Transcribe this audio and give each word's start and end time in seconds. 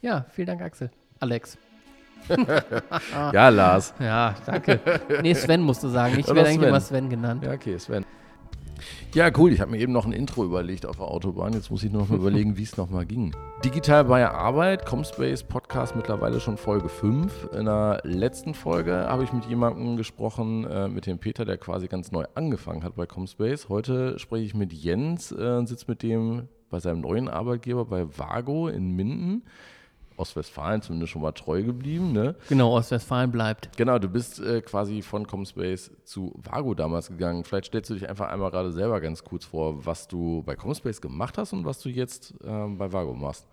Ja, 0.00 0.26
vielen 0.30 0.46
Dank, 0.46 0.62
Axel. 0.62 0.90
Alex. 1.18 1.58
ja, 3.32 3.48
Lars. 3.48 3.94
Ja, 3.98 4.34
danke. 4.46 4.80
Nee, 5.22 5.34
Sven 5.34 5.62
musst 5.62 5.82
du 5.82 5.88
sagen. 5.88 6.18
Ich 6.18 6.26
werde 6.26 6.40
eigentlich 6.40 6.56
Sven. 6.58 6.68
immer 6.68 6.80
Sven 6.80 7.08
genannt. 7.10 7.44
Ja, 7.44 7.52
okay, 7.52 7.78
Sven. 7.78 8.04
Ja, 9.12 9.30
cool. 9.36 9.52
Ich 9.52 9.60
habe 9.60 9.72
mir 9.72 9.78
eben 9.78 9.92
noch 9.92 10.06
ein 10.06 10.12
Intro 10.12 10.44
überlegt 10.44 10.86
auf 10.86 10.98
der 10.98 11.06
Autobahn. 11.06 11.52
Jetzt 11.52 11.70
muss 11.70 11.82
ich 11.82 11.90
nur 11.90 12.02
noch 12.02 12.10
mal 12.10 12.18
überlegen, 12.20 12.56
wie 12.56 12.62
es 12.62 12.76
nochmal 12.76 13.06
ging. 13.06 13.34
Digital 13.64 14.04
bei 14.04 14.20
der 14.20 14.34
Arbeit, 14.34 14.86
Comspace 14.86 15.42
Podcast 15.42 15.96
mittlerweile 15.96 16.38
schon 16.38 16.56
Folge 16.56 16.88
5. 16.88 17.50
In 17.58 17.64
der 17.64 18.00
letzten 18.04 18.54
Folge 18.54 18.92
habe 18.94 19.24
ich 19.24 19.32
mit 19.32 19.46
jemandem 19.46 19.96
gesprochen, 19.96 20.64
äh, 20.64 20.86
mit 20.88 21.06
dem 21.06 21.18
Peter, 21.18 21.44
der 21.44 21.56
quasi 21.56 21.88
ganz 21.88 22.12
neu 22.12 22.24
angefangen 22.36 22.84
hat 22.84 22.94
bei 22.94 23.06
Comspace. 23.06 23.68
Heute 23.68 24.18
spreche 24.18 24.44
ich 24.44 24.54
mit 24.54 24.72
Jens 24.72 25.32
äh, 25.32 25.56
und 25.56 25.66
sitze 25.66 25.86
mit 25.88 26.02
dem 26.02 26.48
bei 26.70 26.78
seinem 26.78 27.00
neuen 27.00 27.28
Arbeitgeber 27.28 27.86
bei 27.86 28.06
Vago 28.16 28.68
in 28.68 28.94
Minden. 28.94 29.42
Ostwestfalen 30.18 30.82
zumindest 30.82 31.12
schon 31.12 31.22
mal 31.22 31.32
treu 31.32 31.62
geblieben, 31.62 32.12
ne? 32.12 32.34
Genau, 32.48 32.76
Ostwestfalen 32.76 33.30
bleibt. 33.30 33.76
Genau, 33.76 33.98
du 33.98 34.08
bist 34.08 34.40
äh, 34.40 34.60
quasi 34.60 35.02
von 35.02 35.26
Comspace 35.26 35.90
zu 36.04 36.34
Vago 36.42 36.74
damals 36.74 37.08
gegangen. 37.08 37.44
Vielleicht 37.44 37.66
stellst 37.66 37.90
du 37.90 37.94
dich 37.94 38.08
einfach 38.08 38.28
einmal 38.28 38.50
gerade 38.50 38.72
selber 38.72 39.00
ganz 39.00 39.24
kurz 39.24 39.44
vor, 39.44 39.84
was 39.86 40.08
du 40.08 40.42
bei 40.44 40.56
Comspace 40.56 41.00
gemacht 41.00 41.38
hast 41.38 41.52
und 41.52 41.64
was 41.64 41.80
du 41.80 41.88
jetzt 41.88 42.34
ähm, 42.44 42.78
bei 42.78 42.92
Vago 42.92 43.14
machst. 43.14 43.46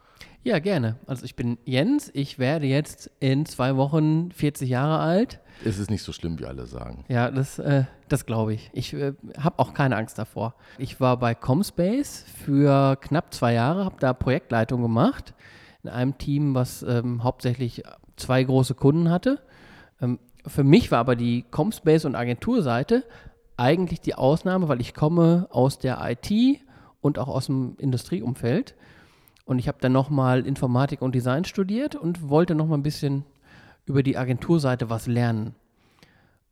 Ja, 0.44 0.60
gerne. 0.60 0.98
Also 1.08 1.26
ich 1.26 1.36
bin 1.36 1.58
Jens. 1.66 2.12
Ich 2.14 2.38
werde 2.38 2.68
jetzt 2.68 3.10
in 3.20 3.46
zwei 3.46 3.76
Wochen 3.78 4.32
40 4.32 4.70
Jahre 4.70 5.00
alt. 5.00 5.40
Es 5.64 5.80
ist 5.80 5.90
nicht 5.90 6.04
so 6.04 6.14
schlimm, 6.14 6.38
wie 6.40 6.46
alle 6.46 6.68
sagen. 6.68 7.04
Ja, 7.08 7.32
das, 7.32 7.58
äh, 7.58 7.86
das 8.10 8.28
glaube 8.28 8.54
ich. 8.54 8.70
Ich 8.74 8.94
äh, 8.94 9.14
habe 9.40 9.58
auch 9.58 9.74
keine 9.74 9.96
Angst 9.98 10.20
davor. 10.20 10.54
Ich 10.78 11.00
war 11.00 11.18
bei 11.18 11.34
Comspace 11.34 12.26
für 12.44 12.96
knapp 12.98 13.34
zwei 13.34 13.54
Jahre, 13.54 13.86
habe 13.86 13.96
da 14.00 14.14
Projektleitung 14.14 14.84
gemacht 14.84 15.34
in 15.86 15.90
einem 15.90 16.18
Team, 16.18 16.56
was 16.56 16.84
ähm, 16.84 17.24
hauptsächlich 17.24 17.84
zwei 18.18 18.44
große 18.44 18.74
Kunden 18.74 19.10
hatte. 19.10 19.40
Ähm, 20.02 20.20
für 20.48 20.64
mich 20.64 20.92
war 20.92 21.00
aber 21.00 21.16
die 21.16 21.44
Comspace 21.52 22.06
und 22.06 22.16
Agenturseite 22.16 23.04
eigentlich 23.58 24.02
die 24.02 24.16
Ausnahme, 24.16 24.68
weil 24.68 24.82
ich 24.82 24.94
komme 24.94 25.48
aus 25.50 25.80
der 25.80 26.00
IT 26.02 26.60
und 27.02 27.20
auch 27.20 27.28
aus 27.28 27.46
dem 27.46 27.76
Industrieumfeld. 27.78 28.76
Und 29.46 29.60
ich 29.60 29.68
habe 29.68 29.78
dann 29.80 29.92
nochmal 29.92 30.46
Informatik 30.46 31.02
und 31.02 31.14
Design 31.14 31.46
studiert 31.46 31.96
und 31.96 32.30
wollte 32.30 32.56
nochmal 32.56 32.80
ein 32.80 32.84
bisschen 32.84 33.24
über 33.86 34.02
die 34.02 34.18
Agenturseite 34.18 34.90
was 34.90 35.06
lernen. 35.06 35.54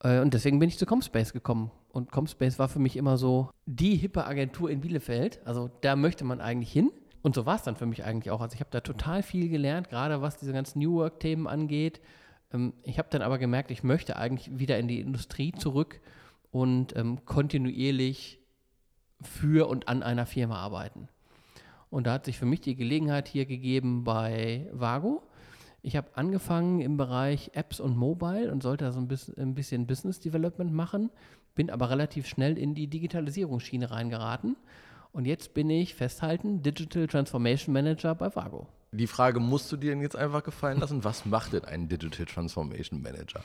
Äh, 0.03 0.19
Und 0.19 0.33
deswegen 0.33 0.59
bin 0.59 0.69
ich 0.69 0.77
zu 0.77 0.85
Comspace 0.85 1.33
gekommen. 1.33 1.71
Und 1.91 2.11
Comspace 2.11 2.59
war 2.59 2.69
für 2.69 2.79
mich 2.79 2.97
immer 2.97 3.17
so 3.17 3.49
die 3.65 3.95
hippe 3.95 4.25
Agentur 4.25 4.69
in 4.69 4.81
Bielefeld. 4.81 5.39
Also 5.45 5.69
da 5.81 5.95
möchte 5.95 6.23
man 6.23 6.41
eigentlich 6.41 6.71
hin. 6.71 6.91
Und 7.23 7.33
so 7.33 7.45
war 7.45 7.55
es 7.55 7.63
dann 7.63 7.77
für 7.77 7.85
mich 7.85 8.03
eigentlich 8.03 8.29
auch. 8.31 8.41
Also 8.41 8.53
ich 8.53 8.59
habe 8.59 8.69
da 8.69 8.81
total 8.81 9.23
viel 9.23 9.49
gelernt, 9.49 9.89
gerade 9.89 10.21
was 10.21 10.37
diese 10.37 10.53
ganzen 10.53 10.79
New 10.79 10.95
Work-Themen 10.95 11.47
angeht. 11.47 12.01
Ähm, 12.53 12.73
Ich 12.83 12.99
habe 12.99 13.07
dann 13.09 13.23
aber 13.23 13.39
gemerkt, 13.39 13.71
ich 13.71 13.81
möchte 13.81 14.17
eigentlich 14.17 14.59
wieder 14.59 14.77
in 14.77 14.87
die 14.87 14.99
Industrie 14.99 15.53
zurück 15.53 16.01
und 16.51 16.95
ähm, 16.95 17.25
kontinuierlich 17.25 18.39
für 19.21 19.67
und 19.69 19.87
an 19.87 20.03
einer 20.03 20.25
Firma 20.25 20.57
arbeiten. 20.57 21.07
Und 21.89 22.07
da 22.07 22.13
hat 22.13 22.25
sich 22.25 22.37
für 22.37 22.45
mich 22.45 22.59
die 22.59 22.75
Gelegenheit 22.75 23.27
hier 23.27 23.45
gegeben 23.45 24.03
bei 24.03 24.67
Vago. 24.73 25.23
Ich 25.81 25.95
habe 25.95 26.09
angefangen 26.15 26.81
im 26.81 26.97
Bereich 26.97 27.51
Apps 27.53 27.79
und 27.79 27.95
Mobile 27.95 28.51
und 28.51 28.63
sollte 28.63 28.85
da 28.85 28.91
so 28.91 29.01
bisschen, 29.01 29.37
ein 29.37 29.53
bisschen 29.53 29.87
Business 29.87 30.19
Development 30.19 30.73
machen, 30.73 31.09
bin 31.55 31.69
aber 31.69 31.89
relativ 31.89 32.27
schnell 32.27 32.57
in 32.57 32.73
die 32.73 32.87
Digitalisierungsschiene 32.87 33.91
reingeraten. 33.91 34.57
Und 35.13 35.25
jetzt 35.25 35.53
bin 35.53 35.69
ich 35.69 35.93
festhalten 35.93 36.63
Digital 36.63 37.05
Transformation 37.05 37.71
Manager 37.71 38.15
bei 38.15 38.35
Vago. 38.35 38.67
Die 38.91 39.05
Frage 39.05 39.39
musst 39.39 39.71
du 39.71 39.77
dir 39.77 39.91
denn 39.91 40.01
jetzt 40.01 40.15
einfach 40.15 40.43
gefallen 40.43 40.79
lassen. 40.79 41.03
Was 41.03 41.25
macht 41.25 41.53
denn 41.53 41.65
ein 41.65 41.87
Digital 41.87 42.25
Transformation 42.25 42.99
Manager? 42.99 43.43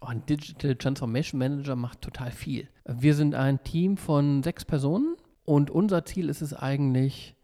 Oh, 0.00 0.06
ein 0.06 0.24
Digital 0.26 0.76
Transformation 0.76 1.40
Manager 1.40 1.74
macht 1.74 2.02
total 2.02 2.30
viel. 2.30 2.68
Wir 2.86 3.16
sind 3.16 3.34
ein 3.34 3.64
Team 3.64 3.96
von 3.96 4.44
sechs 4.44 4.64
Personen 4.64 5.16
und 5.44 5.70
unser 5.70 6.04
Ziel 6.04 6.28
ist 6.28 6.40
es 6.40 6.54
eigentlich, 6.54 7.34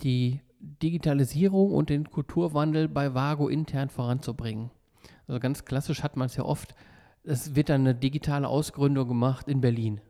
die 0.00 0.40
Digitalisierung 0.60 1.72
und 1.72 1.90
den 1.90 2.08
Kulturwandel 2.08 2.88
bei 2.88 3.12
Vago 3.12 3.48
intern 3.48 3.88
voranzubringen. 3.88 4.70
Also 5.26 5.40
ganz 5.40 5.64
klassisch 5.64 6.04
hat 6.04 6.16
man 6.16 6.26
es 6.26 6.36
ja 6.36 6.44
oft, 6.44 6.76
es 7.24 7.56
wird 7.56 7.70
dann 7.70 7.80
eine 7.80 7.94
digitale 7.96 8.46
Ausgründung 8.46 9.08
gemacht 9.08 9.48
in 9.48 9.60
Berlin. 9.60 10.00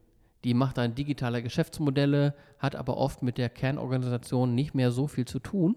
Die 0.45 0.55
macht 0.55 0.79
dann 0.79 0.95
digitale 0.95 1.43
Geschäftsmodelle, 1.43 2.35
hat 2.59 2.77
aber 2.77 2.97
oft 2.97 3.23
mit 3.23 3.39
der 3.39 3.49
Kernorganisation 3.49 4.55
nicht 4.55 4.75
mehr 4.75 4.91
so 4.91 5.07
viel 5.07 5.25
zu 5.25 5.39
tun. 5.39 5.77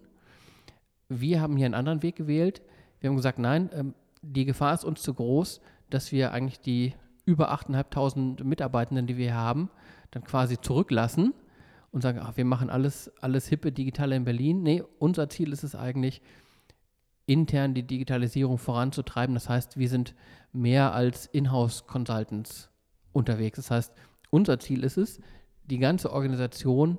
Wir 1.09 1.41
haben 1.41 1.55
hier 1.55 1.65
einen 1.65 1.73
anderen 1.73 2.03
Weg 2.03 2.17
gewählt. 2.17 2.61
Wir 2.99 3.09
haben 3.09 3.15
gesagt, 3.15 3.39
nein, 3.39 3.69
ähm, 3.73 3.93
die 4.21 4.45
Gefahr 4.45 4.73
ist 4.73 4.83
uns 4.83 5.01
zu 5.01 5.13
groß, 5.13 5.61
dass 5.89 6.11
wir 6.11 6.33
eigentlich 6.33 6.59
die 6.59 6.93
über 7.25 7.53
8.500 7.53 8.43
Mitarbeitenden, 8.43 9.07
die 9.07 9.17
wir 9.17 9.33
haben, 9.33 9.69
dann 10.11 10.23
quasi 10.23 10.59
zurücklassen 10.59 11.33
und 11.91 12.01
sagen, 12.01 12.19
ach, 12.21 12.35
wir 12.35 12.45
machen 12.45 12.69
alles, 12.69 13.11
alles 13.21 13.47
hippe 13.47 13.71
Digitale 13.71 14.15
in 14.15 14.25
Berlin. 14.25 14.63
Nee, 14.63 14.83
unser 14.99 15.29
Ziel 15.29 15.51
ist 15.51 15.63
es 15.63 15.75
eigentlich, 15.75 16.21
intern 17.25 17.73
die 17.73 17.83
Digitalisierung 17.83 18.57
voranzutreiben. 18.57 19.35
Das 19.35 19.49
heißt, 19.49 19.77
wir 19.77 19.89
sind 19.89 20.15
mehr 20.53 20.93
als 20.93 21.25
Inhouse-Consultants 21.25 22.69
unterwegs. 23.11 23.57
Das 23.57 23.71
heißt, 23.71 23.93
unser 24.29 24.59
Ziel 24.59 24.83
ist 24.83 24.97
es, 24.97 25.19
die 25.65 25.79
ganze 25.79 26.11
Organisation 26.11 26.97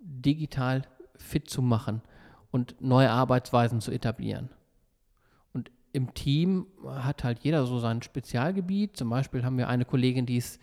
digital 0.00 0.82
fit 1.16 1.48
zu 1.48 1.62
machen 1.62 2.02
und 2.50 2.80
neue 2.80 3.10
Arbeitsweisen 3.10 3.80
zu 3.80 3.92
etablieren. 3.92 4.50
Und 5.52 5.70
im 5.92 6.14
Team 6.14 6.66
hat 6.86 7.24
halt 7.24 7.40
jeder 7.40 7.66
so 7.66 7.78
sein 7.78 8.02
Spezialgebiet. 8.02 8.96
Zum 8.96 9.10
Beispiel 9.10 9.44
haben 9.44 9.58
wir 9.58 9.68
eine 9.68 9.84
Kollegin, 9.84 10.26
die 10.26 10.36
ist 10.36 10.60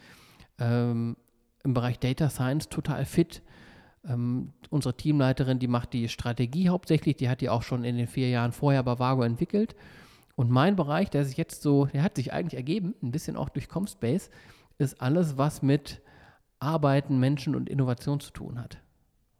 ähm, 0.59 1.15
im 1.63 1.73
Bereich 1.73 1.99
Data 1.99 2.29
Science 2.29 2.69
total 2.69 3.05
fit. 3.05 3.41
Ähm, 4.07 4.53
unsere 4.69 4.95
Teamleiterin, 4.95 5.59
die 5.59 5.67
macht 5.67 5.93
die 5.93 6.09
Strategie 6.09 6.69
hauptsächlich, 6.69 7.15
die 7.17 7.29
hat 7.29 7.41
die 7.41 7.49
auch 7.49 7.63
schon 7.63 7.83
in 7.83 7.97
den 7.97 8.07
vier 8.07 8.29
Jahren 8.29 8.51
vorher 8.51 8.83
bei 8.83 8.99
Vago 8.99 9.23
entwickelt. 9.23 9.75
Und 10.35 10.49
mein 10.49 10.75
Bereich, 10.75 11.09
der 11.09 11.25
sich 11.25 11.35
jetzt 11.35 11.61
so, 11.61 11.87
der 11.87 12.03
hat 12.03 12.15
sich 12.15 12.31
eigentlich 12.31 12.55
ergeben, 12.55 12.95
ein 13.03 13.11
bisschen 13.11 13.35
auch 13.35 13.49
durch 13.49 13.67
Comspace, 13.67 14.29
ist 14.79 15.01
alles, 15.01 15.37
was 15.37 15.61
mit 15.61 16.01
Arbeiten, 16.59 17.19
Menschen 17.19 17.55
und 17.55 17.69
Innovation 17.69 18.19
zu 18.19 18.31
tun 18.31 18.59
hat. 18.59 18.79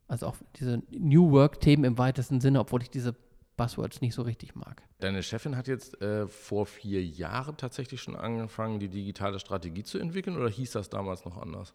Also 0.07 0.27
auch 0.27 0.35
diese 0.55 0.81
New 0.91 1.31
Work-Themen 1.31 1.83
im 1.83 1.97
weitesten 1.97 2.41
Sinne, 2.41 2.59
obwohl 2.59 2.81
ich 2.81 2.89
diese 2.89 3.15
Buzzwords 3.57 4.01
nicht 4.01 4.15
so 4.15 4.21
richtig 4.21 4.55
mag. 4.55 4.83
Deine 4.99 5.21
Chefin 5.21 5.57
hat 5.57 5.67
jetzt 5.67 6.01
äh, 6.01 6.27
vor 6.27 6.65
vier 6.65 7.03
Jahren 7.03 7.57
tatsächlich 7.57 8.01
schon 8.01 8.15
angefangen, 8.15 8.79
die 8.79 8.87
digitale 8.87 9.39
Strategie 9.39 9.83
zu 9.83 9.97
entwickeln 9.97 10.37
oder 10.37 10.49
hieß 10.49 10.71
das 10.71 10.89
damals 10.89 11.25
noch 11.25 11.37
anders? 11.37 11.73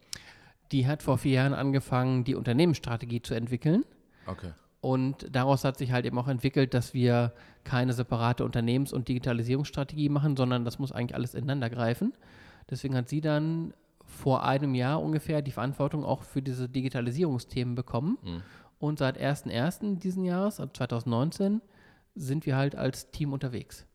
Die 0.72 0.86
hat 0.86 1.02
vor 1.02 1.18
vier 1.18 1.32
Jahren 1.32 1.54
angefangen, 1.54 2.24
die 2.24 2.34
Unternehmensstrategie 2.34 3.20
zu 3.20 3.34
entwickeln. 3.34 3.84
Okay. 4.26 4.52
Und 4.80 5.34
daraus 5.34 5.64
hat 5.64 5.78
sich 5.78 5.92
halt 5.92 6.04
eben 6.04 6.18
auch 6.18 6.28
entwickelt, 6.28 6.74
dass 6.74 6.92
wir 6.92 7.32
keine 7.64 7.92
separate 7.92 8.44
Unternehmens- 8.44 8.92
und 8.92 9.08
Digitalisierungsstrategie 9.08 10.08
machen, 10.08 10.36
sondern 10.36 10.64
das 10.64 10.78
muss 10.78 10.92
eigentlich 10.92 11.14
alles 11.14 11.34
ineinander 11.34 11.70
greifen. 11.70 12.12
Deswegen 12.70 12.96
hat 12.96 13.08
sie 13.08 13.20
dann 13.20 13.74
vor 14.04 14.44
einem 14.44 14.74
Jahr 14.74 15.02
ungefähr 15.02 15.42
die 15.42 15.50
Verantwortung 15.50 16.04
auch 16.04 16.22
für 16.22 16.42
diese 16.42 16.68
Digitalisierungsthemen 16.68 17.74
bekommen. 17.74 18.18
Mhm. 18.22 18.42
Und 18.78 18.98
seit 18.98 19.18
1.1. 19.18 19.98
diesen 19.98 20.24
Jahres, 20.24 20.60
ab 20.60 20.76
2019, 20.76 21.62
sind 22.14 22.46
wir 22.46 22.56
halt 22.56 22.76
als 22.76 23.10
Team 23.10 23.32
unterwegs. 23.32 23.86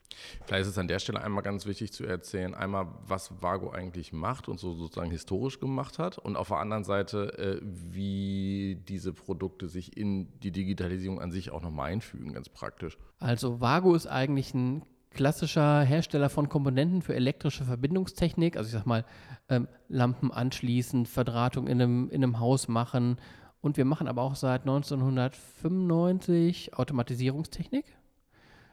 Vielleicht 0.45 0.63
ist 0.63 0.69
es 0.69 0.77
an 0.77 0.87
der 0.87 0.99
Stelle 0.99 1.21
einmal 1.21 1.43
ganz 1.43 1.65
wichtig 1.65 1.93
zu 1.93 2.03
erzählen, 2.03 2.55
einmal, 2.55 2.87
was 3.05 3.41
Vago 3.41 3.69
eigentlich 3.69 4.11
macht 4.11 4.47
und 4.47 4.59
so 4.59 4.73
sozusagen 4.73 5.11
historisch 5.11 5.59
gemacht 5.59 5.99
hat 5.99 6.17
und 6.17 6.35
auf 6.35 6.49
der 6.49 6.57
anderen 6.57 6.83
Seite, 6.83 7.37
äh, 7.37 7.61
wie 7.63 8.83
diese 8.87 9.13
Produkte 9.13 9.67
sich 9.67 9.95
in 9.95 10.39
die 10.39 10.51
Digitalisierung 10.51 11.21
an 11.21 11.31
sich 11.31 11.51
auch 11.51 11.61
nochmal 11.61 11.91
einfügen, 11.91 12.33
ganz 12.33 12.49
praktisch. 12.49 12.97
Also 13.19 13.61
Vago 13.61 13.93
ist 13.93 14.07
eigentlich 14.07 14.53
ein 14.53 14.83
klassischer 15.11 15.81
Hersteller 15.81 16.29
von 16.29 16.49
Komponenten 16.49 17.01
für 17.01 17.15
elektrische 17.15 17.63
Verbindungstechnik. 17.65 18.57
Also 18.57 18.67
ich 18.67 18.73
sag 18.73 18.85
mal, 18.85 19.05
ähm, 19.49 19.67
Lampen 19.87 20.31
anschließen, 20.31 21.05
Verdrahtung 21.05 21.67
in 21.67 21.81
einem, 21.81 22.09
in 22.09 22.23
einem 22.23 22.39
Haus 22.39 22.67
machen. 22.67 23.17
Und 23.61 23.77
wir 23.77 23.85
machen 23.85 24.07
aber 24.07 24.21
auch 24.21 24.35
seit 24.35 24.61
1995 24.61 26.75
Automatisierungstechnik. 26.75 27.85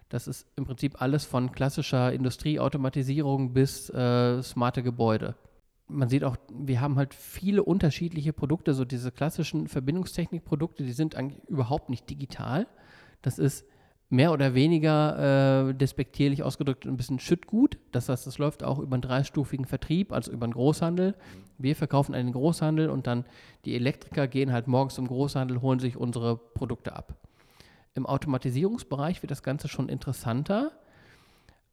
Das 0.09 0.29
ist 0.29 0.47
im 0.55 0.65
Prinzip 0.65 1.03
alles 1.03 1.25
von 1.25 1.51
klassischer 1.51 2.13
Industrieautomatisierung 2.13 3.53
bis 3.53 3.91
äh, 3.91 4.41
smarte 4.43 4.85
Gebäude. 4.85 5.35
Man 5.89 6.09
sieht 6.09 6.25
auch, 6.25 6.37
wir 6.53 6.81
haben 6.81 6.97
halt 6.97 7.15
viele 7.15 7.65
unterschiedliche 7.65 8.33
Produkte, 8.33 8.75
so 8.75 8.85
diese 8.85 9.11
klassischen 9.11 9.67
Verbindungstechnikprodukte, 9.69 10.85
die 10.85 10.93
sind 10.93 11.17
eigentlich 11.17 11.43
überhaupt 11.49 11.91
nicht 11.91 12.09
digital. 12.09 12.69
Das 13.23 13.39
ist 13.39 13.67
mehr 14.09 14.33
oder 14.33 14.55
weniger 14.55 15.69
äh, 15.69 15.75
despektierlich 15.75 16.43
ausgedrückt 16.43 16.87
ein 16.87 16.97
bisschen 16.97 17.19
Schüttgut. 17.19 17.79
Das 17.93 18.09
heißt, 18.09 18.27
es 18.27 18.39
läuft 18.39 18.63
auch 18.63 18.79
über 18.79 18.95
einen 18.95 19.03
dreistufigen 19.03 19.67
Vertrieb, 19.67 20.13
also 20.13 20.31
über 20.31 20.45
einen 20.45 20.53
Großhandel. 20.53 21.17
Wir 21.59 21.75
verkaufen 21.75 22.15
einen 22.15 22.33
Großhandel 22.33 22.89
und 22.89 23.07
dann 23.07 23.25
die 23.65 23.75
Elektriker 23.75 24.29
gehen 24.29 24.53
halt 24.53 24.69
morgens 24.69 24.95
zum 24.95 25.09
Großhandel, 25.09 25.61
holen 25.61 25.81
sich 25.81 25.97
unsere 25.97 26.37
Produkte 26.37 26.95
ab. 26.95 27.15
Im 27.95 28.07
Automatisierungsbereich 28.07 29.23
wird 29.23 29.31
das 29.31 29.43
Ganze 29.43 29.69
schon 29.69 29.89
interessanter. 29.89 30.71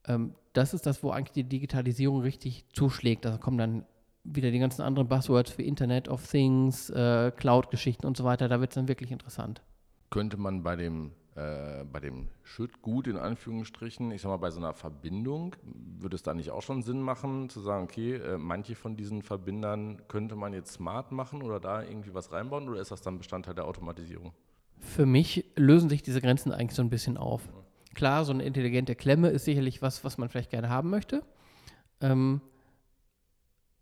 Ähm, 0.08 0.34
das 0.54 0.74
ist 0.74 0.86
das, 0.86 1.04
wo 1.04 1.12
eigentlich 1.12 1.34
die 1.34 1.44
Digitalisierung 1.44 2.22
richtig 2.22 2.66
zuschlägt. 2.74 3.26
Da 3.26 3.38
kommen 3.38 3.58
dann 3.58 3.86
wieder 4.24 4.50
die 4.52 4.60
ganzen 4.60 4.82
anderen 4.82 5.08
Buzzwords 5.08 5.58
wie 5.58 5.64
Internet 5.64 6.08
of 6.08 6.26
Things, 6.26 6.90
äh, 6.90 7.32
Cloud-Geschichten 7.36 8.08
und 8.08 8.18
so 8.18 8.24
weiter. 8.24 8.48
Da 8.48 8.60
wird 8.60 8.72
es 8.72 8.76
dann 8.76 8.88
wirklich 8.88 9.12
interessant. 9.12 9.62
Könnte 10.10 10.38
man 10.38 10.64
bei 10.64 10.76
dem 10.76 11.12
äh, 11.36 11.84
bei 11.86 12.00
dem 12.00 12.30
Schüttgut 12.44 13.08
in 13.08 13.18
Anführungsstrichen, 13.18 14.12
ich 14.12 14.22
sag 14.22 14.30
mal, 14.30 14.38
bei 14.38 14.52
so 14.52 14.60
einer 14.60 14.74
Verbindung, 14.74 15.56
würde 15.64 16.16
es 16.16 16.22
da 16.22 16.36
nicht 16.36 16.52
auch 16.52 16.62
schon 16.62 16.84
Sinn 16.84 17.02
machen, 17.02 17.50
zu 17.50 17.60
sagen, 17.60 17.86
okay, 17.86 18.16
äh, 18.16 18.38
manche 18.38 18.76
von 18.76 18.96
diesen 18.96 19.24
Verbindern 19.24 20.02
könnte 20.08 20.36
man 20.36 20.54
jetzt 20.54 20.74
smart 20.74 21.12
machen 21.12 21.42
oder 21.42 21.60
da 21.60 21.82
irgendwie 21.82 22.14
was 22.14 22.32
reinbauen 22.32 22.70
oder 22.70 22.80
ist 22.80 22.92
das 22.92 23.02
dann 23.02 23.18
Bestandteil 23.18 23.56
der 23.56 23.66
Automatisierung? 23.66 24.32
Für 24.78 25.08
mich 25.08 25.46
lösen 25.56 25.90
sich 25.90 26.04
diese 26.04 26.22
Grenzen 26.22 26.52
eigentlich 26.52 26.76
so 26.76 26.84
ein 26.84 26.92
bisschen 26.92 27.18
auf. 27.18 27.50
Klar, 27.96 28.26
so 28.26 28.34
eine 28.34 28.44
intelligente 28.44 28.96
Klemme 28.96 29.30
ist 29.30 29.46
sicherlich 29.46 29.82
was, 29.82 30.04
was 30.04 30.20
man 30.20 30.30
vielleicht 30.30 30.52
gerne 30.52 30.70
haben 30.70 30.92
möchte. 30.92 31.24
Ähm, 32.00 32.42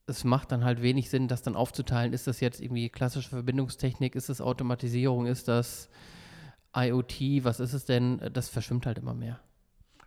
es 0.08 0.24
macht 0.24 0.52
dann 0.52 0.64
halt 0.64 0.82
wenig 0.82 1.10
Sinn, 1.10 1.28
das 1.28 1.42
dann 1.42 1.56
aufzuteilen. 1.56 2.14
Ist 2.14 2.28
das 2.28 2.40
jetzt 2.40 2.62
irgendwie 2.62 2.90
klassische 2.90 3.30
Verbindungstechnik? 3.30 4.16
Ist 4.16 4.30
das 4.30 4.40
Automatisierung? 4.40 5.26
Ist 5.26 5.48
das 5.48 5.90
IoT, 6.76 7.44
was 7.44 7.60
ist 7.60 7.74
es 7.74 7.86
denn? 7.86 8.20
Das 8.34 8.50
verschwimmt 8.50 8.86
halt 8.86 8.98
immer 8.98 9.14
mehr. 9.14 9.40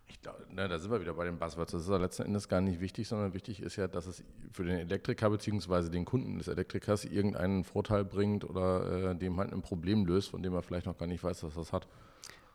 Ich 0.07 0.21
glaube, 0.21 0.47
ne, 0.51 0.69
da 0.69 0.79
sind 0.79 0.91
wir 0.91 1.01
wieder 1.01 1.15
bei 1.15 1.25
den 1.25 1.39
Buzzwords. 1.39 1.73
Das 1.73 1.83
ist 1.83 1.89
ja 1.89 1.97
letzten 1.97 2.23
Endes 2.23 2.49
gar 2.49 2.61
nicht 2.61 2.81
wichtig, 2.81 3.09
sondern 3.09 3.35
wichtig 3.35 3.61
ist 3.61 3.77
ja, 3.77 3.89
dass 3.89 4.07
es 4.07 4.23
für 4.53 4.65
den 4.65 4.79
Elektriker 4.79 5.31
bzw. 5.31 5.91
den 5.91 6.05
Kunden 6.05 6.39
des 6.39 6.49
Elektrikers 6.49 7.05
irgendeinen 7.05 7.65
Vorteil 7.65 8.05
bringt 8.05 8.49
oder 8.49 9.11
äh, 9.11 9.17
dem 9.17 9.39
halt 9.39 9.53
ein 9.53 9.63
Problem 9.63 10.07
löst, 10.07 10.31
von 10.31 10.43
dem 10.43 10.55
er 10.55 10.63
vielleicht 10.63 10.87
noch 10.87 10.97
gar 10.97 11.07
nicht 11.07 11.23
weiß, 11.23 11.41
dass 11.41 11.55
das 11.55 11.73
hat. 11.73 11.87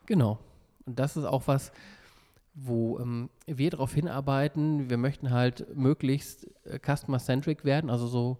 Genau. 0.06 0.38
Und 0.86 0.98
das 0.98 1.16
ist 1.16 1.24
auch 1.24 1.46
was, 1.46 1.72
wo 2.54 2.98
ähm, 2.98 3.30
wir 3.46 3.70
darauf 3.70 3.94
hinarbeiten. 3.94 4.90
Wir 4.90 4.96
möchten 4.96 5.30
halt 5.30 5.76
möglichst 5.76 6.48
äh, 6.64 6.78
customer-centric 6.78 7.64
werden, 7.64 7.90
also 7.90 8.06
so 8.06 8.38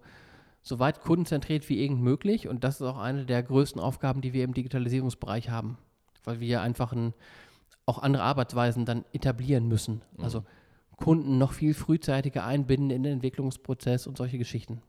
so 0.62 0.78
weit 0.78 1.00
kundenzentriert 1.00 1.68
wie 1.68 1.82
irgend 1.82 2.02
möglich. 2.02 2.48
Und 2.48 2.64
das 2.64 2.80
ist 2.80 2.86
auch 2.86 2.98
eine 2.98 3.24
der 3.24 3.42
größten 3.42 3.80
Aufgaben, 3.80 4.20
die 4.20 4.32
wir 4.32 4.44
im 4.44 4.54
Digitalisierungsbereich 4.54 5.50
haben, 5.50 5.78
weil 6.24 6.40
wir 6.40 6.60
einfach 6.60 6.92
ein, 6.92 7.14
auch 7.86 7.98
andere 7.98 8.22
Arbeitsweisen 8.22 8.84
dann 8.84 9.04
etablieren 9.12 9.68
müssen. 9.68 10.02
Mhm. 10.16 10.24
Also 10.24 10.44
Kunden 10.96 11.38
noch 11.38 11.52
viel 11.52 11.74
frühzeitiger 11.74 12.44
einbinden 12.44 12.90
in 12.90 13.02
den 13.02 13.14
Entwicklungsprozess 13.14 14.06
und 14.06 14.18
solche 14.18 14.38
Geschichten. 14.38 14.82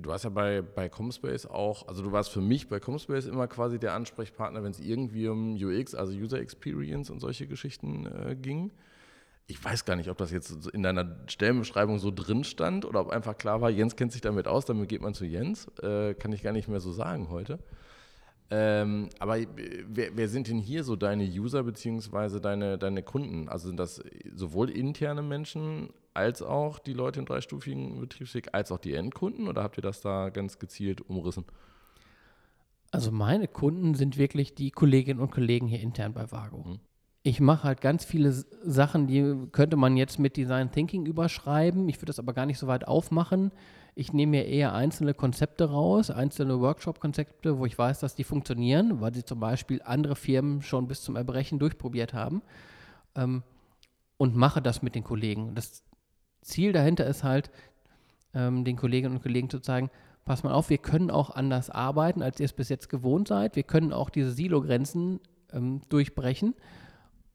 Du 0.00 0.08
warst 0.08 0.24
ja 0.24 0.30
bei, 0.30 0.62
bei 0.62 0.88
Comspace 0.88 1.46
auch, 1.46 1.86
also 1.86 2.02
du 2.02 2.10
warst 2.10 2.30
für 2.30 2.40
mich 2.40 2.68
bei 2.68 2.80
Comspace 2.80 3.26
immer 3.26 3.46
quasi 3.46 3.78
der 3.78 3.92
Ansprechpartner, 3.92 4.62
wenn 4.62 4.70
es 4.70 4.80
irgendwie 4.80 5.28
um 5.28 5.54
UX, 5.54 5.94
also 5.94 6.12
User 6.14 6.38
Experience 6.38 7.10
und 7.10 7.20
solche 7.20 7.46
Geschichten 7.46 8.06
äh, 8.06 8.34
ging 8.34 8.72
ich 9.46 9.62
weiß 9.62 9.84
gar 9.84 9.96
nicht, 9.96 10.08
ob 10.08 10.16
das 10.18 10.30
jetzt 10.30 10.68
in 10.68 10.82
deiner 10.82 11.16
Stellenbeschreibung 11.26 11.98
so 11.98 12.10
drin 12.10 12.44
stand 12.44 12.84
oder 12.84 13.00
ob 13.00 13.10
einfach 13.10 13.36
klar 13.36 13.60
war, 13.60 13.70
Jens 13.70 13.96
kennt 13.96 14.12
sich 14.12 14.20
damit 14.20 14.46
aus, 14.46 14.64
damit 14.64 14.88
geht 14.88 15.02
man 15.02 15.14
zu 15.14 15.24
Jens. 15.24 15.66
Äh, 15.82 16.14
kann 16.14 16.32
ich 16.32 16.42
gar 16.42 16.52
nicht 16.52 16.68
mehr 16.68 16.80
so 16.80 16.92
sagen 16.92 17.28
heute. 17.28 17.58
Ähm, 18.50 19.08
aber 19.18 19.38
wer, 19.88 20.16
wer, 20.16 20.28
sind 20.28 20.48
denn 20.48 20.58
hier 20.58 20.84
so 20.84 20.94
deine 20.94 21.24
User 21.24 21.62
bzw. 21.62 22.38
Deine, 22.38 22.78
deine 22.78 23.02
Kunden? 23.02 23.48
Also 23.48 23.68
sind 23.68 23.78
das 23.78 24.02
sowohl 24.34 24.70
interne 24.70 25.22
Menschen 25.22 25.90
als 26.14 26.42
auch 26.42 26.78
die 26.78 26.92
Leute 26.92 27.20
im 27.20 27.26
dreistufigen 27.26 27.98
Betriebsweg, 27.98 28.50
als 28.52 28.70
auch 28.70 28.78
die 28.78 28.94
Endkunden 28.94 29.48
oder 29.48 29.62
habt 29.62 29.78
ihr 29.78 29.82
das 29.82 30.02
da 30.02 30.28
ganz 30.28 30.58
gezielt 30.58 31.00
umrissen? 31.00 31.46
Also 32.90 33.10
meine 33.10 33.48
Kunden 33.48 33.94
sind 33.94 34.18
wirklich 34.18 34.54
die 34.54 34.70
Kolleginnen 34.70 35.20
und 35.20 35.30
Kollegen 35.30 35.66
hier 35.66 35.80
intern 35.80 36.12
bei 36.12 36.30
Vago. 36.30 36.58
Mhm 36.58 36.80
ich 37.22 37.40
mache 37.40 37.64
halt 37.64 37.80
ganz 37.80 38.04
viele 38.04 38.32
Sachen, 38.32 39.06
die 39.06 39.46
könnte 39.52 39.76
man 39.76 39.96
jetzt 39.96 40.18
mit 40.18 40.36
Design 40.36 40.72
Thinking 40.72 41.06
überschreiben. 41.06 41.88
Ich 41.88 41.96
würde 41.98 42.06
das 42.06 42.18
aber 42.18 42.32
gar 42.32 42.46
nicht 42.46 42.58
so 42.58 42.66
weit 42.66 42.88
aufmachen. 42.88 43.52
Ich 43.94 44.12
nehme 44.12 44.30
mir 44.30 44.46
eher 44.46 44.74
einzelne 44.74 45.14
Konzepte 45.14 45.70
raus, 45.70 46.10
einzelne 46.10 46.60
Workshop-Konzepte, 46.60 47.58
wo 47.58 47.66
ich 47.66 47.78
weiß, 47.78 48.00
dass 48.00 48.16
die 48.16 48.24
funktionieren, 48.24 49.00
weil 49.00 49.14
sie 49.14 49.24
zum 49.24 49.38
Beispiel 49.38 49.82
andere 49.84 50.16
Firmen 50.16 50.62
schon 50.62 50.88
bis 50.88 51.02
zum 51.02 51.14
Erbrechen 51.14 51.58
durchprobiert 51.58 52.12
haben 52.12 52.42
ähm, 53.14 53.42
und 54.16 54.34
mache 54.34 54.62
das 54.62 54.82
mit 54.82 54.94
den 54.94 55.04
Kollegen. 55.04 55.54
Das 55.54 55.84
Ziel 56.40 56.72
dahinter 56.72 57.06
ist 57.06 57.22
halt, 57.22 57.50
ähm, 58.34 58.64
den 58.64 58.76
Kolleginnen 58.76 59.16
und 59.16 59.22
Kollegen 59.22 59.50
zu 59.50 59.60
zeigen, 59.60 59.90
pass 60.24 60.42
mal 60.42 60.52
auf, 60.52 60.70
wir 60.70 60.78
können 60.78 61.10
auch 61.10 61.30
anders 61.30 61.70
arbeiten, 61.70 62.22
als 62.22 62.40
ihr 62.40 62.46
es 62.46 62.52
bis 62.52 62.68
jetzt 62.68 62.88
gewohnt 62.88 63.28
seid. 63.28 63.54
Wir 63.54 63.62
können 63.62 63.92
auch 63.92 64.10
diese 64.10 64.32
Silo-Grenzen 64.32 65.20
ähm, 65.52 65.82
durchbrechen 65.88 66.54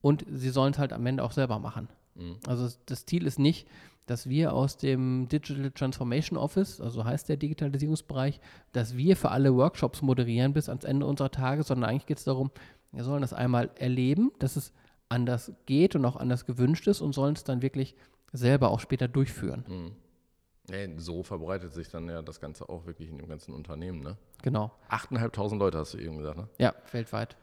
und 0.00 0.24
sie 0.30 0.50
sollen 0.50 0.72
es 0.72 0.78
halt 0.78 0.92
am 0.92 1.04
Ende 1.06 1.22
auch 1.24 1.32
selber 1.32 1.58
machen. 1.58 1.88
Mhm. 2.14 2.36
Also 2.46 2.68
das 2.86 3.06
Ziel 3.06 3.26
ist 3.26 3.38
nicht, 3.38 3.68
dass 4.06 4.28
wir 4.28 4.54
aus 4.54 4.78
dem 4.78 5.28
Digital 5.28 5.70
Transformation 5.70 6.38
Office, 6.38 6.80
also 6.80 7.04
heißt 7.04 7.28
der 7.28 7.36
Digitalisierungsbereich, 7.36 8.40
dass 8.72 8.96
wir 8.96 9.16
für 9.16 9.30
alle 9.30 9.54
Workshops 9.54 10.00
moderieren 10.02 10.54
bis 10.54 10.68
ans 10.68 10.84
Ende 10.84 11.06
unserer 11.06 11.30
Tage, 11.30 11.62
sondern 11.62 11.90
eigentlich 11.90 12.06
geht 12.06 12.18
es 12.18 12.24
darum, 12.24 12.50
wir 12.92 13.04
sollen 13.04 13.20
das 13.20 13.34
einmal 13.34 13.70
erleben, 13.76 14.32
dass 14.38 14.56
es 14.56 14.72
anders 15.10 15.52
geht 15.66 15.94
und 15.94 16.04
auch 16.04 16.16
anders 16.16 16.46
gewünscht 16.46 16.86
ist 16.86 17.00
und 17.00 17.14
sollen 17.14 17.34
es 17.34 17.44
dann 17.44 17.60
wirklich 17.62 17.94
selber 18.32 18.70
auch 18.70 18.80
später 18.80 19.08
durchführen. 19.08 19.64
Mhm. 19.68 19.92
Nee, 20.70 20.94
so 20.98 21.22
verbreitet 21.22 21.72
sich 21.72 21.88
dann 21.88 22.08
ja 22.08 22.20
das 22.20 22.40
Ganze 22.40 22.68
auch 22.68 22.84
wirklich 22.84 23.08
in 23.08 23.16
dem 23.16 23.28
ganzen 23.28 23.54
Unternehmen, 23.54 24.00
ne? 24.00 24.18
Genau. 24.42 24.70
8.500 24.90 25.56
Leute 25.56 25.78
hast 25.78 25.94
du 25.94 25.98
eben 25.98 26.18
gesagt, 26.18 26.36
ne? 26.36 26.48
Ja, 26.58 26.74
weltweit. 26.92 27.36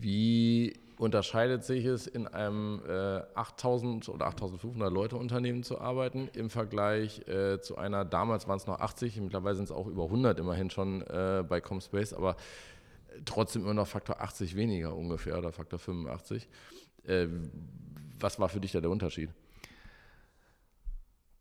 Wie 0.00 0.74
unterscheidet 1.00 1.64
sich 1.64 1.86
es, 1.86 2.06
in 2.06 2.26
einem 2.28 2.82
äh, 2.86 3.22
8000 3.34 4.10
oder 4.10 4.26
8500 4.26 4.92
Leute 4.92 5.16
Unternehmen 5.16 5.62
zu 5.62 5.80
arbeiten 5.80 6.28
im 6.34 6.50
Vergleich 6.50 7.26
äh, 7.26 7.58
zu 7.60 7.78
einer, 7.78 8.04
damals 8.04 8.46
waren 8.46 8.58
es 8.58 8.66
noch 8.66 8.80
80, 8.80 9.18
mittlerweile 9.22 9.56
sind 9.56 9.64
es 9.64 9.72
auch 9.72 9.86
über 9.86 10.04
100 10.04 10.38
immerhin 10.38 10.68
schon 10.68 11.00
äh, 11.00 11.42
bei 11.48 11.62
Comspace, 11.62 12.12
aber 12.12 12.36
trotzdem 13.24 13.62
immer 13.62 13.72
noch 13.72 13.86
Faktor 13.86 14.20
80 14.20 14.56
weniger 14.56 14.94
ungefähr 14.94 15.38
oder 15.38 15.52
Faktor 15.52 15.78
85. 15.78 16.46
Äh, 17.06 17.28
was 18.18 18.38
war 18.38 18.50
für 18.50 18.60
dich 18.60 18.72
da 18.72 18.82
der 18.82 18.90
Unterschied? 18.90 19.30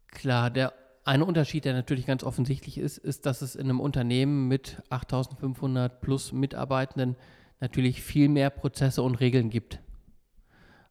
Klar, 0.08 0.52
der 0.52 0.72
eine 1.04 1.26
Unterschied, 1.26 1.66
der 1.66 1.74
natürlich 1.74 2.06
ganz 2.06 2.24
offensichtlich 2.24 2.78
ist, 2.78 2.98
ist, 2.98 3.26
dass 3.26 3.42
es 3.42 3.56
in 3.56 3.66
einem 3.66 3.82
Unternehmen 3.82 4.48
mit 4.48 4.82
8500 4.90 6.00
plus 6.00 6.32
Mitarbeitenden 6.32 7.18
natürlich 7.60 8.02
viel 8.02 8.30
mehr 8.30 8.50
Prozesse 8.50 9.02
und 9.04 9.20
Regeln 9.20 9.50
gibt. 9.50 9.80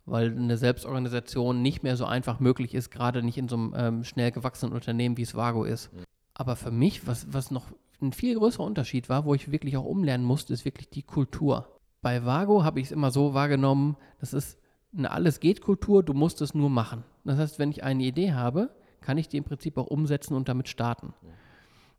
Weil 0.05 0.31
eine 0.31 0.56
Selbstorganisation 0.56 1.61
nicht 1.61 1.83
mehr 1.83 1.97
so 1.97 2.07
einfach 2.07 2.40
möglich 2.40 2.75
ist, 2.75 2.90
gerade 2.90 3.23
nicht 3.23 3.38
in 3.38 3.49
so 3.49 3.57
einem 3.57 3.75
ähm, 3.76 4.04
schnell 4.04 4.31
gewachsenen 4.31 4.75
Unternehmen, 4.75 5.16
wie 5.16 5.23
es 5.23 5.35
Vago 5.35 5.64
ist. 5.64 5.90
Aber 6.35 6.57
für 6.57 6.71
mich, 6.71 7.07
was, 7.07 7.33
was 7.33 7.50
noch 7.50 7.66
ein 8.00 8.12
viel 8.12 8.37
größerer 8.37 8.64
Unterschied 8.64 9.09
war, 9.09 9.25
wo 9.25 9.35
ich 9.35 9.50
wirklich 9.50 9.76
auch 9.76 9.85
umlernen 9.85 10.26
musste, 10.26 10.52
ist 10.52 10.64
wirklich 10.64 10.88
die 10.88 11.02
Kultur. 11.02 11.69
Bei 12.00 12.25
Vago 12.25 12.64
habe 12.64 12.81
ich 12.81 12.87
es 12.87 12.92
immer 12.92 13.11
so 13.11 13.35
wahrgenommen, 13.35 13.97
das 14.21 14.33
ist 14.33 14.59
eine 14.97 15.11
Alles-Geht-Kultur, 15.11 16.02
du 16.02 16.14
musst 16.14 16.40
es 16.40 16.54
nur 16.54 16.71
machen. 16.71 17.04
Das 17.25 17.38
heißt, 17.38 17.59
wenn 17.59 17.71
ich 17.71 17.83
eine 17.83 18.04
Idee 18.04 18.33
habe, 18.33 18.71
kann 19.00 19.19
ich 19.19 19.28
die 19.28 19.37
im 19.37 19.45
Prinzip 19.45 19.76
auch 19.76 19.87
umsetzen 19.87 20.35
und 20.35 20.49
damit 20.49 20.69
starten. 20.69 21.12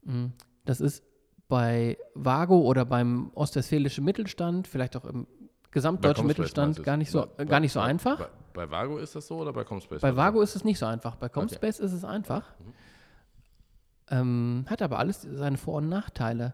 Mhm. 0.04 0.34
Das 0.66 0.82
ist 0.82 1.04
bei 1.50 1.98
Vago 2.14 2.62
oder 2.62 2.86
beim 2.86 3.32
ostwestfälischen 3.34 4.06
Mittelstand, 4.06 4.68
vielleicht 4.68 4.96
auch 4.96 5.04
im 5.04 5.28
gesamtdeutschen 5.72 6.26
Mittelstand 6.26 6.82
gar 6.84 6.96
nicht 6.96 7.12
so, 7.12 7.26
bei, 7.36 7.44
gar 7.44 7.60
nicht 7.60 7.74
so 7.74 7.80
bei, 7.80 7.88
einfach. 7.88 8.20
Bei, 8.54 8.66
bei, 8.66 8.72
Vago 8.72 8.98
ist 9.00 9.16
das 9.16 9.28
so 9.28 9.40
oder 9.40 9.52
bei 9.52 9.66
Comspace? 9.66 10.02
Bei 10.02 10.16
Vago 10.16 10.42
ist 10.42 10.56
es 10.56 10.64
nicht 10.64 10.80
so 10.80 10.86
einfach. 10.86 11.16
Bei 11.18 11.28
Comspace 11.28 11.80
okay. 11.80 11.86
ist 11.86 11.94
es 11.94 12.06
einfach. 12.06 12.44
Mhm. 12.60 12.74
Ähm, 14.12 14.66
hat 14.68 14.82
aber 14.82 15.00
alles 15.00 15.22
seine 15.22 15.58
Vor- 15.58 15.76
und 15.76 15.90
Nachteile. 15.90 16.54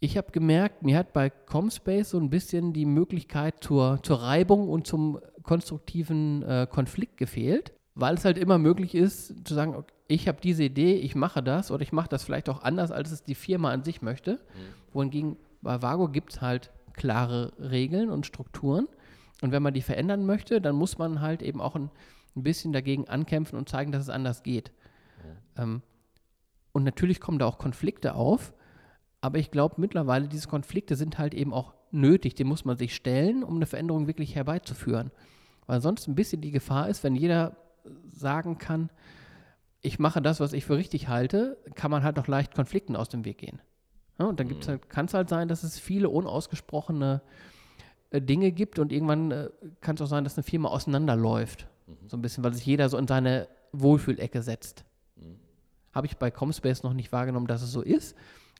Ich 0.00 0.16
habe 0.16 0.32
gemerkt, 0.32 0.82
mir 0.82 0.98
hat 0.98 1.12
bei 1.12 1.30
Comspace 1.30 2.10
so 2.10 2.18
ein 2.18 2.30
bisschen 2.30 2.72
die 2.72 2.86
Möglichkeit 2.86 3.62
zur, 3.62 4.00
zur 4.02 4.22
Reibung 4.22 4.68
und 4.68 4.86
zum 4.86 5.20
konstruktiven 5.44 6.42
äh, 6.42 6.66
Konflikt 6.68 7.16
gefehlt, 7.16 7.72
weil 7.94 8.16
es 8.16 8.24
halt 8.24 8.38
immer 8.38 8.58
möglich 8.58 8.96
ist 8.96 9.46
zu 9.46 9.54
sagen, 9.54 9.76
okay, 9.76 9.92
ich 10.12 10.28
habe 10.28 10.40
diese 10.42 10.64
Idee, 10.64 10.94
ich 10.94 11.14
mache 11.14 11.42
das 11.42 11.70
oder 11.70 11.82
ich 11.82 11.92
mache 11.92 12.08
das 12.08 12.22
vielleicht 12.22 12.48
auch 12.48 12.62
anders, 12.62 12.90
als 12.90 13.10
es 13.10 13.24
die 13.24 13.34
Firma 13.34 13.70
an 13.70 13.82
sich 13.82 14.02
möchte. 14.02 14.32
Mhm. 14.32 14.92
Wohingegen 14.92 15.36
bei 15.62 15.80
Vago 15.80 16.08
gibt 16.08 16.34
es 16.34 16.40
halt 16.40 16.70
klare 16.92 17.52
Regeln 17.58 18.10
und 18.10 18.26
Strukturen. 18.26 18.88
Und 19.40 19.52
wenn 19.52 19.62
man 19.62 19.74
die 19.74 19.82
verändern 19.82 20.26
möchte, 20.26 20.60
dann 20.60 20.76
muss 20.76 20.98
man 20.98 21.20
halt 21.20 21.42
eben 21.42 21.60
auch 21.60 21.74
ein, 21.74 21.90
ein 22.36 22.42
bisschen 22.42 22.72
dagegen 22.72 23.08
ankämpfen 23.08 23.58
und 23.58 23.68
zeigen, 23.68 23.90
dass 23.90 24.02
es 24.02 24.08
anders 24.08 24.42
geht. 24.42 24.70
Mhm. 25.18 25.62
Ähm, 25.62 25.82
und 26.72 26.84
natürlich 26.84 27.20
kommen 27.20 27.38
da 27.38 27.46
auch 27.46 27.58
Konflikte 27.58 28.14
auf, 28.14 28.52
aber 29.20 29.38
ich 29.38 29.50
glaube 29.50 29.76
mittlerweile, 29.78 30.28
diese 30.28 30.48
Konflikte 30.48 30.96
sind 30.96 31.18
halt 31.18 31.32
eben 31.34 31.52
auch 31.52 31.74
nötig, 31.90 32.34
dem 32.34 32.48
muss 32.48 32.64
man 32.64 32.76
sich 32.76 32.94
stellen, 32.94 33.44
um 33.44 33.56
eine 33.56 33.66
Veränderung 33.66 34.06
wirklich 34.06 34.34
herbeizuführen. 34.34 35.10
Weil 35.66 35.80
sonst 35.80 36.08
ein 36.08 36.14
bisschen 36.14 36.40
die 36.40 36.50
Gefahr 36.50 36.88
ist, 36.88 37.04
wenn 37.04 37.14
jeder 37.14 37.56
sagen 38.10 38.58
kann, 38.58 38.90
ich 39.82 39.98
mache 39.98 40.22
das, 40.22 40.40
was 40.40 40.52
ich 40.52 40.64
für 40.64 40.76
richtig 40.76 41.08
halte, 41.08 41.58
kann 41.74 41.90
man 41.90 42.04
halt 42.04 42.18
auch 42.18 42.28
leicht 42.28 42.54
Konflikten 42.54 42.96
aus 42.96 43.08
dem 43.08 43.24
Weg 43.24 43.38
gehen. 43.38 43.60
Ja, 44.18 44.26
und 44.26 44.38
dann 44.38 44.48
gibt's 44.48 44.68
halt, 44.68 44.88
kann 44.88 45.06
es 45.06 45.14
halt 45.14 45.28
sein, 45.28 45.48
dass 45.48 45.64
es 45.64 45.78
viele 45.78 46.08
unausgesprochene 46.08 47.22
äh, 48.10 48.20
Dinge 48.20 48.52
gibt 48.52 48.78
und 48.78 48.92
irgendwann 48.92 49.30
äh, 49.30 49.50
kann 49.80 49.96
es 49.96 50.02
auch 50.02 50.06
sein, 50.06 50.24
dass 50.24 50.36
eine 50.36 50.44
Firma 50.44 50.68
auseinanderläuft. 50.68 51.66
So 52.06 52.16
ein 52.16 52.22
bisschen, 52.22 52.44
weil 52.44 52.54
sich 52.54 52.64
jeder 52.64 52.88
so 52.88 52.96
in 52.96 53.06
seine 53.06 53.48
Wohlfühlecke 53.72 54.42
setzt. 54.42 54.84
Habe 55.92 56.06
ich 56.06 56.16
bei 56.16 56.30
Comspace 56.30 56.84
noch 56.84 56.94
nicht 56.94 57.12
wahrgenommen, 57.12 57.46
dass 57.46 57.62
es 57.62 57.72
so 57.72 57.82
ist. 57.82 58.16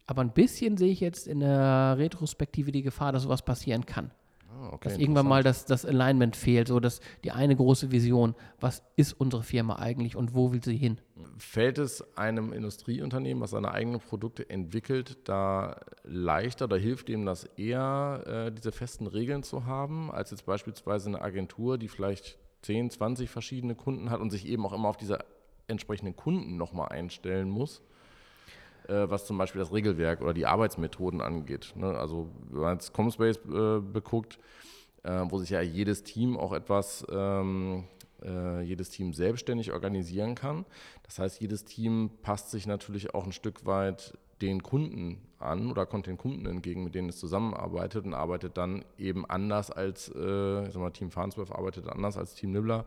Aber 0.06 0.22
ein 0.22 0.32
bisschen 0.32 0.76
sehe 0.76 0.90
ich 0.90 1.00
jetzt 1.00 1.26
in 1.26 1.40
der 1.40 1.94
Retrospektive 1.96 2.72
die 2.72 2.82
Gefahr, 2.82 3.12
dass 3.12 3.22
sowas 3.22 3.42
passieren 3.42 3.86
kann. 3.86 4.10
Ah, 4.62 4.74
okay, 4.74 4.90
dass 4.90 4.98
irgendwann 4.98 5.26
mal 5.26 5.42
das, 5.42 5.64
das 5.64 5.84
Alignment 5.84 6.36
fehlt, 6.36 6.68
so 6.68 6.78
dass 6.78 7.00
die 7.24 7.32
eine 7.32 7.56
große 7.56 7.90
Vision, 7.90 8.36
was 8.60 8.84
ist 8.94 9.12
unsere 9.12 9.42
Firma 9.42 9.76
eigentlich 9.76 10.14
und 10.14 10.34
wo 10.34 10.52
will 10.52 10.62
sie 10.62 10.76
hin? 10.76 10.98
Fällt 11.36 11.78
es 11.78 12.16
einem 12.16 12.52
Industrieunternehmen, 12.52 13.42
was 13.42 13.50
seine 13.50 13.72
eigenen 13.72 13.98
Produkte 13.98 14.48
entwickelt, 14.48 15.18
da 15.24 15.80
leichter 16.04 16.66
oder 16.66 16.76
hilft 16.76 17.08
ihm 17.10 17.26
das 17.26 17.44
eher, 17.56 18.22
äh, 18.26 18.52
diese 18.52 18.70
festen 18.70 19.08
Regeln 19.08 19.42
zu 19.42 19.66
haben, 19.66 20.12
als 20.12 20.30
jetzt 20.30 20.46
beispielsweise 20.46 21.08
eine 21.08 21.22
Agentur, 21.22 21.76
die 21.76 21.88
vielleicht 21.88 22.38
10, 22.62 22.90
20 22.90 23.30
verschiedene 23.30 23.74
Kunden 23.74 24.10
hat 24.10 24.20
und 24.20 24.30
sich 24.30 24.46
eben 24.46 24.64
auch 24.64 24.72
immer 24.72 24.88
auf 24.88 24.96
diese 24.96 25.18
entsprechenden 25.66 26.14
Kunden 26.14 26.56
nochmal 26.56 26.90
einstellen 26.90 27.50
muss? 27.50 27.82
Äh, 28.88 29.08
was 29.08 29.26
zum 29.26 29.38
Beispiel 29.38 29.60
das 29.60 29.72
Regelwerk 29.72 30.20
oder 30.20 30.34
die 30.34 30.46
Arbeitsmethoden 30.46 31.20
angeht. 31.20 31.72
Ne? 31.76 31.86
Also 31.96 32.30
wenn 32.50 32.60
man 32.60 32.72
jetzt 32.74 32.92
Comspace 32.92 33.38
äh, 33.48 33.80
beguckt, 33.80 34.38
äh, 35.02 35.24
wo 35.28 35.38
sich 35.38 35.50
ja 35.50 35.60
jedes 35.60 36.02
Team 36.02 36.36
auch 36.36 36.52
etwas, 36.52 37.04
ähm, 37.10 37.84
äh, 38.22 38.62
jedes 38.62 38.90
Team 38.90 39.12
selbstständig 39.12 39.72
organisieren 39.72 40.34
kann. 40.34 40.64
Das 41.02 41.18
heißt, 41.18 41.40
jedes 41.40 41.64
Team 41.64 42.10
passt 42.22 42.50
sich 42.50 42.66
natürlich 42.66 43.14
auch 43.14 43.24
ein 43.24 43.32
Stück 43.32 43.66
weit 43.66 44.16
den 44.40 44.62
Kunden 44.62 45.20
an 45.38 45.70
oder 45.70 45.86
kommt 45.86 46.06
den 46.06 46.18
Kunden 46.18 46.46
entgegen, 46.46 46.84
mit 46.84 46.94
denen 46.94 47.08
es 47.08 47.18
zusammenarbeitet 47.18 48.04
und 48.04 48.14
arbeitet 48.14 48.56
dann 48.56 48.84
eben 48.98 49.24
anders 49.26 49.70
als, 49.70 50.08
äh, 50.14 50.66
ich 50.66 50.72
sag 50.72 50.80
mal, 50.80 50.90
Team 50.90 51.10
Farnsworth 51.10 51.52
arbeitet 51.52 51.88
anders 51.88 52.16
als 52.16 52.34
Team 52.34 52.52
Nibbler. 52.52 52.84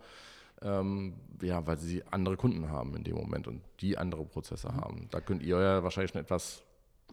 Ähm, 0.62 1.16
ja, 1.42 1.66
weil 1.68 1.78
sie 1.78 2.04
andere 2.12 2.38
Kunden 2.38 2.70
haben 2.70 2.96
in 2.96 3.04
dem 3.04 3.16
Moment 3.16 3.48
und 3.48 3.62
die 3.82 3.98
andere 3.98 4.26
Prozesse 4.26 4.74
haben. 4.74 5.08
Da 5.12 5.20
könnt 5.20 5.44
ihr 5.44 5.60
ja 5.60 5.84
wahrscheinlich 5.84 6.12
schon 6.12 6.22
etwas 6.22 6.64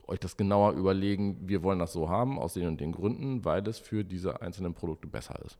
euch 0.06 0.20
das 0.20 0.36
genauer 0.36 0.72
überlegen, 0.72 1.48
wir 1.48 1.62
wollen 1.62 1.78
das 1.78 1.92
so 1.92 2.08
haben, 2.08 2.38
aus 2.38 2.54
den 2.54 2.66
und 2.66 2.80
den 2.80 2.92
Gründen, 2.92 3.44
weil 3.44 3.66
es 3.66 3.78
für 3.78 4.04
diese 4.04 4.42
einzelnen 4.42 4.74
Produkte 4.74 5.06
besser 5.06 5.36
ist. 5.44 5.58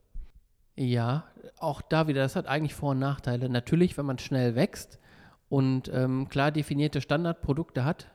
Ja, 0.77 1.25
auch 1.59 1.83
da 1.83 2.09
wieder, 2.09 2.23
das 2.23 2.37
hat 2.37 2.47
eigentlich 2.47 2.75
Vor- 2.75 2.91
und 2.91 2.99
Nachteile. 2.99 3.49
Natürlich, 3.49 3.97
wenn 3.99 4.07
man 4.07 4.19
schnell 4.19 4.55
wächst 4.55 4.99
und 5.49 5.91
ähm, 5.93 6.29
klar 6.29 6.51
definierte 6.51 7.01
Standardprodukte 7.01 7.85
hat, 7.85 8.11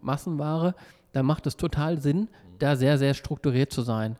Massenware, 0.00 0.74
dann 1.12 1.26
macht 1.26 1.46
es 1.46 1.56
total 1.56 2.00
Sinn, 2.00 2.28
da 2.58 2.74
sehr, 2.74 2.98
sehr 2.98 3.14
strukturiert 3.14 3.72
zu 3.72 3.82
sein. 3.82 4.18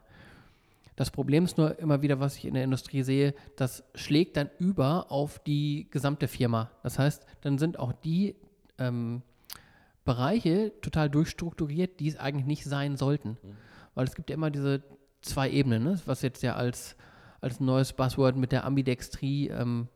Das 1.02 1.10
Problem 1.10 1.44
ist 1.44 1.58
nur 1.58 1.80
immer 1.80 2.00
wieder, 2.00 2.20
was 2.20 2.36
ich 2.36 2.44
in 2.44 2.54
der 2.54 2.62
Industrie 2.62 3.02
sehe, 3.02 3.34
das 3.56 3.82
schlägt 3.96 4.36
dann 4.36 4.50
über 4.60 5.10
auf 5.10 5.40
die 5.40 5.88
gesamte 5.90 6.28
Firma. 6.28 6.70
Das 6.84 6.96
heißt, 6.96 7.26
dann 7.40 7.58
sind 7.58 7.76
auch 7.76 7.92
die 7.92 8.36
ähm, 8.78 9.22
Bereiche 10.04 10.70
total 10.80 11.10
durchstrukturiert, 11.10 11.98
die 11.98 12.06
es 12.06 12.18
eigentlich 12.18 12.46
nicht 12.46 12.62
sein 12.62 12.96
sollten. 12.96 13.36
Weil 13.96 14.06
es 14.06 14.14
gibt 14.14 14.30
ja 14.30 14.34
immer 14.34 14.52
diese 14.52 14.84
zwei 15.22 15.50
Ebenen, 15.50 15.82
ne? 15.82 16.00
was 16.06 16.22
jetzt 16.22 16.44
ja 16.44 16.54
als, 16.54 16.94
als 17.40 17.58
neues 17.58 17.94
Buzzword 17.94 18.36
mit 18.36 18.52
der 18.52 18.64
Ambidextrie 18.64 19.48
ähm, 19.48 19.88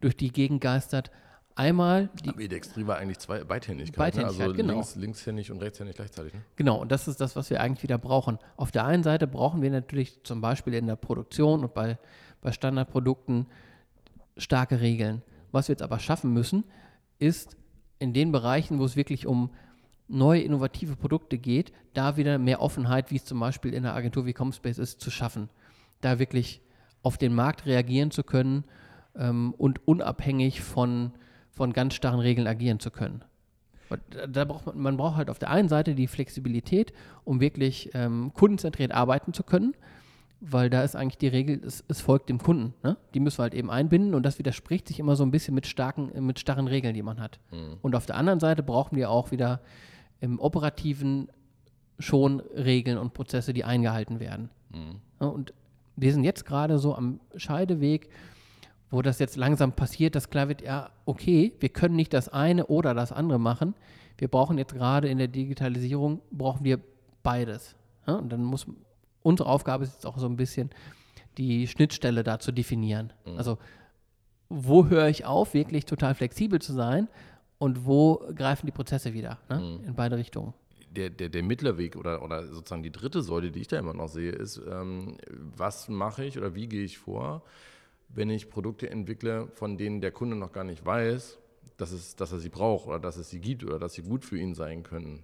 durch 0.00 0.14
die 0.14 0.30
Gegend 0.30 0.60
geistert. 0.60 1.10
Einmal 1.58 2.08
die, 2.22 2.28
Ambidextrie 2.28 2.86
war 2.86 2.98
eigentlich 2.98 3.18
zwei 3.18 3.42
Beidhändigkeit. 3.42 3.96
Beidhändigkeit, 3.96 4.38
ne? 4.38 4.44
Also 4.44 4.56
genau. 4.56 4.74
links, 4.74 4.94
linkshändig 4.94 5.50
und 5.50 5.60
rechtshändig 5.60 5.96
gleichzeitig. 5.96 6.32
Ne? 6.32 6.42
Genau, 6.54 6.80
und 6.80 6.92
das 6.92 7.08
ist 7.08 7.20
das, 7.20 7.34
was 7.34 7.50
wir 7.50 7.60
eigentlich 7.60 7.82
wieder 7.82 7.98
brauchen. 7.98 8.38
Auf 8.56 8.70
der 8.70 8.84
einen 8.84 9.02
Seite 9.02 9.26
brauchen 9.26 9.60
wir 9.60 9.68
natürlich 9.72 10.22
zum 10.22 10.40
Beispiel 10.40 10.74
in 10.74 10.86
der 10.86 10.94
Produktion 10.94 11.64
und 11.64 11.74
bei, 11.74 11.98
bei 12.42 12.52
Standardprodukten 12.52 13.46
starke 14.36 14.80
Regeln. 14.80 15.22
Was 15.50 15.66
wir 15.66 15.72
jetzt 15.72 15.82
aber 15.82 15.98
schaffen 15.98 16.32
müssen, 16.32 16.62
ist 17.18 17.56
in 17.98 18.12
den 18.12 18.30
Bereichen, 18.30 18.78
wo 18.78 18.84
es 18.84 18.94
wirklich 18.94 19.26
um 19.26 19.50
neue 20.06 20.42
innovative 20.42 20.94
Produkte 20.94 21.38
geht, 21.38 21.72
da 21.92 22.16
wieder 22.16 22.38
mehr 22.38 22.62
Offenheit, 22.62 23.10
wie 23.10 23.16
es 23.16 23.24
zum 23.24 23.40
Beispiel 23.40 23.74
in 23.74 23.84
einer 23.84 23.96
Agentur 23.96 24.26
wie 24.26 24.32
Comspace 24.32 24.78
ist, 24.78 25.00
zu 25.00 25.10
schaffen. 25.10 25.48
Da 26.02 26.20
wirklich 26.20 26.60
auf 27.02 27.18
den 27.18 27.34
Markt 27.34 27.66
reagieren 27.66 28.12
zu 28.12 28.22
können 28.22 28.62
ähm, 29.16 29.54
und 29.58 29.88
unabhängig 29.88 30.60
von, 30.60 31.10
von 31.58 31.72
ganz 31.74 31.92
starren 31.94 32.20
Regeln 32.20 32.46
agieren 32.46 32.80
zu 32.80 32.90
können. 32.90 33.22
Da- 34.26 34.44
braucht 34.44 34.66
man, 34.66 34.78
man 34.78 34.96
braucht 34.96 35.16
halt 35.16 35.28
auf 35.30 35.38
der 35.38 35.50
einen 35.50 35.68
Seite 35.68 35.94
die 35.94 36.06
Flexibilität, 36.06 36.92
um 37.24 37.40
wirklich 37.40 37.90
ähm, 37.94 38.32
kundenzentriert 38.34 38.92
arbeiten 38.92 39.32
zu 39.32 39.42
können, 39.42 39.74
weil 40.40 40.70
da 40.70 40.82
ist 40.82 40.94
eigentlich 40.94 41.18
die 41.18 41.28
Regel, 41.28 41.60
es, 41.64 41.84
es 41.88 42.00
folgt 42.00 42.28
dem 42.28 42.38
Kunden. 42.38 42.74
Ne? 42.82 42.96
Die 43.14 43.20
müssen 43.20 43.38
wir 43.38 43.42
halt 43.44 43.54
eben 43.54 43.70
einbinden 43.70 44.14
und 44.14 44.22
das 44.24 44.38
widerspricht 44.38 44.88
sich 44.88 44.98
immer 45.00 45.16
so 45.16 45.24
ein 45.24 45.30
bisschen 45.30 45.54
mit, 45.54 45.66
starken, 45.66 46.24
mit 46.24 46.38
starren 46.38 46.66
Regeln, 46.68 46.94
die 46.94 47.02
man 47.02 47.18
hat. 47.20 47.38
Und 47.82 47.94
auf 47.96 48.06
der 48.06 48.16
anderen 48.16 48.40
Seite 48.40 48.62
brauchen 48.62 48.96
wir 48.96 49.10
auch 49.10 49.30
wieder 49.30 49.60
im 50.20 50.38
Operativen 50.38 51.28
schon 51.98 52.40
Regeln 52.54 52.98
und 52.98 53.14
Prozesse, 53.14 53.52
die 53.52 53.64
eingehalten 53.64 54.20
werden. 54.20 54.50
Ja, 55.20 55.26
und 55.28 55.52
wir 55.96 56.12
sind 56.12 56.22
jetzt 56.24 56.44
gerade 56.44 56.78
so 56.78 56.94
am 56.94 57.18
Scheideweg, 57.34 58.08
wo 58.90 59.02
das 59.02 59.18
jetzt 59.18 59.36
langsam 59.36 59.72
passiert, 59.72 60.14
dass 60.14 60.30
klar 60.30 60.48
wird, 60.48 60.62
ja, 60.62 60.90
okay, 61.04 61.52
wir 61.60 61.68
können 61.68 61.96
nicht 61.96 62.14
das 62.14 62.28
eine 62.28 62.66
oder 62.66 62.94
das 62.94 63.12
andere 63.12 63.38
machen. 63.38 63.74
Wir 64.16 64.28
brauchen 64.28 64.58
jetzt 64.58 64.74
gerade 64.74 65.08
in 65.08 65.18
der 65.18 65.28
Digitalisierung, 65.28 66.20
brauchen 66.30 66.64
wir 66.64 66.80
beides. 67.22 67.76
Ja, 68.06 68.14
und 68.14 68.30
dann 68.32 68.42
muss, 68.42 68.66
unsere 69.22 69.48
Aufgabe 69.48 69.84
ist 69.84 69.94
jetzt 69.94 70.06
auch 70.06 70.18
so 70.18 70.26
ein 70.26 70.36
bisschen, 70.36 70.70
die 71.36 71.68
Schnittstelle 71.68 72.24
da 72.24 72.40
zu 72.40 72.50
definieren. 72.50 73.12
Also, 73.36 73.58
wo 74.48 74.86
höre 74.86 75.08
ich 75.08 75.24
auf, 75.24 75.54
wirklich 75.54 75.84
total 75.84 76.14
flexibel 76.14 76.60
zu 76.60 76.72
sein 76.72 77.08
und 77.58 77.84
wo 77.86 78.22
greifen 78.34 78.66
die 78.66 78.72
Prozesse 78.72 79.12
wieder, 79.12 79.38
ne? 79.48 79.80
in 79.86 79.94
beide 79.94 80.16
Richtungen. 80.16 80.54
Der, 80.90 81.10
der, 81.10 81.28
der 81.28 81.42
Mittlerweg 81.42 81.96
oder, 81.96 82.22
oder 82.22 82.46
sozusagen 82.46 82.82
die 82.82 82.90
dritte 82.90 83.20
Säule, 83.20 83.50
die 83.50 83.60
ich 83.60 83.68
da 83.68 83.78
immer 83.78 83.92
noch 83.92 84.08
sehe, 84.08 84.32
ist, 84.32 84.60
ähm, 84.68 85.18
was 85.28 85.88
mache 85.88 86.24
ich 86.24 86.38
oder 86.38 86.54
wie 86.54 86.66
gehe 86.66 86.82
ich 86.82 86.98
vor, 86.98 87.42
wenn 88.08 88.30
ich 88.30 88.50
Produkte 88.50 88.90
entwickle, 88.90 89.48
von 89.48 89.76
denen 89.76 90.00
der 90.00 90.12
Kunde 90.12 90.36
noch 90.36 90.52
gar 90.52 90.64
nicht 90.64 90.84
weiß, 90.84 91.38
dass, 91.76 91.92
es, 91.92 92.16
dass 92.16 92.32
er 92.32 92.40
sie 92.40 92.48
braucht 92.48 92.86
oder 92.86 92.98
dass 92.98 93.16
es 93.16 93.30
sie 93.30 93.40
gibt 93.40 93.64
oder 93.64 93.78
dass 93.78 93.94
sie 93.94 94.02
gut 94.02 94.24
für 94.24 94.38
ihn 94.38 94.54
sein 94.54 94.82
können. 94.82 95.22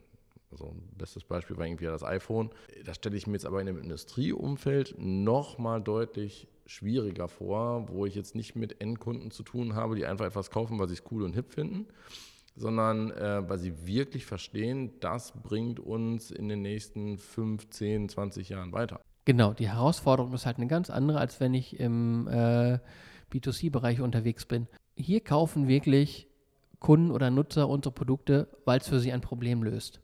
Also 0.50 0.66
ein 0.66 0.88
bestes 0.96 1.24
Beispiel 1.24 1.56
war 1.56 1.66
irgendwie 1.66 1.86
das 1.86 2.04
iPhone. 2.04 2.50
Das 2.84 2.96
stelle 2.96 3.16
ich 3.16 3.26
mir 3.26 3.32
jetzt 3.32 3.46
aber 3.46 3.60
in 3.60 3.66
dem 3.66 3.78
Industrieumfeld 3.78 4.94
noch 4.98 5.58
mal 5.58 5.80
deutlich 5.80 6.46
schwieriger 6.66 7.28
vor, 7.28 7.88
wo 7.88 8.06
ich 8.06 8.14
jetzt 8.14 8.34
nicht 8.34 8.54
mit 8.54 8.80
Endkunden 8.80 9.30
zu 9.30 9.42
tun 9.42 9.74
habe, 9.74 9.96
die 9.96 10.06
einfach 10.06 10.26
etwas 10.26 10.50
kaufen, 10.50 10.78
weil 10.78 10.88
sie 10.88 10.94
es 10.94 11.02
cool 11.10 11.24
und 11.24 11.34
hip 11.34 11.52
finden, 11.52 11.86
sondern 12.54 13.10
äh, 13.10 13.48
weil 13.48 13.58
sie 13.58 13.86
wirklich 13.86 14.26
verstehen, 14.26 14.92
das 15.00 15.32
bringt 15.32 15.80
uns 15.80 16.30
in 16.30 16.48
den 16.48 16.62
nächsten 16.62 17.18
5, 17.18 17.68
10, 17.70 18.08
20 18.08 18.48
Jahren 18.48 18.72
weiter. 18.72 19.00
Genau, 19.24 19.52
die 19.54 19.68
Herausforderung 19.68 20.32
ist 20.34 20.46
halt 20.46 20.58
eine 20.58 20.66
ganz 20.66 20.90
andere, 20.90 21.18
als 21.18 21.40
wenn 21.40 21.54
ich 21.54 21.80
im 21.80 22.28
äh, 22.28 22.78
B2C-Bereich 23.32 24.00
unterwegs 24.00 24.44
bin. 24.44 24.66
Hier 24.96 25.20
kaufen 25.22 25.66
wirklich 25.66 26.28
Kunden 26.78 27.10
oder 27.10 27.30
Nutzer 27.30 27.68
unsere 27.68 27.94
Produkte, 27.94 28.48
weil 28.66 28.80
es 28.80 28.88
für 28.88 29.00
sie 29.00 29.12
ein 29.12 29.22
Problem 29.22 29.62
löst. 29.62 30.00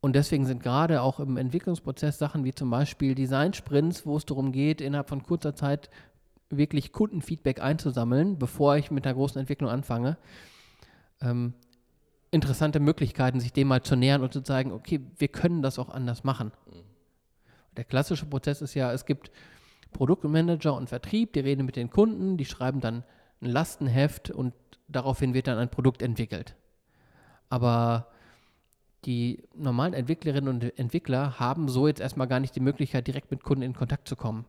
Und 0.00 0.14
deswegen 0.14 0.46
sind 0.46 0.62
gerade 0.62 1.02
auch 1.02 1.18
im 1.18 1.36
Entwicklungsprozess 1.36 2.18
Sachen 2.18 2.44
wie 2.44 2.54
zum 2.54 2.70
Beispiel 2.70 3.14
Design-Sprints, 3.14 4.06
wo 4.06 4.16
es 4.16 4.26
darum 4.26 4.52
geht, 4.52 4.80
innerhalb 4.80 5.08
von 5.08 5.22
kurzer 5.22 5.54
Zeit 5.54 5.90
wirklich 6.50 6.92
Kundenfeedback 6.92 7.60
einzusammeln, 7.60 8.38
bevor 8.38 8.76
ich 8.76 8.90
mit 8.90 9.06
der 9.06 9.14
großen 9.14 9.40
Entwicklung 9.40 9.70
anfange, 9.70 10.18
ähm, 11.20 11.54
interessante 12.30 12.80
Möglichkeiten, 12.80 13.40
sich 13.40 13.52
dem 13.52 13.68
mal 13.68 13.82
zu 13.82 13.96
nähern 13.96 14.22
und 14.22 14.32
zu 14.32 14.42
zeigen, 14.42 14.72
okay, 14.72 15.00
wir 15.16 15.28
können 15.28 15.62
das 15.62 15.78
auch 15.78 15.88
anders 15.88 16.22
machen. 16.22 16.52
Der 17.76 17.84
klassische 17.84 18.26
Prozess 18.26 18.62
ist 18.62 18.74
ja, 18.74 18.92
es 18.92 19.06
gibt 19.06 19.30
Produktmanager 19.92 20.74
und 20.74 20.88
Vertrieb, 20.88 21.32
die 21.32 21.40
reden 21.40 21.66
mit 21.66 21.76
den 21.76 21.90
Kunden, 21.90 22.36
die 22.36 22.44
schreiben 22.44 22.80
dann 22.80 23.04
ein 23.40 23.50
Lastenheft 23.50 24.30
und 24.30 24.54
daraufhin 24.88 25.34
wird 25.34 25.46
dann 25.46 25.58
ein 25.58 25.70
Produkt 25.70 26.02
entwickelt. 26.02 26.56
Aber 27.48 28.08
die 29.04 29.42
normalen 29.54 29.92
Entwicklerinnen 29.92 30.48
und 30.48 30.78
Entwickler 30.78 31.38
haben 31.38 31.68
so 31.68 31.86
jetzt 31.86 32.00
erstmal 32.00 32.26
gar 32.26 32.40
nicht 32.40 32.56
die 32.56 32.60
Möglichkeit, 32.60 33.06
direkt 33.06 33.30
mit 33.30 33.42
Kunden 33.42 33.62
in 33.62 33.74
Kontakt 33.74 34.08
zu 34.08 34.16
kommen. 34.16 34.46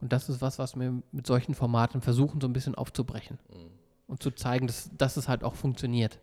Und 0.00 0.12
das 0.12 0.28
ist 0.28 0.40
was, 0.40 0.58
was 0.58 0.76
wir 0.76 1.02
mit 1.12 1.26
solchen 1.26 1.54
Formaten 1.54 2.00
versuchen, 2.00 2.40
so 2.40 2.48
ein 2.48 2.52
bisschen 2.52 2.74
aufzubrechen 2.74 3.38
und 4.06 4.22
zu 4.22 4.30
zeigen, 4.30 4.66
dass, 4.66 4.90
dass 4.96 5.16
es 5.16 5.28
halt 5.28 5.44
auch 5.44 5.54
funktioniert. 5.54 6.18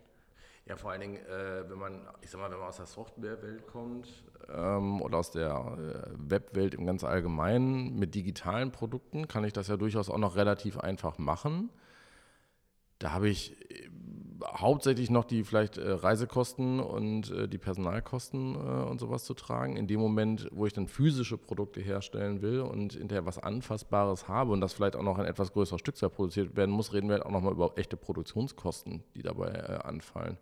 Ja, 0.67 0.75
vor 0.77 0.91
allen 0.91 1.01
Dingen, 1.01 1.17
äh, 1.17 1.69
wenn 1.69 1.77
man, 1.77 2.07
ich 2.21 2.31
sag 2.31 2.41
mal, 2.41 2.49
wenn 2.49 2.57
man 2.57 2.69
aus 2.69 2.77
der 2.77 2.87
Softwarewelt 2.87 3.67
kommt 3.67 4.07
ähm, 4.49 4.99
oder 4.99 5.19
aus 5.19 5.29
der 5.29 5.51
äh, 5.51 6.11
Webwelt 6.17 6.73
im 6.73 6.87
ganz 6.87 7.03
Allgemeinen 7.03 7.99
mit 7.99 8.15
digitalen 8.15 8.71
Produkten, 8.71 9.27
kann 9.27 9.43
ich 9.43 9.53
das 9.53 9.67
ja 9.67 9.77
durchaus 9.77 10.09
auch 10.09 10.17
noch 10.17 10.35
relativ 10.35 10.79
einfach 10.79 11.19
machen. 11.19 11.69
Da 12.97 13.11
habe 13.11 13.29
ich 13.29 13.69
äh, 13.69 13.89
hauptsächlich 14.43 15.09
noch 15.09 15.23
die 15.23 15.43
vielleicht 15.43 15.77
äh, 15.77 15.91
Reisekosten 15.91 16.79
und 16.79 17.31
äh, 17.31 17.47
die 17.47 17.57
Personalkosten 17.57 18.55
äh, 18.55 18.57
und 18.57 18.99
sowas 18.99 19.23
zu 19.23 19.33
tragen. 19.33 19.75
In 19.77 19.87
dem 19.87 19.99
Moment, 19.99 20.49
wo 20.51 20.65
ich 20.65 20.73
dann 20.73 20.87
physische 20.87 21.37
Produkte 21.37 21.81
herstellen 21.81 22.41
will 22.41 22.61
und 22.61 22.93
hinterher 22.93 23.25
was 23.25 23.37
Anfassbares 23.37 24.27
habe 24.27 24.51
und 24.51 24.61
das 24.61 24.73
vielleicht 24.73 24.95
auch 24.95 25.03
noch 25.03 25.19
in 25.19 25.25
etwas 25.25 25.53
größerer 25.53 25.79
Stückzahl 25.79 26.09
produziert 26.09 26.55
werden 26.55 26.71
muss, 26.71 26.93
reden 26.93 27.07
wir 27.07 27.15
halt 27.15 27.25
auch 27.25 27.31
nochmal 27.31 27.53
über 27.53 27.77
echte 27.77 27.97
Produktionskosten, 27.97 29.03
die 29.15 29.21
dabei 29.21 29.49
äh, 29.49 29.79
anfallen. 29.83 30.37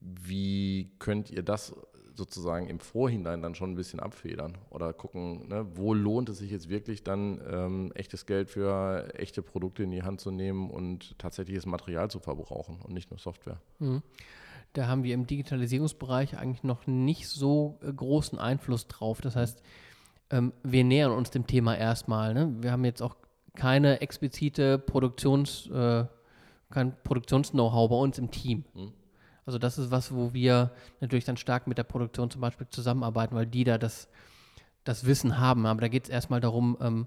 Wie 0.00 0.90
könnt 0.98 1.30
ihr 1.30 1.42
das 1.42 1.74
sozusagen 2.20 2.68
im 2.68 2.78
Vorhinein 2.78 3.42
dann 3.42 3.54
schon 3.54 3.72
ein 3.72 3.74
bisschen 3.74 3.98
abfedern 3.98 4.58
oder 4.68 4.92
gucken, 4.92 5.48
ne, 5.48 5.66
wo 5.74 5.94
lohnt 5.94 6.28
es 6.28 6.38
sich 6.38 6.50
jetzt 6.50 6.68
wirklich 6.68 7.02
dann 7.02 7.40
ähm, 7.50 7.92
echtes 7.94 8.26
Geld 8.26 8.50
für 8.50 9.12
echte 9.14 9.42
Produkte 9.42 9.82
in 9.82 9.90
die 9.90 10.02
Hand 10.02 10.20
zu 10.20 10.30
nehmen 10.30 10.70
und 10.70 11.18
tatsächliches 11.18 11.66
Material 11.66 12.10
zu 12.10 12.20
verbrauchen 12.20 12.78
und 12.82 12.92
nicht 12.92 13.10
nur 13.10 13.18
Software. 13.18 13.60
Mhm. 13.78 14.02
Da 14.74 14.86
haben 14.86 15.02
wir 15.02 15.14
im 15.14 15.26
Digitalisierungsbereich 15.26 16.38
eigentlich 16.38 16.62
noch 16.62 16.86
nicht 16.86 17.26
so 17.26 17.78
äh, 17.82 17.92
großen 17.92 18.38
Einfluss 18.38 18.86
drauf. 18.86 19.20
Das 19.20 19.34
heißt, 19.34 19.62
ähm, 20.30 20.52
wir 20.62 20.84
nähern 20.84 21.12
uns 21.12 21.30
dem 21.30 21.46
Thema 21.46 21.76
erstmal. 21.76 22.34
Ne? 22.34 22.54
Wir 22.60 22.70
haben 22.70 22.84
jetzt 22.84 23.02
auch 23.02 23.16
keine 23.54 24.00
explizite 24.00 24.78
Produktions, 24.78 25.68
äh, 25.70 26.04
kein 26.70 26.94
Produktions-Know-how 27.02 27.90
bei 27.90 27.96
uns 27.96 28.18
im 28.18 28.30
Team. 28.30 28.64
Mhm. 28.74 28.92
Also 29.46 29.58
das 29.58 29.78
ist 29.78 29.90
was, 29.90 30.14
wo 30.14 30.32
wir 30.32 30.72
natürlich 31.00 31.24
dann 31.24 31.36
stark 31.36 31.66
mit 31.66 31.78
der 31.78 31.84
Produktion 31.84 32.30
zum 32.30 32.40
Beispiel 32.40 32.66
zusammenarbeiten, 32.70 33.34
weil 33.34 33.46
die 33.46 33.64
da 33.64 33.78
das, 33.78 34.08
das 34.84 35.06
Wissen 35.06 35.38
haben. 35.38 35.66
Aber 35.66 35.80
da 35.80 35.88
geht 35.88 36.04
es 36.04 36.10
erstmal 36.10 36.40
darum, 36.40 36.76
ähm, 36.80 37.06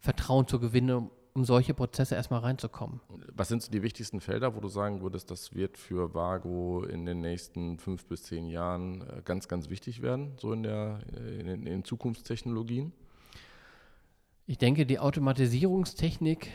Vertrauen 0.00 0.46
zu 0.46 0.60
gewinnen, 0.60 1.10
um 1.34 1.44
solche 1.44 1.74
Prozesse 1.74 2.14
erstmal 2.16 2.40
reinzukommen. 2.40 3.00
Was 3.32 3.48
sind 3.48 3.62
so 3.62 3.70
die 3.70 3.82
wichtigsten 3.82 4.20
Felder, 4.20 4.56
wo 4.56 4.60
du 4.60 4.68
sagen 4.68 5.02
würdest, 5.02 5.30
das 5.30 5.54
wird 5.54 5.78
für 5.78 6.14
Vago 6.14 6.84
in 6.84 7.06
den 7.06 7.20
nächsten 7.20 7.78
fünf 7.78 8.06
bis 8.06 8.24
zehn 8.24 8.48
Jahren 8.48 9.02
äh, 9.02 9.22
ganz, 9.24 9.46
ganz 9.46 9.70
wichtig 9.70 10.02
werden, 10.02 10.32
so 10.36 10.52
in, 10.52 10.64
der, 10.64 11.00
äh, 11.12 11.40
in 11.40 11.46
in 11.46 11.64
den 11.64 11.84
Zukunftstechnologien? 11.84 12.92
Ich 14.46 14.58
denke, 14.58 14.86
die 14.86 14.98
Automatisierungstechnik 14.98 16.50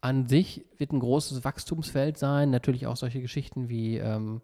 an 0.00 0.26
sich 0.28 0.64
wird 0.76 0.92
ein 0.92 1.00
großes 1.00 1.44
Wachstumsfeld 1.44 2.18
sein. 2.18 2.50
Natürlich 2.50 2.86
auch 2.86 2.96
solche 2.96 3.20
Geschichten 3.20 3.68
wie, 3.68 3.98
ähm, 3.98 4.40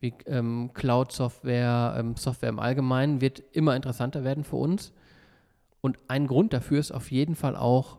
wie 0.00 0.14
ähm, 0.26 0.70
Cloud-Software, 0.74 1.96
ähm, 1.98 2.16
Software 2.16 2.50
im 2.50 2.58
Allgemeinen 2.58 3.20
wird 3.20 3.42
immer 3.52 3.74
interessanter 3.74 4.24
werden 4.24 4.44
für 4.44 4.56
uns. 4.56 4.92
Und 5.80 5.98
ein 6.08 6.26
Grund 6.26 6.52
dafür 6.52 6.78
ist 6.78 6.92
auf 6.92 7.10
jeden 7.10 7.34
Fall 7.34 7.56
auch 7.56 7.98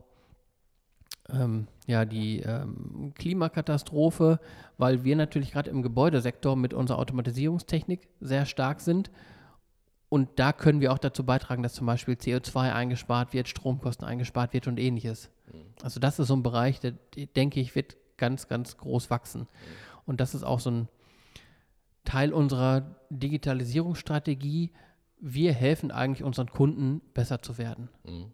ähm, 1.30 1.68
ja, 1.88 2.06
die 2.06 2.40
ähm, 2.40 3.14
Klimakatastrophe, 3.16 4.40
weil 4.78 5.04
wir 5.04 5.16
natürlich 5.16 5.52
gerade 5.52 5.70
im 5.70 5.82
Gebäudesektor 5.82 6.56
mit 6.56 6.74
unserer 6.74 7.00
Automatisierungstechnik 7.00 8.08
sehr 8.20 8.46
stark 8.46 8.82
sind. 8.82 9.12
Und 10.10 10.40
da 10.40 10.54
können 10.54 10.80
wir 10.80 10.94
auch 10.94 11.00
dazu 11.00 11.26
beitragen, 11.26 11.64
dass 11.64 11.74
zum 11.74 11.86
Beispiel 11.86 12.14
CO2 12.14 12.74
eingespart 12.74 13.34
wird, 13.34 13.48
Stromkosten 13.48 14.08
eingespart 14.08 14.54
wird 14.54 14.68
und 14.68 14.80
ähnliches. 14.80 15.30
Also 15.82 16.00
das 16.00 16.20
ist 16.20 16.28
so 16.28 16.36
ein 16.36 16.44
Bereich, 16.44 16.80
der, 16.80 16.94
denke 17.36 17.60
ich, 17.60 17.76
wird 17.76 17.98
ganz, 18.18 18.48
ganz 18.48 18.78
groß 18.78 19.10
wachsen. 19.10 19.48
Und 20.06 20.22
das 20.22 20.34
ist 20.34 20.44
auch 20.44 20.60
so 20.60 20.72
ein 20.72 20.88
Teil 22.04 22.34
unserer 22.34 22.96
Digitalisierungsstrategie. 23.10 24.72
Wir 25.20 25.54
helfen 25.54 25.92
eigentlich 25.92 26.24
unseren 26.24 26.50
Kunden, 26.50 27.02
besser 27.14 27.42
zu 27.42 27.58
werden. 27.58 27.90
Mhm. 28.04 28.32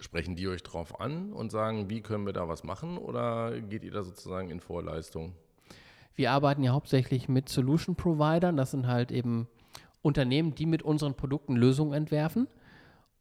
Sprechen 0.00 0.36
die 0.36 0.46
euch 0.48 0.62
drauf 0.62 1.00
an 1.00 1.32
und 1.32 1.50
sagen, 1.50 1.90
wie 1.90 2.02
können 2.02 2.24
wir 2.24 2.32
da 2.32 2.48
was 2.48 2.62
machen 2.62 2.98
oder 2.98 3.60
geht 3.60 3.82
ihr 3.82 3.90
da 3.90 4.04
sozusagen 4.04 4.48
in 4.48 4.60
Vorleistung? 4.60 5.34
Wir 6.14 6.30
arbeiten 6.30 6.62
ja 6.62 6.72
hauptsächlich 6.72 7.28
mit 7.28 7.48
Solution 7.48 7.96
Providern. 7.96 8.56
Das 8.56 8.70
sind 8.70 8.86
halt 8.86 9.10
eben 9.10 9.48
Unternehmen, 10.02 10.54
die 10.54 10.66
mit 10.66 10.82
unseren 10.82 11.14
Produkten 11.14 11.56
Lösungen 11.56 11.92
entwerfen. 11.92 12.48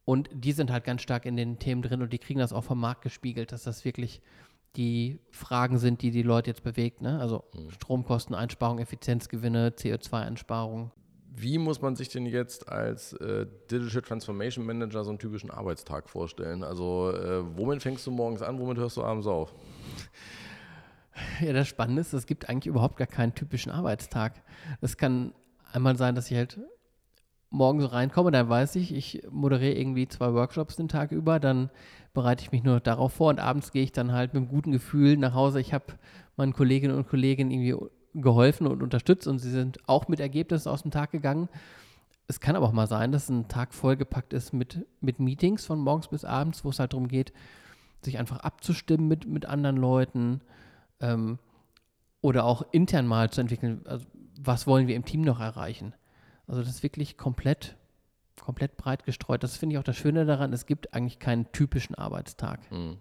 Und 0.05 0.29
die 0.33 0.53
sind 0.53 0.71
halt 0.71 0.85
ganz 0.85 1.01
stark 1.01 1.25
in 1.25 1.35
den 1.35 1.59
Themen 1.59 1.81
drin 1.81 2.01
und 2.01 2.13
die 2.13 2.17
kriegen 2.17 2.39
das 2.39 2.53
auch 2.53 2.63
vom 2.63 2.79
Markt 2.79 3.01
gespiegelt, 3.01 3.51
dass 3.51 3.63
das 3.63 3.83
wirklich 3.83 4.21
die 4.77 5.19
Fragen 5.31 5.79
sind, 5.79 6.01
die 6.01 6.11
die 6.11 6.21
Leute 6.21 6.51
jetzt 6.51 6.63
bewegt. 6.63 7.01
Ne? 7.01 7.19
Also 7.19 7.43
mhm. 7.53 7.71
Stromkosteneinsparung, 7.71 8.79
Effizienzgewinne, 8.79 9.71
CO2-Einsparung. 9.71 10.91
Wie 11.35 11.57
muss 11.57 11.81
man 11.81 11.95
sich 11.95 12.09
denn 12.09 12.25
jetzt 12.25 12.69
als 12.69 13.13
äh, 13.13 13.45
Digital 13.69 14.01
Transformation 14.01 14.65
Manager 14.65 15.03
so 15.03 15.11
einen 15.11 15.19
typischen 15.19 15.51
Arbeitstag 15.51 16.09
vorstellen? 16.09 16.63
Also 16.63 17.11
äh, 17.11 17.43
womit 17.57 17.83
fängst 17.83 18.07
du 18.07 18.11
morgens 18.11 18.41
an, 18.41 18.59
womit 18.59 18.77
hörst 18.77 18.97
du 18.97 19.03
abends 19.03 19.27
auf? 19.27 19.53
Ja, 21.41 21.53
das 21.53 21.67
Spannende 21.67 22.01
ist, 22.01 22.13
es 22.13 22.25
gibt 22.25 22.47
eigentlich 22.47 22.67
überhaupt 22.67 22.97
gar 22.97 23.07
keinen 23.07 23.33
typischen 23.33 23.71
Arbeitstag. 23.71 24.43
Es 24.81 24.97
kann 24.97 25.33
einmal 25.77 25.97
sein, 25.97 26.15
dass 26.15 26.29
ich 26.29 26.37
halt 26.37 26.59
morgen 27.49 27.79
so 27.79 27.87
reinkomme, 27.87 28.31
dann 28.31 28.49
weiß 28.49 28.75
ich, 28.75 28.93
ich 28.93 29.23
moderiere 29.31 29.73
irgendwie 29.73 30.07
zwei 30.07 30.33
Workshops 30.33 30.75
den 30.75 30.89
Tag 30.89 31.11
über, 31.11 31.39
dann 31.39 31.69
bereite 32.13 32.43
ich 32.43 32.51
mich 32.51 32.63
nur 32.63 32.79
darauf 32.79 33.13
vor 33.13 33.29
und 33.29 33.39
abends 33.39 33.71
gehe 33.71 33.83
ich 33.83 33.91
dann 33.91 34.11
halt 34.11 34.33
mit 34.33 34.41
einem 34.41 34.49
guten 34.49 34.71
Gefühl 34.71 35.17
nach 35.17 35.33
Hause. 35.33 35.61
Ich 35.61 35.73
habe 35.73 35.85
meinen 36.35 36.51
Kolleginnen 36.51 36.97
und 36.97 37.07
Kollegen 37.07 37.51
irgendwie 37.51 37.75
geholfen 38.13 38.67
und 38.67 38.83
unterstützt 38.83 39.27
und 39.27 39.39
sie 39.39 39.51
sind 39.51 39.77
auch 39.87 40.07
mit 40.07 40.19
Ergebnissen 40.19 40.69
aus 40.69 40.81
dem 40.81 40.91
Tag 40.91 41.11
gegangen. 41.11 41.47
Es 42.27 42.41
kann 42.41 42.55
aber 42.55 42.65
auch 42.65 42.73
mal 42.73 42.87
sein, 42.87 43.11
dass 43.11 43.29
ein 43.29 43.47
Tag 43.47 43.73
vollgepackt 43.73 44.33
ist 44.33 44.51
mit, 44.51 44.85
mit 44.99 45.19
Meetings 45.19 45.65
von 45.65 45.79
morgens 45.79 46.09
bis 46.09 46.25
abends, 46.25 46.65
wo 46.65 46.69
es 46.69 46.79
halt 46.79 46.91
darum 46.91 47.07
geht, 47.07 47.31
sich 48.01 48.17
einfach 48.17 48.39
abzustimmen 48.39 49.07
mit, 49.07 49.27
mit 49.27 49.45
anderen 49.45 49.77
Leuten 49.77 50.41
ähm, 50.99 51.39
oder 52.21 52.43
auch 52.43 52.63
intern 52.71 53.07
mal 53.07 53.29
zu 53.29 53.39
entwickeln, 53.39 53.81
also 53.85 54.05
was 54.39 54.67
wollen 54.67 54.87
wir 54.87 54.95
im 54.95 55.05
Team 55.05 55.21
noch 55.21 55.39
erreichen. 55.39 55.93
Also 56.47 56.61
das 56.61 56.69
ist 56.69 56.83
wirklich 56.83 57.17
komplett, 57.17 57.75
komplett 58.41 58.77
breit 58.77 59.03
gestreut. 59.03 59.43
Das 59.43 59.57
finde 59.57 59.73
ich 59.73 59.79
auch 59.79 59.83
das 59.83 59.97
Schöne 59.97 60.25
daran, 60.25 60.53
es 60.53 60.65
gibt 60.65 60.93
eigentlich 60.93 61.19
keinen 61.19 61.51
typischen 61.51 61.95
Arbeitstag. 61.95 62.59
Hm. 62.69 62.97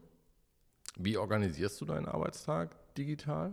Wie 0.98 1.16
organisierst 1.16 1.80
du 1.80 1.84
deinen 1.84 2.06
Arbeitstag 2.06 2.74
digital? 2.94 3.52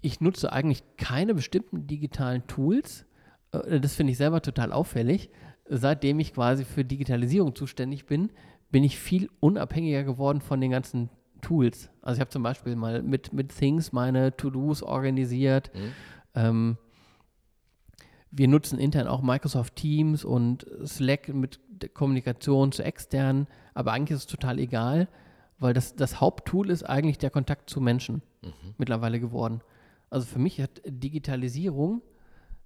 Ich 0.00 0.20
nutze 0.20 0.52
eigentlich 0.52 0.82
keine 0.96 1.34
bestimmten 1.34 1.86
digitalen 1.86 2.46
Tools. 2.48 3.06
Äh, 3.52 3.80
das 3.80 3.94
finde 3.94 4.12
ich 4.12 4.18
selber 4.18 4.42
total 4.42 4.72
auffällig. 4.72 5.30
Seitdem 5.66 6.18
ich 6.18 6.34
quasi 6.34 6.64
für 6.64 6.84
Digitalisierung 6.84 7.54
zuständig 7.54 8.06
bin, 8.06 8.30
bin 8.70 8.82
ich 8.82 8.98
viel 8.98 9.30
unabhängiger 9.38 10.02
geworden 10.02 10.40
von 10.40 10.60
den 10.60 10.72
ganzen 10.72 11.08
Tools. 11.42 11.90
Also 12.00 12.16
ich 12.16 12.20
habe 12.20 12.30
zum 12.30 12.42
Beispiel 12.42 12.74
mal 12.76 13.02
mit, 13.02 13.32
mit 13.32 13.54
Things 13.54 13.92
meine 13.92 14.34
To-Dos 14.36 14.82
organisiert. 14.82 15.70
Mhm. 15.74 15.92
Ähm, 16.34 16.76
wir 18.30 18.48
nutzen 18.48 18.78
intern 18.78 19.06
auch 19.06 19.20
Microsoft 19.20 19.76
Teams 19.76 20.24
und 20.24 20.66
Slack 20.86 21.28
mit 21.28 21.60
Kommunikation 21.92 22.72
zu 22.72 22.82
externen, 22.82 23.46
aber 23.74 23.92
eigentlich 23.92 24.16
ist 24.16 24.22
es 24.22 24.26
total 24.26 24.58
egal, 24.58 25.08
weil 25.58 25.74
das, 25.74 25.96
das 25.96 26.20
Haupttool 26.20 26.70
ist 26.70 26.84
eigentlich 26.84 27.18
der 27.18 27.30
Kontakt 27.30 27.68
zu 27.68 27.80
Menschen 27.80 28.22
mhm. 28.42 28.74
mittlerweile 28.78 29.20
geworden. 29.20 29.60
Also 30.08 30.26
für 30.26 30.38
mich 30.38 30.60
hat 30.60 30.80
Digitalisierung, 30.86 32.00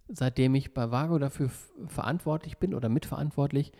seitdem 0.09 0.55
ich 0.55 0.73
bei 0.73 0.91
Vago 0.91 1.19
dafür 1.19 1.51
verantwortlich 1.89 2.59
bin 2.59 2.75
oder 2.75 2.89
mitverantwortlich, 2.89 3.73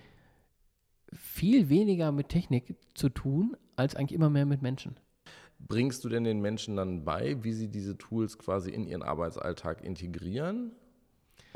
viel 1.13 1.69
weniger 1.69 2.13
mit 2.13 2.29
Technik 2.29 2.77
zu 2.95 3.09
tun, 3.09 3.57
als 3.77 3.95
eigentlich 3.95 4.15
immer 4.15 4.31
mehr 4.31 4.47
mit 4.47 4.63
Menschen. 4.63 4.99
Bringst 5.59 6.05
du 6.05 6.09
denn 6.09 6.25
den 6.25 6.41
Menschen 6.41 6.77
dann 6.77 7.05
bei, 7.05 7.43
wie 7.43 7.53
sie 7.53 7.69
diese 7.69 7.97
Tools 7.97 8.39
quasi 8.39 8.71
in 8.71 8.87
ihren 8.87 9.03
Arbeitsalltag 9.03 9.83
integrieren? 9.83 10.73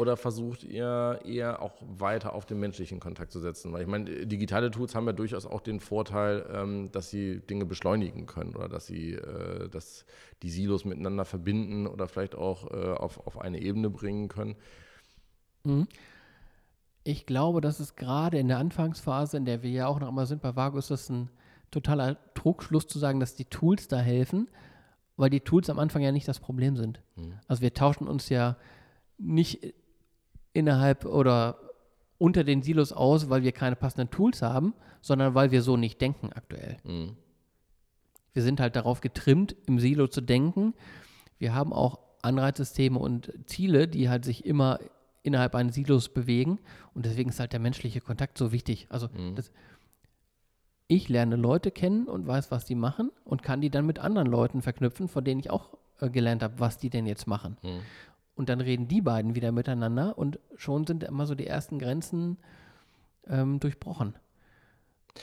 Oder 0.01 0.17
versucht 0.17 0.65
ihr 0.65 1.21
eher 1.27 1.61
auch 1.61 1.75
weiter 1.83 2.33
auf 2.33 2.47
den 2.47 2.59
menschlichen 2.59 3.01
Kontakt 3.01 3.33
zu 3.33 3.39
setzen? 3.39 3.71
Weil 3.71 3.83
ich 3.83 3.87
meine, 3.87 4.27
digitale 4.27 4.71
Tools 4.71 4.95
haben 4.95 5.07
ja 5.07 5.13
durchaus 5.13 5.45
auch 5.45 5.61
den 5.61 5.79
Vorteil, 5.79 6.47
ähm, 6.51 6.91
dass 6.91 7.11
sie 7.11 7.41
Dinge 7.41 7.67
beschleunigen 7.67 8.25
können 8.25 8.57
oder 8.57 8.71
dass 8.71 8.87
sie 8.87 9.13
äh, 9.13 9.69
dass 9.69 10.07
die 10.43 10.49
Silos 10.49 10.87
miteinander 10.87 11.27
verbinden 11.27 11.87
oder 11.87 12.09
vielleicht 12.09 12.35
auch 12.35 12.71
äh, 12.71 12.95
auf, 12.95 13.27
auf 13.27 13.39
eine 13.39 13.61
Ebene 13.61 13.91
bringen 13.91 14.29
können. 14.29 14.57
Mhm. 15.65 15.87
Ich 17.11 17.27
glaube, 17.27 17.61
dass 17.61 17.81
es 17.81 17.97
gerade 17.97 18.39
in 18.39 18.47
der 18.47 18.59
Anfangsphase, 18.59 19.37
in 19.37 19.45
der 19.45 19.65
wir 19.65 19.71
ja 19.71 19.89
auch 19.89 19.99
noch 19.99 20.09
immer 20.09 20.27
sind, 20.27 20.43
bei 20.43 20.55
Vago 20.55 20.79
ist 20.79 20.93
das 20.93 21.09
ein 21.09 21.29
totaler 21.73 22.17
Trugschluss 22.35 22.87
zu 22.87 23.01
sagen, 23.01 23.19
dass 23.19 23.35
die 23.35 23.47
Tools 23.47 23.89
da 23.89 23.99
helfen, 23.99 24.49
weil 25.17 25.29
die 25.29 25.41
Tools 25.41 25.69
am 25.71 25.81
Anfang 25.81 26.03
ja 26.03 26.13
nicht 26.13 26.29
das 26.29 26.39
Problem 26.39 26.77
sind. 26.77 27.03
Mhm. 27.17 27.35
Also 27.49 27.63
wir 27.63 27.75
tauschen 27.75 28.07
uns 28.07 28.29
ja 28.29 28.57
nicht 29.19 29.75
innerhalb 30.53 31.05
oder 31.05 31.59
unter 32.19 32.45
den 32.45 32.63
Silos 32.63 32.93
aus, 32.93 33.29
weil 33.29 33.43
wir 33.43 33.51
keine 33.51 33.75
passenden 33.75 34.11
Tools 34.11 34.41
haben, 34.41 34.75
sondern 35.01 35.35
weil 35.35 35.51
wir 35.51 35.63
so 35.63 35.77
nicht 35.77 36.01
denken 36.01 36.31
aktuell. 36.33 36.77
Mhm. 36.85 37.17
Wir 38.33 38.43
sind 38.45 38.61
halt 38.61 38.77
darauf 38.77 39.01
getrimmt, 39.01 39.57
im 39.67 39.81
Silo 39.81 40.07
zu 40.07 40.21
denken. 40.21 40.75
Wir 41.39 41.55
haben 41.57 41.73
auch 41.73 41.99
Anreizsysteme 42.23 43.01
und 43.01 43.33
Ziele, 43.47 43.89
die 43.89 44.09
halt 44.09 44.25
sich 44.25 44.45
immer 44.45 44.79
innerhalb 45.23 45.55
eines 45.55 45.75
Silos 45.75 46.09
bewegen. 46.09 46.59
Und 46.95 47.07
deswegen 47.07 47.31
ist 47.31 47.41
halt 47.41 47.53
der 47.53 47.61
menschliche 47.61 48.01
Kontakt 48.01 48.39
so 48.39 48.53
wichtig. 48.53 48.87
Also 48.91 49.09
mhm. 49.09 49.35
das, 49.35 49.53
ich 50.87 51.09
lerne 51.09 51.37
Leute 51.37 51.71
kennen 51.71 52.07
und 52.07 52.27
weiß, 52.27 52.51
was 52.51 52.65
die 52.65 52.75
machen 52.75 53.11
und 53.25 53.43
kann 53.43 53.61
die 53.61 53.71
dann 53.71 53.87
mit 53.87 53.99
anderen 53.99 54.29
Leuten 54.29 54.63
verknüpfen, 54.63 55.09
von 55.09 55.25
denen 55.25 55.41
ich 55.41 55.51
auch 55.51 55.71
äh, 56.01 56.11
gelernt 56.11 56.43
habe, 56.43 56.55
was 56.59 56.79
die 56.79 56.91
denn 56.91 57.07
jetzt 57.07 57.27
machen. 57.27 57.57
Mhm. 57.63 57.81
Und 58.35 58.49
dann 58.49 58.61
reden 58.61 58.89
die 58.89 59.03
beiden 59.03 59.35
wieder 59.35 59.53
miteinander 59.53 60.17
und 60.17 60.39
schon 60.57 60.87
sind 60.87 61.05
immer 61.05 61.27
so 61.27 61.35
die 61.35 61.47
ersten 61.47 61.79
Grenzen 61.79 62.39
ähm, 63.29 63.61
durchbrochen. 63.61 64.15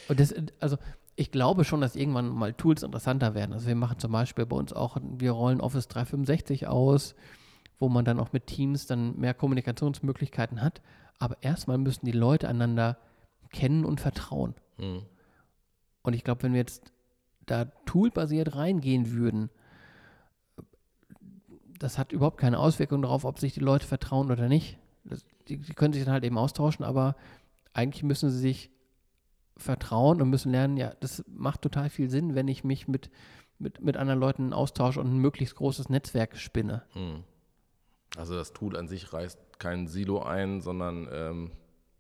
Und 0.07 0.19
das, 0.19 0.33
also 0.59 0.77
ich 1.15 1.31
glaube 1.31 1.63
schon, 1.63 1.81
dass 1.81 1.95
irgendwann 1.95 2.29
mal 2.29 2.53
Tools 2.53 2.83
interessanter 2.83 3.33
werden. 3.33 3.53
Also 3.53 3.67
wir 3.67 3.75
machen 3.75 3.97
zum 3.97 4.11
Beispiel 4.11 4.45
bei 4.45 4.55
uns 4.55 4.71
auch, 4.71 4.97
wir 5.01 5.31
rollen 5.31 5.61
Office 5.61 5.87
365 5.87 6.67
aus, 6.67 7.15
wo 7.79 7.89
man 7.89 8.05
dann 8.05 8.19
auch 8.19 8.33
mit 8.33 8.47
Teams 8.47 8.87
dann 8.87 9.17
mehr 9.17 9.33
Kommunikationsmöglichkeiten 9.33 10.61
hat. 10.61 10.81
Aber 11.19 11.37
erstmal 11.41 11.77
müssen 11.77 12.05
die 12.05 12.11
Leute 12.11 12.47
einander 12.47 12.97
kennen 13.51 13.85
und 13.85 14.01
vertrauen. 14.01 14.55
Mhm. 14.77 15.03
Und 16.03 16.13
ich 16.13 16.23
glaube, 16.23 16.43
wenn 16.43 16.53
wir 16.53 16.59
jetzt 16.59 16.91
da 17.45 17.65
toolbasiert 17.85 18.55
reingehen 18.55 19.11
würden, 19.11 19.49
das 21.79 21.97
hat 21.97 22.11
überhaupt 22.11 22.37
keine 22.37 22.59
Auswirkung 22.59 23.01
darauf, 23.01 23.23
ob 23.23 23.39
sich 23.39 23.53
die 23.53 23.59
Leute 23.59 23.85
vertrauen 23.85 24.31
oder 24.31 24.47
nicht. 24.47 24.79
Das, 25.03 25.25
die, 25.47 25.57
die 25.57 25.73
können 25.73 25.93
sich 25.93 26.03
dann 26.03 26.13
halt 26.13 26.23
eben 26.23 26.37
austauschen, 26.37 26.83
aber 26.83 27.15
eigentlich 27.73 28.03
müssen 28.03 28.29
sie 28.29 28.39
sich 28.39 28.71
vertrauen 29.55 30.21
und 30.21 30.29
müssen 30.29 30.51
lernen, 30.51 30.77
ja, 30.77 30.93
das 30.99 31.23
macht 31.27 31.61
total 31.61 31.89
viel 31.89 32.09
Sinn, 32.09 32.35
wenn 32.35 32.47
ich 32.47 32.63
mich 32.63 32.87
mit, 32.87 33.09
mit, 33.59 33.81
mit 33.81 33.97
anderen 33.97 34.19
Leuten 34.19 34.53
austausche 34.53 34.99
und 34.99 35.07
ein 35.07 35.17
möglichst 35.17 35.55
großes 35.55 35.89
Netzwerk 35.89 36.37
spinne. 36.37 36.83
Mhm. 36.95 37.23
Also 38.17 38.35
das 38.35 38.53
Tool 38.53 38.75
an 38.75 38.87
sich 38.87 39.13
reißt 39.13 39.59
kein 39.59 39.87
Silo 39.87 40.21
ein, 40.21 40.61
sondern 40.61 41.07
ähm, 41.11 41.51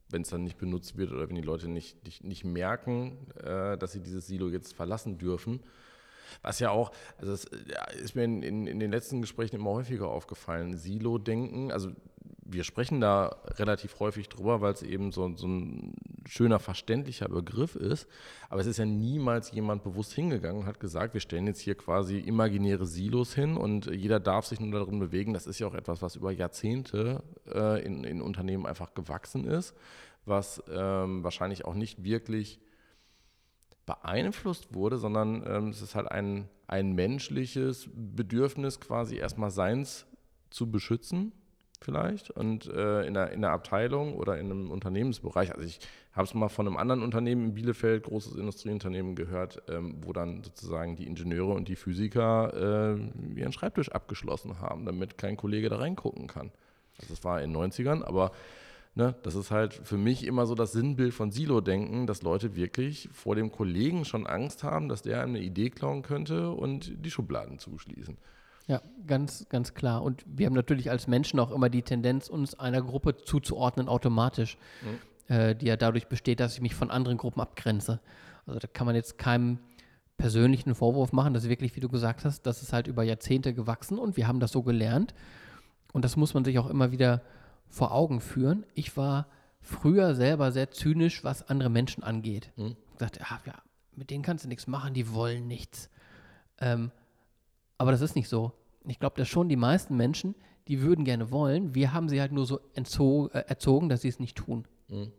wenn 0.09 0.21
es 0.21 0.29
dann 0.29 0.43
nicht 0.43 0.57
benutzt 0.57 0.97
wird 0.97 1.11
oder 1.11 1.27
wenn 1.29 1.35
die 1.35 1.41
Leute 1.41 1.67
nicht, 1.67 2.03
nicht, 2.05 2.23
nicht 2.23 2.43
merken, 2.43 3.17
äh, 3.43 3.77
dass 3.77 3.91
sie 3.91 4.01
dieses 4.01 4.27
Silo 4.27 4.49
jetzt 4.49 4.73
verlassen 4.73 5.17
dürfen. 5.17 5.61
Was 6.41 6.59
ja 6.59 6.71
auch, 6.71 6.91
also 7.17 7.31
das 7.31 7.49
ja, 7.69 7.85
ist 7.91 8.15
mir 8.15 8.23
in, 8.23 8.43
in, 8.43 8.67
in, 8.67 8.79
den 8.79 8.91
letzten 8.91 9.21
Gesprächen 9.21 9.55
immer 9.55 9.71
häufiger 9.71 10.09
aufgefallen, 10.09 10.77
Silo-Denken, 10.77 11.71
also 11.71 11.91
wir 12.49 12.63
sprechen 12.63 13.01
da 13.01 13.35
relativ 13.57 13.99
häufig 13.99 14.29
drüber, 14.29 14.61
weil 14.61 14.73
es 14.73 14.81
eben 14.81 15.11
so, 15.11 15.35
so, 15.35 15.47
ein 15.47 15.93
schöner, 16.25 16.59
verständlicher 16.59 17.27
Begriff 17.27 17.75
ist. 17.75 18.07
Aber 18.49 18.61
es 18.61 18.67
ist 18.67 18.77
ja 18.77 18.85
niemals 18.85 19.51
jemand 19.51 19.83
bewusst 19.83 20.13
hingegangen 20.13 20.61
und 20.61 20.67
hat 20.67 20.79
gesagt, 20.79 21.13
wir 21.13 21.21
stellen 21.21 21.47
jetzt 21.47 21.59
hier 21.59 21.75
quasi 21.75 22.19
imaginäre 22.19 22.85
Silos 22.85 23.33
hin 23.33 23.57
und 23.57 23.87
jeder 23.87 24.19
darf 24.19 24.45
sich 24.45 24.59
nur 24.59 24.71
darin 24.71 24.99
bewegen. 24.99 25.33
Das 25.33 25.47
ist 25.47 25.59
ja 25.59 25.67
auch 25.67 25.73
etwas, 25.73 26.01
was 26.01 26.15
über 26.15 26.31
Jahrzehnte 26.31 27.23
äh, 27.53 27.83
in, 27.83 28.03
in, 28.03 28.21
Unternehmen 28.21 28.65
einfach 28.65 28.93
gewachsen 28.93 29.45
ist, 29.45 29.75
was 30.25 30.63
ähm, 30.69 31.23
wahrscheinlich 31.23 31.65
auch 31.65 31.75
nicht 31.75 32.03
wirklich 32.03 32.59
beeinflusst 33.85 34.73
wurde, 34.73 34.97
sondern 34.97 35.43
ähm, 35.47 35.69
es 35.69 35.81
ist 35.81 35.95
halt 35.95 36.11
ein, 36.11 36.49
ein 36.67 36.93
menschliches 36.93 37.89
Bedürfnis, 37.93 38.79
quasi 38.79 39.17
erstmal 39.17 39.51
Seins 39.51 40.05
zu 40.49 40.69
beschützen 40.69 41.33
vielleicht 41.79 42.31
und 42.31 42.67
äh, 42.67 43.05
in, 43.05 43.13
der, 43.13 43.31
in 43.31 43.41
der 43.41 43.51
Abteilung 43.51 44.15
oder 44.15 44.37
in 44.37 44.51
einem 44.51 44.71
Unternehmensbereich. 44.71 45.53
Also 45.53 45.65
ich 45.65 45.79
habe 46.11 46.25
es 46.25 46.33
mal 46.33 46.49
von 46.49 46.67
einem 46.67 46.77
anderen 46.77 47.03
Unternehmen 47.03 47.45
in 47.45 47.53
Bielefeld, 47.53 48.03
großes 48.03 48.35
Industrieunternehmen 48.35 49.15
gehört, 49.15 49.61
ähm, 49.69 49.97
wo 50.01 50.13
dann 50.13 50.43
sozusagen 50.43 50.95
die 50.95 51.05
Ingenieure 51.05 51.53
und 51.53 51.67
die 51.67 51.75
Physiker 51.75 52.95
äh, 52.95 53.39
ihren 53.39 53.53
Schreibtisch 53.53 53.91
abgeschlossen 53.91 54.59
haben, 54.59 54.85
damit 54.85 55.17
kein 55.17 55.37
Kollege 55.37 55.69
da 55.69 55.77
reingucken 55.77 56.27
kann. 56.27 56.51
Also 56.99 57.13
das 57.13 57.23
war 57.23 57.41
in 57.41 57.53
den 57.53 57.61
90ern, 57.61 58.03
aber 58.03 58.31
ne, 58.95 59.15
das 59.21 59.35
ist 59.35 59.51
halt 59.51 59.73
für 59.73 59.97
mich 59.97 60.25
immer 60.25 60.47
so 60.47 60.55
das 60.55 60.71
Sinnbild 60.71 61.13
von 61.13 61.31
Silo-Denken, 61.31 62.07
dass 62.07 62.23
Leute 62.23 62.55
wirklich 62.55 63.07
vor 63.13 63.35
dem 63.35 63.51
Kollegen 63.51 64.03
schon 64.03 64.25
Angst 64.25 64.63
haben, 64.63 64.89
dass 64.89 65.03
der 65.03 65.21
eine 65.21 65.39
Idee 65.39 65.69
klauen 65.69 66.01
könnte 66.01 66.49
und 66.49 67.05
die 67.05 67.11
Schubladen 67.11 67.59
zuschließen. 67.59 68.17
Ja, 68.67 68.81
ganz, 69.05 69.47
ganz 69.49 69.73
klar. 69.73 70.03
Und 70.03 70.23
wir 70.27 70.45
haben 70.45 70.53
natürlich 70.53 70.91
als 70.91 71.07
Menschen 71.07 71.39
auch 71.39 71.51
immer 71.51 71.69
die 71.69 71.83
Tendenz, 71.83 72.27
uns 72.27 72.59
einer 72.59 72.81
Gruppe 72.81 73.17
zuzuordnen 73.17 73.87
automatisch, 73.87 74.57
mhm. 74.81 75.33
äh, 75.33 75.55
die 75.55 75.67
ja 75.67 75.77
dadurch 75.77 76.07
besteht, 76.07 76.39
dass 76.39 76.53
ich 76.53 76.61
mich 76.61 76.75
von 76.75 76.91
anderen 76.91 77.17
Gruppen 77.17 77.39
abgrenze. 77.41 78.01
Also 78.45 78.59
da 78.59 78.67
kann 78.67 78.85
man 78.85 78.95
jetzt 78.95 79.17
keinem 79.17 79.59
persönlichen 80.17 80.75
Vorwurf 80.75 81.13
machen. 81.13 81.33
Das 81.33 81.43
ist 81.43 81.49
wirklich, 81.49 81.75
wie 81.75 81.79
du 81.79 81.89
gesagt 81.89 82.25
hast, 82.25 82.45
das 82.45 82.61
ist 82.61 82.73
halt 82.73 82.87
über 82.87 83.03
Jahrzehnte 83.03 83.53
gewachsen 83.53 83.97
und 83.99 84.17
wir 84.17 84.27
haben 84.27 84.39
das 84.39 84.51
so 84.51 84.63
gelernt. 84.63 85.13
Und 85.93 86.03
das 86.03 86.17
muss 86.17 86.33
man 86.33 86.43
sich 86.43 86.59
auch 86.59 86.69
immer 86.69 86.91
wieder 86.91 87.21
vor 87.69 87.93
Augen 87.93 88.19
führen. 88.19 88.65
Ich 88.73 88.97
war 88.97 89.27
früher 89.61 90.15
selber 90.15 90.51
sehr 90.51 90.71
zynisch, 90.71 91.23
was 91.23 91.47
andere 91.47 91.69
Menschen 91.69 92.03
angeht. 92.03 92.51
Mhm. 92.55 92.75
Ich 92.91 92.97
dachte, 92.97 93.21
ah, 93.23 93.39
ja, 93.45 93.53
mit 93.95 94.09
denen 94.09 94.23
kannst 94.23 94.43
du 94.43 94.49
nichts 94.49 94.67
machen, 94.67 94.93
die 94.93 95.13
wollen 95.13 95.47
nichts. 95.47 95.89
Ähm, 96.59 96.91
aber 97.77 97.91
das 97.91 98.01
ist 98.01 98.15
nicht 98.15 98.29
so. 98.29 98.53
Ich 98.85 98.99
glaube, 98.99 99.17
dass 99.17 99.27
schon 99.27 99.49
die 99.49 99.55
meisten 99.55 99.95
Menschen, 99.97 100.35
die 100.67 100.81
würden 100.81 101.05
gerne 101.05 101.31
wollen. 101.31 101.75
Wir 101.75 101.93
haben 101.93 102.09
sie 102.09 102.19
halt 102.19 102.31
nur 102.31 102.45
so 102.45 102.59
äh, 103.29 103.43
erzogen, 103.47 103.89
dass 103.89 104.01
sie 104.01 104.09
es 104.09 104.19
nicht 104.19 104.37
tun. 104.37 104.65
Mhm. 104.89 105.11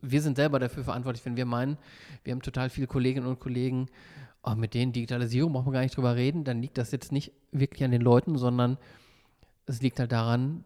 Wir 0.00 0.20
sind 0.20 0.36
selber 0.36 0.58
dafür 0.58 0.84
verantwortlich, 0.84 1.24
wenn 1.24 1.36
wir 1.36 1.46
meinen, 1.46 1.78
wir 2.24 2.32
haben 2.32 2.42
total 2.42 2.70
viele 2.70 2.88
Kolleginnen 2.88 3.26
und 3.26 3.38
Kollegen, 3.38 3.86
oh, 4.42 4.54
mit 4.56 4.74
denen 4.74 4.92
Digitalisierung 4.92 5.52
brauchen 5.52 5.66
wir 5.66 5.72
gar 5.72 5.82
nicht 5.82 5.96
drüber 5.96 6.16
reden, 6.16 6.44
dann 6.44 6.60
liegt 6.60 6.76
das 6.76 6.90
jetzt 6.90 7.12
nicht 7.12 7.32
wirklich 7.52 7.84
an 7.84 7.92
den 7.92 8.02
Leuten, 8.02 8.36
sondern 8.36 8.78
es 9.66 9.80
liegt 9.80 10.00
halt 10.00 10.10
daran, 10.10 10.64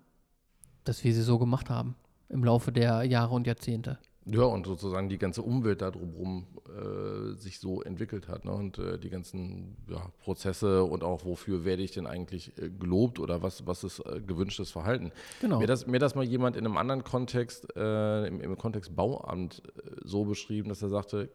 dass 0.85 1.05
wir 1.05 1.13
sie 1.13 1.23
so 1.23 1.39
gemacht 1.39 1.69
haben 1.69 1.97
im 2.29 2.45
Laufe 2.45 2.73
der 2.73 3.05
Jahre 3.05 3.35
und 3.35 3.47
Jahrzehnte. 3.47 3.99
Ja, 4.29 4.43
und 4.43 4.67
sozusagen 4.67 5.09
die 5.09 5.19
ganze 5.19 5.43
Umwelt 5.43 5.83
da 5.83 5.93
drumherum 5.93 6.47
äh, 6.67 7.37
sich 7.37 7.61
so 7.61 7.83
entwickelt 7.83 8.27
hat. 8.27 8.45
Ne? 8.45 8.51
Und 8.51 8.77
äh, 8.79 8.99
die 8.99 9.09
ganzen 9.09 9.77
ja, 9.89 10.11
Prozesse 10.19 10.83
und 10.83 11.05
auch 11.05 11.25
wofür 11.25 11.65
werde 11.65 11.85
ich 11.85 11.93
denn 11.93 12.09
eigentlich 12.09 12.53
äh, 12.59 12.69
gelobt 12.69 13.21
oder 13.21 13.43
was, 13.43 13.69
was 13.69 13.85
ist 13.85 14.01
äh, 14.01 14.21
gewünschtes 14.21 14.73
Verhalten. 14.73 15.13
Genau. 15.41 15.61
Mir 15.61 15.69
das, 15.69 15.87
mir 15.87 16.01
das 16.01 16.17
mal 16.17 16.25
jemand 16.25 16.57
in 16.57 16.67
einem 16.67 16.77
anderen 16.77 17.05
Kontext, 17.05 17.69
äh, 17.77 18.27
im, 18.27 18.41
im, 18.41 18.59
Kontext 18.59 18.97
Bauamt, 18.97 19.63
äh, 19.65 19.91
so 20.03 20.25
beschrieben, 20.25 20.71
dass 20.71 20.83
er 20.83 20.89
sagte, 20.89 21.31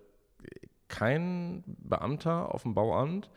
kein 0.89 1.63
Beamter 1.65 2.53
auf 2.53 2.63
dem 2.63 2.73
Bauamt 2.73 3.29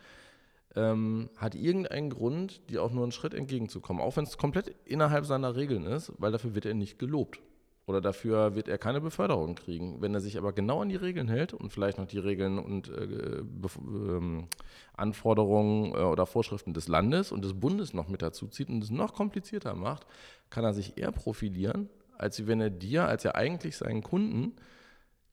ähm, 0.74 1.30
hat 1.36 1.54
irgendeinen 1.54 2.10
Grund, 2.10 2.68
dir 2.70 2.82
auch 2.82 2.90
nur 2.90 3.04
einen 3.04 3.12
Schritt 3.12 3.34
entgegenzukommen, 3.34 4.02
auch 4.02 4.16
wenn 4.16 4.24
es 4.24 4.36
komplett 4.36 4.74
innerhalb 4.84 5.24
seiner 5.26 5.54
Regeln 5.54 5.86
ist, 5.86 6.12
weil 6.18 6.32
dafür 6.32 6.56
wird 6.56 6.66
er 6.66 6.74
nicht 6.74 6.98
gelobt. 6.98 7.40
Oder 7.86 8.00
dafür 8.00 8.54
wird 8.54 8.68
er 8.68 8.78
keine 8.78 9.00
Beförderung 9.00 9.56
kriegen. 9.56 10.00
Wenn 10.00 10.14
er 10.14 10.20
sich 10.20 10.38
aber 10.38 10.54
genau 10.54 10.80
an 10.80 10.88
die 10.88 10.96
Regeln 10.96 11.28
hält 11.28 11.52
und 11.52 11.70
vielleicht 11.70 11.98
noch 11.98 12.06
die 12.06 12.18
Regeln 12.18 12.58
und 12.58 12.88
äh, 12.88 13.42
ähm, 13.42 14.48
Anforderungen 14.96 15.92
äh, 15.92 15.98
oder 15.98 16.24
Vorschriften 16.24 16.72
des 16.72 16.88
Landes 16.88 17.30
und 17.30 17.44
des 17.44 17.52
Bundes 17.52 17.92
noch 17.92 18.08
mit 18.08 18.22
dazu 18.22 18.46
zieht 18.46 18.70
und 18.70 18.82
es 18.82 18.90
noch 18.90 19.12
komplizierter 19.12 19.74
macht, 19.74 20.06
kann 20.48 20.64
er 20.64 20.72
sich 20.72 20.96
eher 20.96 21.12
profilieren, 21.12 21.90
als 22.16 22.46
wenn 22.46 22.60
er 22.60 22.70
dir, 22.70 23.06
als 23.06 23.24
er 23.26 23.34
eigentlich 23.34 23.76
seinen 23.76 24.02
Kunden, 24.02 24.54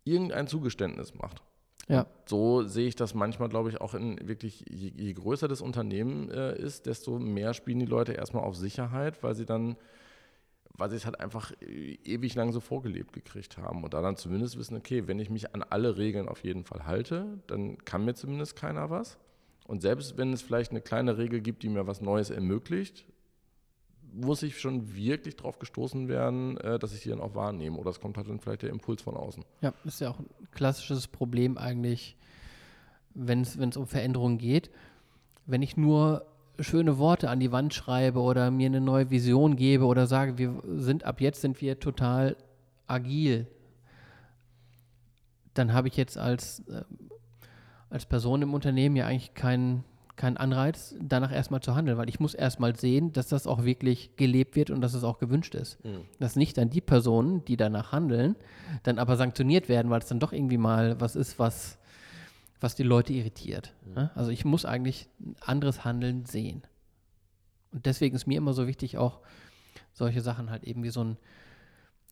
irgendein 0.04 0.48
Zugeständnis 0.48 1.14
macht. 1.16 1.42
Ja. 1.88 2.06
So 2.26 2.64
sehe 2.64 2.88
ich 2.88 2.96
das 2.96 3.14
manchmal, 3.14 3.50
glaube 3.50 3.70
ich, 3.70 3.80
auch 3.82 3.94
in 3.94 4.18
wirklich, 4.28 4.66
je, 4.70 4.92
je 4.96 5.14
größer 5.14 5.48
das 5.48 5.62
Unternehmen 5.62 6.30
äh, 6.30 6.58
ist, 6.58 6.86
desto 6.86 7.18
mehr 7.18 7.54
spielen 7.54 7.80
die 7.80 7.86
Leute 7.86 8.14
erstmal 8.14 8.44
auf 8.44 8.56
Sicherheit, 8.56 9.24
weil 9.24 9.36
sie 9.36 9.46
dann 9.46 9.78
weil 10.78 10.90
sie 10.90 10.96
es 10.96 11.06
halt 11.06 11.20
einfach 11.20 11.52
äh, 11.62 11.98
ewig 12.04 12.36
lang 12.36 12.52
so 12.52 12.60
vorgelebt 12.60 13.14
gekriegt 13.14 13.58
haben 13.58 13.84
und 13.84 13.94
da 13.94 14.02
dann 14.02 14.16
zumindest 14.16 14.58
wissen, 14.58 14.76
okay, 14.76 15.08
wenn 15.08 15.20
ich 15.20 15.30
mich 15.30 15.54
an 15.54 15.64
alle 15.64 15.98
Regeln 15.98 16.28
auf 16.28 16.44
jeden 16.44 16.64
Fall 16.64 16.86
halte, 16.86 17.40
dann 17.48 17.78
kann 17.86 18.06
mir 18.06 18.14
zumindest 18.14 18.56
keiner 18.56 18.90
was. 18.90 19.18
Und 19.68 19.82
selbst 19.82 20.18
wenn 20.18 20.34
es 20.34 20.42
vielleicht 20.42 20.72
eine 20.72 20.82
kleine 20.82 21.18
Regel 21.18 21.42
gibt, 21.42 21.64
die 21.64 21.70
mir 21.70 21.88
was 21.88 22.02
Neues 22.02 22.30
ermöglicht, 22.30 23.06
muss 24.14 24.44
ich 24.44 24.60
schon 24.60 24.96
wirklich 24.96 25.38
darauf 25.38 25.60
gestoßen 25.60 26.08
werden, 26.08 26.58
äh, 26.58 26.80
dass 26.80 26.94
ich 26.94 27.02
die 27.02 27.10
dann 27.10 27.22
auch 27.22 27.36
wahrnehme. 27.36 27.78
Oder 27.78 27.92
es 27.92 28.00
kommt 28.00 28.18
halt 28.18 28.28
dann 28.28 28.40
vielleicht 28.40 28.64
der 28.64 28.70
Impuls 28.70 29.02
von 29.02 29.16
außen. 29.16 29.46
Ja, 29.62 29.74
ist 29.86 30.02
ja 30.02 30.10
auch 30.10 30.20
ein 30.20 30.28
klassisches 30.52 31.08
Problem 31.08 31.58
eigentlich, 31.58 32.18
wenn 33.14 33.42
es 33.42 33.78
um 33.78 33.88
Veränderungen 33.88 34.38
geht. 34.38 34.70
Wenn 35.46 35.62
ich 35.62 35.78
nur 35.78 36.26
schöne 36.64 36.98
Worte 36.98 37.30
an 37.30 37.40
die 37.40 37.52
Wand 37.52 37.74
schreibe 37.74 38.20
oder 38.20 38.52
mir 38.52 38.68
eine 38.68 38.82
neue 38.82 39.10
Vision 39.10 39.56
gebe 39.56 39.86
oder 39.86 40.08
sage, 40.08 40.38
wir 40.38 40.62
sind 40.66 41.04
ab 41.04 41.22
jetzt 41.22 41.42
sind 41.42 41.62
wir 41.62 41.80
total 41.80 42.36
agil, 42.88 43.48
dann 45.54 45.74
habe 45.74 45.88
ich 45.88 45.98
jetzt 45.98 46.18
als, 46.18 46.60
äh, 46.68 46.84
als 47.90 48.06
Person 48.06 48.42
im 48.42 48.54
Unternehmen 48.54 48.96
ja 48.96 49.06
eigentlich 49.08 49.34
keinen 49.34 49.84
keinen 50.22 50.38
Anreiz, 50.38 50.94
danach 51.02 51.32
erstmal 51.32 51.62
zu 51.62 51.74
handeln, 51.74 51.98
weil 51.98 52.08
ich 52.08 52.20
muss 52.20 52.36
erstmal 52.36 52.76
sehen, 52.76 53.12
dass 53.12 53.30
das 53.30 53.48
auch 53.48 53.64
wirklich 53.64 54.16
gelebt 54.18 54.56
wird 54.56 54.70
und 54.70 54.82
dass 54.82 54.94
es 54.94 55.04
auch 55.04 55.18
gewünscht 55.18 55.56
ist. 55.56 55.84
Mhm. 55.84 56.02
Dass 56.20 56.36
nicht 56.36 56.60
dann 56.60 56.70
die 56.70 56.80
Personen, 56.80 57.44
die 57.46 57.58
danach 57.58 57.92
handeln, 57.92 58.36
dann 58.84 59.00
aber 59.00 59.16
sanktioniert 59.16 59.68
werden, 59.68 59.90
weil 59.90 60.00
es 60.00 60.08
dann 60.08 60.20
doch 60.20 60.32
irgendwie 60.32 60.60
mal 60.60 61.00
was 61.02 61.16
ist, 61.16 61.40
was 61.40 61.80
was 62.62 62.76
die 62.76 62.84
Leute 62.84 63.12
irritiert. 63.12 63.74
Mhm. 63.86 64.10
Also 64.16 64.32
ich 64.32 64.46
muss 64.46 64.66
eigentlich 64.66 65.10
ein 65.20 65.36
anderes 65.42 65.84
Handeln 65.84 66.26
sehen. 66.26 66.62
Und 67.72 67.86
deswegen 67.86 68.16
ist 68.16 68.28
mir 68.28 68.38
immer 68.38 68.54
so 68.54 68.68
wichtig, 68.68 68.98
auch 68.98 69.20
solche 69.94 70.22
Sachen 70.22 70.50
halt 70.50 70.64
eben 70.64 70.84
wie 70.84 70.90
so 70.90 71.04
ein 71.04 71.18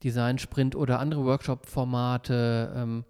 Design-Sprint 0.03 0.75
oder 0.75 0.99
andere 0.99 1.23
Workshop-Formate, 1.25 2.73
ähm, 2.75 3.05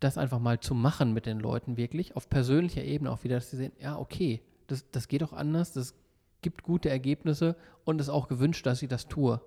das 0.00 0.18
einfach 0.18 0.40
mal 0.40 0.58
zu 0.58 0.74
machen 0.74 1.12
mit 1.12 1.26
den 1.26 1.38
Leuten 1.38 1.76
wirklich, 1.76 2.16
auf 2.16 2.28
persönlicher 2.28 2.82
Ebene 2.82 3.10
auch 3.10 3.22
wieder, 3.22 3.36
dass 3.36 3.50
sie 3.50 3.56
sehen, 3.56 3.72
ja, 3.78 3.96
okay, 3.98 4.42
das, 4.66 4.90
das 4.90 5.06
geht 5.06 5.22
auch 5.22 5.32
anders, 5.32 5.72
das 5.72 5.94
gibt 6.40 6.64
gute 6.64 6.90
Ergebnisse 6.90 7.56
und 7.84 8.00
es 8.00 8.08
ist 8.08 8.12
auch 8.12 8.26
gewünscht, 8.26 8.66
dass 8.66 8.82
ich 8.82 8.88
das 8.88 9.06
tue. 9.06 9.40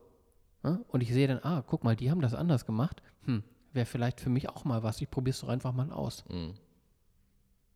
Ja? 0.63 0.80
Und 0.88 1.02
ich 1.02 1.12
sehe 1.12 1.28
dann, 1.28 1.39
ah, 1.43 1.63
guck 1.65 1.84
mal, 1.84 1.95
die 1.95 2.10
haben 2.10 2.21
das 2.21 2.34
anders 2.34 2.65
gemacht. 2.65 3.02
Hm, 3.26 3.43
wäre 3.74 3.86
vielleicht 3.86 4.21
für 4.21 4.30
mich 4.30 4.48
auch 4.48 4.63
mal 4.63 4.84
was. 4.84 5.02
Ich 5.02 5.10
probiere 5.10 5.34
es 5.34 5.41
doch 5.41 5.50
einfach 5.50 5.74
mal 5.74 5.91
aus. 5.91 6.24
Mhm. 6.30 6.54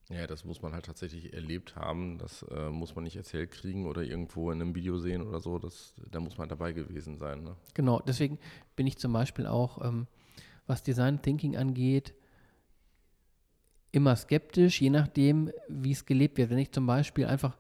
Ja, 0.10 0.26
das 0.26 0.44
muss 0.44 0.64
man 0.64 0.74
halt 0.74 0.86
tatsächlich 0.86 1.34
erlebt 1.34 1.76
haben. 1.76 2.18
Das 2.18 2.44
äh, 2.50 2.70
muss 2.70 2.96
man 2.96 3.04
nicht 3.04 3.16
erzählt 3.16 3.52
kriegen 3.52 3.86
oder 3.86 4.02
irgendwo 4.02 4.52
in 4.52 4.60
einem 4.60 4.74
Video 4.74 4.98
sehen 4.98 5.22
oder 5.22 5.40
so. 5.40 5.60
Das, 5.60 5.94
da 6.10 6.20
muss 6.20 6.38
man 6.38 6.50
dabei 6.50 6.72
gewesen 6.72 7.16
sein. 7.16 7.44
Ne? 7.44 7.56
Genau, 7.76 8.00
deswegen 8.00 8.40
bin 8.76 8.88
ich 8.88 8.98
zum 8.98 9.14
Beispiel 9.14 9.46
auch, 9.46 9.86
ähm, 9.86 10.08
was 10.66 10.82
Design 10.82 11.22
Thinking 11.22 11.58
angeht, 11.58 12.16
immer 13.92 14.16
skeptisch, 14.16 14.82
je 14.82 14.90
nachdem, 14.90 15.52
wie 15.68 15.92
es 15.92 16.06
gelebt 16.06 16.38
wird. 16.38 16.50
Wenn 16.50 16.58
ich 16.58 16.72
zum 16.72 16.88
Beispiel 16.88 17.26
einfach 17.26 17.56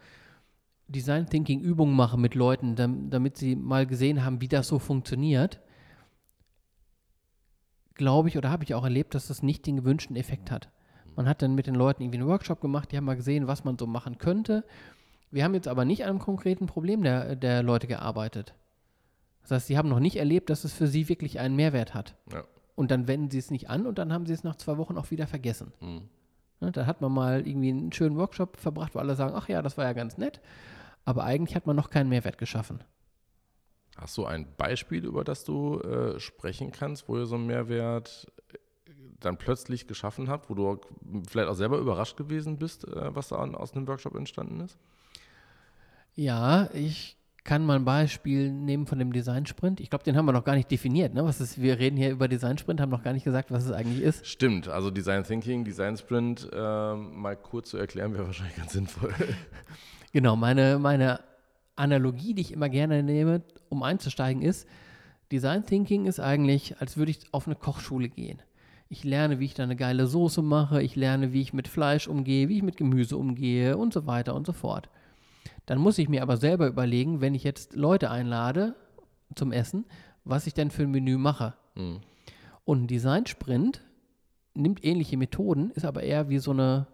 Design 0.87 1.27
Thinking 1.27 1.61
Übungen 1.61 1.95
mache 1.95 2.17
mit 2.17 2.33
Leuten, 2.33 2.75
damit 2.75 3.37
sie 3.37 3.55
mal 3.55 3.85
gesehen 3.85 4.23
haben, 4.23 4.41
wie 4.41 4.47
das 4.47 4.67
so 4.67 4.79
funktioniert, 4.79 5.59
glaube 7.93 8.29
ich 8.29 8.37
oder 8.37 8.49
habe 8.49 8.63
ich 8.63 8.73
auch 8.73 8.83
erlebt, 8.83 9.13
dass 9.13 9.27
das 9.27 9.43
nicht 9.43 9.67
den 9.67 9.77
gewünschten 9.77 10.15
Effekt 10.15 10.49
hat. 10.49 10.69
Man 11.19 11.27
hat 11.27 11.41
dann 11.41 11.53
mit 11.53 11.67
den 11.67 11.75
Leuten 11.75 12.01
irgendwie 12.01 12.19
einen 12.19 12.29
Workshop 12.29 12.61
gemacht, 12.61 12.93
die 12.93 12.95
haben 12.95 13.03
mal 13.03 13.17
gesehen, 13.17 13.45
was 13.45 13.65
man 13.65 13.77
so 13.77 13.85
machen 13.85 14.19
könnte. 14.19 14.63
Wir 15.31 15.43
haben 15.43 15.53
jetzt 15.53 15.67
aber 15.67 15.83
nicht 15.83 16.03
an 16.03 16.11
einem 16.11 16.19
konkreten 16.19 16.65
Problem 16.65 17.03
der, 17.03 17.35
der 17.35 17.61
Leute 17.61 17.87
gearbeitet. 17.87 18.55
Das 19.41 19.51
heißt, 19.51 19.67
sie 19.67 19.77
haben 19.77 19.89
noch 19.89 19.99
nicht 19.99 20.15
erlebt, 20.15 20.49
dass 20.49 20.63
es 20.63 20.71
für 20.71 20.87
sie 20.87 21.09
wirklich 21.09 21.41
einen 21.41 21.57
Mehrwert 21.57 21.93
hat. 21.93 22.15
Ja. 22.31 22.45
Und 22.75 22.89
dann 22.89 23.09
wenden 23.09 23.29
sie 23.29 23.37
es 23.37 23.51
nicht 23.51 23.69
an 23.69 23.85
und 23.85 23.97
dann 23.97 24.13
haben 24.13 24.27
sie 24.27 24.33
es 24.33 24.45
nach 24.45 24.55
zwei 24.55 24.77
Wochen 24.77 24.97
auch 24.97 25.11
wieder 25.11 25.27
vergessen. 25.27 25.73
Mhm. 25.81 26.03
Ne, 26.61 26.71
da 26.71 26.85
hat 26.85 27.01
man 27.01 27.11
mal 27.11 27.45
irgendwie 27.45 27.71
einen 27.71 27.91
schönen 27.91 28.15
Workshop 28.15 28.55
verbracht, 28.55 28.95
wo 28.95 28.99
alle 28.99 29.17
sagen, 29.17 29.33
ach 29.35 29.49
ja, 29.49 29.61
das 29.61 29.77
war 29.77 29.83
ja 29.83 29.91
ganz 29.91 30.17
nett. 30.17 30.39
Aber 31.03 31.25
eigentlich 31.25 31.53
hat 31.53 31.67
man 31.67 31.75
noch 31.75 31.89
keinen 31.89 32.07
Mehrwert 32.07 32.37
geschaffen. 32.37 32.81
Hast 33.97 34.17
du 34.17 34.23
ein 34.23 34.47
Beispiel, 34.55 35.03
über 35.03 35.25
das 35.25 35.43
du 35.43 35.81
äh, 35.81 36.17
sprechen 36.17 36.71
kannst, 36.71 37.09
wo 37.09 37.17
ihr 37.17 37.25
so 37.25 37.35
einen 37.35 37.47
Mehrwert 37.47 38.25
dann 39.19 39.37
plötzlich 39.37 39.87
geschaffen 39.87 40.29
habt, 40.29 40.49
wo 40.49 40.53
du 40.53 40.79
vielleicht 41.27 41.49
auch 41.49 41.55
selber 41.55 41.77
überrascht 41.77 42.17
gewesen 42.17 42.57
bist, 42.57 42.87
äh, 42.87 43.15
was 43.15 43.29
da 43.29 43.37
aus 43.37 43.73
einem 43.73 43.87
Workshop 43.87 44.15
entstanden 44.15 44.61
ist? 44.61 44.77
Ja, 46.15 46.69
ich 46.73 47.17
kann 47.43 47.65
mal 47.65 47.77
ein 47.77 47.85
Beispiel 47.85 48.51
nehmen 48.51 48.85
von 48.85 48.99
dem 48.99 49.11
Design 49.11 49.45
Sprint. 49.45 49.79
Ich 49.79 49.89
glaube, 49.89 50.03
den 50.03 50.15
haben 50.15 50.25
wir 50.25 50.33
noch 50.33 50.43
gar 50.43 50.55
nicht 50.55 50.69
definiert. 50.69 51.13
Ne? 51.13 51.23
Was 51.23 51.41
ist, 51.41 51.61
wir 51.61 51.79
reden 51.79 51.97
hier 51.97 52.11
über 52.11 52.27
Design 52.27 52.57
Sprint, 52.57 52.81
haben 52.81 52.91
noch 52.91 53.03
gar 53.03 53.13
nicht 53.13 53.23
gesagt, 53.23 53.51
was 53.51 53.65
es 53.65 53.71
eigentlich 53.71 54.01
ist. 54.01 54.27
Stimmt, 54.27 54.67
also 54.67 54.91
Design 54.91 55.23
Thinking, 55.23 55.63
Design 55.63 55.97
Sprint, 55.97 56.49
äh, 56.51 56.95
mal 56.95 57.35
kurz 57.35 57.69
zu 57.69 57.77
erklären, 57.77 58.13
wäre 58.13 58.25
wahrscheinlich 58.27 58.55
ganz 58.55 58.73
sinnvoll. 58.73 59.13
genau, 60.11 60.35
meine, 60.35 60.77
meine 60.79 61.21
Analogie, 61.75 62.33
die 62.33 62.41
ich 62.41 62.53
immer 62.53 62.69
gerne 62.69 63.01
nehme, 63.01 63.41
um 63.69 63.83
einzusteigen, 63.83 64.41
ist, 64.41 64.67
Design 65.31 65.65
Thinking 65.65 66.05
ist 66.05 66.19
eigentlich, 66.19 66.79
als 66.79 66.97
würde 66.97 67.11
ich 67.11 67.33
auf 67.33 67.47
eine 67.47 67.55
Kochschule 67.55 68.09
gehen. 68.09 68.41
Ich 68.91 69.03
lerne, 69.03 69.39
wie 69.39 69.45
ich 69.45 69.53
da 69.53 69.63
eine 69.63 69.75
geile 69.75 70.07
Soße 70.07 70.41
mache, 70.41 70.81
ich 70.81 70.95
lerne, 70.95 71.31
wie 71.31 71.41
ich 71.41 71.53
mit 71.53 71.67
Fleisch 71.67 72.07
umgehe, 72.07 72.49
wie 72.49 72.57
ich 72.57 72.63
mit 72.63 72.75
Gemüse 72.75 73.17
umgehe 73.17 73.77
und 73.77 73.93
so 73.93 74.07
weiter 74.07 74.33
und 74.33 74.47
so 74.47 74.51
fort. 74.51 74.89
Dann 75.67 75.77
muss 75.77 75.99
ich 75.99 76.09
mir 76.09 76.23
aber 76.23 76.37
selber 76.37 76.65
überlegen, 76.65 77.21
wenn 77.21 77.35
ich 77.35 77.43
jetzt 77.43 77.75
Leute 77.75 78.09
einlade 78.09 78.73
zum 79.35 79.51
Essen, 79.51 79.85
was 80.23 80.47
ich 80.47 80.55
denn 80.55 80.71
für 80.71 80.83
ein 80.83 80.91
Menü 80.91 81.17
mache. 81.19 81.53
Mhm. 81.75 81.99
Und 82.65 82.83
ein 82.83 82.87
Design-Sprint 82.87 83.81
nimmt 84.55 84.83
ähnliche 84.83 85.17
Methoden, 85.17 85.69
ist 85.71 85.85
aber 85.85 86.01
eher 86.01 86.29
wie 86.29 86.39
so 86.39 86.49
eine, 86.49 86.87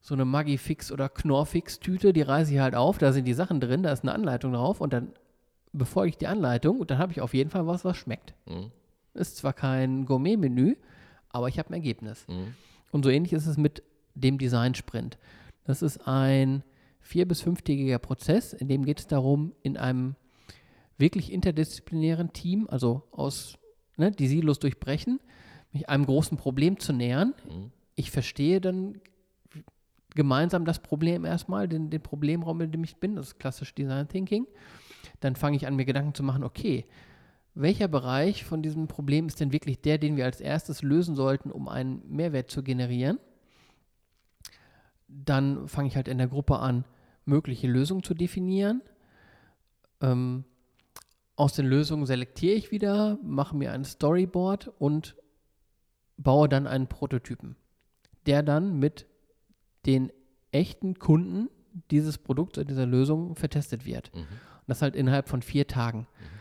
so 0.00 0.14
eine 0.14 0.24
Maggi-Fix- 0.24 0.92
oder 0.92 1.08
Knorr-Fix-Tüte. 1.08 2.12
Die 2.12 2.22
reiße 2.22 2.54
ich 2.54 2.60
halt 2.60 2.76
auf, 2.76 2.98
da 2.98 3.12
sind 3.12 3.24
die 3.24 3.34
Sachen 3.34 3.58
drin, 3.58 3.82
da 3.82 3.90
ist 3.90 4.04
eine 4.04 4.12
Anleitung 4.12 4.52
drauf 4.52 4.80
und 4.80 4.92
dann 4.92 5.12
befolge 5.72 6.10
ich 6.10 6.18
die 6.18 6.28
Anleitung 6.28 6.78
und 6.78 6.92
dann 6.92 6.98
habe 6.98 7.10
ich 7.10 7.20
auf 7.20 7.34
jeden 7.34 7.50
Fall 7.50 7.66
was, 7.66 7.84
was 7.84 7.96
schmeckt. 7.96 8.34
Mhm. 8.46 8.70
Ist 9.14 9.38
zwar 9.38 9.52
kein 9.52 10.06
Gourmet-Menü, 10.06 10.76
aber 11.30 11.48
ich 11.48 11.58
habe 11.58 11.70
ein 11.70 11.74
Ergebnis. 11.74 12.26
Mhm. 12.28 12.54
Und 12.92 13.04
so 13.04 13.10
ähnlich 13.10 13.32
ist 13.32 13.46
es 13.46 13.56
mit 13.56 13.82
dem 14.14 14.38
Design-Sprint. 14.38 15.18
Das 15.64 15.82
ist 15.82 16.06
ein 16.06 16.62
vier- 17.00 17.26
bis 17.26 17.40
fünftägiger 17.40 17.98
Prozess, 17.98 18.52
in 18.52 18.68
dem 18.68 18.84
geht 18.84 19.00
es 19.00 19.06
darum, 19.06 19.52
in 19.62 19.76
einem 19.76 20.16
wirklich 20.98 21.32
interdisziplinären 21.32 22.32
Team, 22.32 22.66
also 22.68 23.02
aus 23.10 23.58
ne, 23.96 24.10
die 24.10 24.28
Silos 24.28 24.58
durchbrechen, 24.58 25.20
mich 25.72 25.88
einem 25.88 26.04
großen 26.04 26.36
Problem 26.36 26.78
zu 26.78 26.92
nähern. 26.92 27.34
Mhm. 27.48 27.72
Ich 27.94 28.10
verstehe 28.10 28.60
dann 28.60 29.00
gemeinsam 30.14 30.64
das 30.64 30.80
Problem 30.80 31.24
erstmal, 31.24 31.68
den, 31.68 31.90
den 31.90 32.02
Problemraum, 32.02 32.60
in 32.60 32.72
dem 32.72 32.84
ich 32.84 32.96
bin, 32.96 33.16
das 33.16 33.28
ist 33.28 33.38
klassisch 33.38 33.74
Design 33.74 34.08
Thinking. 34.08 34.46
Dann 35.20 35.36
fange 35.36 35.56
ich 35.56 35.66
an, 35.66 35.76
mir 35.76 35.84
Gedanken 35.84 36.14
zu 36.14 36.22
machen, 36.22 36.44
okay, 36.44 36.86
welcher 37.54 37.88
Bereich 37.88 38.44
von 38.44 38.62
diesem 38.62 38.86
Problem 38.86 39.26
ist 39.26 39.40
denn 39.40 39.52
wirklich 39.52 39.80
der, 39.80 39.98
den 39.98 40.16
wir 40.16 40.24
als 40.24 40.40
erstes 40.40 40.82
lösen 40.82 41.16
sollten, 41.16 41.50
um 41.50 41.68
einen 41.68 42.02
Mehrwert 42.08 42.50
zu 42.50 42.62
generieren? 42.62 43.18
dann 45.10 45.68
fange 45.68 45.88
ich 45.88 45.96
halt 45.96 46.08
in 46.08 46.18
der 46.18 46.28
Gruppe 46.28 46.58
an, 46.58 46.84
mögliche 47.24 47.66
Lösungen 47.66 48.02
zu 48.02 48.14
definieren. 48.14 48.82
Ähm, 50.00 50.44
aus 51.36 51.54
den 51.54 51.66
Lösungen 51.66 52.06
selektiere 52.06 52.54
ich 52.54 52.70
wieder, 52.70 53.18
mache 53.22 53.56
mir 53.56 53.72
ein 53.72 53.84
Storyboard 53.84 54.68
und 54.78 55.16
baue 56.16 56.48
dann 56.48 56.66
einen 56.66 56.86
Prototypen, 56.86 57.56
der 58.26 58.42
dann 58.42 58.78
mit 58.78 59.06
den 59.86 60.12
echten 60.52 60.98
Kunden 60.98 61.48
dieses 61.90 62.18
Produkts 62.18 62.58
oder 62.58 62.66
dieser 62.66 62.86
Lösung 62.86 63.36
vertestet 63.36 63.86
wird. 63.86 64.14
Mhm. 64.14 64.20
Und 64.20 64.28
das 64.66 64.82
halt 64.82 64.96
innerhalb 64.96 65.28
von 65.28 65.42
vier 65.42 65.66
Tagen. 65.66 66.00
Mhm. 66.00 66.39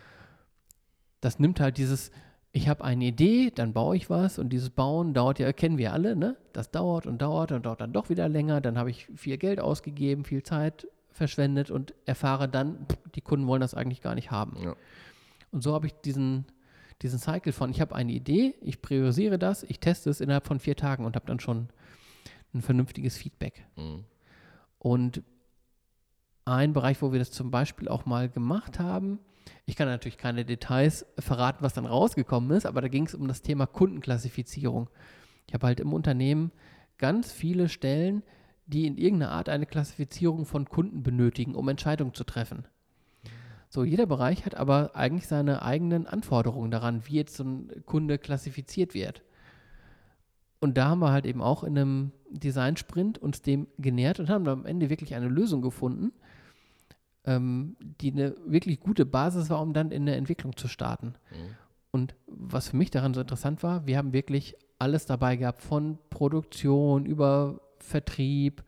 Das 1.21 1.39
nimmt 1.39 1.59
halt 1.59 1.77
dieses, 1.77 2.11
ich 2.51 2.67
habe 2.67 2.83
eine 2.83 3.05
Idee, 3.05 3.51
dann 3.51 3.73
baue 3.73 3.95
ich 3.95 4.09
was 4.09 4.39
und 4.39 4.49
dieses 4.49 4.69
Bauen 4.69 5.13
dauert 5.13 5.39
ja, 5.39 5.51
kennen 5.53 5.77
wir 5.77 5.93
alle, 5.93 6.15
ne? 6.15 6.37
Das 6.53 6.71
dauert 6.71 7.05
und 7.05 7.21
dauert 7.21 7.51
und 7.51 7.65
dauert 7.65 7.81
dann 7.81 7.93
doch 7.93 8.09
wieder 8.09 8.27
länger. 8.27 8.61
Dann 8.61 8.77
habe 8.77 8.89
ich 8.89 9.07
viel 9.15 9.37
Geld 9.37 9.59
ausgegeben, 9.59 10.23
viel 10.23 10.43
Zeit 10.43 10.87
verschwendet 11.11 11.69
und 11.69 11.93
erfahre 12.05 12.47
dann, 12.47 12.85
die 13.15 13.21
Kunden 13.21 13.47
wollen 13.47 13.61
das 13.61 13.73
eigentlich 13.73 14.01
gar 14.01 14.15
nicht 14.15 14.31
haben. 14.31 14.57
Ja. 14.61 14.75
Und 15.51 15.63
so 15.63 15.73
habe 15.73 15.87
ich 15.87 15.93
diesen, 15.93 16.45
diesen 17.01 17.19
Cycle 17.19 17.53
von, 17.53 17.69
ich 17.71 17.81
habe 17.81 17.95
eine 17.95 18.11
Idee, 18.11 18.55
ich 18.61 18.81
priorisiere 18.81 19.37
das, 19.37 19.63
ich 19.63 19.79
teste 19.79 20.09
es 20.09 20.21
innerhalb 20.21 20.47
von 20.47 20.59
vier 20.59 20.75
Tagen 20.75 21.05
und 21.05 21.15
habe 21.15 21.25
dann 21.25 21.39
schon 21.39 21.69
ein 22.53 22.61
vernünftiges 22.61 23.17
Feedback. 23.17 23.65
Mhm. 23.75 24.05
Und 24.79 25.23
ein 26.45 26.73
Bereich, 26.73 27.01
wo 27.01 27.11
wir 27.11 27.19
das 27.19 27.31
zum 27.31 27.51
Beispiel 27.51 27.87
auch 27.87 28.05
mal 28.05 28.29
gemacht 28.29 28.79
haben, 28.79 29.19
ich 29.65 29.75
kann 29.75 29.87
natürlich 29.87 30.17
keine 30.17 30.45
Details 30.45 31.05
verraten, 31.17 31.63
was 31.63 31.73
dann 31.73 31.85
rausgekommen 31.85 32.51
ist, 32.51 32.65
aber 32.65 32.81
da 32.81 32.87
ging 32.87 33.05
es 33.05 33.15
um 33.15 33.27
das 33.27 33.41
Thema 33.41 33.65
Kundenklassifizierung. 33.67 34.89
Ich 35.47 35.53
habe 35.53 35.67
halt 35.67 35.79
im 35.79 35.93
Unternehmen 35.93 36.51
ganz 36.97 37.31
viele 37.31 37.69
Stellen, 37.69 38.23
die 38.67 38.85
in 38.85 38.97
irgendeiner 38.97 39.31
Art 39.31 39.49
eine 39.49 39.65
Klassifizierung 39.65 40.45
von 40.45 40.65
Kunden 40.65 41.01
benötigen, 41.01 41.55
um 41.55 41.67
Entscheidungen 41.69 42.13
zu 42.13 42.23
treffen. 42.23 42.65
So, 43.69 43.83
jeder 43.83 44.05
Bereich 44.05 44.45
hat 44.45 44.55
aber 44.55 44.95
eigentlich 44.95 45.27
seine 45.27 45.61
eigenen 45.61 46.07
Anforderungen 46.07 46.71
daran, 46.71 47.03
wie 47.05 47.15
jetzt 47.15 47.35
so 47.35 47.43
ein 47.43 47.83
Kunde 47.85 48.17
klassifiziert 48.17 48.93
wird. 48.93 49.23
Und 50.59 50.77
da 50.77 50.89
haben 50.89 50.99
wir 50.99 51.11
halt 51.11 51.25
eben 51.25 51.41
auch 51.41 51.63
in 51.63 51.77
einem 51.77 52.11
Design-Sprint 52.31 53.17
uns 53.17 53.41
dem 53.41 53.67
genährt 53.77 54.19
und 54.19 54.29
haben 54.29 54.47
am 54.47 54.65
Ende 54.65 54.89
wirklich 54.89 55.15
eine 55.15 55.29
Lösung 55.29 55.61
gefunden, 55.61 56.11
ähm, 57.29 57.75
die 57.79 58.11
eine 58.11 58.33
wirklich 58.45 58.79
gute 58.79 59.05
Basis 59.05 59.49
war, 59.51 59.61
um 59.61 59.73
dann 59.73 59.91
in 59.91 60.07
der 60.07 60.17
Entwicklung 60.17 60.57
zu 60.57 60.67
starten. 60.67 61.13
Mhm. 61.29 61.55
Und 61.91 62.15
was 62.27 62.69
für 62.69 62.77
mich 62.77 62.89
daran 62.89 63.13
so 63.13 63.21
interessant 63.21 63.61
war, 63.61 63.85
wir 63.85 63.97
haben 63.97 64.13
wirklich 64.13 64.55
alles 64.79 65.05
dabei 65.05 65.35
gehabt, 65.35 65.61
von 65.61 65.99
Produktion 66.09 67.05
über 67.05 67.61
Vertrieb, 67.77 68.63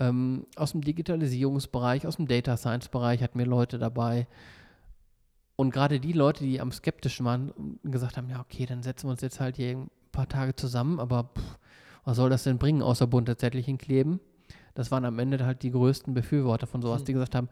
ähm, 0.00 0.46
aus 0.56 0.72
dem 0.72 0.80
Digitalisierungsbereich, 0.80 2.06
aus 2.06 2.16
dem 2.16 2.26
Data 2.26 2.56
Science-Bereich 2.56 3.22
hatten 3.22 3.38
wir 3.38 3.46
Leute 3.46 3.78
dabei. 3.78 4.26
Und 5.56 5.72
gerade 5.72 6.00
die 6.00 6.12
Leute, 6.12 6.42
die 6.42 6.60
am 6.60 6.72
skeptischen 6.72 7.26
waren 7.26 7.50
und 7.50 7.92
gesagt 7.92 8.16
haben, 8.16 8.30
ja, 8.30 8.40
okay, 8.40 8.66
dann 8.66 8.82
setzen 8.82 9.06
wir 9.06 9.12
uns 9.12 9.20
jetzt 9.20 9.40
halt 9.40 9.56
hier 9.56 9.76
ein 9.76 9.90
paar 10.10 10.28
Tage 10.28 10.56
zusammen, 10.56 10.98
aber 10.98 11.30
pff, 11.36 11.58
was 12.04 12.16
soll 12.16 12.30
das 12.30 12.44
denn 12.44 12.58
bringen, 12.58 12.82
außer 12.82 13.06
bunte 13.06 13.36
Zettelchen 13.36 13.78
kleben? 13.78 14.20
Das 14.74 14.90
waren 14.90 15.04
am 15.04 15.18
Ende 15.18 15.44
halt 15.44 15.62
die 15.62 15.70
größten 15.70 16.14
Befürworter 16.14 16.66
von 16.66 16.80
sowas, 16.80 17.02
mhm. 17.02 17.06
die 17.06 17.12
gesagt 17.12 17.34
haben, 17.34 17.48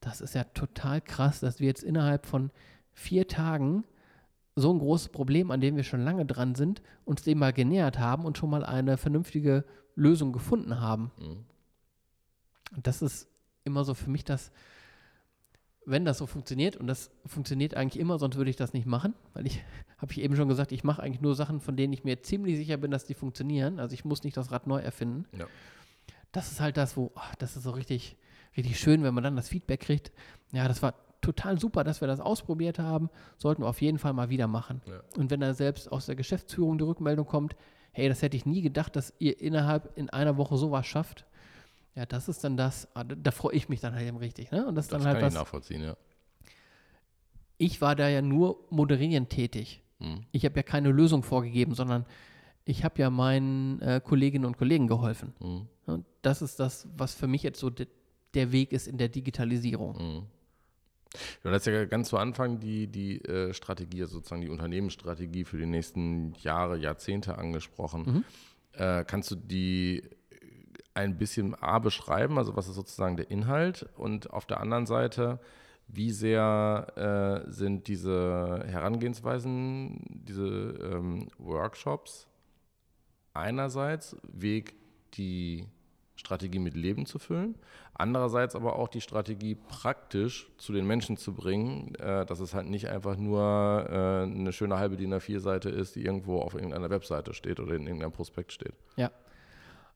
das 0.00 0.20
ist 0.20 0.34
ja 0.34 0.44
total 0.44 1.00
krass, 1.00 1.40
dass 1.40 1.60
wir 1.60 1.66
jetzt 1.66 1.82
innerhalb 1.82 2.26
von 2.26 2.50
vier 2.92 3.28
Tagen 3.28 3.84
so 4.56 4.72
ein 4.72 4.78
großes 4.78 5.10
Problem, 5.10 5.50
an 5.50 5.60
dem 5.60 5.76
wir 5.76 5.84
schon 5.84 6.02
lange 6.02 6.24
dran 6.24 6.54
sind, 6.54 6.82
uns 7.04 7.22
dem 7.22 7.38
mal 7.38 7.52
genähert 7.52 7.98
haben 7.98 8.24
und 8.24 8.38
schon 8.38 8.50
mal 8.50 8.64
eine 8.64 8.96
vernünftige 8.96 9.64
Lösung 9.94 10.32
gefunden 10.32 10.80
haben. 10.80 11.12
Mhm. 11.18 11.44
Und 12.74 12.86
das 12.86 13.02
ist 13.02 13.28
immer 13.64 13.84
so 13.84 13.94
für 13.94 14.10
mich 14.10 14.24
das, 14.24 14.50
wenn 15.84 16.04
das 16.04 16.18
so 16.18 16.26
funktioniert, 16.26 16.76
und 16.76 16.86
das 16.86 17.10
funktioniert 17.26 17.74
eigentlich 17.74 18.00
immer, 18.00 18.18
sonst 18.18 18.36
würde 18.36 18.50
ich 18.50 18.56
das 18.56 18.72
nicht 18.72 18.86
machen, 18.86 19.14
weil 19.34 19.46
ich 19.46 19.62
habe 19.98 20.12
ich 20.12 20.20
eben 20.20 20.36
schon 20.36 20.48
gesagt, 20.48 20.72
ich 20.72 20.84
mache 20.84 21.02
eigentlich 21.02 21.20
nur 21.20 21.34
Sachen, 21.34 21.60
von 21.60 21.76
denen 21.76 21.92
ich 21.92 22.04
mir 22.04 22.22
ziemlich 22.22 22.56
sicher 22.56 22.78
bin, 22.78 22.90
dass 22.90 23.04
die 23.04 23.14
funktionieren. 23.14 23.78
Also 23.78 23.94
ich 23.94 24.04
muss 24.04 24.24
nicht 24.24 24.36
das 24.36 24.50
Rad 24.50 24.66
neu 24.66 24.80
erfinden. 24.80 25.26
Ja. 25.38 25.46
Das 26.32 26.50
ist 26.50 26.60
halt 26.60 26.76
das, 26.76 26.96
wo, 26.96 27.12
ach, 27.14 27.34
das 27.36 27.56
ist 27.56 27.62
so 27.62 27.70
richtig, 27.70 28.16
richtig 28.56 28.78
schön, 28.78 29.02
wenn 29.02 29.14
man 29.14 29.24
dann 29.24 29.36
das 29.36 29.48
Feedback 29.48 29.80
kriegt. 29.80 30.12
Ja, 30.52 30.68
das 30.68 30.82
war 30.82 30.94
total 31.20 31.58
super, 31.58 31.82
dass 31.84 32.00
wir 32.00 32.08
das 32.08 32.20
ausprobiert 32.20 32.78
haben. 32.78 33.10
Sollten 33.38 33.62
wir 33.62 33.68
auf 33.68 33.80
jeden 33.80 33.98
Fall 33.98 34.12
mal 34.12 34.28
wieder 34.28 34.46
machen. 34.46 34.82
Ja. 34.86 35.00
Und 35.16 35.30
wenn 35.30 35.40
da 35.40 35.54
selbst 35.54 35.90
aus 35.90 36.06
der 36.06 36.16
Geschäftsführung 36.16 36.78
die 36.78 36.84
Rückmeldung 36.84 37.26
kommt, 37.26 37.56
hey, 37.92 38.08
das 38.08 38.22
hätte 38.22 38.36
ich 38.36 38.46
nie 38.46 38.60
gedacht, 38.62 38.94
dass 38.94 39.14
ihr 39.18 39.40
innerhalb 39.40 39.96
in 39.96 40.10
einer 40.10 40.36
Woche 40.36 40.56
sowas 40.56 40.86
schafft. 40.86 41.24
Ja, 41.94 42.04
das 42.04 42.28
ist 42.28 42.44
dann 42.44 42.58
das, 42.58 42.88
ah, 42.94 43.04
da, 43.04 43.14
da 43.14 43.30
freue 43.30 43.54
ich 43.54 43.68
mich 43.70 43.80
dann 43.80 43.94
halt 43.94 44.06
eben 44.06 44.18
richtig. 44.18 44.50
Ne? 44.50 44.66
Und 44.66 44.74
das 44.74 44.88
Das 44.88 44.98
dann 44.98 45.08
halt 45.08 45.18
kann 45.20 45.28
ich 45.28 45.34
was. 45.34 45.40
nachvollziehen, 45.40 45.82
ja. 45.82 45.96
Ich 47.58 47.80
war 47.80 47.96
da 47.96 48.08
ja 48.08 48.20
nur 48.20 48.66
moderierend 48.68 49.30
tätig. 49.30 49.82
Mhm. 49.98 50.26
Ich 50.30 50.44
habe 50.44 50.56
ja 50.56 50.62
keine 50.62 50.90
Lösung 50.90 51.22
vorgegeben, 51.22 51.74
sondern 51.74 52.04
ich 52.66 52.84
habe 52.84 53.00
ja 53.00 53.08
meinen 53.08 53.80
äh, 53.80 54.00
Kolleginnen 54.04 54.44
und 54.44 54.58
Kollegen 54.58 54.88
geholfen. 54.88 55.32
Mhm. 55.40 55.68
Und 55.86 56.04
das 56.20 56.42
ist 56.42 56.60
das, 56.60 56.86
was 56.96 57.14
für 57.14 57.26
mich 57.28 57.42
jetzt 57.42 57.60
so 57.60 57.70
de 57.70 57.86
der 58.36 58.52
Weg 58.52 58.72
ist 58.72 58.86
in 58.86 58.98
der 58.98 59.08
Digitalisierung. 59.08 59.96
Mhm. 59.96 60.26
Du 61.42 61.50
hast 61.50 61.66
ja 61.66 61.84
ganz 61.86 62.08
zu 62.08 62.18
Anfang 62.18 62.60
die, 62.60 62.86
die 62.86 63.24
äh, 63.24 63.54
Strategie, 63.54 64.02
also 64.02 64.16
sozusagen 64.16 64.42
die 64.42 64.50
Unternehmensstrategie 64.50 65.44
für 65.44 65.58
die 65.58 65.66
nächsten 65.66 66.34
Jahre, 66.42 66.76
Jahrzehnte 66.76 67.38
angesprochen. 67.38 68.02
Mhm. 68.06 68.24
Äh, 68.72 69.04
kannst 69.04 69.30
du 69.30 69.36
die 69.36 70.02
ein 70.94 71.18
bisschen 71.18 71.54
A 71.54 71.78
beschreiben, 71.78 72.38
also 72.38 72.56
was 72.56 72.68
ist 72.68 72.74
sozusagen 72.74 73.16
der 73.16 73.30
Inhalt 73.30 73.86
und 73.96 74.30
auf 74.30 74.46
der 74.46 74.60
anderen 74.60 74.86
Seite, 74.86 75.38
wie 75.88 76.10
sehr 76.10 77.44
äh, 77.46 77.50
sind 77.50 77.86
diese 77.86 78.64
Herangehensweisen, 78.66 80.00
diese 80.08 80.44
ähm, 80.82 81.28
Workshops 81.38 82.26
einerseits 83.34 84.16
Weg, 84.22 84.74
die 85.14 85.66
Strategie 86.16 86.58
mit 86.58 86.74
Leben 86.74 87.06
zu 87.06 87.18
füllen, 87.18 87.54
andererseits 87.94 88.56
aber 88.56 88.76
auch 88.76 88.88
die 88.88 89.00
Strategie 89.00 89.54
praktisch 89.54 90.50
zu 90.58 90.72
den 90.72 90.86
Menschen 90.86 91.16
zu 91.16 91.34
bringen, 91.34 91.94
äh, 91.96 92.24
dass 92.26 92.40
es 92.40 92.54
halt 92.54 92.66
nicht 92.68 92.88
einfach 92.88 93.16
nur 93.16 93.86
äh, 93.88 94.22
eine 94.22 94.52
schöne 94.52 94.78
halbe 94.78 94.96
DIN 94.96 95.14
A4-Seite 95.14 95.68
ist, 95.68 95.94
die 95.94 96.04
irgendwo 96.04 96.40
auf 96.40 96.54
irgendeiner 96.54 96.90
Webseite 96.90 97.34
steht 97.34 97.60
oder 97.60 97.74
in 97.74 97.82
irgendeinem 97.86 98.12
Prospekt 98.12 98.52
steht. 98.52 98.72
Ja. 98.96 99.10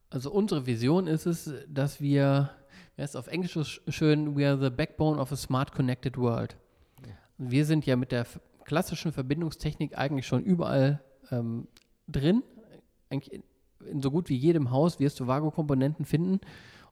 Also 0.09 0.31
unsere 0.31 0.65
Vision 0.65 1.07
ist 1.07 1.25
es, 1.25 1.51
dass 1.67 2.01
wir, 2.01 2.49
wer 2.95 3.05
ist 3.05 3.15
auf 3.15 3.27
Englisch 3.27 3.53
so 3.53 3.61
sch- 3.61 3.79
schön, 3.91 4.35
we 4.37 4.47
are 4.47 4.57
the 4.59 4.69
backbone 4.69 5.19
of 5.19 5.31
a 5.31 5.35
smart 5.35 5.71
connected 5.73 6.17
world. 6.17 6.55
Wir 7.37 7.65
sind 7.65 7.85
ja 7.85 7.95
mit 7.95 8.11
der 8.11 8.27
klassischen 8.65 9.11
Verbindungstechnik 9.11 9.97
eigentlich 9.97 10.27
schon 10.27 10.43
überall 10.43 11.01
ähm, 11.31 11.67
drin. 12.07 12.43
Eigentlich 13.09 13.41
in, 13.85 14.01
so 14.01 14.11
gut 14.11 14.29
wie 14.29 14.35
jedem 14.35 14.71
Haus 14.71 14.99
wirst 14.99 15.19
du 15.19 15.27
Vago-Komponenten 15.27 16.05
finden. 16.05 16.39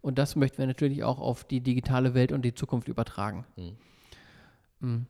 Und 0.01 0.17
das 0.17 0.35
möchten 0.35 0.59
wir 0.59 0.67
natürlich 0.67 1.03
auch 1.03 1.19
auf 1.19 1.43
die 1.43 1.61
digitale 1.61 2.13
Welt 2.13 2.31
und 2.31 2.43
die 2.43 2.53
Zukunft 2.53 2.87
übertragen. 2.87 3.45
Mhm. 3.55 4.87
Mm. 4.87 5.05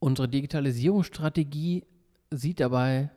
Unsere 0.00 0.28
Digitalisierungsstrategie 0.28 1.84
sieht 2.30 2.60
dabei 2.60 3.10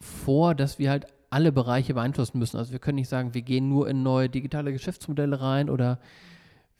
vor, 0.00 0.54
dass 0.54 0.78
wir 0.78 0.90
halt 0.90 1.06
alle 1.30 1.52
Bereiche 1.52 1.94
beeinflussen 1.94 2.38
müssen. 2.38 2.56
Also 2.56 2.72
wir 2.72 2.78
können 2.78 2.96
nicht 2.96 3.08
sagen, 3.08 3.34
wir 3.34 3.42
gehen 3.42 3.68
nur 3.68 3.88
in 3.88 4.02
neue 4.02 4.28
digitale 4.28 4.72
Geschäftsmodelle 4.72 5.40
rein 5.40 5.70
oder 5.70 5.98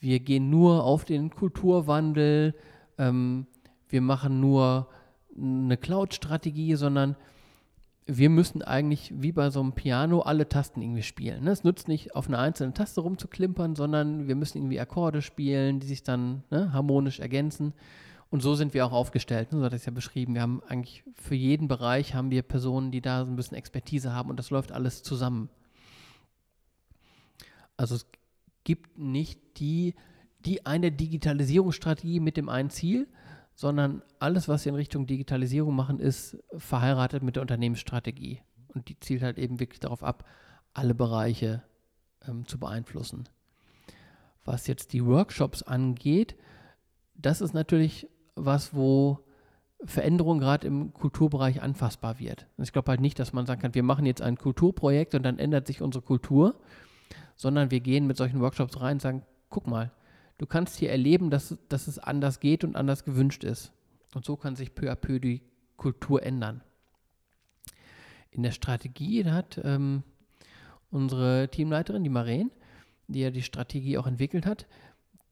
wir 0.00 0.20
gehen 0.20 0.50
nur 0.50 0.84
auf 0.84 1.04
den 1.04 1.30
Kulturwandel, 1.30 2.54
ähm, 2.98 3.46
wir 3.88 4.00
machen 4.00 4.40
nur 4.40 4.88
eine 5.36 5.76
Cloud-Strategie, 5.76 6.74
sondern 6.76 7.16
wir 8.10 8.30
müssen 8.30 8.62
eigentlich 8.62 9.12
wie 9.14 9.32
bei 9.32 9.50
so 9.50 9.60
einem 9.60 9.72
Piano 9.72 10.20
alle 10.20 10.48
Tasten 10.48 10.80
irgendwie 10.80 11.02
spielen. 11.02 11.44
Ne? 11.44 11.50
Es 11.50 11.62
nützt 11.62 11.88
nicht, 11.88 12.16
auf 12.16 12.26
einer 12.26 12.38
einzelnen 12.38 12.72
Taste 12.72 13.02
rumzuklimpern, 13.02 13.76
sondern 13.76 14.26
wir 14.26 14.34
müssen 14.34 14.56
irgendwie 14.56 14.80
Akkorde 14.80 15.20
spielen, 15.20 15.78
die 15.78 15.86
sich 15.86 16.02
dann 16.02 16.42
ne, 16.50 16.72
harmonisch 16.72 17.20
ergänzen. 17.20 17.74
Und 18.30 18.42
so 18.42 18.54
sind 18.54 18.72
wir 18.72 18.86
auch 18.86 18.92
aufgestellt. 18.92 19.52
Ne? 19.52 19.58
So 19.58 19.64
hat 19.66 19.74
es 19.74 19.84
ja 19.84 19.92
beschrieben. 19.92 20.34
Wir 20.34 20.40
haben 20.40 20.62
eigentlich 20.66 21.04
für 21.14 21.34
jeden 21.34 21.68
Bereich 21.68 22.14
haben 22.14 22.30
wir 22.30 22.40
Personen, 22.40 22.90
die 22.92 23.02
da 23.02 23.26
so 23.26 23.30
ein 23.30 23.36
bisschen 23.36 23.58
Expertise 23.58 24.14
haben 24.14 24.30
und 24.30 24.38
das 24.38 24.48
läuft 24.48 24.72
alles 24.72 25.02
zusammen. 25.02 25.50
Also 27.76 27.94
es 27.94 28.06
gibt 28.64 28.98
nicht 28.98 29.38
die, 29.58 29.94
die 30.46 30.64
eine 30.64 30.90
Digitalisierungsstrategie 30.90 32.20
mit 32.20 32.38
dem 32.38 32.48
einen 32.48 32.70
Ziel, 32.70 33.06
sondern 33.58 34.02
alles, 34.20 34.46
was 34.46 34.64
wir 34.64 34.70
in 34.70 34.76
Richtung 34.76 35.08
Digitalisierung 35.08 35.74
machen, 35.74 35.98
ist 35.98 36.38
verheiratet 36.56 37.24
mit 37.24 37.34
der 37.34 37.42
Unternehmensstrategie. 37.42 38.40
Und 38.68 38.88
die 38.88 39.00
zielt 39.00 39.20
halt 39.20 39.36
eben 39.36 39.58
wirklich 39.58 39.80
darauf 39.80 40.04
ab, 40.04 40.24
alle 40.74 40.94
Bereiche 40.94 41.64
ähm, 42.28 42.46
zu 42.46 42.60
beeinflussen. 42.60 43.28
Was 44.44 44.68
jetzt 44.68 44.92
die 44.92 45.04
Workshops 45.04 45.64
angeht, 45.64 46.36
das 47.16 47.40
ist 47.40 47.52
natürlich 47.52 48.08
was, 48.36 48.74
wo 48.74 49.26
Veränderung 49.84 50.38
gerade 50.38 50.64
im 50.68 50.92
Kulturbereich 50.92 51.60
anfassbar 51.60 52.20
wird. 52.20 52.46
Und 52.58 52.62
ich 52.62 52.72
glaube 52.72 52.92
halt 52.92 53.00
nicht, 53.00 53.18
dass 53.18 53.32
man 53.32 53.44
sagen 53.44 53.60
kann, 53.60 53.74
wir 53.74 53.82
machen 53.82 54.06
jetzt 54.06 54.22
ein 54.22 54.38
Kulturprojekt 54.38 55.16
und 55.16 55.24
dann 55.24 55.40
ändert 55.40 55.66
sich 55.66 55.82
unsere 55.82 56.04
Kultur, 56.04 56.60
sondern 57.34 57.72
wir 57.72 57.80
gehen 57.80 58.06
mit 58.06 58.18
solchen 58.18 58.38
Workshops 58.38 58.80
rein 58.80 58.98
und 58.98 59.02
sagen, 59.02 59.26
guck 59.50 59.66
mal, 59.66 59.90
du 60.38 60.46
kannst 60.46 60.76
hier 60.76 60.90
erleben, 60.90 61.30
dass, 61.30 61.56
dass 61.68 61.86
es 61.88 61.98
anders 61.98 62.40
geht 62.40 62.64
und 62.64 62.76
anders 62.76 63.04
gewünscht 63.04 63.44
ist. 63.44 63.72
Und 64.14 64.24
so 64.24 64.36
kann 64.36 64.56
sich 64.56 64.74
peu 64.74 64.90
à 64.90 64.96
peu 64.96 65.18
die 65.20 65.42
Kultur 65.76 66.22
ändern. 66.22 66.62
In 68.30 68.42
der 68.42 68.52
Strategie 68.52 69.24
hat 69.24 69.60
ähm, 69.64 70.02
unsere 70.90 71.48
Teamleiterin, 71.50 72.04
die 72.04 72.10
Maren, 72.10 72.50
die 73.08 73.20
ja 73.20 73.30
die 73.30 73.42
Strategie 73.42 73.98
auch 73.98 74.06
entwickelt 74.06 74.46
hat, 74.46 74.66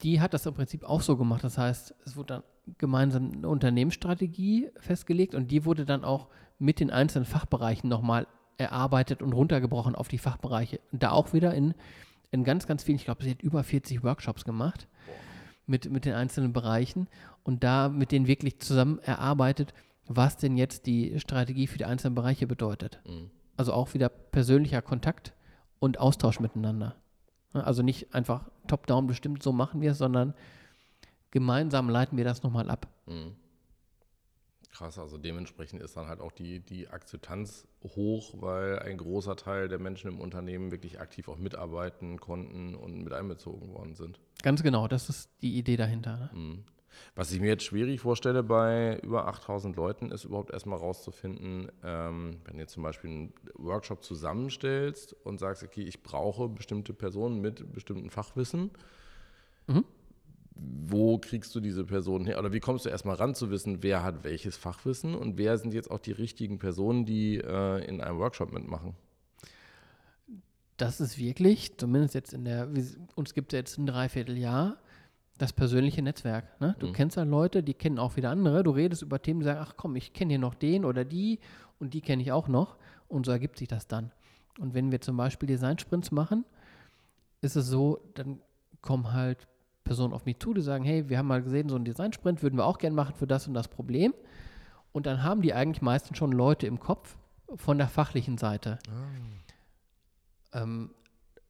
die 0.03 0.21
hat 0.21 0.35
das 0.35 0.47
im 0.47 0.55
Prinzip 0.55 0.85
auch 0.85 1.01
so 1.01 1.17
gemacht. 1.17 1.45
Das 1.45 1.57
heißt, 1.57 1.95
es 2.05 2.17
wurde 2.17 2.35
dann 2.35 2.43
gemeinsam 2.79 3.33
eine 3.33 3.49
Unternehmensstrategie 3.49 4.71
festgelegt 4.79 5.35
und 5.35 5.51
die 5.51 5.65
wurde 5.65 5.87
dann 5.87 6.05
auch 6.05 6.29
mit 6.59 6.81
den 6.81 6.91
einzelnen 6.91 7.25
Fachbereichen 7.25 7.89
nochmal 7.89 8.27
erarbeitet 8.59 9.23
und 9.23 9.33
runtergebrochen 9.33 9.95
auf 9.95 10.09
die 10.09 10.19
Fachbereiche. 10.19 10.81
Und 10.91 11.03
da 11.03 11.11
auch 11.11 11.33
wieder 11.33 11.55
in, 11.55 11.75
in 12.31 12.45
ganz, 12.45 12.67
ganz 12.67 12.83
vielen, 12.83 12.97
ich 12.97 13.05
glaube, 13.05 13.25
sie 13.25 13.31
hat 13.31 13.43
über 13.43 13.63
40 13.63 14.03
Workshops 14.03 14.45
gemacht 14.45 14.89
mit, 15.67 15.91
mit 15.91 16.05
den 16.05 16.15
einzelnen 16.15 16.53
Bereichen 16.53 17.09
und 17.43 17.65
da 17.65 17.89
mit 17.89 18.13
denen 18.13 18.27
wirklich 18.27 18.61
zusammen 18.61 18.99
erarbeitet, 19.01 19.75
was 20.07 20.37
denn 20.37 20.57
jetzt 20.57 20.87
die 20.87 21.19
Strategie 21.19 21.67
für 21.67 21.79
die 21.79 21.85
einzelnen 21.85 22.15
Bereiche 22.15 22.47
bedeutet. 22.47 23.01
Mhm. 23.07 23.31
Also 23.57 23.73
auch 23.73 23.95
wieder 23.95 24.09
persönlicher 24.09 24.83
Kontakt 24.83 25.33
und 25.79 25.99
Austausch 25.99 26.41
miteinander. 26.41 26.95
Also 27.53 27.83
nicht 27.83 28.15
einfach 28.15 28.51
top-down 28.67 29.07
bestimmt, 29.07 29.43
so 29.43 29.53
machen 29.53 29.81
wir 29.81 29.93
es, 29.93 29.99
sondern 29.99 30.35
gemeinsam 31.31 31.89
leiten 31.89 32.17
wir 32.17 32.25
das 32.25 32.43
nochmal 32.43 32.71
ab. 32.71 32.87
Mhm. 33.07 33.33
Krass, 34.77 34.99
also 34.99 35.17
dementsprechend 35.17 35.81
ist 35.81 35.97
dann 35.97 36.07
halt 36.07 36.21
auch 36.21 36.33
die, 36.33 36.61
die 36.61 36.89
Akzeptanz 36.89 37.67
hoch, 37.83 38.35
weil 38.43 38.79
ein 38.81 38.99
großer 38.99 39.35
Teil 39.35 39.69
der 39.69 39.79
Menschen 39.79 40.11
im 40.11 40.21
Unternehmen 40.21 40.71
wirklich 40.71 41.01
aktiv 41.01 41.29
auch 41.29 41.39
mitarbeiten 41.39 42.21
konnten 42.21 42.75
und 42.75 43.03
mit 43.03 43.15
einbezogen 43.15 43.73
worden 43.73 43.95
sind. 43.95 44.21
Ganz 44.43 44.63
genau, 44.63 44.87
das 44.87 45.09
ist 45.09 45.31
die 45.41 45.57
Idee 45.57 45.79
dahinter. 45.79 46.19
Ne? 46.19 46.31
Mhm. 46.35 46.65
Was 47.15 47.33
ich 47.33 47.41
mir 47.41 47.47
jetzt 47.47 47.65
schwierig 47.65 48.01
vorstelle 48.01 48.43
bei 48.43 48.99
über 49.03 49.27
8000 49.29 49.77
Leuten, 49.77 50.11
ist 50.11 50.25
überhaupt 50.25 50.51
erstmal 50.51 50.79
rauszufinden, 50.79 51.73
ähm, 51.83 52.41
wenn 52.45 52.57
du 52.57 52.61
jetzt 52.61 52.75
zum 52.75 52.83
Beispiel 52.83 53.09
einen 53.09 53.35
Workshop 53.55 54.05
zusammenstellst 54.05 55.15
und 55.25 55.41
sagst, 55.41 55.63
okay, 55.63 55.85
ich 55.85 56.03
brauche 56.03 56.51
bestimmte 56.51 56.93
Personen 56.93 57.41
mit 57.41 57.73
bestimmten 57.73 58.11
Fachwissen. 58.11 58.73
Mhm. 59.69 59.87
Wo 60.59 61.19
kriegst 61.19 61.55
du 61.55 61.61
diese 61.61 61.85
Personen 61.85 62.25
her? 62.25 62.39
Oder 62.39 62.53
wie 62.53 62.61
kommst 62.61 62.87
du 62.87 62.89
erstmal 62.89 63.17
ran 63.17 63.35
zu 63.35 63.51
wissen, 63.51 63.83
wer 63.83 64.03
hat 64.03 64.25
welches 64.25 64.57
Fachwissen 64.57 65.15
und 65.15 65.37
wer 65.37 65.59
sind 65.59 65.75
jetzt 65.75 65.91
auch 65.91 65.99
die 65.99 66.13
richtigen 66.13 66.59
Personen, 66.59 67.05
die 67.05 67.37
äh, 67.37 67.85
in 67.87 68.01
einem 68.01 68.19
Workshop 68.19 68.53
mitmachen? 68.53 68.95
Das 70.77 71.01
ist 71.01 71.19
wirklich, 71.19 71.77
zumindest 71.79 72.15
jetzt 72.15 72.33
in 72.35 72.45
der, 72.45 72.69
uns 73.15 73.33
gibt 73.35 73.53
es 73.53 73.57
jetzt 73.59 73.79
ein 73.79 73.87
Dreivierteljahr, 73.87 74.77
das 75.39 75.53
persönliche 75.53 76.03
Netzwerk. 76.03 76.59
Ne? 76.61 76.75
Du 76.79 76.89
Mhm. 76.89 76.93
kennst 76.93 77.17
ja 77.17 77.23
Leute, 77.25 77.63
die 77.63 77.75
kennen 77.75 77.99
auch 77.99 78.17
wieder 78.17 78.31
andere. 78.31 78.63
Du 78.63 78.71
redest 78.71 79.03
über 79.03 79.21
Themen, 79.21 79.41
die 79.41 79.45
sagen, 79.45 79.61
ach 79.63 79.75
komm, 79.77 79.97
ich 79.97 80.13
kenne 80.13 80.33
hier 80.33 80.39
noch 80.39 80.55
den 80.55 80.85
oder 80.85 81.05
die 81.05 81.39
und 81.79 81.93
die 81.95 82.01
kenne 82.01 82.23
ich 82.23 82.33
auch 82.33 82.49
noch. 82.49 82.77
Und 83.09 83.27
so 83.27 83.33
ergibt 83.33 83.59
sich 83.59 83.69
das 83.69 83.87
dann. 83.87 84.11
Und 84.59 84.75
wenn 84.75 84.91
wir 84.91 85.01
zum 85.01 85.17
Beispiel 85.17 85.47
Design-Sprints 85.47 86.11
machen, 86.13 86.45
ist 87.43 87.57
es 87.57 87.67
so, 87.67 88.01
dann 88.15 88.41
kommen 88.81 89.13
halt 89.13 89.47
Personen 89.87 90.13
auf 90.13 90.27
mich 90.27 90.39
zu, 90.39 90.53
die 90.53 90.61
sagen, 90.61 90.85
hey, 90.85 91.09
wir 91.09 91.17
haben 91.17 91.29
mal 91.29 91.43
gesehen, 91.43 91.71
so 91.71 91.77
einen 91.77 91.87
Design-Sprint 91.87 92.43
würden 92.43 92.59
wir 92.59 92.67
auch 92.67 92.79
gerne 92.79 92.95
machen 92.95 93.15
für 93.15 93.27
das 93.27 93.49
und 93.49 93.55
das 93.55 93.69
Problem. 93.69 94.13
Und 94.93 95.07
dann 95.07 95.23
haben 95.23 95.41
die 95.41 95.55
eigentlich 95.55 95.81
meistens 95.81 96.19
schon 96.19 96.33
Leute 96.33 96.67
im 96.67 96.79
Kopf 96.81 97.17
von 97.55 97.79
der 97.79 97.89
fachlichen 97.89 98.37
Seite. 98.37 98.79
Ähm, 100.53 100.91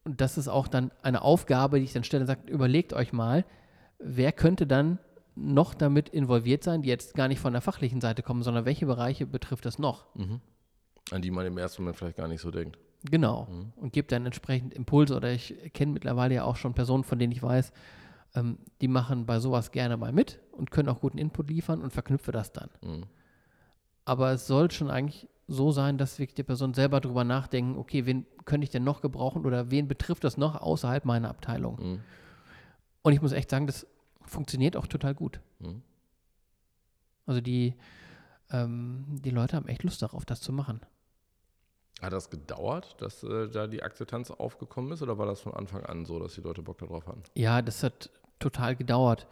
und 0.05 0.20
das 0.20 0.39
ist 0.39 0.49
auch 0.49 0.68
dann 0.68 0.93
eine 1.03 1.22
Aufgabe, 1.22 1.78
die 1.78 1.84
ich 1.84 1.93
dann 1.93 2.05
stelle 2.05 2.22
und 2.22 2.26
sage, 2.28 2.49
überlegt 2.49 2.93
euch 2.93 3.12
mal, 3.12 3.45
wer 3.99 4.32
könnte 4.32 4.66
dann 4.66 4.99
noch 5.34 5.74
damit 5.74 6.09
involviert 6.09 6.62
sein, 6.64 6.82
die 6.82 6.89
jetzt 6.89 7.14
gar 7.14 7.28
nicht 7.28 7.41
von 7.41 7.53
der 7.53 7.62
fachlichen 7.62 8.01
Seite 8.01 8.22
kommen, 8.22 8.43
sondern 8.43 8.64
welche 8.64 8.87
Bereiche 8.87 9.26
betrifft 9.26 9.64
das 9.66 9.78
noch? 9.78 10.07
Mhm. 10.14 10.41
An 11.11 11.22
die 11.22 11.30
man 11.30 11.47
im 11.47 11.59
ersten 11.59 11.82
Moment 11.82 11.97
vielleicht 11.99 12.16
gar 12.16 12.28
nicht 12.28 12.41
so 12.41 12.51
denkt. 12.51 12.78
Genau. 13.11 13.47
Mhm. 13.51 13.72
Und 13.76 13.93
gibt 13.93 14.12
dann 14.12 14.26
entsprechend 14.26 14.74
Impulse 14.74 15.14
oder 15.14 15.30
ich 15.30 15.55
kenne 15.72 15.93
mittlerweile 15.93 16.34
ja 16.34 16.45
auch 16.45 16.57
schon 16.57 16.74
Personen, 16.74 17.05
von 17.05 17.18
denen 17.18 17.32
ich 17.32 17.43
weiß, 17.43 17.72
ähm, 18.35 18.59
die 18.81 18.89
machen 18.89 19.27
bei 19.27 19.39
sowas 19.39 19.70
gerne 19.70 19.97
mal 19.97 20.12
mit 20.12 20.41
und 20.53 20.70
können 20.70 20.89
auch 20.89 21.01
guten 21.01 21.18
Input 21.18 21.49
liefern 21.49 21.83
und 21.83 21.93
verknüpfe 21.93 22.33
das 22.33 22.53
dann. 22.53 22.70
Mhm. 22.83 23.05
Aber 24.05 24.33
es 24.33 24.47
soll 24.47 24.70
schon 24.70 24.91
eigentlich 24.91 25.29
so 25.49 25.70
sein, 25.70 25.99
dass 25.99 26.18
wirklich 26.18 26.35
die 26.35 26.43
Person 26.43 26.74
selber 26.74 27.01
darüber 27.01 27.24
nachdenken, 27.24 27.77
okay, 27.77 28.07
wen 28.07 28.27
könnte 28.45 28.64
ich 28.64 28.70
denn 28.70 28.85
noch 28.85 29.01
gebrauchen 29.01 29.45
oder 29.47 29.70
wen 29.70 29.89
betrifft 29.89 30.24
das 30.24 30.37
noch 30.37 30.61
außerhalb 30.61 31.05
meiner 31.05 31.29
Abteilung? 31.29 31.79
Mhm. 31.81 32.01
Und 33.03 33.12
ich 33.12 33.22
muss 33.22 33.33
echt 33.33 33.51
sagen, 33.51 33.66
das 33.66 33.87
funktioniert 34.22 34.77
auch 34.77 34.87
total 34.87 35.14
gut. 35.14 35.41
Mhm. 35.61 35.83
Also 37.27 37.41
die, 37.41 37.74
ähm, 38.51 39.05
die 39.09 39.31
Leute 39.31 39.57
haben 39.57 39.68
echt 39.68 39.83
Lust 39.83 40.03
darauf, 40.03 40.24
das 40.24 40.41
zu 40.41 40.53
machen. 40.53 40.81
Hat 42.03 42.12
das 42.12 42.28
gedauert, 42.28 42.97
dass 42.99 43.22
äh, 43.22 43.49
da 43.49 43.66
die 43.66 43.82
Akzeptanz 43.82 44.30
aufgekommen 44.30 44.92
ist 44.92 45.03
oder 45.03 45.16
war 45.16 45.26
das 45.26 45.40
von 45.40 45.55
Anfang 45.55 45.84
an 45.84 46.05
so, 46.05 46.18
dass 46.18 46.34
die 46.34 46.42
Leute 46.42 46.62
Bock 46.62 46.78
darauf 46.78 47.07
hatten? 47.07 47.22
Ja, 47.34 47.62
das 47.62 47.82
hat 47.82 48.11
total 48.38 48.76
gedauert. 48.76 49.26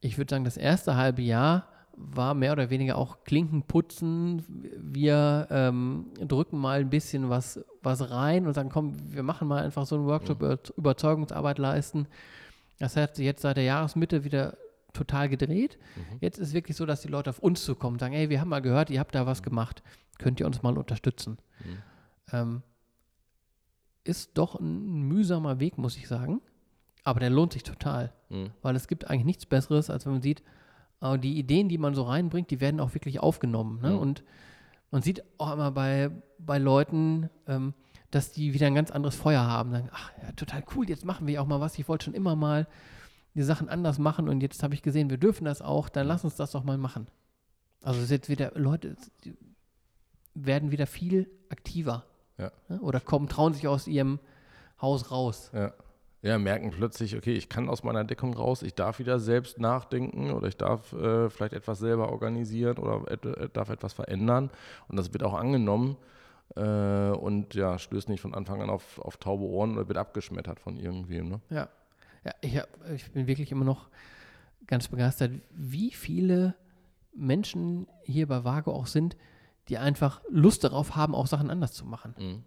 Ich 0.00 0.18
würde 0.18 0.30
sagen, 0.30 0.44
das 0.44 0.58
erste 0.58 0.96
halbe 0.96 1.22
Jahr 1.22 1.66
war 1.96 2.34
mehr 2.34 2.52
oder 2.52 2.70
weniger 2.70 2.98
auch 2.98 3.24
Klinken 3.24 3.62
putzen. 3.62 4.44
Wir 4.76 5.46
ähm, 5.50 6.06
drücken 6.20 6.58
mal 6.58 6.80
ein 6.80 6.90
bisschen 6.90 7.30
was, 7.30 7.64
was 7.82 8.10
rein 8.10 8.46
und 8.46 8.54
sagen, 8.54 8.68
komm, 8.68 8.96
wir 9.12 9.22
machen 9.22 9.48
mal 9.48 9.62
einfach 9.62 9.86
so 9.86 9.96
einen 9.96 10.06
Workshop 10.06 10.42
mhm. 10.42 10.58
Überzeugungsarbeit 10.76 11.58
leisten. 11.58 12.06
Das 12.78 12.96
hat 12.96 13.16
sich 13.16 13.24
jetzt 13.24 13.42
seit 13.42 13.56
der 13.56 13.64
Jahresmitte 13.64 14.24
wieder 14.24 14.58
total 14.92 15.28
gedreht. 15.28 15.78
Mhm. 15.96 16.18
Jetzt 16.20 16.38
ist 16.38 16.48
es 16.48 16.54
wirklich 16.54 16.76
so, 16.76 16.84
dass 16.84 17.00
die 17.00 17.08
Leute 17.08 17.30
auf 17.30 17.38
uns 17.38 17.64
zukommen 17.64 17.94
und 17.94 18.00
sagen, 18.00 18.14
hey, 18.14 18.28
wir 18.28 18.40
haben 18.40 18.48
mal 18.48 18.60
gehört, 18.60 18.90
ihr 18.90 19.00
habt 19.00 19.14
da 19.14 19.26
was 19.26 19.42
gemacht. 19.42 19.82
Könnt 20.18 20.40
ihr 20.40 20.46
uns 20.46 20.62
mal 20.62 20.76
unterstützen? 20.76 21.38
Mhm. 21.64 21.78
Ähm, 22.32 22.62
ist 24.04 24.32
doch 24.34 24.58
ein 24.60 25.02
mühsamer 25.02 25.60
Weg, 25.60 25.78
muss 25.78 25.96
ich 25.96 26.08
sagen. 26.08 26.40
Aber 27.04 27.20
der 27.20 27.30
lohnt 27.30 27.52
sich 27.52 27.62
total. 27.62 28.12
Mhm. 28.28 28.50
Weil 28.62 28.76
es 28.76 28.88
gibt 28.88 29.08
eigentlich 29.08 29.24
nichts 29.24 29.46
Besseres, 29.46 29.90
als 29.90 30.06
wenn 30.06 30.14
man 30.14 30.22
sieht, 30.22 30.42
äh, 31.00 31.18
die 31.18 31.38
Ideen, 31.38 31.68
die 31.68 31.78
man 31.78 31.94
so 31.94 32.02
reinbringt, 32.02 32.50
die 32.50 32.60
werden 32.60 32.80
auch 32.80 32.94
wirklich 32.94 33.20
aufgenommen. 33.20 33.80
Ne? 33.80 33.90
Mhm. 33.90 33.98
Und 33.98 34.24
man 34.90 35.02
sieht 35.02 35.22
auch 35.38 35.52
immer 35.52 35.70
bei, 35.70 36.10
bei 36.38 36.58
Leuten, 36.58 37.30
ähm, 37.46 37.74
dass 38.10 38.32
die 38.32 38.54
wieder 38.54 38.66
ein 38.66 38.74
ganz 38.74 38.90
anderes 38.90 39.16
Feuer 39.16 39.42
haben. 39.42 39.72
Sagen, 39.72 39.88
ach 39.92 40.12
ja, 40.22 40.32
total 40.32 40.64
cool, 40.74 40.88
jetzt 40.88 41.04
machen 41.04 41.26
wir 41.26 41.42
auch 41.42 41.46
mal 41.46 41.60
was. 41.60 41.78
Ich 41.78 41.88
wollte 41.88 42.04
schon 42.06 42.14
immer 42.14 42.36
mal 42.36 42.66
die 43.34 43.42
Sachen 43.42 43.68
anders 43.68 43.98
machen 43.98 44.28
und 44.28 44.40
jetzt 44.42 44.62
habe 44.62 44.74
ich 44.74 44.82
gesehen, 44.82 45.10
wir 45.10 45.18
dürfen 45.18 45.44
das 45.44 45.60
auch, 45.60 45.88
dann 45.88 46.06
lass 46.06 46.24
uns 46.24 46.36
das 46.36 46.52
doch 46.52 46.62
mal 46.62 46.78
machen. 46.78 47.08
Also 47.82 47.98
es 47.98 48.04
ist 48.04 48.10
jetzt 48.12 48.28
wieder, 48.28 48.52
Leute 48.54 48.96
werden 50.34 50.70
wieder 50.70 50.86
viel 50.86 51.28
aktiver. 51.48 52.04
Ja. 52.38 52.50
Ne? 52.68 52.80
Oder 52.80 53.00
kommen, 53.00 53.28
trauen 53.28 53.54
sich 53.54 53.66
aus 53.68 53.86
ihrem 53.86 54.18
Haus 54.80 55.10
raus. 55.10 55.50
Ja. 55.54 55.72
ja, 56.22 56.38
merken 56.38 56.70
plötzlich, 56.70 57.16
okay, 57.16 57.32
ich 57.34 57.48
kann 57.48 57.68
aus 57.68 57.84
meiner 57.84 58.04
Deckung 58.04 58.34
raus, 58.34 58.62
ich 58.62 58.74
darf 58.74 58.98
wieder 58.98 59.18
selbst 59.18 59.58
nachdenken 59.58 60.30
oder 60.30 60.48
ich 60.48 60.56
darf 60.56 60.92
äh, 60.92 61.30
vielleicht 61.30 61.54
etwas 61.54 61.78
selber 61.78 62.10
organisieren 62.10 62.78
oder 62.78 63.10
et 63.10 63.24
äh, 63.24 63.48
darf 63.52 63.70
etwas 63.70 63.92
verändern. 63.92 64.50
Und 64.88 64.96
das 64.96 65.12
wird 65.12 65.22
auch 65.22 65.34
angenommen 65.34 65.96
äh, 66.56 67.10
und 67.10 67.54
ja, 67.54 67.78
stößt 67.78 68.08
nicht 68.08 68.20
von 68.20 68.34
Anfang 68.34 68.62
an 68.62 68.70
auf, 68.70 68.98
auf 68.98 69.16
taube 69.16 69.44
Ohren 69.44 69.76
oder 69.76 69.88
wird 69.88 69.98
abgeschmettert 69.98 70.60
von 70.60 70.76
irgendwem. 70.76 71.28
Ne? 71.28 71.40
Ja. 71.50 71.68
ja 72.24 72.32
ich, 72.40 72.58
hab, 72.58 72.68
ich 72.90 73.10
bin 73.12 73.26
wirklich 73.26 73.52
immer 73.52 73.64
noch 73.64 73.88
ganz 74.66 74.88
begeistert, 74.88 75.32
wie 75.50 75.90
viele 75.90 76.54
Menschen 77.14 77.86
hier 78.02 78.26
bei 78.26 78.44
Vago 78.44 78.72
auch 78.72 78.86
sind, 78.86 79.16
die 79.68 79.78
einfach 79.78 80.20
Lust 80.28 80.64
darauf 80.64 80.96
haben, 80.96 81.14
auch 81.14 81.26
Sachen 81.26 81.50
anders 81.50 81.72
zu 81.72 81.86
machen. 81.86 82.14
Mhm. 82.18 82.42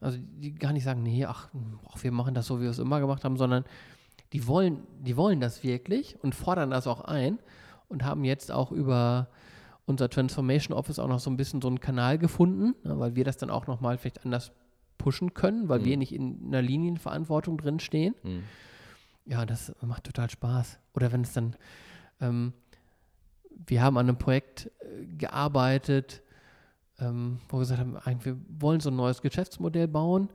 Also 0.00 0.18
die 0.20 0.54
gar 0.54 0.72
nicht 0.72 0.84
sagen, 0.84 1.02
nee, 1.02 1.24
ach, 1.24 1.48
ach, 1.88 2.02
wir 2.02 2.10
machen 2.10 2.34
das 2.34 2.46
so, 2.46 2.58
wie 2.58 2.64
wir 2.64 2.70
es 2.70 2.78
immer 2.78 3.00
gemacht 3.00 3.24
haben, 3.24 3.36
sondern 3.36 3.64
die 4.32 4.46
wollen, 4.46 4.86
die 5.00 5.16
wollen 5.16 5.40
das 5.40 5.62
wirklich 5.62 6.16
und 6.22 6.34
fordern 6.34 6.70
das 6.70 6.86
auch 6.86 7.02
ein 7.02 7.38
und 7.88 8.04
haben 8.04 8.24
jetzt 8.24 8.50
auch 8.50 8.72
über 8.72 9.28
unser 9.86 10.10
Transformation 10.10 10.76
Office 10.76 10.98
auch 10.98 11.08
noch 11.08 11.20
so 11.20 11.30
ein 11.30 11.36
bisschen 11.36 11.62
so 11.62 11.68
einen 11.68 11.80
Kanal 11.80 12.18
gefunden, 12.18 12.74
ne, 12.84 12.98
weil 12.98 13.16
wir 13.16 13.24
das 13.24 13.38
dann 13.38 13.50
auch 13.50 13.66
nochmal 13.66 13.96
vielleicht 13.96 14.24
anders 14.24 14.52
pushen 14.98 15.32
können, 15.32 15.68
weil 15.68 15.80
mhm. 15.80 15.84
wir 15.84 15.96
nicht 15.96 16.12
in 16.12 16.48
einer 16.48 16.60
Linienverantwortung 16.60 17.56
drin 17.56 17.80
stehen. 17.80 18.14
Mhm. 18.22 18.42
Ja, 19.24 19.46
das 19.46 19.74
macht 19.80 20.04
total 20.04 20.28
Spaß. 20.28 20.78
Oder 20.94 21.12
wenn 21.12 21.22
es 21.22 21.32
dann 21.32 21.56
ähm, 22.20 22.52
wir 23.66 23.82
haben 23.82 23.98
an 23.98 24.08
einem 24.08 24.18
Projekt 24.18 24.70
äh, 24.80 25.06
gearbeitet, 25.16 26.22
ähm, 27.00 27.38
wo 27.48 27.58
wir 27.58 27.60
gesagt 27.60 27.80
haben, 27.80 28.24
wir 28.24 28.36
wollen 28.48 28.80
so 28.80 28.90
ein 28.90 28.96
neues 28.96 29.22
Geschäftsmodell 29.22 29.88
bauen. 29.88 30.28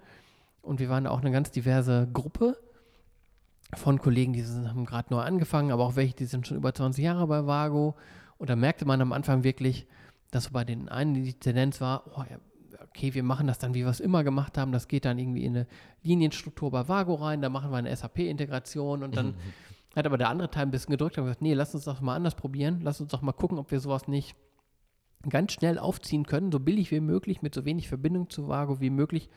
Und 0.62 0.80
wir 0.80 0.90
waren 0.90 1.08
auch 1.08 1.20
eine 1.20 1.32
ganz 1.32 1.52
diverse 1.52 2.08
Gruppe 2.14 2.58
von 3.76 4.00
Kollegen, 4.00 4.34
die 4.34 4.42
sind, 4.42 4.70
haben 4.70 4.86
gerade 4.86 5.14
neu 5.14 5.20
angefangen, 5.20 5.72
aber 5.72 5.84
auch 5.84 5.96
welche, 5.96 6.16
die 6.16 6.26
sind 6.26 6.48
schon 6.48 6.58
über 6.58 6.74
20 6.74 7.04
Jahre 7.04 7.28
bei 7.28 7.46
Vago. 7.46 7.96
Und 8.38 8.50
da 8.50 8.56
merkte 8.56 8.86
man 8.86 9.02
am 9.02 9.12
Anfang 9.12 9.44
wirklich, 9.44 9.88
dass 10.32 10.50
bei 10.52 10.64
den 10.64 10.90
einen 10.90 11.14
die 11.16 11.34
Tendenz 11.34 11.82
war, 11.82 12.04
oh, 12.16 12.24
okay, 12.82 13.14
wir 13.14 13.24
machen 13.24 13.48
das 13.48 13.60
dann, 13.60 13.74
wie 13.74 13.84
wir 13.84 13.90
es 13.90 14.00
immer 14.00 14.24
gemacht 14.24 14.58
haben. 14.58 14.72
Das 14.72 14.88
geht 14.88 15.06
dann 15.06 15.20
irgendwie 15.20 15.44
in 15.44 15.56
eine 15.56 15.68
Linienstruktur 16.04 16.72
bei 16.72 16.88
Vago 16.88 17.16
rein, 17.16 17.42
da 17.42 17.50
machen 17.50 17.72
wir 17.72 17.78
eine 17.78 17.96
SAP-Integration 17.96 19.04
und 19.04 19.16
dann 19.18 19.28
mhm. 19.28 19.36
Hat 19.96 20.06
aber 20.06 20.18
der 20.18 20.30
andere 20.30 20.50
Teil 20.50 20.64
ein 20.64 20.72
bisschen 20.72 20.92
gedrückt 20.92 21.18
und 21.18 21.26
gesagt, 21.26 21.42
nee, 21.42 21.54
lass 21.54 21.76
uns 21.76 21.86
doch 21.86 22.02
mal 22.02 22.16
anders 22.16 22.36
probieren. 22.36 22.82
Lass 22.82 23.00
uns 23.00 23.12
doch 23.12 23.22
mal 23.22 23.32
gucken, 23.32 23.60
ob 23.60 23.72
wir 23.72 23.80
sowas 23.80 24.08
nicht 24.08 24.36
ganz 25.30 25.54
schnell 25.54 25.80
aufziehen 25.80 26.26
können, 26.26 26.52
so 26.52 26.60
billig 26.60 26.92
wie 26.92 27.00
möglich, 27.00 27.42
mit 27.42 27.54
so 27.54 27.66
wenig 27.66 27.88
Verbindung 27.88 28.30
zu 28.30 28.48
Vago 28.48 28.80
wie 28.82 28.90
möglich, 28.90 29.30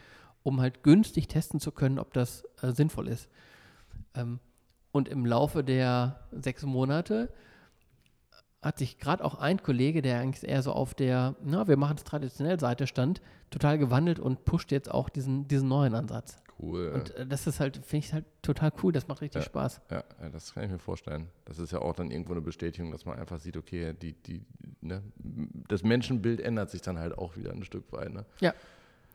um 0.42 0.60
halt 0.60 0.82
günstig 0.82 1.28
testen 1.28 1.60
zu 1.60 1.72
können, 1.72 1.98
ob 1.98 2.12
das 2.12 2.44
äh, 2.62 2.72
sinnvoll 2.72 3.08
ist. 3.08 3.28
Ähm, 4.14 4.40
und 4.92 5.08
im 5.08 5.26
Laufe 5.26 5.62
der 5.62 6.20
sechs 6.32 6.64
Monate 6.64 7.32
hat 8.62 8.78
sich 8.78 8.98
gerade 8.98 9.24
auch 9.24 9.36
ein 9.36 9.62
Kollege, 9.62 10.02
der 10.02 10.20
eigentlich 10.20 10.48
eher 10.48 10.62
so 10.62 10.72
auf 10.72 10.94
der, 10.94 11.36
na, 11.44 11.68
wir 11.68 11.76
machen 11.76 11.96
es 11.98 12.04
traditionell 12.04 12.58
Seite 12.58 12.86
stand, 12.86 13.20
total 13.50 13.78
gewandelt 13.78 14.18
und 14.18 14.44
pusht 14.44 14.72
jetzt 14.72 14.90
auch 14.90 15.08
diesen, 15.08 15.46
diesen 15.46 15.68
neuen 15.68 15.94
Ansatz. 15.94 16.42
Cool. 16.58 16.88
Und 16.94 17.14
äh, 17.14 17.26
das 17.26 17.46
ist 17.46 17.60
halt, 17.60 17.76
finde 17.84 18.06
ich 18.06 18.12
halt 18.12 18.24
total 18.42 18.72
cool, 18.82 18.92
das 18.92 19.08
macht 19.08 19.20
richtig 19.20 19.42
ja, 19.42 19.46
Spaß. 19.46 19.80
Ja, 19.90 20.04
ja, 20.20 20.28
das 20.30 20.54
kann 20.54 20.64
ich 20.64 20.70
mir 20.70 20.78
vorstellen. 20.78 21.28
Das 21.44 21.58
ist 21.58 21.72
ja 21.72 21.80
auch 21.80 21.94
dann 21.94 22.10
irgendwo 22.10 22.32
eine 22.32 22.40
Bestätigung, 22.40 22.92
dass 22.92 23.04
man 23.04 23.18
einfach 23.18 23.38
sieht, 23.38 23.56
okay, 23.56 23.92
die, 23.92 24.14
die, 24.14 24.44
ne, 24.80 25.02
das 25.68 25.82
Menschenbild 25.82 26.40
ändert 26.40 26.70
sich 26.70 26.80
dann 26.80 26.98
halt 26.98 27.16
auch 27.18 27.36
wieder 27.36 27.52
ein 27.52 27.64
Stück 27.64 27.92
weit. 27.92 28.12
Ne? 28.12 28.24
Ja, 28.40 28.54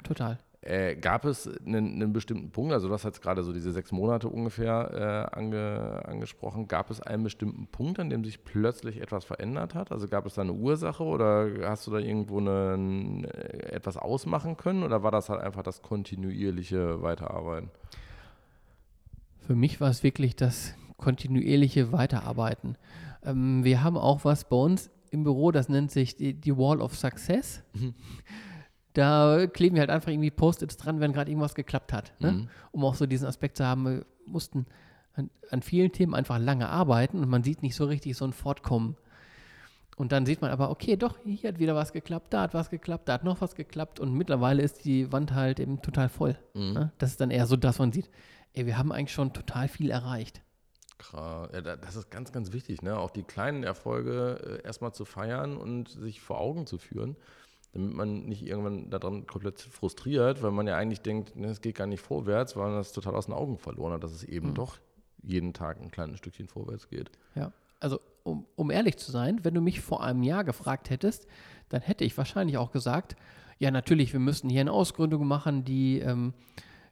total. 0.03 0.37
Äh, 0.63 0.95
gab 0.95 1.25
es 1.25 1.47
einen, 1.65 1.95
einen, 1.95 2.13
bestimmten 2.13 2.51
Punkt, 2.51 2.71
also 2.71 2.87
du 2.87 2.93
hast 2.93 3.03
jetzt 3.03 3.23
gerade 3.23 3.41
so 3.43 3.51
diese 3.51 3.71
sechs 3.71 3.91
Monate 3.91 4.29
ungefähr 4.29 5.29
äh, 5.33 5.35
ange, 5.35 6.03
angesprochen, 6.05 6.67
gab 6.67 6.91
es 6.91 7.01
einen 7.01 7.23
bestimmten 7.23 7.65
Punkt, 7.65 7.99
an 7.99 8.11
dem 8.11 8.23
sich 8.23 8.43
plötzlich 8.43 9.01
etwas 9.01 9.25
verändert 9.25 9.73
hat? 9.73 9.91
Also 9.91 10.07
gab 10.07 10.27
es 10.27 10.35
da 10.35 10.43
eine 10.43 10.53
Ursache 10.53 11.03
oder 11.03 11.49
hast 11.63 11.87
du 11.87 11.91
da 11.91 11.97
irgendwo 11.97 12.37
eine, 12.37 13.27
etwas 13.71 13.97
ausmachen 13.97 14.55
können 14.55 14.83
oder 14.83 15.01
war 15.01 15.09
das 15.09 15.29
halt 15.29 15.41
einfach 15.41 15.63
das 15.63 15.81
kontinuierliche 15.81 17.01
Weiterarbeiten? 17.01 17.71
Für 19.39 19.55
mich 19.55 19.81
war 19.81 19.89
es 19.89 20.03
wirklich 20.03 20.35
das 20.35 20.75
kontinuierliche 20.97 21.91
Weiterarbeiten. 21.91 22.77
Ähm, 23.23 23.63
wir 23.63 23.83
haben 23.83 23.97
auch 23.97 24.25
was 24.25 24.47
bei 24.47 24.57
uns 24.57 24.91
im 25.09 25.23
Büro, 25.23 25.51
das 25.51 25.69
nennt 25.69 25.89
sich 25.89 26.15
die, 26.17 26.35
die 26.35 26.55
Wall 26.55 26.81
of 26.81 26.95
Success. 26.95 27.63
Mhm. 27.73 27.95
Da 28.93 29.47
kleben 29.47 29.75
wir 29.75 29.81
halt 29.81 29.89
einfach 29.89 30.11
irgendwie 30.11 30.31
Post-its 30.31 30.77
dran, 30.77 30.99
wenn 30.99 31.13
gerade 31.13 31.31
irgendwas 31.31 31.55
geklappt 31.55 31.93
hat. 31.93 32.13
Ne? 32.19 32.31
Mhm. 32.31 32.49
Um 32.71 32.85
auch 32.85 32.95
so 32.95 33.05
diesen 33.05 33.27
Aspekt 33.27 33.57
zu 33.57 33.65
haben, 33.65 33.85
wir 33.85 34.05
mussten 34.25 34.65
an, 35.13 35.29
an, 35.49 35.61
vielen 35.61 35.91
Themen 35.91 36.13
einfach 36.13 36.39
lange 36.39 36.69
arbeiten 36.69 37.19
und 37.19 37.29
man 37.29 37.43
sieht 37.43 37.63
nicht 37.63 37.75
so 37.75 37.85
richtig 37.85 38.17
so 38.17 38.25
ein 38.25 38.33
Fortkommen. 38.33 38.97
Und 39.97 40.11
dann 40.11 40.25
sieht 40.25 40.41
man 40.41 40.51
aber, 40.51 40.71
okay, 40.71 40.95
doch, 40.95 41.17
hier 41.23 41.49
hat 41.49 41.59
wieder 41.59 41.75
was 41.75 41.93
geklappt, 41.93 42.33
da 42.33 42.41
hat 42.41 42.53
was 42.53 42.69
geklappt, 42.69 43.07
da 43.07 43.13
hat 43.13 43.23
noch 43.23 43.41
was 43.41 43.55
geklappt 43.55 43.99
und 43.99 44.13
mittlerweile 44.13 44.63
ist 44.63 44.83
die 44.85 45.11
Wand 45.11 45.33
halt 45.33 45.59
eben 45.59 45.81
total 45.81 46.09
voll. 46.09 46.37
Mhm. 46.53 46.73
Ne? 46.73 46.91
Das 46.97 47.11
ist 47.11 47.21
dann 47.21 47.29
eher 47.29 47.45
so, 47.45 47.55
dass 47.55 47.79
man 47.79 47.91
sieht, 47.91 48.09
ey, 48.53 48.65
wir 48.65 48.77
haben 48.77 48.91
eigentlich 48.91 49.13
schon 49.13 49.33
total 49.33 49.67
viel 49.67 49.89
erreicht. 49.89 50.41
Krass. 50.97 51.49
Ja, 51.53 51.61
das 51.61 51.95
ist 51.95 52.11
ganz, 52.11 52.31
ganz 52.31 52.51
wichtig, 52.53 52.81
ne? 52.83 52.97
auch 52.97 53.09
die 53.09 53.23
kleinen 53.23 53.63
Erfolge 53.63 54.59
äh, 54.61 54.65
erstmal 54.65 54.93
zu 54.93 55.03
feiern 55.03 55.57
und 55.57 55.89
sich 55.89 56.21
vor 56.21 56.39
Augen 56.39 56.67
zu 56.67 56.77
führen 56.77 57.15
damit 57.73 57.93
man 57.93 58.25
nicht 58.25 58.45
irgendwann 58.45 58.89
daran 58.89 59.25
komplett 59.27 59.61
frustriert, 59.61 60.43
weil 60.43 60.51
man 60.51 60.67
ja 60.67 60.77
eigentlich 60.77 61.01
denkt, 61.01 61.35
ne, 61.35 61.47
es 61.47 61.61
geht 61.61 61.75
gar 61.75 61.87
nicht 61.87 62.01
vorwärts, 62.01 62.55
weil 62.55 62.67
man 62.67 62.77
das 62.77 62.91
total 62.91 63.15
aus 63.15 63.27
den 63.27 63.35
Augen 63.35 63.57
verloren 63.57 63.93
hat, 63.93 64.03
dass 64.03 64.11
es 64.11 64.23
eben 64.23 64.49
mhm. 64.49 64.55
doch 64.55 64.77
jeden 65.23 65.53
Tag 65.53 65.79
ein 65.79 65.91
kleines 65.91 66.17
Stückchen 66.17 66.47
vorwärts 66.47 66.87
geht. 66.89 67.11
Ja, 67.35 67.51
also 67.79 67.99
um, 68.23 68.45
um 68.55 68.71
ehrlich 68.71 68.97
zu 68.97 69.11
sein, 69.11 69.43
wenn 69.43 69.53
du 69.53 69.61
mich 69.61 69.81
vor 69.81 70.03
einem 70.03 70.23
Jahr 70.23 70.43
gefragt 70.43 70.89
hättest, 70.89 71.27
dann 71.69 71.81
hätte 71.81 72.03
ich 72.03 72.17
wahrscheinlich 72.17 72.57
auch 72.57 72.71
gesagt, 72.71 73.15
ja 73.59 73.71
natürlich, 73.71 74.13
wir 74.13 74.19
müssen 74.19 74.49
hier 74.49 74.61
eine 74.61 74.71
Ausgründung 74.71 75.25
machen, 75.27 75.63
die, 75.63 75.99
ähm, 75.99 76.33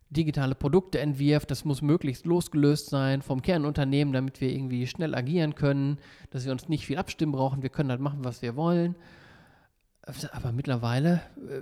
digitale 0.09 0.55
Produkte 0.55 0.99
entwirft. 0.99 1.51
Das 1.51 1.65
muss 1.65 1.81
möglichst 1.81 2.25
losgelöst 2.25 2.89
sein 2.89 3.21
vom 3.21 3.41
Kernunternehmen, 3.41 4.13
damit 4.13 4.41
wir 4.41 4.49
irgendwie 4.49 4.87
schnell 4.87 5.15
agieren 5.15 5.55
können, 5.55 5.97
dass 6.31 6.45
wir 6.45 6.51
uns 6.51 6.67
nicht 6.67 6.85
viel 6.85 6.97
abstimmen 6.97 7.31
brauchen. 7.31 7.61
Wir 7.61 7.69
können 7.69 7.91
halt 7.91 8.01
machen, 8.01 8.23
was 8.23 8.41
wir 8.41 8.55
wollen. 8.55 8.95
Aber 10.31 10.51
mittlerweile 10.51 11.21
äh, 11.37 11.61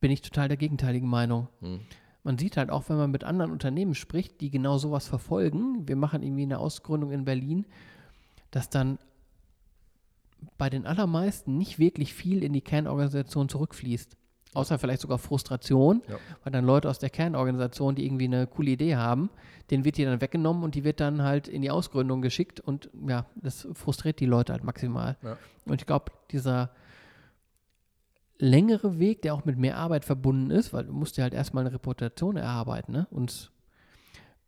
bin 0.00 0.10
ich 0.10 0.22
total 0.22 0.48
der 0.48 0.56
gegenteiligen 0.56 1.08
Meinung. 1.08 1.48
Hm. 1.60 1.80
Man 2.22 2.38
sieht 2.38 2.56
halt 2.56 2.70
auch, 2.70 2.88
wenn 2.88 2.96
man 2.96 3.10
mit 3.10 3.24
anderen 3.24 3.52
Unternehmen 3.52 3.94
spricht, 3.94 4.40
die 4.40 4.50
genau 4.50 4.78
sowas 4.78 5.06
verfolgen. 5.06 5.86
Wir 5.86 5.96
machen 5.96 6.22
irgendwie 6.22 6.42
eine 6.42 6.58
Ausgründung 6.58 7.10
in 7.10 7.24
Berlin, 7.24 7.66
dass 8.50 8.70
dann 8.70 8.98
bei 10.58 10.70
den 10.70 10.86
allermeisten 10.86 11.58
nicht 11.58 11.78
wirklich 11.78 12.14
viel 12.14 12.42
in 12.42 12.52
die 12.52 12.60
Kernorganisation 12.60 13.48
zurückfließt. 13.48 14.16
Außer 14.54 14.78
vielleicht 14.78 15.00
sogar 15.02 15.18
Frustration, 15.18 16.02
ja. 16.08 16.16
weil 16.44 16.52
dann 16.52 16.64
Leute 16.64 16.88
aus 16.88 17.00
der 17.00 17.10
Kernorganisation, 17.10 17.96
die 17.96 18.06
irgendwie 18.06 18.26
eine 18.26 18.46
coole 18.46 18.70
Idee 18.70 18.94
haben, 18.94 19.30
denen 19.70 19.84
wird 19.84 19.96
die 19.96 20.04
dann 20.04 20.20
weggenommen 20.20 20.62
und 20.62 20.76
die 20.76 20.84
wird 20.84 21.00
dann 21.00 21.22
halt 21.22 21.48
in 21.48 21.60
die 21.60 21.72
Ausgründung 21.72 22.22
geschickt 22.22 22.60
und 22.60 22.88
ja, 23.06 23.26
das 23.34 23.66
frustriert 23.72 24.20
die 24.20 24.26
Leute 24.26 24.52
halt 24.52 24.62
maximal. 24.62 25.16
Ja. 25.22 25.36
Und 25.66 25.80
ich 25.80 25.86
glaube, 25.86 26.12
dieser 26.30 26.70
längere 28.44 28.98
Weg, 28.98 29.22
der 29.22 29.34
auch 29.34 29.44
mit 29.44 29.58
mehr 29.58 29.76
Arbeit 29.76 30.04
verbunden 30.04 30.50
ist, 30.50 30.72
weil 30.72 30.84
du 30.84 30.92
musst 30.92 31.16
dir 31.16 31.22
halt 31.22 31.34
erstmal 31.34 31.64
eine 31.64 31.74
Reputation 31.74 32.36
erarbeiten. 32.36 32.92
Ne? 32.92 33.06
Und 33.10 33.50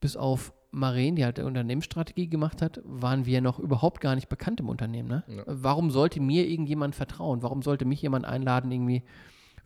bis 0.01 0.16
auf 0.16 0.53
Maren, 0.70 1.16
die 1.16 1.24
halt 1.24 1.38
eine 1.38 1.49
Unternehmensstrategie 1.49 2.28
gemacht 2.28 2.61
hat, 2.61 2.80
waren 2.84 3.24
wir 3.24 3.40
noch 3.40 3.59
überhaupt 3.59 4.01
gar 4.01 4.14
nicht 4.14 4.28
bekannt 4.28 4.61
im 4.61 4.68
Unternehmen. 4.68 5.09
Ne? 5.09 5.24
Ja. 5.28 5.44
Warum 5.47 5.90
sollte 5.90 6.20
mir 6.20 6.47
irgendjemand 6.47 6.94
vertrauen? 6.94 7.42
Warum 7.42 7.62
sollte 7.62 7.84
mich 7.84 8.03
jemand 8.03 8.26
einladen, 8.26 8.70
irgendwie 8.70 9.03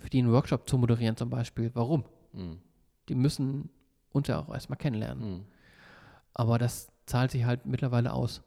für 0.01 0.09
die 0.09 0.19
einen 0.19 0.33
Workshop 0.33 0.69
zu 0.69 0.79
moderieren 0.79 1.17
zum 1.17 1.31
Beispiel. 1.31 1.71
Warum? 1.75 2.05
Mhm. 2.33 2.59
Die 3.09 3.15
müssen 3.15 3.71
uns 4.13 4.29
ja 4.29 4.41
auch 4.41 4.53
erstmal 4.53 4.79
kennenlernen. 4.79 5.33
Mhm. 5.33 5.45
Aber 6.33 6.59
das 6.59 6.91
zahlt 7.07 7.31
sich 7.31 7.45
halt 7.45 7.67
mittlerweile 7.67 8.13
aus. 8.13 8.43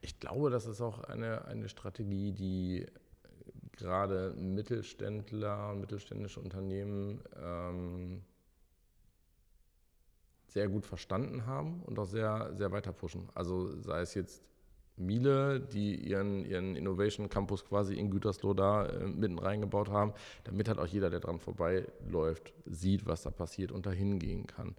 Ich 0.00 0.18
glaube, 0.18 0.50
das 0.50 0.66
ist 0.66 0.80
auch 0.80 1.04
eine, 1.04 1.44
eine 1.44 1.68
Strategie, 1.68 2.32
die 2.32 2.86
gerade 3.78 4.34
Mittelständler 4.36 5.70
und 5.70 5.80
mittelständische 5.80 6.40
Unternehmen 6.40 7.22
ähm, 7.42 8.22
sehr 10.48 10.68
gut 10.68 10.84
verstanden 10.84 11.46
haben 11.46 11.82
und 11.84 11.98
auch 11.98 12.06
sehr, 12.06 12.52
sehr 12.56 12.72
weiter 12.72 12.92
pushen. 12.92 13.28
Also 13.34 13.80
sei 13.80 14.00
es 14.00 14.14
jetzt 14.14 14.42
Miele, 14.96 15.60
die 15.60 15.94
ihren, 15.94 16.44
ihren 16.44 16.74
Innovation 16.74 17.28
Campus 17.28 17.64
quasi 17.64 17.94
in 17.94 18.10
Gütersloh 18.10 18.54
da 18.54 18.86
äh, 18.86 19.06
mitten 19.06 19.38
reingebaut 19.38 19.90
haben, 19.90 20.12
damit 20.44 20.68
halt 20.68 20.78
auch 20.78 20.86
jeder, 20.86 21.10
der 21.10 21.20
dran 21.20 21.38
vorbeiläuft, 21.38 22.52
sieht, 22.66 23.06
was 23.06 23.22
da 23.22 23.30
passiert 23.30 23.70
und 23.70 23.86
dahin 23.86 24.18
gehen 24.18 24.46
kann. 24.46 24.74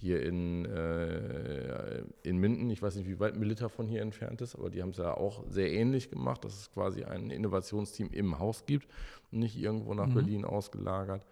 Hier 0.00 0.22
in, 0.22 0.64
äh, 0.64 2.02
in 2.22 2.38
Minden, 2.38 2.70
ich 2.70 2.80
weiß 2.80 2.96
nicht, 2.96 3.06
wie 3.06 3.20
weit 3.20 3.36
Milita 3.36 3.68
von 3.68 3.86
hier 3.86 4.00
entfernt 4.00 4.40
ist, 4.40 4.54
aber 4.54 4.70
die 4.70 4.80
haben 4.80 4.90
es 4.90 4.96
ja 4.96 5.14
auch 5.14 5.44
sehr 5.46 5.70
ähnlich 5.70 6.08
gemacht, 6.08 6.42
dass 6.42 6.54
es 6.54 6.72
quasi 6.72 7.04
ein 7.04 7.30
Innovationsteam 7.30 8.08
im 8.10 8.38
Haus 8.38 8.64
gibt 8.64 8.88
und 9.30 9.40
nicht 9.40 9.58
irgendwo 9.58 9.92
nach 9.92 10.06
mhm. 10.06 10.14
Berlin 10.14 10.44
ausgelagert. 10.46 11.26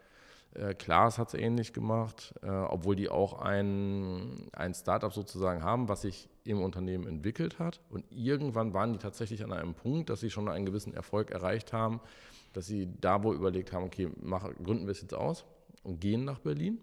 Äh, 0.52 0.74
Klaas 0.74 1.16
hat 1.16 1.28
es 1.28 1.34
ähnlich 1.34 1.72
gemacht, 1.72 2.34
äh, 2.42 2.50
obwohl 2.50 2.94
die 2.94 3.08
auch 3.08 3.40
ein, 3.40 4.50
ein 4.52 4.74
Startup 4.74 5.12
sozusagen 5.14 5.62
haben, 5.62 5.88
was 5.88 6.02
sich 6.02 6.28
im 6.44 6.60
Unternehmen 6.60 7.06
entwickelt 7.06 7.58
hat. 7.58 7.80
Und 7.88 8.04
irgendwann 8.10 8.74
waren 8.74 8.92
die 8.92 8.98
tatsächlich 8.98 9.42
an 9.44 9.52
einem 9.52 9.72
Punkt, 9.72 10.10
dass 10.10 10.20
sie 10.20 10.30
schon 10.30 10.48
einen 10.48 10.66
gewissen 10.66 10.92
Erfolg 10.92 11.30
erreicht 11.30 11.72
haben, 11.72 12.00
dass 12.52 12.66
sie 12.66 12.88
da 13.00 13.22
wohl 13.22 13.34
überlegt 13.34 13.72
haben, 13.72 13.84
okay, 13.84 14.10
mach, 14.20 14.44
gründen 14.62 14.86
wir 14.86 14.92
es 14.92 15.00
jetzt 15.00 15.14
aus 15.14 15.46
und 15.84 16.00
gehen 16.00 16.24
nach 16.24 16.38
Berlin. 16.38 16.78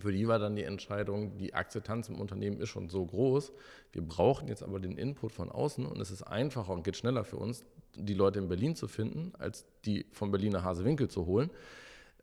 Für 0.00 0.12
die 0.12 0.26
war 0.26 0.38
dann 0.38 0.56
die 0.56 0.64
Entscheidung, 0.64 1.36
die 1.36 1.54
Akzeptanz 1.54 2.08
im 2.08 2.20
Unternehmen 2.20 2.58
ist 2.58 2.70
schon 2.70 2.88
so 2.88 3.04
groß, 3.04 3.52
wir 3.92 4.02
brauchen 4.02 4.48
jetzt 4.48 4.62
aber 4.62 4.80
den 4.80 4.96
Input 4.96 5.32
von 5.32 5.50
außen 5.50 5.84
und 5.84 6.00
es 6.00 6.10
ist 6.10 6.22
einfacher 6.22 6.72
und 6.72 6.82
geht 6.82 6.96
schneller 6.96 7.24
für 7.24 7.36
uns, 7.36 7.64
die 7.94 8.14
Leute 8.14 8.38
in 8.38 8.48
Berlin 8.48 8.74
zu 8.74 8.88
finden, 8.88 9.32
als 9.38 9.66
die 9.84 10.06
von 10.12 10.30
Berliner 10.30 10.64
Hasewinkel 10.64 11.08
zu 11.08 11.26
holen. 11.26 11.50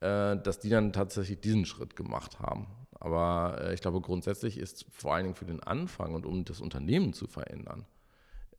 Äh, 0.01 0.37
dass 0.37 0.59
die 0.59 0.69
dann 0.69 0.93
tatsächlich 0.93 1.41
diesen 1.41 1.65
Schritt 1.65 1.97
gemacht 1.97 2.39
haben. 2.39 2.67
Aber 3.01 3.59
äh, 3.61 3.73
ich 3.73 3.81
glaube, 3.81 3.99
grundsätzlich 3.99 4.57
ist 4.57 4.85
vor 4.91 5.13
allen 5.13 5.25
Dingen 5.25 5.35
für 5.35 5.45
den 5.45 5.61
Anfang 5.61 6.15
und 6.15 6.25
um 6.25 6.45
das 6.45 6.61
Unternehmen 6.61 7.11
zu 7.11 7.27
verändern, 7.27 7.85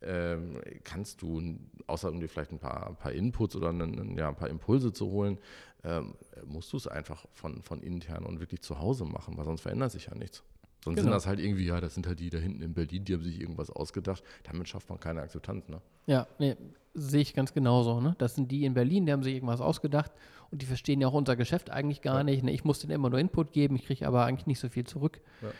ähm, 0.02 0.60
kannst 0.84 1.22
du, 1.22 1.58
außer 1.86 2.10
um 2.10 2.20
dir 2.20 2.28
vielleicht 2.28 2.52
ein 2.52 2.58
paar, 2.58 2.94
paar 2.94 3.12
Inputs 3.12 3.56
oder 3.56 3.68
einen, 3.68 4.16
ja, 4.16 4.28
ein 4.28 4.36
paar 4.36 4.48
Impulse 4.48 4.92
zu 4.92 5.10
holen, 5.10 5.38
ähm, 5.84 6.14
musst 6.46 6.72
du 6.72 6.76
es 6.76 6.86
einfach 6.86 7.26
von, 7.32 7.62
von 7.62 7.82
intern 7.82 8.24
und 8.24 8.40
wirklich 8.40 8.62
zu 8.62 8.78
Hause 8.78 9.04
machen, 9.04 9.36
weil 9.36 9.44
sonst 9.44 9.62
verändert 9.62 9.92
sich 9.92 10.06
ja 10.06 10.14
nichts. 10.14 10.42
Sonst 10.82 10.96
genau. 10.96 11.08
sind 11.08 11.12
das 11.12 11.26
halt 11.26 11.40
irgendwie, 11.40 11.66
ja, 11.66 11.80
das 11.80 11.94
sind 11.94 12.06
halt 12.06 12.20
die 12.20 12.30
da 12.30 12.38
hinten 12.38 12.62
in 12.62 12.72
Berlin, 12.72 13.04
die 13.04 13.12
haben 13.12 13.22
sich 13.22 13.38
irgendwas 13.38 13.70
ausgedacht. 13.70 14.22
Damit 14.44 14.68
schafft 14.68 14.88
man 14.88 14.98
keine 14.98 15.20
Akzeptanz, 15.20 15.68
ne? 15.68 15.80
Ja, 16.06 16.26
nee, 16.38 16.56
sehe 16.94 17.20
ich 17.20 17.34
ganz 17.34 17.52
genauso. 17.52 18.00
Ne? 18.00 18.14
Das 18.18 18.34
sind 18.34 18.50
die 18.50 18.64
in 18.64 18.72
Berlin, 18.72 19.04
die 19.04 19.12
haben 19.12 19.22
sich 19.22 19.34
irgendwas 19.34 19.60
ausgedacht 19.60 20.12
und 20.50 20.62
die 20.62 20.66
verstehen 20.66 21.00
ja 21.00 21.08
auch 21.08 21.12
unser 21.12 21.36
Geschäft 21.36 21.70
eigentlich 21.70 22.00
gar 22.00 22.18
ja. 22.18 22.24
nicht. 22.24 22.42
Ne? 22.42 22.52
Ich 22.52 22.64
muss 22.64 22.80
denen 22.80 22.92
immer 22.92 23.10
nur 23.10 23.18
Input 23.18 23.52
geben, 23.52 23.76
ich 23.76 23.84
kriege 23.84 24.06
aber 24.06 24.24
eigentlich 24.24 24.46
nicht 24.46 24.58
so 24.58 24.70
viel 24.70 24.84
zurück. 24.84 25.20
Ja. 25.42 25.50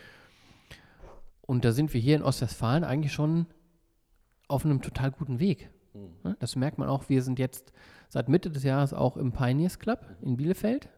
Und 1.43 1.65
da 1.65 1.71
sind 1.71 1.93
wir 1.93 2.01
hier 2.01 2.15
in 2.15 2.23
Ostwestfalen 2.23 2.83
eigentlich 2.83 3.13
schon 3.13 3.45
auf 4.51 4.65
einem 4.65 4.81
total 4.81 5.11
guten 5.11 5.39
Weg. 5.39 5.69
Mhm. 5.93 6.35
Das 6.39 6.55
merkt 6.55 6.77
man 6.77 6.89
auch. 6.89 7.09
Wir 7.09 7.23
sind 7.23 7.39
jetzt 7.39 7.71
seit 8.09 8.29
Mitte 8.29 8.49
des 8.49 8.63
Jahres 8.63 8.93
auch 8.93 9.17
im 9.17 9.31
Pioneers 9.31 9.79
Club 9.79 10.05
in 10.21 10.37
Bielefeld. 10.37 10.89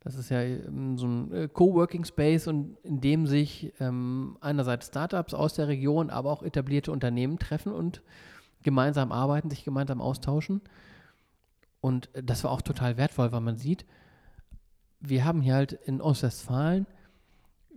Das 0.00 0.14
ist 0.14 0.30
ja 0.30 0.40
ähm, 0.40 0.96
so 0.96 1.06
ein 1.06 1.32
äh, 1.32 1.48
Coworking 1.48 2.04
Space 2.04 2.46
und 2.46 2.78
in 2.82 3.00
dem 3.00 3.26
sich 3.26 3.72
ähm, 3.80 4.38
einerseits 4.40 4.86
Startups 4.86 5.34
aus 5.34 5.54
der 5.54 5.68
Region, 5.68 6.08
aber 6.08 6.30
auch 6.30 6.42
etablierte 6.42 6.90
Unternehmen 6.90 7.38
treffen 7.38 7.72
und 7.72 8.02
gemeinsam 8.62 9.12
arbeiten, 9.12 9.50
sich 9.50 9.64
gemeinsam 9.64 10.00
austauschen. 10.00 10.62
Und 11.80 12.14
äh, 12.14 12.22
das 12.22 12.44
war 12.44 12.50
auch 12.50 12.62
total 12.62 12.96
wertvoll, 12.96 13.32
weil 13.32 13.40
man 13.40 13.58
sieht, 13.58 13.84
wir 15.00 15.24
haben 15.24 15.42
hier 15.42 15.54
halt 15.54 15.72
in 15.72 16.00
Ostwestfalen 16.00 16.86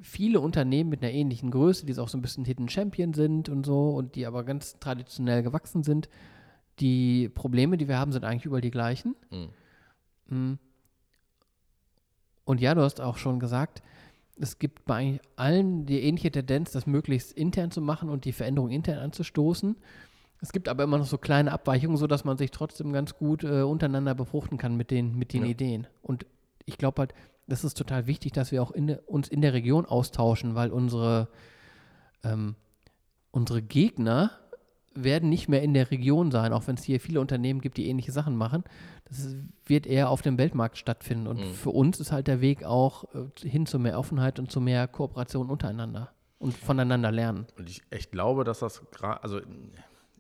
viele 0.02 0.40
Unternehmen 0.40 0.90
mit 0.90 1.02
einer 1.02 1.12
ähnlichen 1.12 1.52
Größe, 1.52 1.86
die 1.86 1.98
auch 1.98 2.10
so 2.10 2.18
ein 2.18 2.22
bisschen 2.22 2.46
Hidden 2.46 2.70
Champion 2.70 3.14
sind 3.14 3.50
und 3.50 3.66
so 3.66 3.92
und 3.92 4.16
die 4.16 4.26
aber 4.26 4.44
ganz 4.44 4.80
traditionell 4.80 5.44
gewachsen 5.44 5.84
sind. 5.84 6.10
Die 6.80 7.30
Probleme, 7.30 7.78
die 7.78 7.88
wir 7.88 8.00
haben, 8.00 8.12
sind 8.12 8.26
eigentlich 8.26 8.46
überall 8.46 8.62
die 8.62 8.72
gleichen. 8.72 9.16
Mhm. 9.32 9.50
Mm. 10.36 10.60
Und 12.46 12.60
ja, 12.60 12.76
du 12.76 12.82
hast 12.82 13.00
auch 13.00 13.18
schon 13.18 13.40
gesagt, 13.40 13.82
es 14.36 14.60
gibt 14.60 14.86
bei 14.86 15.20
allen 15.36 15.86
die 15.86 16.02
ähnliche 16.02 16.32
Tendenz, 16.32 16.72
das 16.72 16.88
möglichst 16.88 17.32
intern 17.32 17.72
zu 17.72 17.82
machen 17.82 18.10
und 18.10 18.26
die 18.26 18.34
Veränderung 18.34 18.72
intern 18.72 19.00
anzustoßen. 19.00 19.78
Es 20.42 20.52
gibt 20.52 20.68
aber 20.68 20.84
immer 20.84 20.98
noch 20.98 21.06
so 21.06 21.18
kleine 21.18 21.52
Abweichungen, 21.54 21.96
sodass 21.96 22.26
man 22.26 22.38
sich 22.38 22.52
trotzdem 22.52 22.92
ganz 22.92 23.16
gut 23.16 23.44
äh, 23.44 23.62
untereinander 23.62 24.16
befruchten 24.16 24.58
kann 24.58 24.76
mit 24.76 24.92
den, 24.92 25.18
mit 25.18 25.32
den 25.32 25.44
ja. 25.44 25.52
Ideen. 25.52 25.88
Und 26.02 26.26
ich 26.66 26.78
glaube 26.78 27.00
halt, 27.00 27.14
das 27.48 27.64
ist 27.64 27.78
total 27.78 28.08
wichtig, 28.08 28.32
dass 28.32 28.52
wir 28.52 28.62
auch 28.62 28.72
in, 28.72 28.98
uns 29.06 29.28
in 29.28 29.42
der 29.42 29.54
Region 29.54 29.86
austauschen, 29.86 30.56
weil 30.56 30.72
unsere, 30.72 31.28
ähm, 32.24 32.56
unsere 33.32 33.62
Gegner 33.62 34.32
werden 34.96 35.30
nicht 35.30 35.50
mehr 35.50 35.64
in 35.64 35.74
der 35.74 35.92
Region 35.92 36.32
sein, 36.32 36.54
auch 36.54 36.68
wenn 36.68 36.76
es 36.76 36.84
hier 36.84 37.00
viele 37.00 37.20
Unternehmen 37.20 37.62
gibt, 37.62 37.78
die 37.78 37.88
ähnliche 37.88 38.12
Sachen 38.12 38.36
machen. 38.36 38.64
Das 39.06 39.36
wird 39.66 39.88
eher 39.88 40.10
auf 40.10 40.22
dem 40.22 40.38
Weltmarkt 40.38 40.78
stattfinden. 40.78 41.28
Und 41.28 41.40
mhm. 41.40 41.54
für 41.54 41.72
uns 41.72 42.00
ist 42.00 42.12
halt 42.12 42.28
der 42.28 42.42
Weg 42.42 42.64
auch 42.64 43.06
äh, 43.16 43.48
hin 43.48 43.66
zu 43.66 43.80
mehr 43.80 43.98
Offenheit 43.98 44.40
und 44.40 44.52
zu 44.52 44.62
mehr 44.62 44.88
Kooperation 44.88 45.50
untereinander 45.50 46.14
und 46.40 46.54
voneinander 46.54 47.12
lernen. 47.12 47.48
Und 47.58 47.70
ich, 47.70 47.82
ich 47.90 48.12
glaube, 48.12 48.44
dass 48.44 48.60
das 48.60 48.84
gerade, 48.92 49.24
also 49.24 49.42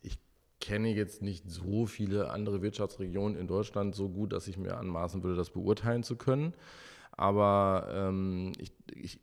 ich 0.01 0.17
kenne 0.59 0.89
jetzt 0.89 1.21
nicht 1.21 1.49
so 1.49 1.85
viele 1.85 2.31
andere 2.31 2.61
Wirtschaftsregionen 2.61 3.37
in 3.37 3.47
Deutschland 3.47 3.93
so 3.93 4.09
gut, 4.09 4.33
dass 4.33 4.47
ich 4.47 4.57
mir 4.57 4.77
anmaßen 4.77 5.21
würde, 5.21 5.35
das 5.35 5.51
beurteilen 5.51 6.03
zu 6.03 6.15
können. 6.15 6.53
Aber 7.15 7.87
ähm, 7.91 8.53
ich, 8.57 8.71
ich 8.93 9.19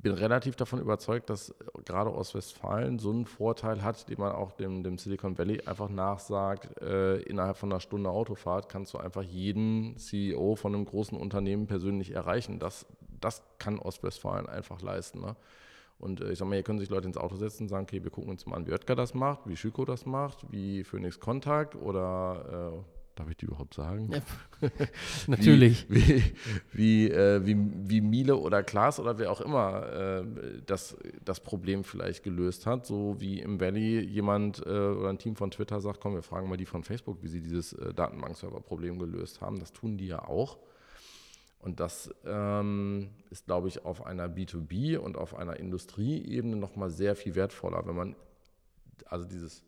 bin 0.00 0.12
relativ 0.12 0.56
davon 0.56 0.80
überzeugt, 0.80 1.28
dass 1.28 1.54
gerade 1.84 2.14
Ostwestfalen 2.14 2.98
so 2.98 3.10
einen 3.10 3.26
Vorteil 3.26 3.82
hat, 3.82 4.08
den 4.08 4.18
man 4.20 4.32
auch 4.32 4.52
dem, 4.52 4.82
dem 4.84 4.96
Silicon 4.96 5.36
Valley 5.36 5.60
einfach 5.66 5.88
nachsagt. 5.88 6.80
Äh, 6.80 7.20
innerhalb 7.22 7.56
von 7.56 7.72
einer 7.72 7.80
Stunde 7.80 8.10
Autofahrt 8.10 8.68
kannst 8.68 8.94
du 8.94 8.98
einfach 8.98 9.22
jeden 9.22 9.96
CEO 9.98 10.54
von 10.54 10.74
einem 10.74 10.84
großen 10.84 11.18
Unternehmen 11.18 11.66
persönlich 11.66 12.12
erreichen. 12.12 12.58
Das, 12.60 12.86
das 13.20 13.42
kann 13.58 13.80
Ostwestfalen 13.80 14.48
einfach 14.48 14.80
leisten. 14.80 15.20
Ne? 15.20 15.34
Und 15.98 16.20
äh, 16.20 16.32
ich 16.32 16.38
sage 16.38 16.48
mal, 16.48 16.54
hier 16.54 16.62
können 16.62 16.78
sich 16.78 16.90
Leute 16.90 17.08
ins 17.08 17.16
Auto 17.16 17.34
setzen 17.34 17.64
und 17.64 17.68
sagen, 17.68 17.84
okay, 17.84 18.04
wir 18.04 18.10
gucken 18.10 18.30
uns 18.30 18.46
mal 18.46 18.56
an, 18.56 18.66
wie 18.66 18.72
Oetker 18.72 18.94
das 18.94 19.14
macht, 19.14 19.48
wie 19.48 19.56
Schüko 19.56 19.84
das 19.84 20.06
macht, 20.06 20.50
wie 20.52 20.84
Phoenix 20.84 21.18
Kontakt 21.18 21.74
oder 21.74 22.72
äh, 22.72 22.97
darf 23.18 23.28
ich 23.30 23.36
die 23.36 23.46
überhaupt 23.46 23.74
sagen? 23.74 24.10
Ja. 24.12 24.20
Natürlich. 25.26 25.86
Wie, 25.88 26.08
wie, 26.08 26.32
wie, 26.72 27.10
äh, 27.10 27.44
wie, 27.44 27.56
wie, 27.88 28.00
Miele 28.00 28.36
oder 28.36 28.62
Klaas 28.62 28.98
oder 28.98 29.18
wer 29.18 29.30
auch 29.30 29.40
immer 29.40 29.92
äh, 29.92 30.24
das, 30.66 30.96
das 31.24 31.40
Problem 31.40 31.84
vielleicht 31.84 32.22
gelöst 32.22 32.66
hat. 32.66 32.86
So 32.86 33.20
wie 33.20 33.40
im 33.40 33.60
Valley 33.60 34.00
jemand 34.00 34.64
äh, 34.66 34.70
oder 34.70 35.10
ein 35.10 35.18
Team 35.18 35.36
von 35.36 35.50
Twitter 35.50 35.80
sagt, 35.80 36.00
komm, 36.00 36.14
wir 36.14 36.22
fragen 36.22 36.48
mal 36.48 36.56
die 36.56 36.66
von 36.66 36.82
Facebook, 36.82 37.22
wie 37.22 37.28
sie 37.28 37.40
dieses 37.40 37.72
äh, 37.72 37.94
Datenbankserver-Problem 37.94 38.98
gelöst 38.98 39.40
haben. 39.40 39.58
Das 39.58 39.72
tun 39.72 39.96
die 39.96 40.08
ja 40.08 40.24
auch. 40.24 40.58
Und 41.60 41.80
das 41.80 42.14
ähm, 42.24 43.10
ist, 43.30 43.46
glaube 43.46 43.68
ich, 43.68 43.84
auf 43.84 44.06
einer 44.06 44.28
B2B 44.28 44.96
und 44.96 45.16
auf 45.16 45.34
einer 45.34 45.58
Industrieebene 45.58 46.56
nochmal 46.56 46.90
sehr 46.90 47.16
viel 47.16 47.34
wertvoller, 47.34 47.84
wenn 47.86 47.96
man 47.96 48.16
also 49.06 49.24
dieses, 49.24 49.64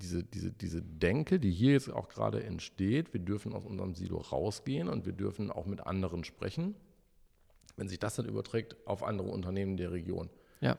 diese, 0.00 0.24
diese, 0.24 0.50
diese 0.50 0.82
Denke, 0.82 1.38
die 1.38 1.50
hier 1.50 1.72
jetzt 1.72 1.90
auch 1.90 2.08
gerade 2.08 2.42
entsteht, 2.42 3.12
wir 3.12 3.20
dürfen 3.20 3.52
aus 3.52 3.64
unserem 3.64 3.94
Silo 3.94 4.18
rausgehen 4.18 4.88
und 4.88 5.06
wir 5.06 5.12
dürfen 5.12 5.50
auch 5.50 5.66
mit 5.66 5.86
anderen 5.86 6.24
sprechen, 6.24 6.74
wenn 7.76 7.88
sich 7.88 7.98
das 7.98 8.16
dann 8.16 8.26
überträgt 8.26 8.76
auf 8.86 9.02
andere 9.02 9.28
Unternehmen 9.28 9.76
der 9.76 9.92
Region. 9.92 10.30
Ja. 10.60 10.78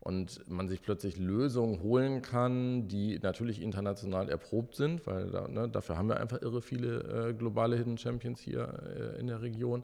Und 0.00 0.48
man 0.48 0.68
sich 0.68 0.80
plötzlich 0.80 1.18
Lösungen 1.18 1.82
holen 1.82 2.22
kann, 2.22 2.86
die 2.86 3.18
natürlich 3.18 3.60
international 3.60 4.28
erprobt 4.28 4.76
sind, 4.76 5.06
weil 5.06 5.30
da, 5.30 5.48
ne, 5.48 5.68
dafür 5.68 5.98
haben 5.98 6.08
wir 6.08 6.20
einfach 6.20 6.40
irre 6.40 6.62
viele 6.62 7.30
äh, 7.30 7.34
globale 7.34 7.76
Hidden 7.76 7.98
Champions 7.98 8.40
hier 8.40 9.14
äh, 9.16 9.20
in 9.20 9.26
der 9.26 9.42
Region. 9.42 9.82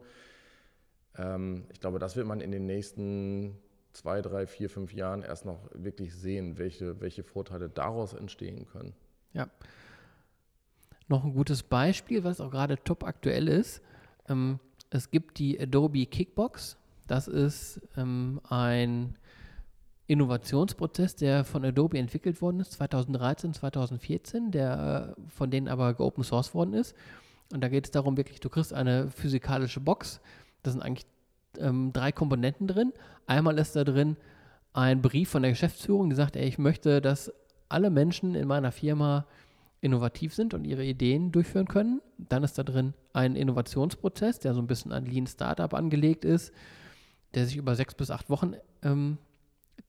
Ähm, 1.18 1.64
ich 1.72 1.80
glaube, 1.80 1.98
das 1.98 2.14
wird 2.14 2.26
man 2.26 2.40
in 2.40 2.52
den 2.52 2.64
nächsten 2.64 3.58
zwei, 3.94 4.20
drei, 4.20 4.46
vier, 4.46 4.68
fünf 4.68 4.92
Jahren 4.92 5.22
erst 5.22 5.44
noch 5.44 5.58
wirklich 5.72 6.14
sehen, 6.14 6.58
welche, 6.58 7.00
welche 7.00 7.22
Vorteile 7.22 7.68
daraus 7.68 8.12
entstehen 8.12 8.66
können. 8.66 8.92
Ja. 9.32 9.48
Noch 11.08 11.24
ein 11.24 11.34
gutes 11.34 11.62
Beispiel, 11.62 12.24
was 12.24 12.40
auch 12.40 12.50
gerade 12.50 12.82
top 12.82 13.04
aktuell 13.04 13.48
ist. 13.48 13.82
Ähm, 14.28 14.58
es 14.90 15.10
gibt 15.10 15.38
die 15.38 15.60
Adobe 15.60 16.06
Kickbox. 16.06 16.76
Das 17.06 17.28
ist 17.28 17.80
ähm, 17.96 18.40
ein 18.48 19.16
Innovationsprozess, 20.06 21.16
der 21.16 21.44
von 21.44 21.64
Adobe 21.64 21.98
entwickelt 21.98 22.42
worden 22.42 22.60
ist, 22.60 22.72
2013, 22.72 23.54
2014, 23.54 24.50
der 24.50 25.16
äh, 25.16 25.30
von 25.30 25.50
denen 25.50 25.68
aber 25.68 25.94
geopen 25.94 26.24
source 26.24 26.54
worden 26.54 26.74
ist. 26.74 26.94
Und 27.52 27.62
da 27.62 27.68
geht 27.68 27.84
es 27.84 27.90
darum, 27.90 28.16
wirklich, 28.16 28.40
du 28.40 28.48
kriegst 28.48 28.72
eine 28.72 29.10
physikalische 29.10 29.80
Box. 29.80 30.20
Das 30.62 30.72
sind 30.72 30.82
eigentlich 30.82 31.06
ähm, 31.58 31.92
drei 31.92 32.12
Komponenten 32.12 32.66
drin. 32.66 32.92
Einmal 33.26 33.58
ist 33.58 33.76
da 33.76 33.84
drin 33.84 34.16
ein 34.72 35.02
Brief 35.02 35.30
von 35.30 35.42
der 35.42 35.52
Geschäftsführung, 35.52 36.10
die 36.10 36.16
sagt, 36.16 36.36
ey, 36.36 36.46
ich 36.46 36.58
möchte, 36.58 37.00
dass 37.00 37.32
alle 37.68 37.90
Menschen 37.90 38.34
in 38.34 38.46
meiner 38.46 38.72
Firma 38.72 39.26
innovativ 39.80 40.34
sind 40.34 40.54
und 40.54 40.64
ihre 40.64 40.84
Ideen 40.84 41.30
durchführen 41.30 41.68
können. 41.68 42.00
Dann 42.16 42.42
ist 42.42 42.56
da 42.56 42.62
drin 42.62 42.94
ein 43.12 43.36
Innovationsprozess, 43.36 44.38
der 44.38 44.54
so 44.54 44.60
ein 44.60 44.66
bisschen 44.66 44.92
an 44.92 45.04
Lean 45.04 45.26
Startup 45.26 45.72
angelegt 45.74 46.24
ist, 46.24 46.52
der 47.34 47.46
sich 47.46 47.56
über 47.56 47.74
sechs 47.74 47.94
bis 47.94 48.10
acht 48.10 48.30
Wochen 48.30 48.54
ähm, 48.82 49.18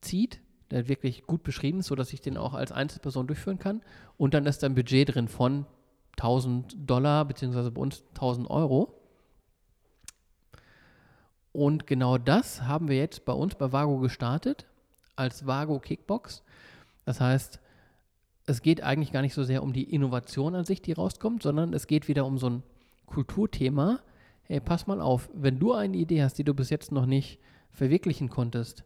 zieht, 0.02 0.40
der 0.70 0.88
wirklich 0.88 1.26
gut 1.26 1.42
beschrieben 1.42 1.80
ist, 1.80 1.86
sodass 1.86 2.12
ich 2.12 2.20
den 2.20 2.36
auch 2.36 2.54
als 2.54 2.72
Einzelperson 2.72 3.26
durchführen 3.26 3.58
kann. 3.58 3.82
Und 4.18 4.34
dann 4.34 4.46
ist 4.46 4.62
da 4.62 4.66
ein 4.66 4.74
Budget 4.74 5.14
drin 5.14 5.28
von 5.28 5.66
1000 6.18 6.76
Dollar, 6.78 7.24
beziehungsweise 7.24 7.70
bei 7.70 7.80
uns 7.80 8.04
1000 8.14 8.50
Euro. 8.50 8.95
Und 11.56 11.86
genau 11.86 12.18
das 12.18 12.64
haben 12.64 12.88
wir 12.88 12.98
jetzt 12.98 13.24
bei 13.24 13.32
uns 13.32 13.54
bei 13.54 13.72
Vago 13.72 13.96
gestartet, 13.96 14.66
als 15.16 15.46
Vago 15.46 15.78
Kickbox. 15.78 16.42
Das 17.06 17.18
heißt, 17.18 17.60
es 18.44 18.60
geht 18.60 18.82
eigentlich 18.82 19.10
gar 19.10 19.22
nicht 19.22 19.32
so 19.32 19.42
sehr 19.42 19.62
um 19.62 19.72
die 19.72 19.90
Innovation 19.94 20.54
an 20.54 20.66
sich, 20.66 20.82
die 20.82 20.92
rauskommt, 20.92 21.42
sondern 21.42 21.72
es 21.72 21.86
geht 21.86 22.08
wieder 22.08 22.26
um 22.26 22.36
so 22.36 22.50
ein 22.50 22.62
Kulturthema. 23.06 24.00
Hey, 24.42 24.60
pass 24.60 24.86
mal 24.86 25.00
auf, 25.00 25.30
wenn 25.32 25.58
du 25.58 25.72
eine 25.72 25.96
Idee 25.96 26.22
hast, 26.22 26.34
die 26.34 26.44
du 26.44 26.52
bis 26.52 26.68
jetzt 26.68 26.92
noch 26.92 27.06
nicht 27.06 27.38
verwirklichen 27.70 28.28
konntest, 28.28 28.84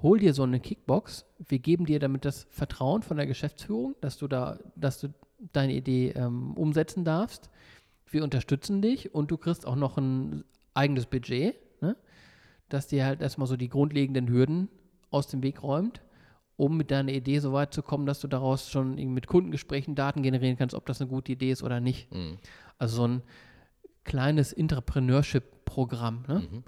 hol 0.00 0.18
dir 0.18 0.32
so 0.32 0.44
eine 0.44 0.58
Kickbox. 0.58 1.26
Wir 1.46 1.58
geben 1.58 1.84
dir 1.84 1.98
damit 1.98 2.24
das 2.24 2.46
Vertrauen 2.48 3.02
von 3.02 3.18
der 3.18 3.26
Geschäftsführung, 3.26 3.94
dass 4.00 4.16
du 4.16 4.26
da, 4.26 4.58
dass 4.74 5.00
du 5.00 5.12
deine 5.52 5.74
Idee 5.74 6.12
ähm, 6.12 6.54
umsetzen 6.54 7.04
darfst. 7.04 7.50
Wir 8.06 8.24
unterstützen 8.24 8.80
dich 8.80 9.14
und 9.14 9.30
du 9.30 9.36
kriegst 9.36 9.66
auch 9.66 9.76
noch 9.76 9.98
ein 9.98 10.44
eigenes 10.72 11.04
Budget 11.04 11.56
dass 12.68 12.86
dir 12.86 13.04
halt 13.04 13.20
erstmal 13.20 13.46
so 13.46 13.56
die 13.56 13.68
grundlegenden 13.68 14.28
Hürden 14.28 14.68
aus 15.10 15.28
dem 15.28 15.42
Weg 15.42 15.62
räumt, 15.62 16.02
um 16.56 16.76
mit 16.76 16.90
deiner 16.90 17.12
Idee 17.12 17.38
so 17.38 17.52
weit 17.52 17.72
zu 17.72 17.82
kommen, 17.82 18.06
dass 18.06 18.20
du 18.20 18.28
daraus 18.28 18.70
schon 18.70 18.94
mit 19.12 19.26
Kundengesprächen 19.26 19.94
Daten 19.94 20.22
generieren 20.22 20.56
kannst, 20.56 20.74
ob 20.74 20.86
das 20.86 21.00
eine 21.00 21.10
gute 21.10 21.32
Idee 21.32 21.50
ist 21.50 21.62
oder 21.62 21.80
nicht. 21.80 22.12
Mhm. 22.12 22.38
Also 22.78 22.96
so 22.96 23.06
ein 23.06 23.22
kleines 24.04 24.52
Entrepreneurship-Programm, 24.52 26.24
ne? 26.28 26.42
mhm. 26.50 26.64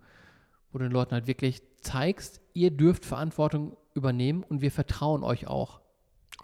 wo 0.73 0.79
du 0.79 0.85
den 0.85 0.93
Leuten 0.93 1.13
halt 1.13 1.27
wirklich 1.27 1.63
zeigst, 1.81 2.41
ihr 2.53 2.71
dürft 2.71 3.05
Verantwortung 3.05 3.77
übernehmen 3.95 4.43
und 4.43 4.61
wir 4.61 4.71
vertrauen 4.71 5.23
euch 5.23 5.47
auch. 5.47 5.81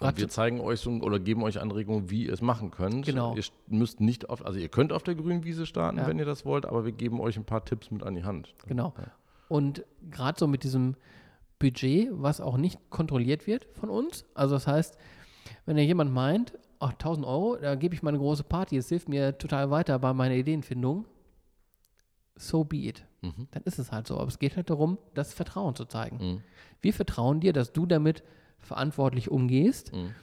Und 0.00 0.18
wir 0.18 0.28
zeigen 0.28 0.60
euch 0.60 0.80
so, 0.80 0.90
oder 0.90 1.20
geben 1.20 1.44
euch 1.44 1.60
Anregungen, 1.60 2.10
wie 2.10 2.26
ihr 2.26 2.32
es 2.32 2.42
machen 2.42 2.72
könnt. 2.72 3.06
Genau. 3.06 3.36
Ihr 3.36 3.44
müsst 3.68 4.00
nicht 4.00 4.28
auf, 4.28 4.44
also 4.44 4.58
ihr 4.58 4.68
könnt 4.68 4.92
auf 4.92 5.04
der 5.04 5.14
grünen 5.14 5.44
Wiese 5.44 5.66
starten, 5.66 5.98
ja. 5.98 6.06
wenn 6.06 6.18
ihr 6.18 6.24
das 6.24 6.44
wollt, 6.44 6.66
aber 6.66 6.84
wir 6.84 6.92
geben 6.92 7.20
euch 7.20 7.36
ein 7.36 7.44
paar 7.44 7.64
Tipps 7.64 7.90
mit 7.90 8.02
an 8.02 8.14
die 8.16 8.24
Hand. 8.24 8.54
Genau. 8.66 8.92
Ja. 8.98 9.12
Und 9.48 9.84
gerade 10.10 10.38
so 10.38 10.46
mit 10.46 10.64
diesem 10.64 10.96
Budget, 11.58 12.08
was 12.12 12.40
auch 12.40 12.56
nicht 12.56 12.78
kontrolliert 12.90 13.46
wird 13.46 13.66
von 13.72 13.90
uns. 13.90 14.24
Also 14.34 14.54
das 14.54 14.66
heißt, 14.66 14.98
wenn 15.66 15.78
ja 15.78 15.84
jemand 15.84 16.12
meint, 16.12 16.58
ach, 16.78 16.92
1000 16.92 17.26
Euro, 17.26 17.56
da 17.56 17.74
gebe 17.74 17.94
ich 17.94 18.02
mal 18.02 18.10
eine 18.10 18.18
große 18.18 18.44
Party, 18.44 18.76
es 18.76 18.88
hilft 18.88 19.08
mir 19.08 19.38
total 19.38 19.70
weiter 19.70 19.98
bei 19.98 20.12
meiner 20.12 20.34
Ideenfindung, 20.34 21.06
so 22.36 22.64
be 22.64 22.76
it. 22.76 23.06
Mhm. 23.22 23.48
Dann 23.52 23.62
ist 23.64 23.78
es 23.78 23.92
halt 23.92 24.06
so. 24.06 24.18
Aber 24.18 24.28
es 24.28 24.38
geht 24.38 24.56
halt 24.56 24.70
darum, 24.70 24.98
das 25.14 25.32
Vertrauen 25.32 25.74
zu 25.74 25.84
zeigen. 25.84 26.16
Mhm. 26.16 26.40
Wir 26.82 26.92
vertrauen 26.92 27.40
dir, 27.40 27.52
dass 27.52 27.72
du 27.72 27.86
damit 27.86 28.22
verantwortlich 28.58 29.30
umgehst. 29.30 29.92
Mhm. 29.94 30.14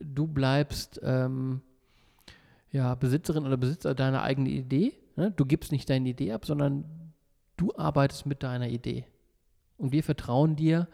Du 0.00 0.26
bleibst 0.26 1.00
ähm, 1.02 1.62
ja, 2.70 2.94
Besitzerin 2.94 3.46
oder 3.46 3.56
Besitzer 3.56 3.94
deiner 3.94 4.22
eigenen 4.22 4.52
Idee. 4.52 4.94
Ne? 5.16 5.30
Du 5.30 5.46
gibst 5.46 5.72
nicht 5.72 5.88
deine 5.88 6.08
Idee 6.08 6.32
ab, 6.32 6.44
sondern 6.44 6.84
du 7.56 7.74
arbeitest 7.76 8.26
mit 8.26 8.42
deiner 8.42 8.68
Idee. 8.68 9.06
Und 9.76 9.92
wir 9.92 10.02
vertrauen 10.02 10.56
dir, 10.56 10.88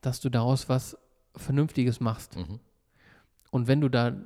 dass 0.00 0.20
du 0.20 0.28
daraus 0.28 0.68
was 0.68 0.96
Vernünftiges 1.34 2.00
machst. 2.00 2.36
Mhm. 2.36 2.60
Und 3.50 3.68
wenn 3.68 3.80
du 3.80 3.88
da 3.88 4.16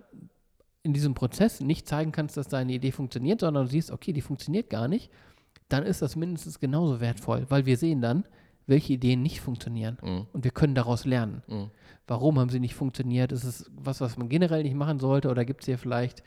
in 0.83 0.93
diesem 0.93 1.15
Prozess 1.15 1.61
nicht 1.61 1.87
zeigen 1.87 2.13
kannst, 2.13 2.37
dass 2.37 2.49
deine 2.49 2.73
Idee 2.73 2.93
funktioniert, 2.93 3.41
sondern 3.41 3.65
du 3.65 3.71
siehst, 3.71 3.91
okay, 3.91 4.13
die 4.13 4.23
funktioniert 4.23 4.71
gar 4.71 4.89
nicht, 4.89 5.11
dann 5.69 5.85
ist 5.85 6.03
das 6.03 6.17
mindestens 6.17 6.59
genauso 6.59 7.01
wertvoll, 7.01 7.47
weil 7.49 7.67
wir 7.67 7.77
sehen 7.77 8.01
dann, 8.01 8.25
welche 8.67 8.93
Ideen 8.93 9.23
nicht 9.23 9.41
funktionieren. 9.41 9.99
Mhm. 10.03 10.27
Und 10.33 10.45
wir 10.45 10.51
können 10.51 10.75
daraus 10.75 11.05
lernen. 11.05 11.43
Mhm. 11.49 11.71
Warum 12.07 12.39
haben 12.39 12.51
sie 12.51 12.61
nicht 12.61 12.75
funktioniert? 12.75 13.33
Ist 13.33 13.45
es 13.45 13.71
was, 13.75 14.01
was 14.01 14.17
man 14.17 14.29
generell 14.29 14.63
nicht 14.63 14.75
machen 14.75 14.99
sollte? 14.99 15.29
Oder 15.29 15.45
gibt 15.45 15.63
es 15.63 15.67
hier 15.67 15.79
vielleicht 15.79 16.23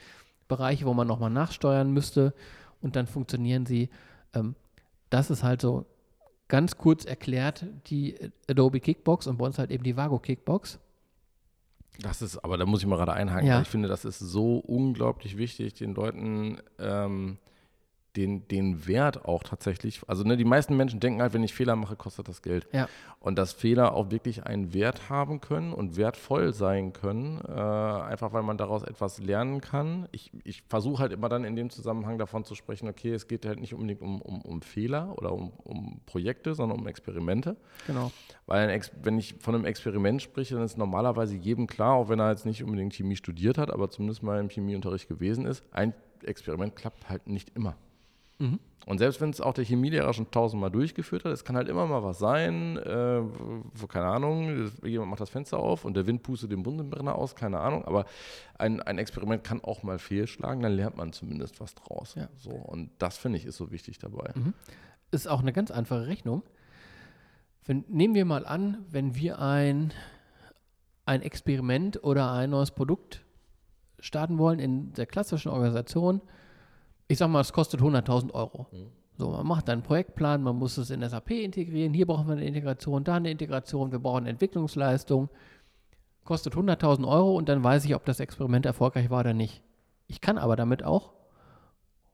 Bereiche, 0.48 0.86
wo 0.86 0.94
man 0.94 1.08
nochmal 1.08 1.30
nachsteuern 1.30 1.92
müsste 1.92 2.34
und 2.82 2.96
dann 2.96 3.08
funktionieren 3.08 3.66
sie? 3.66 3.90
Ähm, 4.34 4.56
das 5.14 5.30
ist 5.30 5.44
halt 5.44 5.62
so 5.62 5.86
ganz 6.48 6.78
kurz 6.78 7.06
erklärt 7.06 7.66
die 7.88 8.16
Adobe 8.50 8.80
Kickbox 8.80 9.28
und 9.28 9.38
bei 9.38 9.46
uns 9.46 9.60
halt 9.60 9.70
eben 9.70 9.84
die 9.84 9.96
Vago 9.96 10.18
Kickbox. 10.18 10.80
Das 12.00 12.24
ist, 12.24 12.40
aber 12.40 12.58
da 12.58 12.66
muss 12.66 12.82
ich 12.82 12.88
mal 12.88 12.96
gerade 12.96 13.14
einhaken, 13.14 13.48
ja. 13.48 13.56
weil 13.56 13.62
ich 13.62 13.68
finde, 13.68 13.88
das 13.88 14.04
ist 14.06 14.18
so 14.18 14.58
unglaublich 14.58 15.38
wichtig, 15.38 15.76
den 15.76 15.94
Leuten 15.94 16.58
ähm, 16.80 17.38
den, 18.16 18.48
den 18.48 18.88
Wert 18.88 19.26
auch 19.26 19.44
tatsächlich, 19.44 20.02
also 20.08 20.24
ne, 20.24 20.38
die 20.38 20.46
meisten 20.46 20.78
Menschen 20.78 21.00
denken 21.00 21.22
halt, 21.22 21.34
wenn 21.34 21.44
ich 21.44 21.54
Fehler 21.54 21.76
mache, 21.76 21.96
kostet 21.96 22.28
das 22.28 22.42
Geld. 22.42 22.68
Ja. 22.72 22.88
Und 23.20 23.38
dass 23.38 23.54
Fehler 23.54 23.94
auch 23.94 24.12
wirklich 24.12 24.46
einen 24.46 24.74
Wert 24.74 25.10
haben 25.10 25.42
können 25.42 25.74
und 25.74 25.98
wertvoll 25.98 26.54
sein 26.54 26.94
können, 26.94 27.42
äh, 27.48 27.52
einfach 27.52 28.34
weil 28.34 28.44
man 28.44 28.58
daraus 28.58 28.84
etwas 28.84 29.20
lernen 29.20 29.62
kann. 29.62 30.08
Ich, 30.12 30.32
ich 30.44 30.62
versuche 30.64 31.02
halt 31.02 31.12
immer 31.12 31.30
dann 31.30 31.44
in 31.44 31.56
dem 31.56 31.70
Zusammenhang 31.70 32.18
davon 32.20 32.44
zu 32.44 32.54
sprechen, 32.54 32.88
okay, 32.88 33.14
es 33.14 33.28
geht 33.28 33.46
halt 33.46 33.60
nicht 33.60 33.74
unbedingt 33.74 34.02
um, 34.02 34.22
um, 34.22 34.42
um 34.42 34.62
Fehler 34.62 35.18
oder 35.18 35.32
um, 35.32 35.52
um 35.64 36.02
Projekte, 36.06 36.54
sondern 36.54 36.80
um 36.80 36.88
Experimente. 36.88 37.58
Genau. 37.88 38.12
Weil 38.46 38.80
wenn 39.02 39.18
ich 39.18 39.36
von 39.40 39.56
einem 39.56 39.66
Experiment 39.66 40.22
spreche, 40.22 40.56
dann 40.56 40.64
ist 40.64 40.78
normalerweise 40.78 41.36
jedem 41.36 41.66
klar, 41.66 41.94
auch 41.94 42.10
wenn 42.10 42.20
er 42.20 42.30
jetzt 42.30 42.46
nicht 42.46 42.64
unbedingt 42.64 42.94
Chemie 42.94 43.16
studiert 43.16 43.58
hat, 43.58 43.72
aber 43.72 43.90
zumindest 43.90 44.22
mal 44.22 44.40
im 44.40 44.50
Chemieunterricht 44.50 45.08
gewesen 45.08 45.46
ist, 45.46 45.64
ein 45.72 45.94
Experiment 46.24 46.76
klappt 46.76 47.10
halt 47.10 47.28
nicht 47.28 47.56
immer. 47.56 47.76
Mhm. 48.44 48.60
Und 48.86 48.98
selbst 48.98 49.22
wenn 49.22 49.30
es 49.30 49.40
auch 49.40 49.54
der 49.54 49.64
Chemielehrer 49.64 50.14
schon 50.14 50.30
tausendmal 50.30 50.70
durchgeführt 50.70 51.24
hat, 51.24 51.32
es 51.32 51.46
kann 51.46 51.56
halt 51.56 51.70
immer 51.70 51.88
mal 51.88 52.04
was 52.04 52.20
sein, 52.20 52.78
äh, 52.78 53.22
wo, 53.22 53.88
keine 53.88 54.08
Ahnung, 54.08 54.70
jemand 54.84 55.12
macht 55.12 55.22
das 55.22 55.30
Fenster 55.30 55.58
auf 55.58 55.86
und 55.86 55.96
der 55.96 56.06
Wind 56.06 56.22
pustet 56.22 56.52
den 56.52 56.64
Bunsenbrenner 56.64 57.16
aus, 57.16 57.36
keine 57.36 57.60
Ahnung, 57.60 57.86
aber 57.86 58.06
ein, 58.58 58.82
ein 58.82 58.98
Experiment 58.98 59.44
kann 59.44 59.64
auch 59.64 59.84
mal 59.84 60.00
fehlschlagen, 60.00 60.62
dann 60.62 60.74
lernt 60.74 60.98
man 60.98 61.14
zumindest 61.14 61.62
was 61.62 61.76
draus. 61.76 62.16
Ja. 62.16 62.28
So, 62.36 62.52
und 62.52 62.90
das 62.98 63.18
finde 63.18 63.38
ich 63.38 63.46
ist 63.46 63.56
so 63.56 63.72
wichtig 63.72 64.00
dabei. 64.00 64.32
Mhm. 64.36 64.54
Ist 65.12 65.28
auch 65.28 65.42
eine 65.42 65.54
ganz 65.54 65.72
einfache 65.72 66.08
Rechnung. 66.08 66.44
Wenn, 67.66 67.86
nehmen 67.88 68.16
wir 68.16 68.26
mal 68.26 68.46
an, 68.46 68.80
wenn 68.90 69.16
wir 69.16 69.40
ein, 69.40 69.94
ein 71.06 71.22
Experiment 71.22 72.04
oder 72.04 72.34
ein 72.34 72.50
neues 72.50 72.72
Produkt 72.72 73.24
starten 74.00 74.38
wollen 74.38 74.60
in 74.60 74.92
der 74.94 75.06
klassischen 75.06 75.50
Organisation, 75.50 76.22
ich 77.08 77.18
sag 77.18 77.30
mal, 77.30 77.42
es 77.42 77.54
kostet 77.54 77.82
100.000 77.82 78.32
Euro. 78.34 78.68
Mhm. 78.72 78.88
So, 79.18 79.30
man 79.30 79.46
macht 79.46 79.70
einen 79.70 79.84
Projektplan, 79.84 80.42
man 80.42 80.56
muss 80.56 80.78
es 80.78 80.90
in 80.90 81.08
SAP 81.08 81.32
integrieren, 81.32 81.94
hier 81.94 82.08
brauchen 82.08 82.28
wir 82.28 82.34
eine 82.34 82.46
Integration, 82.46 83.04
da 83.04 83.16
eine 83.16 83.30
Integration, 83.30 83.92
wir 83.92 84.00
brauchen 84.00 84.26
Entwicklungsleistung. 84.26 85.30
Kostet 86.24 86.56
100.000 86.56 87.08
Euro 87.08 87.36
und 87.36 87.50
dann 87.50 87.64
weiß 87.64 87.86
ich, 87.86 87.96
ob 87.96 88.06
das 88.06 88.20
Experiment 88.20 88.66
erfolgreich 88.66 89.10
war 89.10 89.20
oder 89.20 89.34
nicht. 89.34 89.62
Ich 90.08 90.22
kann 90.22 90.38
aber 90.38 90.56
damit 90.56 90.84
auch 90.84 91.14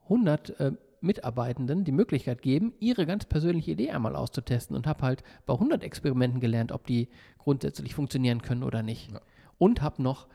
100 0.05 0.59
äh, 0.59 0.71
Mitarbeitenden 1.01 1.85
die 1.85 1.91
Möglichkeit 1.91 2.41
geben, 2.41 2.73
ihre 2.79 3.05
ganz 3.05 3.25
persönliche 3.25 3.71
Idee 3.71 3.91
einmal 3.91 4.15
auszutesten 4.15 4.75
und 4.75 4.87
habe 4.87 5.03
halt 5.03 5.23
bei 5.45 5.53
100 5.53 5.83
Experimenten 5.83 6.39
gelernt, 6.41 6.71
ob 6.71 6.85
die 6.87 7.07
grundsätzlich 7.37 7.95
funktionieren 7.95 8.41
können 8.41 8.63
oder 8.63 8.83
nicht. 8.83 9.11
Ja. 9.11 9.21
Und 9.57 9.81
habe 9.81 10.01
noch 10.01 10.27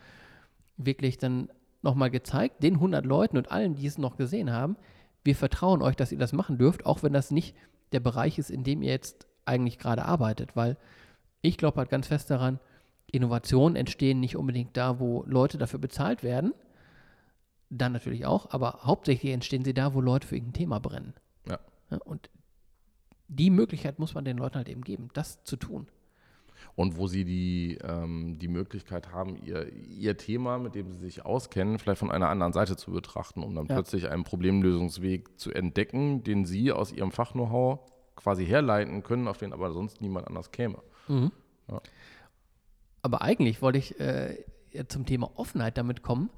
wirklich 0.77 1.19
dann 1.19 1.49
nochmal 1.85 2.11
gezeigt, 2.11 2.63
den 2.63 2.75
100 2.75 3.07
Leuten 3.07 3.37
und 3.37 3.53
allen, 3.53 3.77
die 3.77 3.87
es 3.87 3.99
noch 3.99 4.17
gesehen 4.17 4.51
haben, 4.51 4.77
wir 5.23 5.37
vertrauen 5.37 5.83
euch, 5.83 5.97
dass 5.97 6.13
ihr 6.13 6.19
das 6.19 6.33
machen 6.33 6.59
dürft, 6.59 6.87
auch 6.87 7.03
wenn 7.03 7.13
das 7.13 7.31
nicht 7.31 7.55
der 7.93 8.01
Bereich 8.01 8.39
ist, 8.39 8.51
in 8.51 8.65
dem 8.65 8.83
ihr 8.83 8.91
jetzt 8.91 9.27
eigentlich 9.45 9.79
gerade 9.79 10.05
arbeitet, 10.05 10.57
weil 10.57 10.77
ich 11.43 11.57
glaube 11.57 11.79
halt 11.79 11.91
ganz 11.91 12.09
fest 12.09 12.31
daran, 12.31 12.59
Innovationen 13.13 13.77
entstehen 13.77 14.19
nicht 14.19 14.37
unbedingt 14.37 14.77
da, 14.77 14.99
wo 14.99 15.23
Leute 15.27 15.59
dafür 15.59 15.79
bezahlt 15.79 16.23
werden, 16.23 16.53
dann 17.71 17.93
natürlich 17.93 18.27
auch, 18.27 18.51
aber 18.51 18.81
hauptsächlich 18.83 19.33
entstehen 19.33 19.65
sie 19.65 19.75
da, 19.75 19.95
wo 19.95 20.01
Leute 20.01 20.27
für 20.27 20.37
irgendein 20.37 20.55
Thema 20.55 20.81
brennen. 20.81 21.15
Ja. 21.47 21.59
und 22.05 22.31
die 23.29 23.51
Möglichkeit 23.51 23.99
muss 23.99 24.15
man 24.15 24.25
den 24.25 24.39
Leuten 24.39 24.57
halt 24.57 24.69
eben 24.69 24.83
geben, 24.83 25.09
das 25.13 25.45
zu 25.45 25.57
tun. 25.57 25.89
Und 26.77 26.97
wo 26.97 27.07
sie 27.07 27.25
die, 27.25 27.79
ähm, 27.83 28.39
die 28.39 28.49
Möglichkeit 28.49 29.13
haben, 29.13 29.37
ihr, 29.45 29.73
ihr 29.73 30.17
Thema, 30.17 30.59
mit 30.59 30.75
dem 30.75 30.91
sie 30.91 30.99
sich 30.99 31.25
auskennen, 31.25 31.79
vielleicht 31.79 32.01
von 32.01 32.11
einer 32.11 32.29
anderen 32.29 32.53
Seite 32.53 32.77
zu 32.77 32.91
betrachten, 32.93 33.43
um 33.43 33.55
dann 33.55 33.67
Ja. 33.67 33.75
plötzlich 33.75 34.09
einen 34.11 34.25
Problemlösungsweg 34.25 35.39
zu 35.39 35.53
entdecken, 35.53 36.25
den 36.25 36.45
sie 36.45 36.73
aus 36.73 36.93
ihrem 36.93 37.13
Fach-Know-how 37.13 37.79
quasi 38.17 38.45
herleiten 38.47 39.03
können, 39.03 39.29
auf 39.29 39.39
den 39.39 39.53
aber 39.53 39.73
sonst 39.73 40.01
niemand 40.01 40.27
anders 40.27 40.51
käme. 40.51 40.79
Ja. 41.09 41.81
Aber 43.03 43.23
eigentlich 43.23 43.61
wollte 43.63 43.79
ich 43.79 43.99
äh, 44.01 44.43
zum 44.89 45.07
Thema 45.07 45.31
Offenheit 45.37 45.77
damit 45.79 46.03
kommen. 46.03 46.31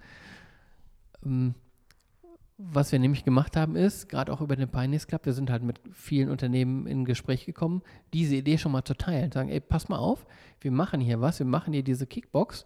Ähm, 1.24 1.54
was 2.58 2.90
wir 2.90 2.98
nämlich 2.98 3.24
gemacht 3.24 3.56
haben, 3.56 3.76
ist, 3.76 4.08
gerade 4.08 4.32
auch 4.32 4.40
über 4.40 4.56
den 4.56 4.70
Pioneers 4.70 5.06
Club, 5.06 5.26
wir 5.26 5.34
sind 5.34 5.50
halt 5.50 5.62
mit 5.62 5.78
vielen 5.92 6.30
Unternehmen 6.30 6.86
in 6.86 7.04
Gespräch 7.04 7.44
gekommen, 7.44 7.82
diese 8.14 8.36
Idee 8.36 8.56
schon 8.56 8.72
mal 8.72 8.84
zu 8.84 8.94
teilen. 8.94 9.30
Sagen, 9.30 9.50
ey, 9.50 9.60
pass 9.60 9.88
mal 9.88 9.98
auf, 9.98 10.26
wir 10.60 10.70
machen 10.70 11.00
hier 11.00 11.20
was, 11.20 11.38
wir 11.38 11.46
machen 11.46 11.74
hier 11.74 11.84
diese 11.84 12.06
Kickbox. 12.06 12.64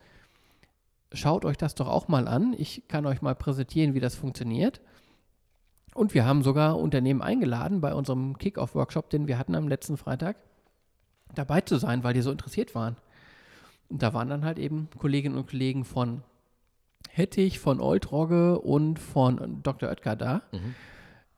Schaut 1.13 1.45
euch 1.45 1.57
das 1.57 1.75
doch 1.75 1.89
auch 1.89 2.07
mal 2.07 2.29
an. 2.29 2.55
Ich 2.57 2.87
kann 2.87 3.05
euch 3.05 3.21
mal 3.21 3.35
präsentieren, 3.35 3.95
wie 3.95 4.01
das 4.01 4.15
funktioniert. 4.15 4.81
Und 5.93 6.15
wir 6.15 6.25
haben 6.25 6.45
sogar 6.45 6.79
Unternehmen 6.79 7.21
eingeladen 7.21 7.81
bei 7.81 7.93
unserem 7.93 8.39
Kick-Off-Workshop, 8.39 9.11
den 9.11 9.27
wir 9.27 9.39
hatten 9.39 9.57
am 9.57 9.67
letzten 9.67 9.97
Freitag, 9.97 10.37
dabei 11.35 11.63
zu 11.63 11.79
sein, 11.79 12.05
weil 12.05 12.15
die 12.15 12.23
so 12.23 12.31
interessiert 12.31 12.77
waren. 12.77 12.97
Und 13.89 14.03
da 14.05 14.15
waren 14.15 14.29
dann 14.29 14.45
halt 14.45 14.61
eben 14.61 14.89
Kolleginnen 14.99 15.37
und 15.37 15.49
Kollegen 15.49 15.85
von 15.85 16.23
Hettich, 17.09 17.59
von 17.59 17.81
Oltrogge 17.81 18.59
und 18.61 18.99
von 18.99 19.63
Dr. 19.63 19.89
Oetker 19.89 20.17
da, 20.17 20.43
Mhm. 20.53 20.75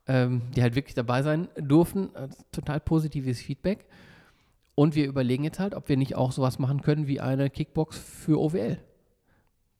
ähm, 0.06 0.42
die 0.54 0.62
halt 0.62 0.74
wirklich 0.74 0.94
dabei 0.94 1.22
sein 1.22 1.48
durften. 1.56 2.10
Also 2.14 2.36
total 2.52 2.80
positives 2.80 3.40
Feedback. 3.40 3.86
Und 4.74 4.94
wir 4.94 5.06
überlegen 5.06 5.44
jetzt 5.44 5.58
halt, 5.58 5.74
ob 5.74 5.88
wir 5.88 5.96
nicht 5.96 6.14
auch 6.16 6.32
sowas 6.32 6.58
machen 6.58 6.82
können 6.82 7.06
wie 7.06 7.20
eine 7.20 7.50
Kickbox 7.50 7.98
für 7.98 8.40
OWL, 8.40 8.78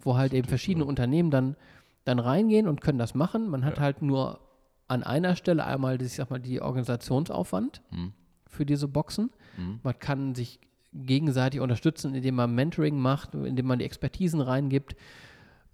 wo 0.01 0.17
halt 0.17 0.33
eben 0.35 0.47
verschiedene 0.49 0.85
Unternehmen 0.85 1.31
dann, 1.31 1.57
dann 2.05 2.19
reingehen 2.19 2.69
und 2.69 2.81
können 2.81 2.99
das 2.99 3.15
machen. 3.15 3.49
Man 3.49 3.65
hat 3.65 3.77
Ja. 3.79 3.83
halt 3.85 4.03
nur 4.03 4.41
an 4.89 5.03
einer 5.03 5.37
Stelle 5.37 5.65
einmal, 5.65 6.01
ich 6.03 6.13
sag 6.15 6.31
mal, 6.31 6.41
die 6.41 6.61
Organisationsaufwand 6.61 7.83
Mhm. 7.91 8.13
für 8.47 8.67
diese 8.67 8.89
Boxen. 8.89 9.31
Mhm. 9.57 9.81
Man 9.83 9.99
kann 9.99 10.35
sich 10.35 10.61
gegenseitig 10.93 11.61
unterstützen, 11.61 12.15
indem 12.15 12.35
man 12.35 12.55
Mentoring 12.55 12.99
macht, 12.99 13.35
indem 13.35 13.67
man 13.67 13.79
die 13.79 13.87
Expertisen 13.87 14.43
reingibt. 14.43 14.95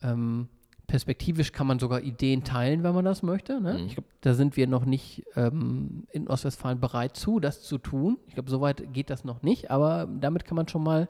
Ähm, 0.02 0.48
perspektivisch 0.88 1.52
kann 1.52 1.66
man 1.66 1.78
sogar 1.78 2.00
Ideen 2.00 2.42
teilen, 2.42 2.82
wenn 2.82 2.94
man 2.94 3.04
das 3.04 3.22
möchte. 3.22 3.60
Ne? 3.60 3.74
Mhm. 3.74 3.86
Ich 3.86 3.94
glaube, 3.94 4.08
da 4.22 4.34
sind 4.34 4.56
wir 4.56 4.66
noch 4.66 4.84
nicht 4.84 5.24
ähm, 5.36 6.06
in 6.10 6.26
Ostwestfalen 6.28 6.80
bereit 6.80 7.16
zu, 7.16 7.40
das 7.40 7.62
zu 7.62 7.78
tun. 7.78 8.18
Ich 8.26 8.34
glaube, 8.34 8.50
soweit 8.50 8.92
geht 8.92 9.10
das 9.10 9.22
noch 9.24 9.42
nicht, 9.42 9.70
aber 9.70 10.08
damit 10.20 10.44
kann 10.44 10.56
man 10.56 10.66
schon 10.66 10.82
mal 10.82 11.08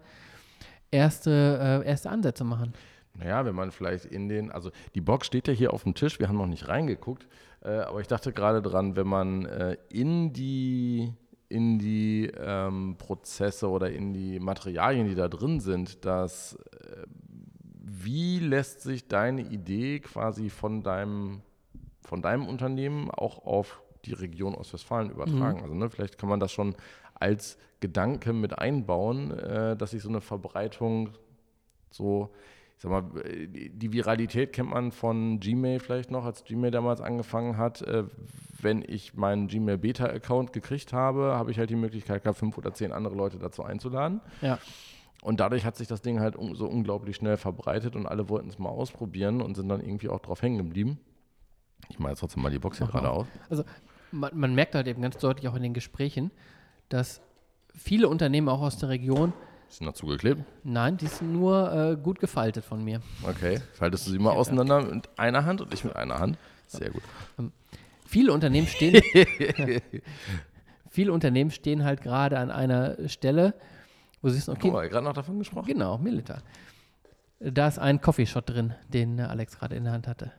erste, 0.91 1.83
äh, 1.85 1.89
erste 1.89 2.11
Ansätze 2.11 2.45
machen. 2.45 2.75
Naja, 3.15 3.45
wenn 3.45 3.55
man 3.55 3.71
vielleicht 3.71 4.05
in 4.05 4.29
den, 4.29 4.51
also 4.51 4.71
die 4.95 5.01
Box 5.01 5.27
steht 5.27 5.49
ja 5.49 5.55
hier 5.55 5.73
auf 5.73 5.85
dem 5.85 5.95
Tisch, 5.95 6.19
wir 6.19 6.29
haben 6.29 6.39
noch 6.39 6.47
nicht 6.47 6.69
reingeguckt, 6.69 7.27
äh, 7.63 7.71
aber 7.71 8.01
ich 8.01 8.07
dachte 8.07 8.33
gerade 8.33 8.63
dran, 8.63 8.97
wenn 8.97 9.07
man 9.07 9.45
äh, 9.47 9.77
in 9.89 10.33
die, 10.33 11.13
in 11.49 11.79
die 11.79 12.31
ähm, 12.37 12.97
Prozesse 12.99 13.69
oder 13.69 13.91
in 13.91 14.13
die 14.13 14.39
Materialien, 14.39 15.09
die 15.09 15.15
da 15.15 15.29
drin 15.29 15.61
sind, 15.61 16.05
dass 16.05 16.55
äh, 16.55 17.07
wie 17.89 18.39
lässt 18.39 18.83
sich 18.83 19.09
deine 19.09 19.43
Idee 19.43 20.01
quasi 20.01 20.51
von 20.51 20.83
deinem, 20.83 21.43
von 22.03 22.23
deinem 22.23 22.47
Unternehmen 22.47 23.11
auch 23.11 23.45
auf 23.45 23.83
die 24.05 24.13
Region 24.13 24.55
Ostwestfalen 24.55 25.11
übertragen? 25.11 25.63
Also 25.63 25.75
ne, 25.75 25.91
vielleicht 25.91 26.19
kann 26.19 26.29
man 26.29 26.41
das 26.41 26.53
schon 26.53 26.75
als 27.15 27.59
Gedanke 27.81 28.33
mit 28.33 28.59
einbauen, 28.59 29.31
äh, 29.31 29.77
dass 29.77 29.93
sich 29.93 30.03
so 30.03 30.09
eine 30.09 30.21
Verbreitung 30.21 31.11
so, 31.91 32.31
ich 32.77 32.83
sag 32.83 32.91
mal, 32.91 33.03
die 33.25 33.71
die 33.71 33.93
Viralität 33.93 34.53
kennt 34.53 34.71
man 34.71 34.93
von 34.93 35.41
Gmail 35.41 35.81
vielleicht 35.81 36.11
noch, 36.11 36.25
als 36.25 36.45
Gmail 36.45 36.71
damals 36.71 37.01
angefangen 37.01 37.57
hat. 37.57 37.83
Äh, 37.83 38.05
Wenn 38.61 38.85
ich 38.87 39.15
meinen 39.15 39.49
Gmail 39.49 39.79
Beta-Account 39.79 40.53
gekriegt 40.53 40.93
habe, 40.93 41.35
habe 41.37 41.51
ich 41.51 41.59
halt 41.59 41.71
die 41.71 41.77
Möglichkeit 41.77 42.23
gehabt, 42.23 42.39
fünf 42.39 42.59
oder 42.59 42.75
zehn 42.75 42.93
andere 42.93 43.15
Leute 43.15 43.39
dazu 43.39 43.63
einzuladen. 43.63 44.21
Ja. 44.43 44.59
Und 45.23 45.41
dadurch 45.41 45.65
hat 45.65 45.77
sich 45.77 45.89
das 45.89 46.01
Ding 46.01 46.21
halt 46.21 46.37
so 46.53 46.67
unglaublich 46.67 47.17
schnell 47.17 47.37
verbreitet 47.37 47.97
und 47.97 48.07
alle 48.07 48.29
wollten 48.29 48.49
es 48.49 48.59
mal 48.59 48.69
ausprobieren 48.69 49.41
und 49.43 49.57
sind 49.57 49.69
dann 49.69 49.81
irgendwie 49.81 50.09
auch 50.09 50.21
drauf 50.21 50.43
hängen 50.43 50.59
geblieben. 50.59 50.99
Ich 51.89 51.99
mache 51.99 52.11
jetzt 52.11 52.21
trotzdem 52.21 52.43
mal 52.43 52.51
die 52.51 52.59
Box 52.59 52.79
hier 52.79 52.87
mal 52.87 52.93
gerade 52.93 53.11
aus. 53.11 53.27
Also 53.51 53.65
man, 54.13 54.31
man 54.39 54.55
merkt 54.55 54.75
halt 54.75 54.87
eben 54.87 55.03
ganz 55.03 55.19
deutlich 55.19 55.49
auch 55.49 55.55
in 55.57 55.63
den 55.63 55.75
Gesprächen, 55.75 56.31
dass 56.89 57.21
viele 57.75 58.09
Unternehmen 58.09 58.49
auch 58.49 58.61
aus 58.61 58.79
der 58.79 58.89
Region, 58.91 59.33
Ist 59.69 59.83
dazu 59.85 60.07
geklebt? 60.07 60.43
nein, 60.63 60.97
die 60.97 61.07
sind 61.09 61.33
nur 61.33 61.73
äh, 61.73 61.97
gut 61.97 62.21
gefaltet 62.21 62.65
von 62.65 62.83
mir. 62.85 63.01
Okay. 63.25 63.61
Faltest 63.75 64.07
du 64.07 64.13
sie 64.13 64.19
mal 64.19 64.33
auseinander 64.33 64.83
mit 64.83 65.09
einer 65.19 65.45
Hand 65.45 65.61
und 65.61 65.75
ich 65.75 65.85
mit 65.85 65.97
einer 65.97 66.19
Hand? 66.21 66.39
Sehr 66.67 66.91
gut. 66.91 67.03
Viele 68.07 68.33
Unternehmen 68.33 68.67
stehen, 68.67 69.03
viele 70.91 71.13
Unternehmen 71.13 71.51
stehen 71.51 71.85
halt 71.85 72.03
gerade 72.03 72.39
an 72.39 72.51
einer 72.51 73.09
Stelle, 73.09 73.55
wo 74.23 74.29
sie 74.29 74.39
wissen, 74.39 74.51
okay, 74.53 74.61
Guck 74.63 74.73
mal, 74.73 74.89
gerade 74.89 75.05
noch 75.05 75.13
davon 75.13 75.39
gesprochen. 75.39 75.67
genau, 75.67 75.99
Milita. 75.99 76.39
Da 77.41 77.69
ist 77.69 77.79
ein 77.79 78.01
Coffeeshot 78.01 78.49
drin, 78.51 78.75
den 78.89 79.19
äh, 79.19 79.23
Alex 79.23 79.59
gerade 79.59 79.77
in 79.77 79.85
der 79.85 79.93
Hand 79.93 80.09
hatte. 80.09 80.33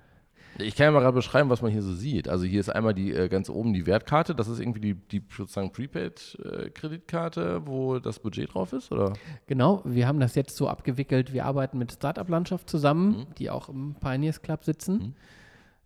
Ich 0.58 0.76
kann 0.76 0.86
ja 0.86 0.92
mal 0.92 1.00
gerade 1.00 1.14
beschreiben, 1.16 1.50
was 1.50 1.62
man 1.62 1.72
hier 1.72 1.82
so 1.82 1.94
sieht. 1.94 2.28
Also 2.28 2.44
hier 2.44 2.60
ist 2.60 2.68
einmal 2.70 2.94
die 2.94 3.14
äh, 3.14 3.30
ganz 3.30 3.50
oben 3.50 3.72
die 3.72 3.86
Wertkarte. 3.86 4.36
Das 4.36 4.50
ist 4.50 4.60
irgendwie 4.60 4.82
die, 4.82 4.94
die 4.96 5.24
sozusagen 5.30 5.72
Prepaid-Kreditkarte, 5.72 7.62
wo 7.66 8.00
das 8.00 8.20
Budget 8.20 8.54
drauf 8.54 8.74
ist, 8.74 8.92
oder? 8.92 9.14
Genau, 9.48 9.82
wir 9.86 10.08
haben 10.08 10.20
das 10.20 10.36
jetzt 10.36 10.58
so 10.58 10.68
abgewickelt. 10.68 11.32
Wir 11.32 11.46
arbeiten 11.46 11.78
mit 11.78 11.94
Startup-Landschaft 11.94 12.70
zusammen, 12.70 13.28
die 13.38 13.50
auch 13.50 13.70
im 13.70 13.96
Pioneers 14.02 14.42
Club 14.42 14.66
sitzen. 14.66 15.16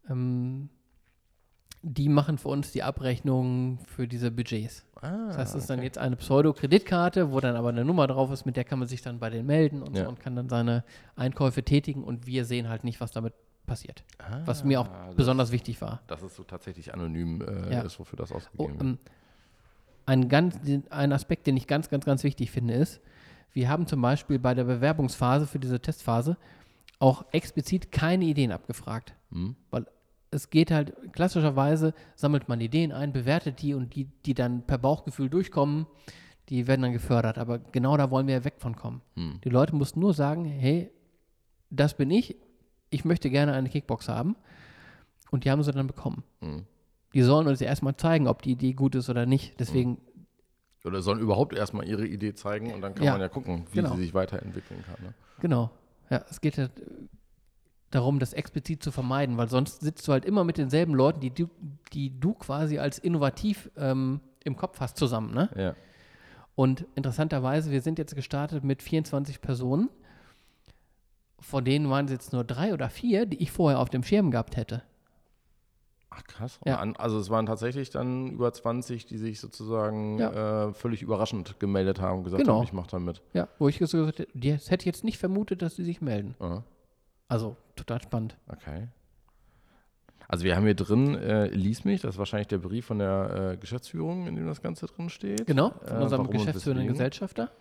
Ähm, 0.09 0.69
die 1.85 2.07
machen 2.09 2.37
für 2.37 2.47
uns 2.47 2.71
die 2.71 2.81
Abrechnung 2.81 3.77
für 3.85 4.07
diese 4.07 4.31
Budgets. 4.31 4.85
Ah, 5.01 5.27
Das 5.27 5.37
heißt, 5.37 5.55
es 5.55 5.61
ist 5.63 5.69
dann 5.69 5.83
jetzt 5.83 5.97
eine 5.97 6.15
Pseudo-Kreditkarte, 6.15 7.31
wo 7.33 7.39
dann 7.41 7.57
aber 7.57 7.69
eine 7.69 7.83
Nummer 7.83 8.07
drauf 8.07 8.31
ist, 8.31 8.45
mit 8.45 8.55
der 8.55 8.63
kann 8.63 8.79
man 8.79 8.87
sich 8.87 9.01
dann 9.01 9.19
bei 9.19 9.29
denen 9.29 9.45
melden 9.45 9.83
und 9.83 9.95
Ja. 9.97 10.03
so 10.03 10.09
und 10.09 10.19
kann 10.19 10.35
dann 10.35 10.47
seine 10.47 10.85
Einkäufe 11.17 11.61
tätigen 11.63 12.03
und 12.03 12.25
wir 12.25 12.45
sehen 12.45 12.69
halt 12.69 12.83
nicht, 12.85 13.01
was 13.01 13.11
damit 13.11 13.33
passiert. 13.65 14.03
was 14.45 14.63
mir 14.65 14.79
auch 14.81 14.87
das- 14.87 15.15
besonders 15.15 15.51
wichtig 15.51 15.81
war. 15.81 16.01
Dass 16.07 16.21
es 16.21 16.35
so 16.35 16.43
tatsächlich 16.43 16.93
anonym 16.93 17.41
äh, 17.41 17.73
Ja. 17.73 17.81
ist, 17.81 17.97
wofür 17.99 18.17
das 18.17 18.31
Oh, 18.31 18.35
ausgegeben 18.35 18.73
wird. 18.73 18.81
ähm, 18.81 18.97
ein, 20.05 20.27
ganz, 20.29 20.57
ein 20.89 21.11
Aspekt, 21.13 21.47
den 21.47 21.55
ich 21.57 21.67
ganz, 21.67 21.89
ganz, 21.89 22.05
ganz 22.05 22.23
wichtig 22.23 22.51
finde, 22.51 22.73
ist, 22.73 22.99
wir 23.53 23.69
haben 23.69 23.87
zum 23.87 24.01
Beispiel 24.01 24.39
bei 24.39 24.53
der 24.53 24.63
Bewerbungsphase 24.65 25.47
für 25.47 25.59
diese 25.59 25.79
Testphase 25.79 26.37
auch 26.99 27.25
explizit 27.31 27.91
keine 27.91 28.25
Ideen 28.25 28.51
abgefragt. 28.51 29.13
Hm? 29.31 29.55
Weil 29.71 29.85
es 30.33 30.49
geht 30.49 30.71
halt, 30.71 30.93
klassischerweise 31.13 31.93
sammelt 32.15 32.49
man 32.49 32.59
Ideen 32.59 32.91
ein, 32.91 33.13
bewertet 33.13 33.61
die 33.61 33.73
und 33.73 33.95
die, 33.95 34.05
die 34.25 34.33
dann 34.33 34.65
per 34.65 34.77
Bauchgefühl 34.77 35.29
durchkommen, 35.29 35.85
die 36.49 36.67
werden 36.67 36.81
dann 36.81 36.93
gefördert. 36.93 37.37
Aber 37.37 37.59
genau 37.59 37.95
da 37.97 38.11
wollen 38.11 38.27
wir 38.27 38.33
ja 38.35 38.43
weg 38.43 38.55
von 38.57 38.75
kommen. 38.75 39.01
Hm. 39.15 39.39
Die 39.43 39.49
Leute 39.49 39.75
mussten 39.75 39.99
nur 39.99 40.13
sagen, 40.13 40.45
hey, 40.45 40.91
das 41.69 41.95
bin 41.95 42.09
ich, 42.11 42.35
ich 42.89 43.05
möchte 43.05 43.29
gerne 43.29 43.53
eine 43.53 43.69
Kickbox 43.69 44.09
haben. 44.09 44.35
Und 45.31 45.45
die 45.45 45.51
haben 45.51 45.63
sie 45.63 45.71
dann 45.71 45.87
bekommen. 45.87 46.23
Hm. 46.41 46.65
Die 47.13 47.21
sollen 47.21 47.47
uns 47.47 47.59
ja 47.59 47.67
erstmal 47.67 47.95
zeigen, 47.95 48.27
ob 48.27 48.41
die 48.41 48.51
Idee 48.51 48.73
gut 48.73 48.95
ist 48.95 49.09
oder 49.09 49.25
nicht. 49.25 49.59
Deswegen, 49.59 49.99
Oder 50.83 51.01
sollen 51.01 51.19
überhaupt 51.19 51.53
erstmal 51.53 51.87
ihre 51.87 52.05
Idee 52.05 52.33
zeigen 52.33 52.73
und 52.73 52.81
dann 52.81 52.93
kann 52.95 53.05
Ja, 53.05 53.11
man 53.13 53.21
ja 53.21 53.29
gucken, 53.29 53.65
wie 53.71 53.77
genau. 53.77 53.95
sie 53.95 54.01
sich 54.01 54.13
weiterentwickeln 54.13 54.83
kann. 54.83 55.03
Ne? 55.03 55.13
genau. 55.39 55.71
Ja, 56.09 56.23
es 56.29 56.41
geht 56.41 56.57
halt 56.57 56.79
äh, 56.79 56.83
darum, 57.95 58.19
das 58.19 58.33
explizit 58.33 58.83
zu 58.83 58.91
vermeiden, 58.91 59.37
weil 59.37 59.49
sonst 59.49 59.81
sitzt 59.81 60.07
du 60.07 60.11
halt 60.11 60.25
immer 60.25 60.43
mit 60.43 60.57
denselben 60.57 60.93
Leuten, 60.95 61.19
die 61.19 61.29
du, 61.31 61.49
die 61.93 62.19
du 62.19 62.33
quasi 62.33 62.79
als 62.79 62.97
innovativ 62.99 63.69
ähm, 63.77 64.19
im 64.43 64.55
Kopf 64.55 64.79
hast, 64.79 64.97
zusammen. 64.97 65.33
Ne? 65.33 65.49
Ja. 65.55 65.75
Und 66.55 66.85
interessanterweise, 66.95 67.71
wir 67.71 67.81
sind 67.81 67.97
jetzt 67.97 68.15
gestartet 68.15 68.63
mit 68.63 68.83
24 68.83 69.41
Personen. 69.41 69.89
Von 71.39 71.65
denen 71.65 71.89
waren 71.89 72.05
es 72.05 72.11
jetzt 72.11 72.31
nur 72.33 72.43
drei 72.43 72.73
oder 72.73 72.89
vier, 72.89 73.25
die 73.25 73.41
ich 73.41 73.51
vorher 73.51 73.79
auf 73.79 73.89
dem 73.89 74.03
Schirm 74.03 74.31
gehabt 74.31 74.55
hätte. 74.55 74.81
Ach 76.15 76.23
krass. 76.25 76.59
Ja. 76.63 76.77
Also 76.77 77.17
es 77.17 77.29
waren 77.31 77.47
tatsächlich 77.47 77.89
dann 77.89 78.27
über 78.33 78.53
20, 78.53 79.07
die 79.07 79.17
sich 79.17 79.39
sozusagen 79.39 80.19
Ja. 80.19 80.67
äh, 80.69 80.73
völlig 80.73 81.01
überraschend 81.01 81.59
gemeldet 81.59 81.99
haben 81.99 82.19
und 82.19 82.23
gesagt 82.25 82.43
Genau. 82.43 82.57
haben, 82.57 82.63
ich 82.63 82.71
mache 82.73 82.87
da 82.91 82.99
mit. 82.99 83.21
Ja, 83.33 83.47
wo 83.57 83.67
ich 83.67 83.79
gesagt 83.79 84.19
hätte, 84.19 84.27
das 84.35 84.69
hätte 84.69 84.83
ich 84.83 84.85
jetzt 84.85 85.03
nicht 85.03 85.17
vermutet, 85.17 85.63
dass 85.63 85.75
sie 85.75 85.83
sich 85.83 86.01
melden. 86.01 86.35
Aha. 86.39 86.63
Also 87.27 87.57
total 87.75 88.01
spannend. 88.01 88.37
Okay. 88.47 88.87
Also 90.27 90.45
wir 90.45 90.55
haben 90.55 90.63
hier 90.63 90.75
drin, 90.75 91.15
äh, 91.15 91.47
lies 91.47 91.83
mich, 91.85 92.01
das 92.01 92.15
ist 92.15 92.17
wahrscheinlich 92.17 92.47
der 92.47 92.57
Brief 92.57 92.85
von 92.85 92.99
der 92.99 93.51
äh, 93.53 93.57
Geschäftsführung, 93.57 94.27
in 94.27 94.35
dem 94.35 94.47
das 94.47 94.61
Ganze 94.61 94.85
drin 94.87 95.09
steht. 95.09 95.45
Genau, 95.45 95.69
Äh, 95.83 95.87
von 95.89 95.97
unserem 96.01 96.21
warum 96.21 96.27
und 96.27 96.31
geschäftsführenden. 96.31 96.87
Gesellschafter. 96.87 97.51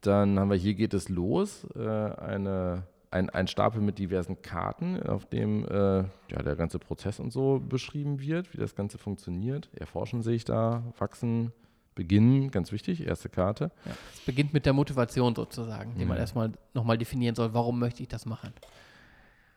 Dann 0.00 0.38
haben 0.38 0.50
wir 0.50 0.56
hier 0.56 0.74
geht 0.74 0.94
es 0.94 1.08
los, 1.08 1.66
äh, 1.76 1.80
eine, 1.80 2.84
ein, 3.10 3.30
ein 3.30 3.46
Stapel 3.46 3.80
mit 3.80 3.98
diversen 3.98 4.42
Karten, 4.42 5.02
auf 5.02 5.26
dem 5.26 5.64
äh, 5.66 5.98
ja, 6.30 6.42
der 6.42 6.56
ganze 6.56 6.78
Prozess 6.78 7.20
und 7.20 7.32
so 7.32 7.60
beschrieben 7.60 8.20
wird, 8.20 8.52
wie 8.52 8.58
das 8.58 8.74
Ganze 8.74 8.98
funktioniert. 8.98 9.68
Erforschen 9.74 10.22
sehe 10.22 10.34
ich 10.34 10.44
da, 10.44 10.82
wachsen, 10.98 11.52
beginnen, 11.94 12.50
ganz 12.50 12.72
wichtig, 12.72 13.06
erste 13.06 13.28
Karte. 13.28 13.70
Ja. 13.84 13.92
Es 14.14 14.20
beginnt 14.20 14.52
mit 14.52 14.66
der 14.66 14.72
Motivation 14.72 15.34
sozusagen, 15.34 15.94
die 15.96 16.04
man 16.04 16.16
Ja. 16.16 16.22
erstmal 16.22 16.52
nochmal 16.74 16.98
definieren 16.98 17.34
soll, 17.34 17.52
warum 17.54 17.78
möchte 17.78 18.02
ich 18.02 18.08
das 18.08 18.26
machen. 18.26 18.52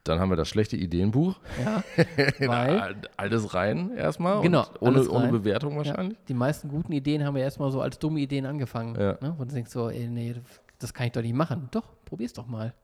Dann 0.03 0.19
haben 0.19 0.29
wir 0.29 0.35
das 0.35 0.49
schlechte 0.49 0.77
Ideenbuch. 0.77 1.39
Ja, 1.63 1.83
weil 2.47 2.79
Al- 2.79 3.01
Alles 3.17 3.53
rein 3.55 3.91
erstmal. 3.95 4.41
Genau, 4.41 4.65
und 4.79 4.97
Ohne, 4.97 5.09
ohne. 5.09 5.27
Bewertung 5.29 5.75
wahrscheinlich. 5.77 6.17
die 6.27 6.35
meisten 6.35 6.69
guten 6.69 6.91
Ideen 6.91 7.23
haben 7.23 7.33
wir 7.35 7.41
erstmal 7.41 7.71
so 7.71 7.81
als 7.81 7.97
dumme 7.97 8.19
Ideen 8.19 8.45
angefangen. 8.45 8.93
Ja. 8.99 9.17
Ne? 9.21 9.33
Wo 9.37 9.45
du 9.45 9.53
denkst 9.53 9.71
so, 9.71 9.89
ey, 9.89 10.07
nee, 10.07 10.35
das 10.77 10.93
kann 10.93 11.07
ich 11.07 11.13
doch 11.13 11.23
nicht 11.23 11.33
machen. 11.33 11.69
Doch, 11.71 11.87
probier's 12.05 12.33
doch 12.33 12.45
mal. 12.45 12.75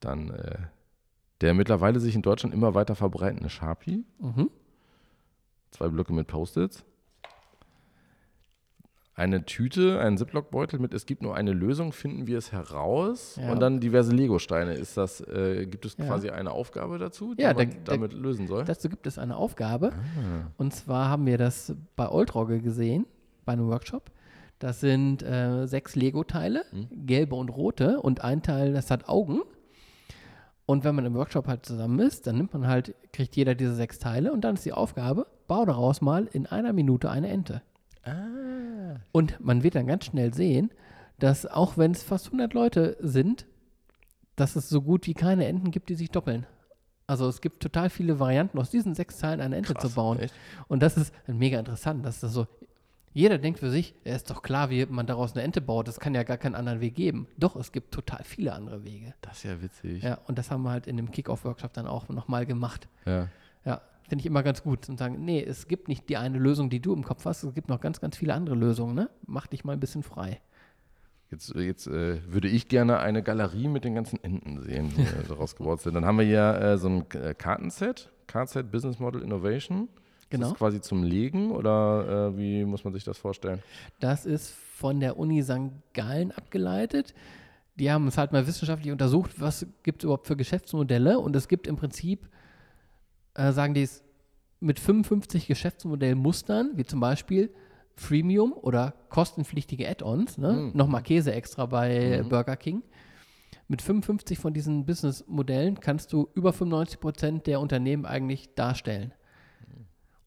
Dann 0.00 0.30
äh, 0.30 0.56
der 1.42 1.52
mittlerweile 1.52 2.00
sich 2.00 2.14
in 2.14 2.22
Deutschland 2.22 2.54
immer 2.54 2.74
weiter 2.74 2.94
verbreitende 2.94 3.50
Sharpie. 3.50 4.04
Mhm. 4.18 4.48
Zwei 5.72 5.88
Blöcke 5.88 6.12
mit 6.14 6.26
Post-its. 6.26 6.84
Eine 9.20 9.44
Tüte, 9.44 10.00
ein 10.00 10.16
Ziploc-Beutel 10.16 10.78
mit 10.78 10.94
Es 10.94 11.04
gibt 11.04 11.20
nur 11.22 11.34
eine 11.36 11.52
Lösung, 11.52 11.92
finden 11.92 12.26
wir 12.26 12.38
es 12.38 12.52
heraus. 12.52 13.36
Ja. 13.38 13.52
Und 13.52 13.60
dann 13.60 13.78
diverse 13.78 14.12
Lego-Steine. 14.12 14.72
Ist 14.72 14.96
das, 14.96 15.20
äh, 15.20 15.66
gibt 15.66 15.84
es 15.84 15.94
Ja. 15.98 16.06
quasi 16.06 16.30
eine 16.30 16.52
Aufgabe 16.52 16.96
dazu, 16.98 17.34
die 17.34 17.42
Ja, 17.42 17.52
man 17.52 17.68
da- 17.68 17.74
da- 17.84 17.92
damit 17.92 18.14
lösen 18.14 18.46
soll? 18.46 18.64
Dazu 18.64 18.88
gibt 18.88 19.06
es 19.06 19.18
eine 19.18 19.36
Aufgabe. 19.36 19.92
Ah. 19.92 20.50
Und 20.56 20.72
zwar 20.72 21.10
haben 21.10 21.26
wir 21.26 21.36
das 21.36 21.74
bei 21.96 22.08
Oltrogge 22.08 22.60
gesehen, 22.62 23.04
bei 23.44 23.52
einem 23.52 23.68
Workshop. 23.68 24.10
Das 24.58 24.80
sind 24.80 25.22
äh, 25.22 25.66
sechs 25.66 25.96
Lego-Teile, 25.96 26.64
Mhm. 26.72 27.06
gelbe 27.06 27.34
und 27.34 27.50
rote. 27.50 28.00
Und 28.00 28.24
ein 28.24 28.42
Teil, 28.42 28.72
das 28.72 28.90
hat 28.90 29.06
Augen. 29.06 29.42
Und 30.64 30.84
wenn 30.84 30.94
man 30.94 31.04
im 31.04 31.14
Workshop 31.14 31.46
halt 31.46 31.66
zusammen 31.66 31.98
ist, 31.98 32.26
dann 32.26 32.36
nimmt 32.38 32.54
man 32.54 32.66
halt, 32.66 32.94
kriegt 33.12 33.36
jeder 33.36 33.54
diese 33.54 33.74
sechs 33.74 33.98
Teile 33.98 34.32
und 34.32 34.42
dann 34.44 34.54
ist 34.54 34.64
die 34.64 34.72
Aufgabe, 34.72 35.26
bau 35.46 35.66
daraus 35.66 36.00
mal 36.00 36.26
in 36.32 36.46
einer 36.46 36.72
Minute 36.72 37.10
eine 37.10 37.28
Ente. 37.28 37.60
Ah. 38.04 38.96
Und 39.12 39.38
man 39.40 39.62
wird 39.62 39.74
dann 39.74 39.86
ganz 39.86 40.06
schnell 40.06 40.32
sehen, 40.34 40.70
dass 41.18 41.46
auch 41.46 41.76
wenn 41.76 41.92
es 41.92 42.02
fast 42.02 42.26
100 42.26 42.54
Leute 42.54 42.96
sind, 43.00 43.46
dass 44.36 44.56
es 44.56 44.68
so 44.68 44.80
gut 44.82 45.06
wie 45.06 45.14
keine 45.14 45.46
Enten 45.46 45.70
gibt, 45.70 45.90
die 45.90 45.94
sich 45.94 46.10
doppeln. 46.10 46.46
Also 47.06 47.28
es 47.28 47.40
gibt 47.40 47.62
total 47.62 47.90
viele 47.90 48.20
Varianten, 48.20 48.58
aus 48.58 48.70
diesen 48.70 48.94
sechs 48.94 49.18
Teilen 49.18 49.40
eine 49.40 49.56
Ente 49.56 49.74
Krass, 49.74 49.82
zu 49.82 49.94
bauen. 49.94 50.18
echt? 50.20 50.32
Und 50.68 50.82
das 50.82 50.96
ist 50.96 51.12
mega 51.26 51.58
interessant, 51.58 52.06
dass 52.06 52.20
das 52.20 52.32
so, 52.32 52.46
jeder 53.12 53.36
denkt 53.38 53.58
für 53.58 53.70
sich, 53.70 53.94
ja, 54.04 54.14
ist 54.14 54.30
doch 54.30 54.42
klar, 54.42 54.70
wie 54.70 54.86
man 54.86 55.06
daraus 55.06 55.32
eine 55.32 55.42
Ente 55.42 55.60
baut, 55.60 55.88
das 55.88 55.98
kann 55.98 56.14
ja 56.14 56.22
gar 56.22 56.38
keinen 56.38 56.54
anderen 56.54 56.80
Weg 56.80 56.94
geben. 56.94 57.26
Doch, 57.36 57.56
es 57.56 57.72
gibt 57.72 57.92
total 57.92 58.22
viele 58.22 58.52
andere 58.52 58.84
Wege. 58.84 59.12
Das 59.22 59.38
ist 59.38 59.42
ja 59.42 59.60
witzig. 59.60 60.02
Ja, 60.04 60.18
und 60.28 60.38
das 60.38 60.50
haben 60.52 60.62
wir 60.62 60.70
halt 60.70 60.86
in 60.86 60.96
dem 60.96 61.10
Kick-Off-Workshop 61.10 61.72
dann 61.72 61.86
auch 61.88 62.08
nochmal 62.08 62.46
gemacht. 62.46 62.88
Ja. 63.04 63.26
Ja, 63.64 63.82
finde 64.10 64.20
ich 64.22 64.26
immer 64.26 64.42
ganz 64.42 64.62
gut 64.62 64.88
und 64.88 64.98
sagen, 64.98 65.24
nee, 65.24 65.42
es 65.42 65.68
gibt 65.68 65.88
nicht 65.88 66.08
die 66.08 66.16
eine 66.18 66.36
Lösung, 66.38 66.68
die 66.68 66.80
du 66.80 66.92
im 66.92 67.04
Kopf 67.04 67.24
hast, 67.24 67.44
es 67.44 67.54
gibt 67.54 67.68
noch 67.68 67.80
ganz, 67.80 68.00
ganz 68.00 68.16
viele 68.16 68.34
andere 68.34 68.56
Lösungen, 68.56 68.94
ne? 68.94 69.08
Mach 69.26 69.46
dich 69.46 69.64
mal 69.64 69.72
ein 69.72 69.80
bisschen 69.80 70.02
frei. 70.02 70.40
Jetzt, 71.30 71.54
jetzt 71.54 71.86
äh, 71.86 72.18
würde 72.26 72.48
ich 72.48 72.68
gerne 72.68 72.98
eine 72.98 73.22
Galerie 73.22 73.68
mit 73.68 73.84
den 73.84 73.94
ganzen 73.94 74.22
Enten 74.24 74.60
sehen, 74.60 74.92
die 74.96 75.06
daraus 75.28 75.54
gebaut 75.56 75.80
sind. 75.80 75.94
Dann 75.94 76.04
haben 76.04 76.18
wir 76.18 76.24
hier 76.24 76.60
äh, 76.60 76.76
so 76.76 76.88
ein 76.88 77.04
äh, 77.12 77.34
Kartenset, 77.34 78.10
Cardset 78.26 78.70
Business 78.70 78.98
Model 78.98 79.22
Innovation. 79.22 79.88
Ist 80.18 80.30
Genau. 80.30 80.48
das 80.50 80.58
quasi 80.58 80.80
zum 80.80 81.02
Legen 81.04 81.52
oder 81.52 82.32
äh, 82.32 82.36
wie 82.36 82.64
muss 82.64 82.82
man 82.84 82.92
sich 82.92 83.04
das 83.04 83.16
vorstellen? 83.16 83.62
Das 84.00 84.26
ist 84.26 84.50
von 84.50 84.98
der 85.00 85.18
Uni 85.18 85.42
St. 85.42 85.70
Gallen 85.94 86.32
abgeleitet. 86.32 87.14
Die 87.76 87.90
haben 87.90 88.08
es 88.08 88.18
halt 88.18 88.32
mal 88.32 88.46
wissenschaftlich 88.46 88.92
untersucht, 88.92 89.40
was 89.40 89.66
gibt 89.84 90.02
es 90.02 90.04
überhaupt 90.04 90.26
für 90.26 90.36
Geschäftsmodelle. 90.36 91.18
Und 91.18 91.34
es 91.36 91.46
gibt 91.48 91.66
im 91.68 91.76
Prinzip, 91.76 92.28
äh, 93.34 93.52
sagen 93.52 93.74
die 93.74 93.82
es, 93.82 94.02
mit 94.60 94.78
55 94.78 95.46
Geschäftsmodellmustern, 95.46 96.72
wie 96.74 96.84
zum 96.84 97.00
Beispiel 97.00 97.50
Freemium 97.96 98.52
oder 98.52 98.94
kostenpflichtige 99.08 99.88
Add-ons, 99.88 100.38
ne? 100.38 100.52
Mhm. 100.52 100.70
nochmal 100.74 101.02
Käse 101.02 101.32
extra 101.32 101.66
bei 101.66 102.22
Mhm. 102.22 102.28
Burger 102.28 102.56
King. 102.56 102.82
Mit 103.68 103.82
55 103.82 104.38
von 104.38 104.52
diesen 104.52 104.84
Businessmodellen 104.84 105.80
kannst 105.80 106.12
du 106.12 106.28
über 106.34 106.52
95 106.52 107.00
Prozent 107.00 107.46
der 107.46 107.60
Unternehmen 107.60 108.04
eigentlich 108.04 108.54
darstellen. 108.54 109.12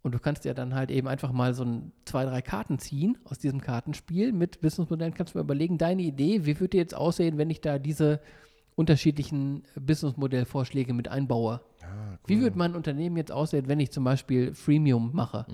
Und 0.01 0.13
du 0.13 0.19
kannst 0.19 0.43
ja 0.45 0.53
dann 0.53 0.75
halt 0.75 0.91
eben 0.91 1.07
einfach 1.07 1.31
mal 1.31 1.53
so 1.53 1.63
ein, 1.63 1.91
zwei, 2.05 2.25
drei 2.25 2.41
Karten 2.41 2.77
ziehen 2.77 3.17
aus 3.23 3.39
diesem 3.39 3.61
Kartenspiel. 3.61 4.33
Mit 4.33 4.59
Businessmodellen 4.59 5.13
kannst 5.13 5.33
du 5.33 5.37
mir 5.37 5.43
überlegen, 5.43 5.77
deine 5.77 6.01
Idee, 6.01 6.45
wie 6.45 6.59
würde 6.59 6.77
jetzt 6.77 6.93
aussehen, 6.95 7.37
wenn 7.37 7.49
ich 7.49 7.61
da 7.61 7.79
diese 7.79 8.19
unterschiedlichen 8.75 9.63
Businessmodellvorschläge 9.75 10.93
mit 10.93 11.07
einbaue? 11.07 11.61
Ah, 11.83 12.17
Wie 12.25 12.41
würde 12.41 12.57
mein 12.57 12.75
Unternehmen 12.75 13.17
jetzt 13.17 13.31
aussehen, 13.31 13.67
wenn 13.67 13.79
ich 13.79 13.91
zum 13.91 14.03
Beispiel 14.03 14.53
Freemium 14.53 15.11
mache? 15.13 15.45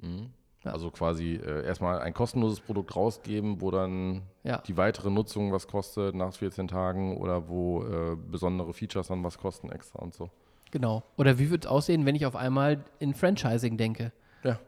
Mhm. 0.00 0.30
Ja. 0.64 0.72
Also 0.72 0.90
quasi 0.90 1.34
äh, 1.34 1.64
erstmal 1.64 2.00
ein 2.00 2.12
kostenloses 2.12 2.60
Produkt 2.60 2.96
rausgeben, 2.96 3.60
wo 3.60 3.70
dann 3.70 4.22
Ja. 4.42 4.58
die 4.66 4.76
weitere 4.76 5.10
Nutzung 5.10 5.52
was 5.52 5.68
kostet 5.68 6.14
nach 6.14 6.32
14 6.32 6.66
Tagen 6.68 7.16
oder 7.18 7.48
wo 7.48 7.84
äh, 7.84 8.16
besondere 8.16 8.72
Features 8.72 9.08
dann 9.08 9.22
was 9.22 9.38
kosten 9.38 9.70
extra 9.70 10.00
und 10.00 10.12
so. 10.14 10.28
Genau. 10.72 11.04
Oder 11.16 11.38
wie 11.38 11.50
würde 11.50 11.66
es 11.66 11.70
aussehen, 11.70 12.04
wenn 12.04 12.16
ich 12.16 12.26
auf 12.26 12.34
einmal 12.34 12.84
in 12.98 13.14
Franchising 13.14 13.76
denke? 13.76 14.12
Ja. 14.42 14.58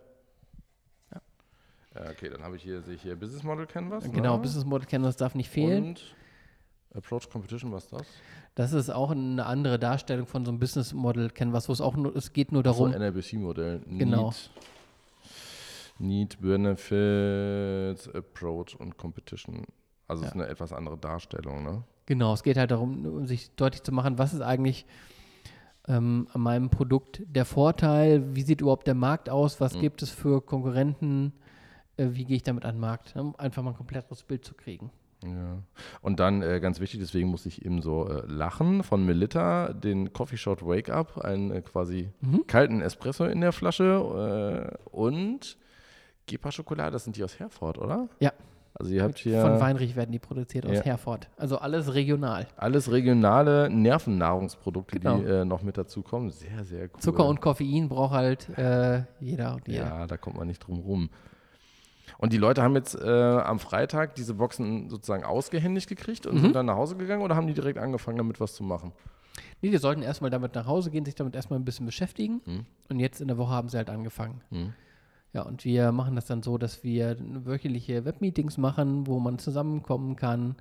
Ja, 1.95 2.11
okay, 2.11 2.31
dann 2.31 2.43
habe 2.45 2.55
ich 2.57 2.63
hier, 2.63 2.81
sehe 2.83 2.95
ich 2.95 3.03
hier 3.03 3.17
Business 3.17 3.43
Model 3.43 3.67
Canvas. 3.67 4.05
Genau, 4.11 4.37
ne? 4.37 4.43
Business 4.43 4.65
Model 4.65 4.87
Canvas 4.87 5.17
darf 5.17 5.35
nicht 5.35 5.51
fehlen. 5.51 5.85
Und 5.89 6.15
Approach 6.95 7.28
Competition, 7.30 7.70
was 7.72 7.84
ist 7.84 7.93
das? 7.93 8.07
Das 8.55 8.72
ist 8.72 8.91
auch 8.91 9.11
eine 9.11 9.45
andere 9.47 9.78
Darstellung 9.78 10.26
von 10.26 10.45
so 10.45 10.51
einem 10.51 10.59
Business 10.59 10.93
Model 10.93 11.30
Canvas, 11.30 11.68
wo 11.68 11.72
es 11.72 11.80
auch 11.80 11.97
nur, 11.97 12.14
es 12.16 12.32
geht 12.32 12.51
nur 12.53 12.62
So 12.62 12.70
darum, 12.70 12.93
ein 12.93 13.01
NLBC-Modell. 13.01 13.82
Genau. 13.86 14.28
Need, 14.30 14.51
Need, 15.99 16.41
Benefits, 16.41 18.09
Approach 18.14 18.74
und 18.78 18.97
Competition. 18.97 19.64
Also 20.07 20.22
es 20.24 20.28
Ja. 20.28 20.28
ist 20.28 20.34
eine 20.43 20.47
etwas 20.49 20.72
andere 20.72 20.97
Darstellung, 20.97 21.62
ne? 21.62 21.84
Genau, 22.07 22.32
es 22.32 22.43
geht 22.43 22.57
halt 22.57 22.70
darum, 22.70 23.05
um 23.05 23.26
sich 23.26 23.51
deutlich 23.57 23.82
zu 23.82 23.93
machen, 23.93 24.16
was 24.18 24.32
ist 24.32 24.41
eigentlich 24.41 24.86
ähm, 25.86 26.28
an 26.32 26.41
meinem 26.41 26.70
Produkt 26.70 27.22
der 27.26 27.45
Vorteil, 27.45 28.34
wie 28.34 28.43
sieht 28.43 28.61
überhaupt 28.61 28.86
der 28.86 28.95
Markt 28.95 29.28
aus, 29.30 29.61
was 29.61 29.74
Mhm. 29.74 29.80
gibt 29.80 30.03
es 30.03 30.11
für 30.11 30.41
Konkurrenten, 30.43 31.32
äh, 31.97 32.09
wie 32.12 32.24
gehe 32.24 32.36
ich 32.36 32.43
damit 32.43 32.64
an 32.64 32.76
den 32.76 32.80
Markt, 32.80 33.14
ne? 33.16 33.22
um 33.22 33.36
einfach 33.36 33.62
mal 33.62 33.70
ein 33.70 33.76
komplettes 33.76 34.22
Bild 34.22 34.45
zu 34.45 34.55
kriegen. 34.55 34.91
Ja. 35.25 35.59
Und 36.01 36.21
dann 36.21 36.43
äh, 36.43 36.61
ganz 36.61 36.79
wichtig, 36.81 37.01
deswegen 37.01 37.29
muss 37.29 37.45
ich 37.45 37.64
eben 37.64 37.83
so 37.83 38.09
äh, 38.09 38.23
lachen, 38.27 38.83
von 38.85 39.05
Melitta 39.05 39.73
den 39.73 40.12
Coffee 40.12 40.37
Shot 40.37 40.64
Wake 40.64 40.91
Up, 40.91 41.19
einen 41.19 41.51
äh, 41.51 41.61
quasi 41.62 42.11
Mhm. 42.21 42.47
kalten 42.47 42.81
Espresso 42.83 43.25
in 43.25 43.41
der 43.41 43.53
Flasche 43.53 44.75
äh, 44.75 44.89
und 44.97 45.57
Gepa 46.27 46.53
Schokolade, 46.53 46.93
das 46.93 47.05
sind 47.05 47.16
die 47.16 47.25
aus 47.25 47.39
Herford, 47.41 47.79
oder? 47.79 48.09
Ja. 48.21 48.33
Also 48.75 48.93
ihr 48.93 49.03
habt 49.03 49.19
hier 49.19 49.41
Von 49.41 49.59
Weinrich 49.61 49.97
werden 49.97 50.12
die 50.12 50.21
produziert 50.21 50.64
aus 50.64 50.77
Ja. 50.77 50.83
Herford. 50.83 51.29
Also 51.37 51.59
alles 51.59 51.95
regional. 51.95 52.47
alles 52.57 52.93
regionale 52.93 53.69
Nervennahrungsprodukte, 53.71 55.01
Genau. 55.01 55.19
die 55.19 55.25
äh, 55.25 55.45
noch 55.45 55.62
mit 55.62 55.77
dazukommen. 55.79 56.31
Sehr, 56.31 56.62
sehr 56.64 56.83
cool. 56.85 57.01
Zucker 57.01 57.27
und 57.27 57.41
Koffein 57.41 57.89
braucht 57.89 58.12
halt 58.14 58.49
äh, 58.57 59.03
jeder 59.19 59.55
und 59.55 59.66
jeder. 59.66 59.85
Ja, 59.85 60.07
da 60.07 60.16
kommt 60.16 60.37
man 60.37 60.47
nicht 60.47 60.61
drum 60.61 60.79
rum. 60.81 61.11
Und 62.17 62.33
die 62.33 62.39
Leute 62.39 62.63
haben 62.63 62.75
jetzt 62.75 62.95
äh, 62.95 63.07
am 63.09 63.59
Freitag 63.59 64.15
diese 64.15 64.35
Boxen 64.35 64.89
sozusagen 64.89 65.25
ausgehändigt 65.25 65.89
gekriegt 65.89 66.27
und 66.27 66.37
Mhm. 66.37 66.41
sind 66.41 66.57
dann 66.57 66.67
nach 66.67 66.77
Hause 66.77 66.97
gegangen 66.97 67.23
oder 67.23 67.37
haben 67.37 67.47
die 67.47 67.55
direkt 67.55 67.79
angefangen, 67.79 68.17
damit 68.19 68.41
was 68.41 68.55
zu 68.55 68.63
machen? 68.65 68.93
Nee, 69.61 69.71
die 69.71 69.77
sollten 69.79 70.03
erstmal 70.03 70.31
damit 70.31 70.55
nach 70.55 70.67
Hause 70.67 70.91
gehen, 70.91 71.05
sich 71.05 71.15
damit 71.15 71.35
erstmal 71.35 71.59
ein 71.59 71.65
bisschen 71.65 71.87
beschäftigen. 71.87 72.41
Mhm. 72.47 72.67
Und 72.89 73.01
jetzt 73.01 73.21
in 73.21 73.29
der 73.29 73.37
Woche 73.39 73.51
haben 73.53 73.69
sie 73.69 73.77
halt 73.77 73.91
angefangen. 73.91 74.41
Mhm. 74.51 74.73
Ja, 75.35 75.43
und 75.43 75.65
wir 75.65 75.93
machen 75.93 76.17
das 76.17 76.25
dann 76.27 76.43
so, 76.43 76.57
dass 76.59 76.83
wir 76.83 77.17
wöchentliche 77.21 78.05
Webmeetings 78.05 78.57
machen, 78.57 79.07
wo 79.07 79.19
man 79.21 79.39
zusammenkommen 79.39 80.17
kann, 80.17 80.57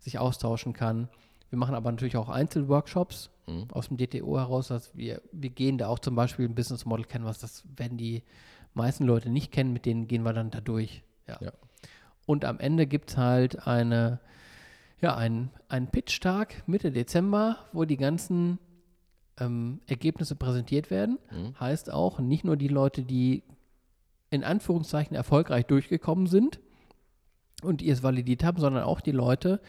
sich 0.00 0.18
austauschen 0.18 0.72
kann. 0.72 1.08
Wir 1.50 1.58
machen 1.58 1.74
aber 1.74 1.90
natürlich 1.90 2.16
auch 2.16 2.28
Einzelworkshops 2.28 3.30
Mhm. 3.48 3.66
aus 3.72 3.88
dem 3.88 3.96
DTO 3.96 4.38
heraus. 4.38 4.68
Dass 4.68 4.96
wir, 4.96 5.22
wir 5.30 5.50
gehen 5.50 5.78
da 5.78 5.86
auch 5.88 5.98
zum 6.00 6.16
Beispiel 6.16 6.46
ein 6.48 6.54
Business 6.56 6.84
Model 6.84 7.04
Canvas. 7.04 7.38
Das 7.38 7.62
werden 7.76 7.96
die 7.98 8.22
meisten 8.76 9.04
Leute 9.04 9.30
nicht 9.30 9.52
kennen, 9.52 9.72
mit 9.72 9.86
denen 9.86 10.06
gehen 10.06 10.22
wir 10.22 10.32
dann 10.32 10.50
da 10.50 10.60
durch. 10.60 11.02
Ja. 11.26 11.38
Ja. 11.40 11.52
Und 12.26 12.44
am 12.44 12.58
Ende 12.58 12.86
gibt 12.86 13.10
es 13.10 13.16
halt 13.16 13.66
eine, 13.66 14.20
ja, 15.00 15.16
einen, 15.16 15.50
einen 15.68 15.88
Pitch-Tag 15.88 16.64
Mitte 16.66 16.90
Dezember, 16.90 17.58
wo 17.72 17.84
die 17.84 17.96
ganzen 17.96 18.58
ähm, 19.38 19.80
Ergebnisse 19.86 20.34
präsentiert 20.34 20.90
werden. 20.90 21.18
Mhm. 21.30 21.58
Heißt 21.58 21.92
auch, 21.92 22.18
nicht 22.18 22.44
nur 22.44 22.56
die 22.56 22.68
Leute, 22.68 23.02
die 23.02 23.42
in 24.30 24.44
Anführungszeichen 24.44 25.16
erfolgreich 25.16 25.66
durchgekommen 25.66 26.26
sind 26.26 26.60
und 27.62 27.80
die 27.80 27.90
es 27.90 28.02
validiert 28.02 28.44
haben, 28.44 28.58
sondern 28.58 28.82
auch 28.82 29.00
die 29.00 29.12
Leute, 29.12 29.60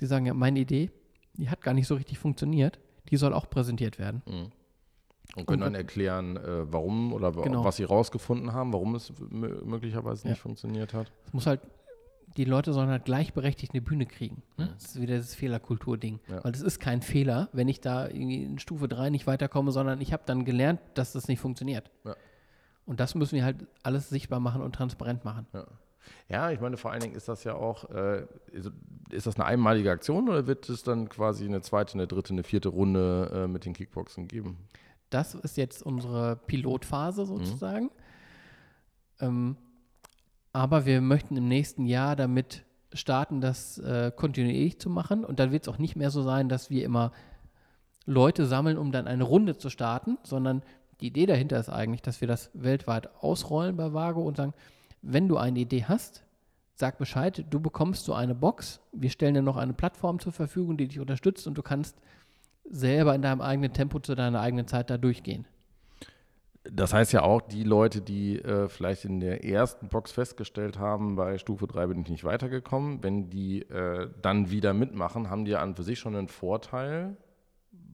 die 0.00 0.06
sagen, 0.06 0.26
ja, 0.26 0.34
meine 0.34 0.60
Idee, 0.60 0.90
die 1.34 1.48
hat 1.48 1.62
gar 1.62 1.74
nicht 1.74 1.86
so 1.86 1.94
richtig 1.94 2.18
funktioniert, 2.18 2.78
die 3.10 3.16
soll 3.16 3.32
auch 3.32 3.48
präsentiert 3.48 3.98
werden. 3.98 4.22
Mhm. 4.26 4.50
Und 5.36 5.46
können 5.46 5.62
dann 5.62 5.74
erklären, 5.74 6.36
äh, 6.36 6.70
warum 6.70 7.12
oder 7.12 7.32
genau. 7.32 7.64
was 7.64 7.76
sie 7.76 7.84
rausgefunden 7.84 8.52
haben, 8.52 8.72
warum 8.72 8.94
es 8.94 9.12
möglicherweise 9.30 10.28
nicht 10.28 10.40
funktioniert 10.40 10.92
hat. 10.92 11.10
Es 11.26 11.32
muss 11.32 11.46
halt, 11.46 11.60
die 12.36 12.44
Leute 12.44 12.72
sollen 12.72 12.90
halt 12.90 13.06
gleichberechtigt 13.06 13.72
eine 13.72 13.80
Bühne 13.80 14.04
kriegen. 14.04 14.42
Ne? 14.58 14.66
Mhm. 14.66 14.70
Das 14.74 14.84
ist 14.84 15.00
wieder 15.00 15.16
das 15.16 15.34
Fehlerkultur-Ding. 15.34 16.20
Ja. 16.28 16.44
Weil 16.44 16.52
es 16.52 16.60
ist 16.60 16.80
kein 16.80 17.00
Fehler, 17.00 17.48
wenn 17.52 17.68
ich 17.68 17.80
da 17.80 18.08
irgendwie 18.08 18.42
in 18.42 18.58
Stufe 18.58 18.88
3 18.88 19.10
nicht 19.10 19.26
weiterkomme, 19.26 19.72
sondern 19.72 20.00
ich 20.00 20.12
habe 20.12 20.22
dann 20.26 20.44
gelernt, 20.44 20.80
dass 20.94 21.12
das 21.12 21.28
nicht 21.28 21.40
funktioniert. 21.40 21.90
Ja. 22.04 22.14
Und 22.84 23.00
das 23.00 23.14
müssen 23.14 23.36
wir 23.36 23.44
halt 23.44 23.66
alles 23.82 24.10
sichtbar 24.10 24.40
machen 24.40 24.60
und 24.60 24.74
transparent 24.74 25.24
machen. 25.24 25.46
Ja. 25.54 25.66
Ja, 26.28 26.50
ich 26.50 26.60
meine, 26.60 26.76
vor 26.76 26.90
allen 26.90 27.00
Dingen 27.00 27.14
ist 27.14 27.28
das 27.28 27.44
ja 27.44 27.54
auch, 27.54 27.88
äh, 27.90 28.26
ist 29.10 29.26
das 29.26 29.36
eine 29.36 29.44
einmalige 29.44 29.90
Aktion 29.90 30.28
oder 30.28 30.46
wird 30.46 30.68
es 30.68 30.82
dann 30.82 31.08
quasi 31.08 31.44
eine 31.44 31.60
zweite, 31.60 31.94
eine 31.94 32.06
dritte, 32.06 32.32
eine 32.32 32.42
vierte 32.42 32.70
Runde 32.70 33.30
äh, 33.32 33.46
mit 33.46 33.64
den 33.64 33.72
Kickboxen 33.72 34.28
geben? 34.28 34.56
Das 35.14 35.34
ist 35.34 35.56
jetzt 35.56 35.82
unsere 35.82 36.36
Pilotphase 36.36 37.26
sozusagen. 37.26 37.84
Mhm. 37.84 37.90
Ähm, 39.20 39.56
aber 40.52 40.86
wir 40.86 41.00
möchten 41.00 41.36
im 41.36 41.48
nächsten 41.48 41.86
Jahr 41.86 42.16
damit 42.16 42.64
starten, 42.92 43.40
das 43.40 43.78
äh, 43.78 44.12
kontinuierlich 44.14 44.78
zu 44.78 44.90
machen. 44.90 45.24
Und 45.24 45.38
dann 45.38 45.52
wird 45.52 45.62
es 45.62 45.68
auch 45.68 45.78
nicht 45.78 45.96
mehr 45.96 46.10
so 46.10 46.22
sein, 46.22 46.48
dass 46.48 46.70
wir 46.70 46.84
immer 46.84 47.12
Leute 48.04 48.46
sammeln, 48.46 48.76
um 48.76 48.92
dann 48.92 49.06
eine 49.06 49.24
Runde 49.24 49.56
zu 49.56 49.70
starten, 49.70 50.18
sondern 50.24 50.62
die 51.00 51.06
Idee 51.08 51.26
dahinter 51.26 51.58
ist 51.58 51.68
eigentlich, 51.68 52.02
dass 52.02 52.20
wir 52.20 52.28
das 52.28 52.50
weltweit 52.54 53.08
ausrollen 53.22 53.76
bei 53.76 53.92
Vago 53.92 54.22
und 54.22 54.36
sagen, 54.36 54.54
wenn 55.02 55.28
du 55.28 55.36
eine 55.36 55.58
Idee 55.58 55.84
hast, 55.84 56.22
sag 56.74 56.98
Bescheid, 56.98 57.44
du 57.50 57.60
bekommst 57.60 58.04
so 58.04 58.14
eine 58.14 58.34
Box, 58.34 58.80
wir 58.92 59.10
stellen 59.10 59.34
dir 59.34 59.42
noch 59.42 59.56
eine 59.56 59.72
Plattform 59.72 60.20
zur 60.20 60.32
Verfügung, 60.32 60.76
die 60.76 60.88
dich 60.88 61.00
unterstützt 61.00 61.46
und 61.46 61.54
du 61.54 61.62
kannst 61.62 61.96
selber 62.72 63.14
in 63.14 63.22
deinem 63.22 63.40
eigenen 63.40 63.72
Tempo 63.72 64.00
zu 64.00 64.14
deiner 64.14 64.40
eigenen 64.40 64.66
Zeit 64.66 64.90
da 64.90 64.98
durchgehen. 64.98 65.46
Das 66.64 66.94
heißt 66.94 67.12
ja 67.12 67.22
auch, 67.22 67.40
die 67.40 67.64
Leute, 67.64 68.00
die 68.00 68.38
äh, 68.38 68.68
vielleicht 68.68 69.04
in 69.04 69.20
der 69.20 69.44
ersten 69.44 69.88
Box 69.88 70.12
festgestellt 70.12 70.78
haben, 70.78 71.16
bei 71.16 71.38
Stufe 71.38 71.66
3 71.66 71.88
bin 71.88 72.00
ich 72.00 72.08
nicht 72.08 72.24
weitergekommen, 72.24 73.02
wenn 73.02 73.30
die 73.30 73.62
äh, 73.62 74.08
dann 74.22 74.50
wieder 74.50 74.72
mitmachen, 74.72 75.28
haben 75.28 75.44
die 75.44 75.52
ja 75.52 75.60
an 75.60 75.74
für 75.74 75.82
sich 75.82 75.98
schon 75.98 76.14
einen 76.14 76.28
Vorteil, 76.28 77.16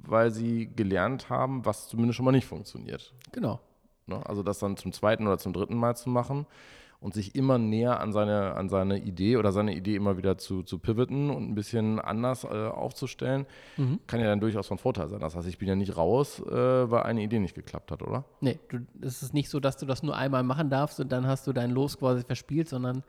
weil 0.03 0.31
sie 0.31 0.71
gelernt 0.75 1.31
haben, 1.31 1.65
was 1.65 1.89
zumindest 1.89 2.17
schon 2.17 2.27
mal 2.27 2.33
nicht 2.33 2.47
funktioniert. 2.47 3.15
Genau. 3.33 3.61
Ne? 4.07 4.25
Also 4.27 4.43
das 4.43 4.59
dann 4.59 4.77
zum 4.77 4.93
zweiten 4.93 5.27
oder 5.27 5.39
zum 5.39 5.55
dritten 5.55 5.77
Mal 5.77 5.97
zu 5.97 6.11
machen 6.11 6.47
und 7.01 7.15
sich 7.15 7.35
immer 7.37 7.59
näher 7.59 8.01
an 8.01 8.13
seine, 8.13 8.55
an 8.55 8.69
seine 8.69 8.99
Idee 8.99 9.37
oder 9.37 9.53
seine 9.53 9.75
Idee 9.75 9.95
immer 9.95 10.17
wieder 10.17 10.37
zu, 10.37 10.63
zu 10.63 10.79
pivoten 10.79 11.31
und 11.31 11.49
ein 11.49 11.55
bisschen 11.55 12.01
anders 12.01 12.45
äh, 12.45 12.49
aufzustellen, 12.49 13.47
mhm. 13.77 14.01
kann 14.09 14.19
ja 14.21 14.27
dann 14.27 14.41
durchaus 14.41 14.67
von 14.67 14.79
Vorteil 14.79 15.09
sein. 15.09 15.21
Das 15.21 15.37
heißt, 15.37 15.47
ich 15.47 15.59
bin 15.59 15.69
ja 15.69 15.77
nicht 15.77 15.97
raus, 15.97 16.41
äh, 16.41 16.91
weil 16.91 17.05
eine 17.05 17.23
Idee 17.23 17.39
nicht 17.39 17.55
geklappt 17.55 17.93
hat, 17.93 18.03
oder? 18.03 18.25
Nee, 18.41 18.59
es 19.01 19.23
ist 19.23 19.33
nicht 19.33 19.49
so, 19.49 19.61
dass 19.61 19.77
du 19.77 19.87
das 19.87 20.03
nur 20.03 20.17
einmal 20.17 20.43
machen 20.43 20.71
darfst 20.71 20.99
und 20.99 21.13
dann 21.13 21.27
hast 21.27 21.47
du 21.47 21.53
dein 21.53 21.71
Los 21.71 21.99
quasi 21.99 22.25
verspielt, 22.25 22.69
sondern 22.69 23.05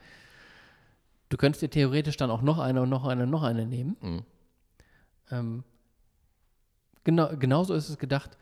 du 1.30 1.38
könntest 1.38 1.64
dir 1.64 1.70
theoretisch 1.70 2.18
dann 2.18 2.30
auch 2.30 2.44
noch 2.44 2.60
eine 2.60 2.84
und 2.84 2.90
noch 2.90 3.06
eine 3.06 3.24
und 3.24 3.32
noch 3.32 3.44
eine 3.44 3.66
nehmen. 3.66 3.98
Mhm. 4.02 4.22
Ähm, 5.32 5.64
genau, 7.04 7.30
genauso 7.40 7.74
ist 7.74 7.90
es 7.90 7.98
gedacht, 7.98 8.38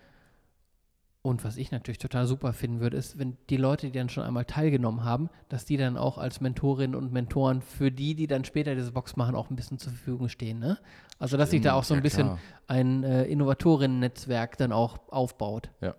und 1.27 1.43
was 1.43 1.57
ich 1.57 1.71
natürlich 1.71 1.97
total 1.97 2.25
super 2.25 2.53
finden 2.53 2.79
würde, 2.79 2.95
ist, 2.95 3.19
wenn 3.19 3.35
die 3.49 3.57
Leute, 3.57 3.87
die 3.87 3.91
dann 3.99 4.07
schon 4.07 4.23
einmal 4.23 4.45
teilgenommen 4.45 5.03
haben, 5.03 5.29
dass 5.49 5.65
die 5.65 5.75
dann 5.75 5.97
auch 5.97 6.17
als 6.17 6.39
Mentorinnen 6.39 6.95
und 6.95 7.11
Mentoren 7.11 7.61
für 7.61 7.91
die, 7.91 8.15
die 8.15 8.27
dann 8.27 8.45
später 8.45 8.75
diese 8.75 8.93
Box 8.93 9.17
machen, 9.17 9.35
auch 9.35 9.49
ein 9.49 9.57
bisschen 9.57 9.77
zur 9.77 9.91
Verfügung 9.91 10.29
stehen. 10.29 10.59
Ne? 10.59 10.77
Also, 11.19 11.35
dass 11.35 11.49
sich 11.49 11.59
da 11.59 11.73
auch 11.73 11.83
so 11.83 11.95
ein 11.95 11.97
ja, 11.97 12.01
bisschen 12.01 12.27
klar. 12.27 12.39
ein 12.67 13.03
äh, 13.03 13.25
Innovatorinnen-Netzwerk 13.25 14.57
dann 14.57 14.71
auch 14.71 14.99
aufbaut. 15.09 15.69
Ja. 15.81 15.95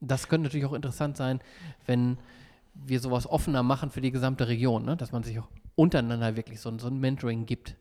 Das 0.00 0.28
könnte 0.28 0.44
natürlich 0.44 0.64
auch 0.64 0.72
interessant 0.72 1.18
sein, 1.18 1.40
wenn 1.84 2.16
wir 2.72 3.00
sowas 3.00 3.28
offener 3.28 3.62
machen 3.62 3.90
für 3.90 4.00
die 4.00 4.12
gesamte 4.12 4.48
Region, 4.48 4.86
ne? 4.86 4.96
dass 4.96 5.12
man 5.12 5.24
sich 5.24 5.38
auch 5.38 5.48
untereinander 5.74 6.36
wirklich 6.36 6.60
so, 6.60 6.76
so 6.78 6.86
ein 6.86 6.98
Mentoring 6.98 7.44
gibt. 7.44 7.76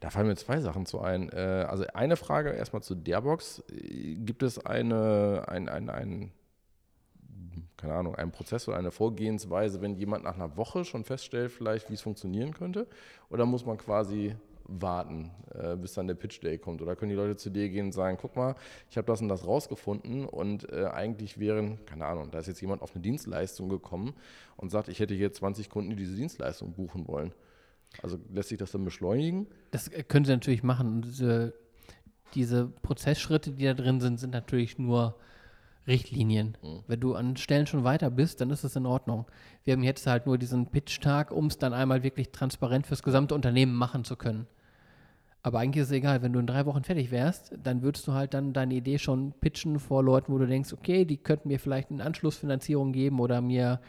Da 0.00 0.10
fallen 0.10 0.26
mir 0.26 0.36
zwei 0.36 0.60
Sachen 0.60 0.86
zu 0.86 1.00
ein. 1.00 1.30
Äh, 1.30 1.66
also 1.68 1.84
eine 1.94 2.16
Frage 2.16 2.50
erstmal 2.50 2.82
zu 2.82 2.94
der 2.94 3.20
Box. 3.22 3.62
Gibt 3.68 4.42
es 4.42 4.64
eine, 4.64 5.44
ein, 5.48 5.68
ein, 5.68 5.90
ein, 5.90 6.32
keine 7.76 7.94
Ahnung, 7.94 8.14
einen 8.14 8.30
Prozess 8.30 8.68
oder 8.68 8.78
eine 8.78 8.90
Vorgehensweise, 8.90 9.80
wenn 9.80 9.94
jemand 9.94 10.24
nach 10.24 10.34
einer 10.34 10.56
Woche 10.56 10.84
schon 10.84 11.04
feststellt, 11.04 11.52
vielleicht, 11.52 11.90
wie 11.90 11.94
es 11.94 12.02
funktionieren 12.02 12.52
könnte? 12.54 12.86
Oder 13.30 13.46
muss 13.46 13.66
man 13.66 13.78
quasi 13.78 14.34
warten, 14.66 15.30
äh, 15.54 15.76
bis 15.76 15.94
dann 15.94 16.06
der 16.06 16.14
Pitch 16.14 16.42
Day 16.42 16.58
kommt? 16.58 16.80
Oder 16.82 16.96
können 16.96 17.10
die 17.10 17.16
Leute 17.16 17.36
zu 17.36 17.50
dir 17.50 17.68
gehen 17.68 17.86
und 17.86 17.92
sagen, 17.92 18.18
guck 18.20 18.36
mal, 18.36 18.54
ich 18.90 18.96
habe 18.96 19.06
das 19.06 19.20
und 19.20 19.28
das 19.28 19.46
rausgefunden 19.46 20.24
und 20.24 20.70
äh, 20.72 20.86
eigentlich 20.86 21.38
wären, 21.38 21.84
keine 21.84 22.06
Ahnung, 22.06 22.30
da 22.30 22.38
ist 22.38 22.46
jetzt 22.46 22.60
jemand 22.60 22.82
auf 22.82 22.94
eine 22.94 23.02
Dienstleistung 23.02 23.68
gekommen 23.68 24.14
und 24.56 24.70
sagt, 24.70 24.88
ich 24.88 25.00
hätte 25.00 25.14
hier 25.14 25.32
20 25.32 25.68
Kunden, 25.68 25.90
die 25.90 25.96
diese 25.96 26.16
Dienstleistung 26.16 26.72
buchen 26.72 27.06
wollen. 27.06 27.32
Also 28.02 28.18
lässt 28.32 28.48
sich 28.48 28.58
das 28.58 28.72
dann 28.72 28.84
beschleunigen? 28.84 29.46
Das 29.70 29.88
äh, 29.88 30.02
können 30.02 30.24
Sie 30.24 30.32
natürlich 30.32 30.62
machen. 30.62 31.02
Diese, 31.02 31.54
diese 32.34 32.66
Prozessschritte, 32.66 33.52
die 33.52 33.64
da 33.64 33.74
drin 33.74 34.00
sind, 34.00 34.18
sind 34.18 34.32
natürlich 34.32 34.78
nur 34.78 35.16
Richtlinien. 35.86 36.56
Mhm. 36.62 36.80
Wenn 36.86 37.00
du 37.00 37.14
an 37.14 37.36
Stellen 37.36 37.66
schon 37.66 37.84
weiter 37.84 38.10
bist, 38.10 38.40
dann 38.40 38.50
ist 38.50 38.64
das 38.64 38.76
in 38.76 38.86
Ordnung. 38.86 39.26
Wir 39.64 39.74
haben 39.74 39.82
jetzt 39.82 40.06
halt 40.06 40.26
nur 40.26 40.38
diesen 40.38 40.66
Pitch-Tag, 40.66 41.30
um 41.30 41.46
es 41.46 41.58
dann 41.58 41.72
einmal 41.72 42.02
wirklich 42.02 42.30
transparent 42.30 42.86
fürs 42.86 43.02
gesamte 43.02 43.34
Unternehmen 43.34 43.74
machen 43.74 44.04
zu 44.04 44.16
können. 44.16 44.46
Aber 45.42 45.58
eigentlich 45.58 45.82
ist 45.82 45.88
es 45.88 45.92
egal, 45.92 46.22
wenn 46.22 46.32
du 46.32 46.40
in 46.40 46.46
drei 46.46 46.64
Wochen 46.64 46.84
fertig 46.84 47.10
wärst, 47.10 47.52
dann 47.62 47.82
würdest 47.82 48.06
du 48.08 48.12
halt 48.12 48.32
dann 48.32 48.54
deine 48.54 48.72
Idee 48.74 48.98
schon 48.98 49.32
pitchen 49.40 49.78
vor 49.78 50.02
Leuten, 50.02 50.32
wo 50.32 50.38
du 50.38 50.46
denkst, 50.46 50.72
okay, 50.72 51.04
die 51.04 51.18
könnten 51.18 51.48
mir 51.48 51.60
vielleicht 51.60 51.90
eine 51.90 52.02
Anschlussfinanzierung 52.02 52.92
geben 52.92 53.20
oder 53.20 53.42
mir 53.42 53.80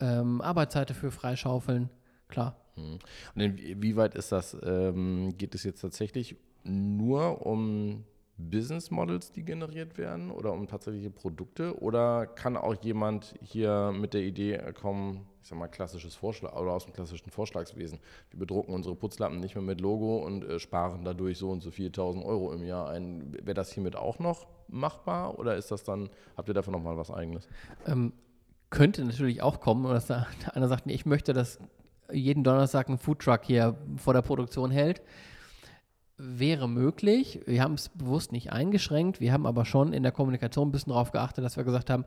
ähm, 0.00 0.40
Arbeitszeit 0.40 0.90
dafür 0.90 1.12
freischaufeln. 1.12 1.88
Klar. 2.26 2.56
Mhm. 2.76 2.98
Und 3.34 3.40
inwieweit 3.42 4.14
ist 4.14 4.32
das, 4.32 4.56
ähm, 4.62 5.36
geht 5.36 5.54
es 5.54 5.64
jetzt 5.64 5.80
tatsächlich 5.80 6.36
nur 6.64 7.46
um 7.46 8.04
Business 8.38 8.90
Models, 8.90 9.32
die 9.32 9.44
generiert 9.44 9.96
werden 9.96 10.30
oder 10.30 10.52
um 10.52 10.66
tatsächliche 10.66 11.10
Produkte? 11.10 11.80
Oder 11.80 12.26
kann 12.26 12.56
auch 12.56 12.74
jemand 12.82 13.34
hier 13.42 13.92
mit 13.92 14.12
der 14.12 14.22
Idee 14.22 14.58
kommen, 14.78 15.26
ich 15.42 15.48
sag 15.48 15.58
mal, 15.58 15.68
klassisches 15.68 16.14
Vorschlag 16.14 16.54
oder 16.54 16.72
aus 16.72 16.84
dem 16.84 16.92
klassischen 16.92 17.30
Vorschlagswesen? 17.30 17.98
Wir 18.30 18.38
bedrucken 18.38 18.74
unsere 18.74 18.94
Putzlappen 18.94 19.40
nicht 19.40 19.54
mehr 19.54 19.64
mit 19.64 19.80
Logo 19.80 20.18
und 20.18 20.44
äh, 20.44 20.58
sparen 20.58 21.04
dadurch 21.04 21.38
so 21.38 21.50
und 21.50 21.62
so 21.62 21.70
4000 21.70 22.24
Euro 22.24 22.52
im 22.52 22.64
Jahr 22.64 22.90
ein. 22.90 23.32
Wäre 23.32 23.54
das 23.54 23.72
hiermit 23.72 23.96
auch 23.96 24.18
noch 24.18 24.46
machbar 24.68 25.38
oder 25.38 25.56
ist 25.56 25.70
das 25.70 25.84
dann, 25.84 26.10
habt 26.36 26.48
ihr 26.48 26.54
dafür 26.54 26.72
nochmal 26.72 26.96
was 26.98 27.10
Eigenes? 27.10 27.48
Ähm, 27.86 28.12
könnte 28.68 29.04
natürlich 29.04 29.40
auch 29.42 29.60
kommen, 29.60 29.84
dass 29.84 30.06
da 30.06 30.26
einer 30.52 30.68
sagt, 30.68 30.86
nee, 30.86 30.94
ich 30.94 31.06
möchte 31.06 31.32
das 31.32 31.58
jeden 32.12 32.44
Donnerstag 32.44 32.88
einen 32.88 32.98
Foodtruck 32.98 33.44
hier 33.44 33.76
vor 33.96 34.14
der 34.14 34.22
Produktion 34.22 34.70
hält. 34.70 35.02
Wäre 36.18 36.68
möglich. 36.68 37.40
Wir 37.46 37.62
haben 37.62 37.74
es 37.74 37.90
bewusst 37.90 38.32
nicht 38.32 38.52
eingeschränkt. 38.52 39.20
Wir 39.20 39.32
haben 39.32 39.46
aber 39.46 39.64
schon 39.64 39.92
in 39.92 40.02
der 40.02 40.12
Kommunikation 40.12 40.68
ein 40.68 40.72
bisschen 40.72 40.90
darauf 40.90 41.12
geachtet, 41.12 41.44
dass 41.44 41.56
wir 41.56 41.64
gesagt 41.64 41.90
haben, 41.90 42.04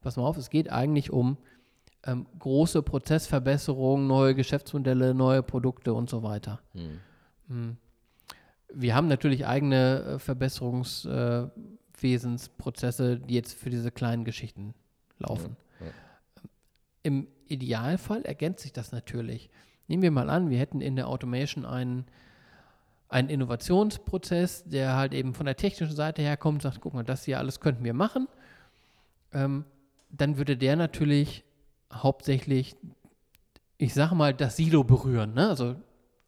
pass 0.00 0.16
mal 0.16 0.24
auf, 0.24 0.36
es 0.36 0.50
geht 0.50 0.70
eigentlich 0.70 1.10
um 1.10 1.38
ähm, 2.04 2.26
große 2.38 2.82
Prozessverbesserungen, 2.82 4.06
neue 4.06 4.34
Geschäftsmodelle, 4.34 5.14
neue 5.14 5.42
Produkte 5.42 5.92
und 5.92 6.08
so 6.08 6.22
weiter. 6.22 6.60
Hm. 6.72 7.00
hm. 7.48 7.76
Wir 8.72 8.94
haben 8.94 9.08
natürlich 9.08 9.46
eigene 9.46 10.02
äh, 10.02 10.18
Verbesserungswesensprozesse, 10.18 13.12
äh, 13.12 13.18
die 13.18 13.34
jetzt 13.34 13.54
für 13.54 13.70
diese 13.70 13.90
kleinen 13.90 14.24
Geschichten 14.24 14.74
laufen. 15.18 15.56
Ja, 15.80 15.86
ja. 15.86 15.92
Im 17.02 17.28
Idealfall 17.48 18.22
ergänzt 18.22 18.62
sich 18.62 18.72
das 18.72 18.92
natürlich. 18.92 19.50
Nehmen 19.86 20.02
wir 20.02 20.10
mal 20.10 20.30
an, 20.30 20.50
wir 20.50 20.58
hätten 20.58 20.80
in 20.80 20.96
der 20.96 21.08
Automation 21.08 21.64
einen, 21.64 22.06
einen 23.08 23.28
Innovationsprozess, 23.28 24.64
der 24.64 24.96
halt 24.96 25.14
eben 25.14 25.34
von 25.34 25.46
der 25.46 25.56
technischen 25.56 25.96
Seite 25.96 26.22
her 26.22 26.36
kommt 26.36 26.56
und 26.56 26.62
sagt, 26.62 26.80
guck 26.80 26.94
mal, 26.94 27.04
das 27.04 27.24
hier 27.24 27.38
alles 27.38 27.60
könnten 27.60 27.84
wir 27.84 27.94
machen. 27.94 28.28
Ähm, 29.32 29.64
dann 30.10 30.38
würde 30.38 30.56
der 30.56 30.76
natürlich 30.76 31.44
hauptsächlich, 31.92 32.76
ich 33.78 33.94
sage 33.94 34.14
mal, 34.14 34.34
das 34.34 34.56
Silo 34.56 34.84
berühren. 34.84 35.34
Ne? 35.34 35.48
Also 35.48 35.76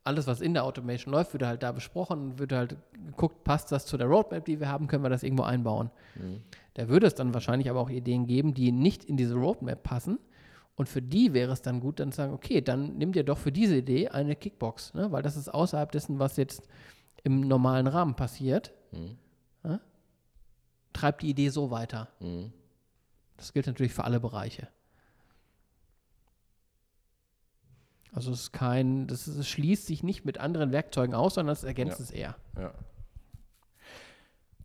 alles, 0.05 0.27
was 0.27 0.41
in 0.41 0.55
der 0.55 0.65
Automation 0.65 1.13
läuft, 1.13 1.35
würde 1.35 1.47
halt 1.47 1.63
da 1.63 1.73
besprochen 1.73 2.21
und 2.21 2.39
würde 2.39 2.57
halt 2.57 2.77
geguckt, 3.07 3.45
passt 3.45 3.71
das 3.71 3.87
zu 3.87 3.97
der 3.97 4.07
Roadmap, 4.07 4.45
die 4.45 4.59
wir 4.59 4.69
haben, 4.69 4.87
können 4.87 5.05
wir 5.05 5.11
das 5.11 5.23
irgendwo 5.23 5.45
einbauen. 5.45 5.91
Mhm. 6.15 6.41
Da 6.75 6.89
würde 6.89 7.07
es 7.07 7.15
dann 7.15 7.35
wahrscheinlich 7.35 7.69
aber 7.69 7.81
auch 7.81 7.91
Ideen 7.91 8.27
geben, 8.27 8.55
die 8.55 8.73
nicht 8.73 9.05
in 9.05 9.17
diese 9.17 9.35
Roadmap 9.35 9.83
passen, 9.83 10.19
und 10.81 10.89
für 10.89 11.03
die 11.03 11.35
wäre 11.35 11.53
es 11.53 11.61
dann 11.61 11.79
gut, 11.79 12.01
dann 12.01 12.11
zu 12.11 12.17
sagen, 12.17 12.33
okay, 12.33 12.63
dann 12.63 12.97
nimm 12.97 13.13
dir 13.13 13.23
doch 13.23 13.37
für 13.37 13.53
diese 13.53 13.77
Idee 13.77 14.09
eine 14.09 14.35
Kickbox, 14.35 14.95
ne? 14.95 15.13
weil 15.13 15.23
das 15.23 15.37
ist 15.37 15.51
außerhalb 15.51 15.93
dessen, 15.93 16.19
was 16.19 16.39
jetzt 16.39 16.67
im 17.23 17.43
normalen 17.43 17.87
Rahmen 17.87 18.15
passiert. 18.17 18.73
Mhm. 18.91 19.19
Ja? 19.63 19.79
treib 20.95 21.19
die 21.19 21.29
Idee 21.29 21.51
so 21.51 21.71
weiter. 21.71 22.09
Mhm. 22.21 22.55
Das 23.37 23.53
gilt 23.53 23.67
natürlich 23.67 23.93
für 23.93 24.05
alle 24.05 24.21
Bereiche. 24.21 24.69
Also 28.15 28.33
es 28.33 28.41
ist 28.45 28.53
kein, 28.53 29.07
das 29.07 29.29
ist, 29.29 29.37
es 29.37 29.49
schließt 29.49 29.87
sich 29.87 30.03
nicht 30.03 30.25
mit 30.25 30.39
anderen 30.39 30.73
Werkzeugen 30.73 31.15
aus, 31.15 31.35
sondern 31.35 31.53
es 31.53 31.63
ergänzt 31.63 31.99
Ja. 31.99 32.05
es 32.05 32.11
eher. 32.11 32.37
Ja. 32.57 32.73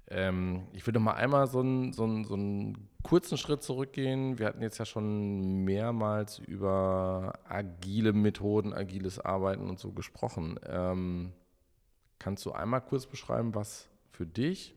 Ähm, 0.07 0.68
ich 0.72 0.88
würde 0.88 0.99
mal 0.99 1.16
einmal 1.16 1.47
so 1.47 1.59
einen, 1.59 1.91
so, 1.91 2.24
so 2.24 2.36
einen 2.36 2.88
kurzen 3.06 3.38
Schritt 3.38 3.62
zurückgehen. 3.62 4.39
Wir 4.39 4.47
hatten 4.47 4.64
jetzt 4.64 4.80
ja 4.80 4.86
schon 4.86 5.64
mehrmals 5.64 6.39
über 6.39 7.34
agile 7.47 8.14
Methoden, 8.14 8.74
agiles 8.74 9.20
Arbeiten 9.20 9.70
und 9.70 9.78
so 9.80 9.91
gesprochen. 9.91 10.60
Ähm, 10.68 11.32
kannst 12.18 12.43
du 12.47 12.51
einmal 12.51 12.82
kurz 12.82 13.06
beschreiben, 13.06 13.53
was 13.53 13.88
für 14.12 14.26
dich 14.26 14.74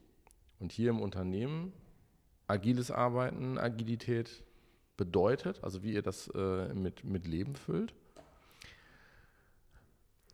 und 0.60 0.72
hier 0.72 0.90
im 0.90 1.00
Unternehmen 1.00 1.72
agiles 2.48 2.90
Arbeiten, 2.90 3.56
Agilität 3.56 4.44
bedeutet? 4.98 5.64
Also 5.64 5.82
wie 5.82 5.94
ihr 5.94 6.02
das 6.02 6.28
äh, 6.34 6.74
mit, 6.74 7.04
mit 7.04 7.26
Leben 7.26 7.56
füllt? 7.56 7.94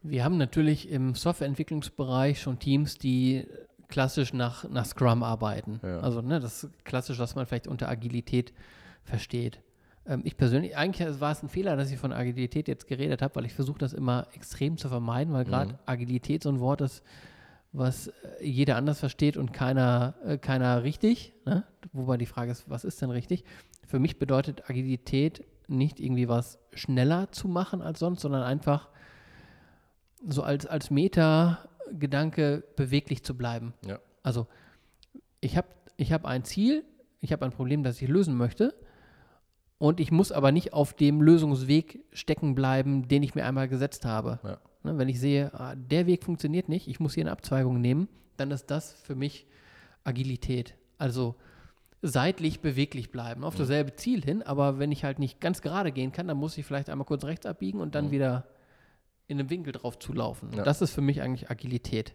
Wir 0.02 0.24
haben 0.24 0.36
natürlich 0.36 0.90
im 0.90 1.14
Softwareentwicklungsbereich 1.14 2.40
schon 2.40 2.58
Teams, 2.58 2.98
die 2.98 3.46
klassisch 3.88 4.32
nach, 4.32 4.68
nach 4.68 4.84
Scrum 4.84 5.22
arbeiten. 5.22 5.80
Ja. 5.82 6.00
Also 6.00 6.20
ne, 6.20 6.40
das 6.40 6.64
ist 6.64 6.84
klassisch, 6.84 7.18
was 7.18 7.34
man 7.34 7.46
vielleicht 7.46 7.66
unter 7.66 7.88
Agilität 7.88 8.52
versteht. 9.02 9.60
Ähm, 10.06 10.22
ich 10.24 10.36
persönlich, 10.36 10.76
eigentlich 10.76 11.20
war 11.20 11.32
es 11.32 11.42
ein 11.42 11.48
Fehler, 11.48 11.76
dass 11.76 11.90
ich 11.90 11.98
von 11.98 12.12
Agilität 12.12 12.68
jetzt 12.68 12.86
geredet 12.86 13.22
habe, 13.22 13.36
weil 13.36 13.46
ich 13.46 13.54
versuche 13.54 13.78
das 13.78 13.92
immer 13.92 14.26
extrem 14.34 14.76
zu 14.76 14.88
vermeiden, 14.88 15.32
weil 15.32 15.44
gerade 15.44 15.72
Mhm. 15.72 15.78
Agilität 15.86 16.42
so 16.42 16.48
ein 16.50 16.60
Wort 16.60 16.80
ist, 16.80 17.02
was 17.72 18.08
äh, 18.08 18.12
jeder 18.40 18.76
anders 18.76 19.00
versteht 19.00 19.36
und 19.36 19.52
keiner, 19.52 20.14
äh, 20.24 20.38
keiner 20.38 20.82
richtig. 20.84 21.32
Ne? 21.44 21.64
Wobei 21.92 22.16
die 22.16 22.26
Frage 22.26 22.52
ist, 22.52 22.68
was 22.68 22.84
ist 22.84 23.02
denn 23.02 23.10
richtig? 23.10 23.44
Für 23.86 23.98
mich 23.98 24.18
bedeutet 24.18 24.68
Agilität 24.70 25.44
nicht 25.66 25.98
irgendwie 26.00 26.28
was 26.28 26.58
schneller 26.72 27.32
zu 27.32 27.48
machen 27.48 27.80
als 27.82 27.98
sonst, 27.98 28.20
sondern 28.20 28.42
einfach 28.42 28.88
so 30.26 30.42
als, 30.42 30.66
als 30.66 30.90
Meta-Gedanke 31.86 32.64
beweglich 32.76 33.24
zu 33.24 33.36
bleiben. 33.36 33.74
Ja. 33.86 33.98
Also 34.22 34.46
ich 35.40 35.56
habe 35.56 35.68
ich 35.96 36.12
hab 36.12 36.24
ein 36.24 36.44
Ziel, 36.44 36.84
ich 37.20 37.32
habe 37.32 37.44
ein 37.44 37.52
Problem, 37.52 37.82
das 37.82 38.00
ich 38.00 38.08
lösen 38.08 38.36
möchte 38.36 38.74
und 39.78 40.00
ich 40.00 40.10
muss 40.10 40.32
aber 40.32 40.52
nicht 40.52 40.72
auf 40.72 40.94
dem 40.94 41.20
Lösungsweg 41.20 42.04
stecken 42.12 42.54
bleiben, 42.54 43.08
den 43.08 43.22
ich 43.22 43.34
mir 43.34 43.44
einmal 43.44 43.68
gesetzt 43.68 44.04
habe. 44.04 44.40
Ja. 44.42 44.58
Ne, 44.82 44.98
wenn 44.98 45.08
ich 45.08 45.20
sehe, 45.20 45.52
ah, 45.54 45.74
der 45.74 46.06
Weg 46.06 46.24
funktioniert 46.24 46.68
nicht, 46.68 46.88
ich 46.88 47.00
muss 47.00 47.14
hier 47.14 47.22
eine 47.24 47.32
Abzweigung 47.32 47.80
nehmen, 47.80 48.08
dann 48.36 48.50
ist 48.50 48.70
das 48.70 48.92
für 48.92 49.14
mich 49.14 49.46
Agilität. 50.04 50.74
Also 50.98 51.36
seitlich 52.02 52.60
beweglich 52.60 53.10
bleiben, 53.10 53.44
auf 53.44 53.56
dasselbe 53.56 53.96
Ziel 53.96 54.22
hin, 54.22 54.42
aber 54.42 54.78
wenn 54.78 54.92
ich 54.92 55.04
halt 55.04 55.18
nicht 55.18 55.40
ganz 55.40 55.62
gerade 55.62 55.90
gehen 55.90 56.12
kann, 56.12 56.28
dann 56.28 56.36
muss 56.36 56.58
ich 56.58 56.66
vielleicht 56.66 56.90
einmal 56.90 57.06
kurz 57.06 57.24
rechts 57.24 57.46
abbiegen 57.46 57.80
und 57.80 57.94
dann 57.94 58.06
Mhm. 58.06 58.10
wieder 58.10 58.46
in 59.26 59.38
einem 59.38 59.50
Winkel 59.50 59.72
drauf 59.72 59.98
zulaufen. 59.98 60.52
Ja. 60.54 60.62
Das 60.64 60.82
ist 60.82 60.92
für 60.92 61.00
mich 61.00 61.22
eigentlich 61.22 61.50
Agilität. 61.50 62.14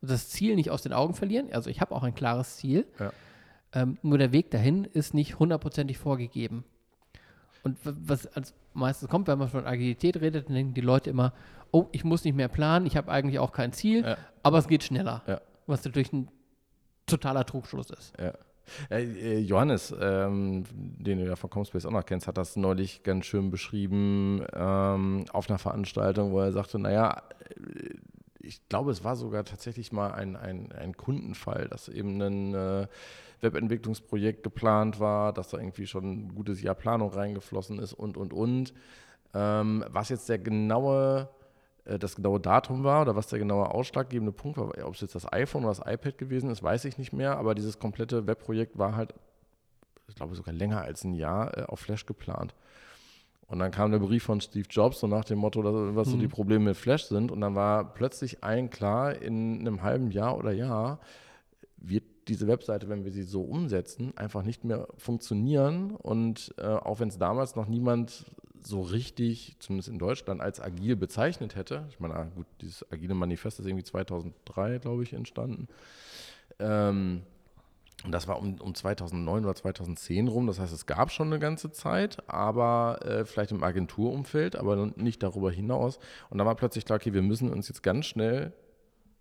Das 0.00 0.28
Ziel 0.28 0.54
nicht 0.56 0.70
aus 0.70 0.82
den 0.82 0.92
Augen 0.92 1.14
verlieren, 1.14 1.52
also 1.52 1.70
ich 1.70 1.80
habe 1.80 1.94
auch 1.94 2.02
ein 2.02 2.14
klares 2.14 2.56
Ziel, 2.56 2.86
Ja. 2.98 3.12
ähm, 3.72 3.98
nur 4.02 4.18
der 4.18 4.32
Weg 4.32 4.50
dahin 4.50 4.84
ist 4.84 5.14
nicht 5.14 5.38
hundertprozentig 5.38 5.98
vorgegeben. 5.98 6.64
Und 7.64 7.78
was 7.82 8.26
als 8.28 8.54
meistens 8.74 9.08
kommt, 9.08 9.26
wenn 9.26 9.38
man 9.38 9.48
von 9.48 9.66
Agilität 9.66 10.20
redet, 10.20 10.46
dann 10.48 10.54
denken 10.54 10.74
die 10.74 10.80
Leute 10.82 11.10
immer, 11.10 11.32
oh, 11.72 11.86
ich 11.92 12.04
muss 12.04 12.22
nicht 12.24 12.36
mehr 12.36 12.48
planen, 12.48 12.86
ich 12.86 12.96
habe 12.96 13.10
eigentlich 13.10 13.38
auch 13.40 13.52
kein 13.52 13.72
Ziel, 13.72 14.04
Ja. 14.04 14.16
aber 14.42 14.58
es 14.58 14.68
geht 14.68 14.84
schneller. 14.84 15.22
Was 15.66 15.84
natürlich 15.84 16.12
ein 16.12 16.28
totaler 17.06 17.44
Trugschluss 17.44 17.90
ist. 17.90 18.12
Äh, 18.90 19.04
äh, 19.04 19.38
Johannes, 19.38 19.94
ähm, 19.98 20.64
den 20.72 21.18
du 21.18 21.26
ja 21.26 21.36
von 21.36 21.50
Comspace 21.50 21.86
auch 21.86 21.90
noch 21.92 22.04
kennst, 22.04 22.26
hat 22.26 22.38
das 22.38 22.56
neulich 22.56 23.02
ganz 23.02 23.26
schön 23.26 23.50
beschrieben 23.50 24.44
ähm, 24.54 25.24
auf 25.32 25.48
einer 25.48 25.58
Veranstaltung, 25.58 26.32
wo 26.32 26.40
er 26.40 26.52
sagte, 26.52 26.78
naja, 26.78 27.22
äh, 27.50 27.94
ich 28.40 28.68
glaube, 28.68 28.92
es 28.92 29.02
war 29.02 29.16
sogar 29.16 29.44
tatsächlich 29.44 29.92
mal 29.92 30.12
ein, 30.12 30.36
ein, 30.36 30.70
ein 30.72 30.96
Kundenfall, 30.96 31.68
dass 31.68 31.88
eben 31.88 32.20
ein 32.20 32.54
äh, 32.54 32.86
Webentwicklungsprojekt 33.40 34.42
geplant 34.42 35.00
war, 35.00 35.32
dass 35.32 35.48
da 35.48 35.58
irgendwie 35.58 35.86
schon 35.86 36.10
ein 36.10 36.34
gutes 36.34 36.62
Jahr 36.62 36.74
Planung 36.74 37.10
reingeflossen 37.10 37.78
ist 37.78 37.92
und, 37.92 38.16
und, 38.16 38.32
und. 38.32 38.72
Ähm, 39.34 39.84
was 39.88 40.08
jetzt 40.08 40.28
der 40.28 40.38
genaue 40.38 41.28
das 41.98 42.16
genaue 42.16 42.40
Datum 42.40 42.84
war 42.84 43.02
oder 43.02 43.16
was 43.16 43.28
der 43.28 43.38
genaue 43.38 43.70
ausschlaggebende 43.70 44.32
Punkt 44.32 44.58
war, 44.58 44.68
ob 44.86 44.94
es 44.94 45.00
jetzt 45.00 45.14
das 45.14 45.32
iPhone 45.32 45.64
oder 45.64 45.74
das 45.74 45.86
iPad 45.86 46.18
gewesen 46.18 46.50
ist, 46.50 46.62
weiß 46.62 46.84
ich 46.84 46.98
nicht 46.98 47.12
mehr, 47.12 47.38
aber 47.38 47.54
dieses 47.54 47.78
komplette 47.78 48.26
Webprojekt 48.26 48.76
war 48.78 48.96
halt, 48.96 49.14
ich 50.08 50.14
glaube 50.14 50.34
sogar 50.34 50.54
länger 50.54 50.82
als 50.82 51.04
ein 51.04 51.14
Jahr 51.14 51.56
äh, 51.56 51.62
auf 51.62 51.80
Flash 51.80 52.06
geplant. 52.06 52.54
Und 53.48 53.60
dann 53.60 53.70
kam 53.70 53.92
der 53.92 54.00
Brief 54.00 54.24
von 54.24 54.40
Steve 54.40 54.66
Jobs 54.68 54.98
so 54.98 55.06
nach 55.06 55.24
dem 55.24 55.38
Motto, 55.38 55.62
dass, 55.62 55.94
was 55.94 56.08
so 56.08 56.16
Mhm. 56.16 56.20
die 56.20 56.28
Probleme 56.28 56.64
mit 56.64 56.76
Flash 56.76 57.04
sind. 57.04 57.30
Und 57.30 57.40
dann 57.40 57.54
war 57.54 57.94
plötzlich 57.94 58.42
allen 58.42 58.70
klar, 58.70 59.22
in 59.22 59.60
einem 59.60 59.82
halben 59.82 60.10
Jahr 60.10 60.36
oder 60.36 60.50
Jahr 60.50 60.98
wird 61.76 62.02
diese 62.26 62.48
Webseite, 62.48 62.88
wenn 62.88 63.04
wir 63.04 63.12
sie 63.12 63.22
so 63.22 63.42
umsetzen, 63.42 64.12
einfach 64.16 64.42
nicht 64.42 64.64
mehr 64.64 64.88
funktionieren. 64.96 65.92
Und 65.92 66.54
äh, 66.58 66.66
auch 66.66 66.98
wenn 66.98 67.06
es 67.08 67.18
damals 67.18 67.54
noch 67.54 67.68
niemand 67.68 68.24
so 68.68 68.82
richtig, 68.82 69.56
zumindest 69.58 69.88
in 69.88 69.98
Deutschland, 69.98 70.40
als 70.40 70.60
agil 70.60 70.96
bezeichnet 70.96 71.56
hätte, 71.56 71.86
ich 71.90 72.00
meine, 72.00 72.14
ah, 72.14 72.24
gut, 72.34 72.46
dieses 72.60 72.90
agile 72.90 73.14
Manifest 73.14 73.60
ist 73.60 73.66
irgendwie 73.66 73.84
2003, 73.84 74.78
glaube 74.78 75.02
ich, 75.02 75.12
entstanden. 75.12 75.68
Ähm, 76.58 77.22
und 78.04 78.12
das 78.12 78.28
war 78.28 78.38
um, 78.38 78.60
um 78.60 78.74
2009 78.74 79.44
oder 79.44 79.54
2010 79.54 80.28
rum. 80.28 80.46
Das 80.46 80.60
heißt, 80.60 80.72
es 80.72 80.86
gab 80.86 81.10
schon 81.10 81.28
eine 81.28 81.38
ganze 81.38 81.72
Zeit, 81.72 82.22
aber 82.28 83.00
äh, 83.02 83.24
vielleicht 83.24 83.52
im 83.52 83.62
Agenturumfeld, 83.62 84.56
aber 84.56 84.92
nicht 84.96 85.22
darüber 85.22 85.50
hinaus. 85.50 85.98
Und 86.28 86.38
dann 86.38 86.46
war 86.46 86.54
plötzlich 86.56 86.84
klar, 86.84 86.96
okay, 86.96 87.14
wir 87.14 87.22
müssen 87.22 87.50
uns 87.50 87.68
jetzt 87.68 87.82
ganz 87.82 88.06
schnell 88.06 88.52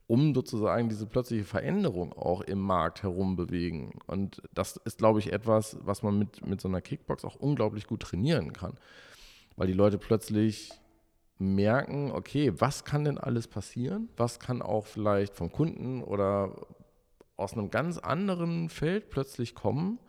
um 0.08 0.36
sozusagen 0.36 0.88
diese 0.88 1.08
plötzliche 1.08 1.46
Veränderung 1.46 2.14
auch 2.14 2.42
im 2.42 2.60
Markt 2.60 3.02
herum 3.02 3.36
bewegen. 3.36 4.00
Und 4.06 4.42
das 4.54 4.78
ist, 4.78 5.00
glaube 5.00 5.20
ich, 5.20 5.34
etwas, 5.34 5.78
was 5.82 6.04
man 6.04 6.20
mit, 6.20 6.46
mit 6.46 6.62
so 6.62 6.68
einer 6.68 6.82
Kickbox 6.82 7.26
auch 7.26 7.36
unglaublich 7.36 7.88
gut 7.88 8.02
trainieren 8.02 8.54
kann. 8.54 8.78
Weil 9.56 9.68
die 9.68 9.74
Leute 9.74 9.98
plötzlich 9.98 10.72
merken, 11.38 12.12
okay, 12.12 12.54
was 12.58 12.86
kann 12.86 13.04
denn 13.04 13.18
alles 13.18 13.48
passieren? 13.48 14.10
Was 14.18 14.40
kann 14.40 14.62
auch 14.62 14.86
vielleicht 14.86 15.34
vom 15.36 15.52
Kunden 15.52 16.04
oder 16.04 16.68
aus 17.38 17.54
einem 17.54 17.70
ganz 17.70 17.98
anderen 17.98 18.70
Feld 18.70 19.10
plötzlich 19.10 19.56
kommen? 19.56 20.00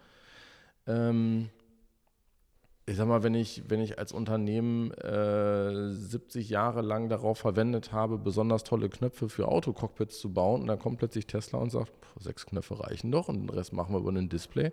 Ähm, 0.86 1.50
ich 2.88 2.96
sag 2.96 3.08
mal, 3.08 3.24
wenn 3.24 3.34
ich, 3.34 3.64
wenn 3.68 3.80
ich 3.80 3.98
als 3.98 4.12
Unternehmen 4.12 4.92
äh, 4.92 5.92
70 5.92 6.48
Jahre 6.48 6.82
lang 6.82 7.08
darauf 7.08 7.38
verwendet 7.38 7.90
habe, 7.90 8.16
besonders 8.16 8.62
tolle 8.62 8.88
Knöpfe 8.88 9.28
für 9.28 9.48
Autocockpits 9.48 10.20
zu 10.20 10.32
bauen, 10.32 10.62
und 10.62 10.66
dann 10.68 10.78
kommt 10.78 10.98
plötzlich 10.98 11.26
Tesla 11.26 11.58
und 11.58 11.70
sagt, 11.70 11.88
pff, 11.88 12.22
sechs 12.22 12.46
Knöpfe 12.46 12.78
reichen 12.78 13.10
doch 13.10 13.28
und 13.28 13.40
den 13.40 13.50
Rest 13.50 13.72
machen 13.72 13.92
wir 13.92 13.98
über 13.98 14.12
ein 14.12 14.28
Display. 14.28 14.70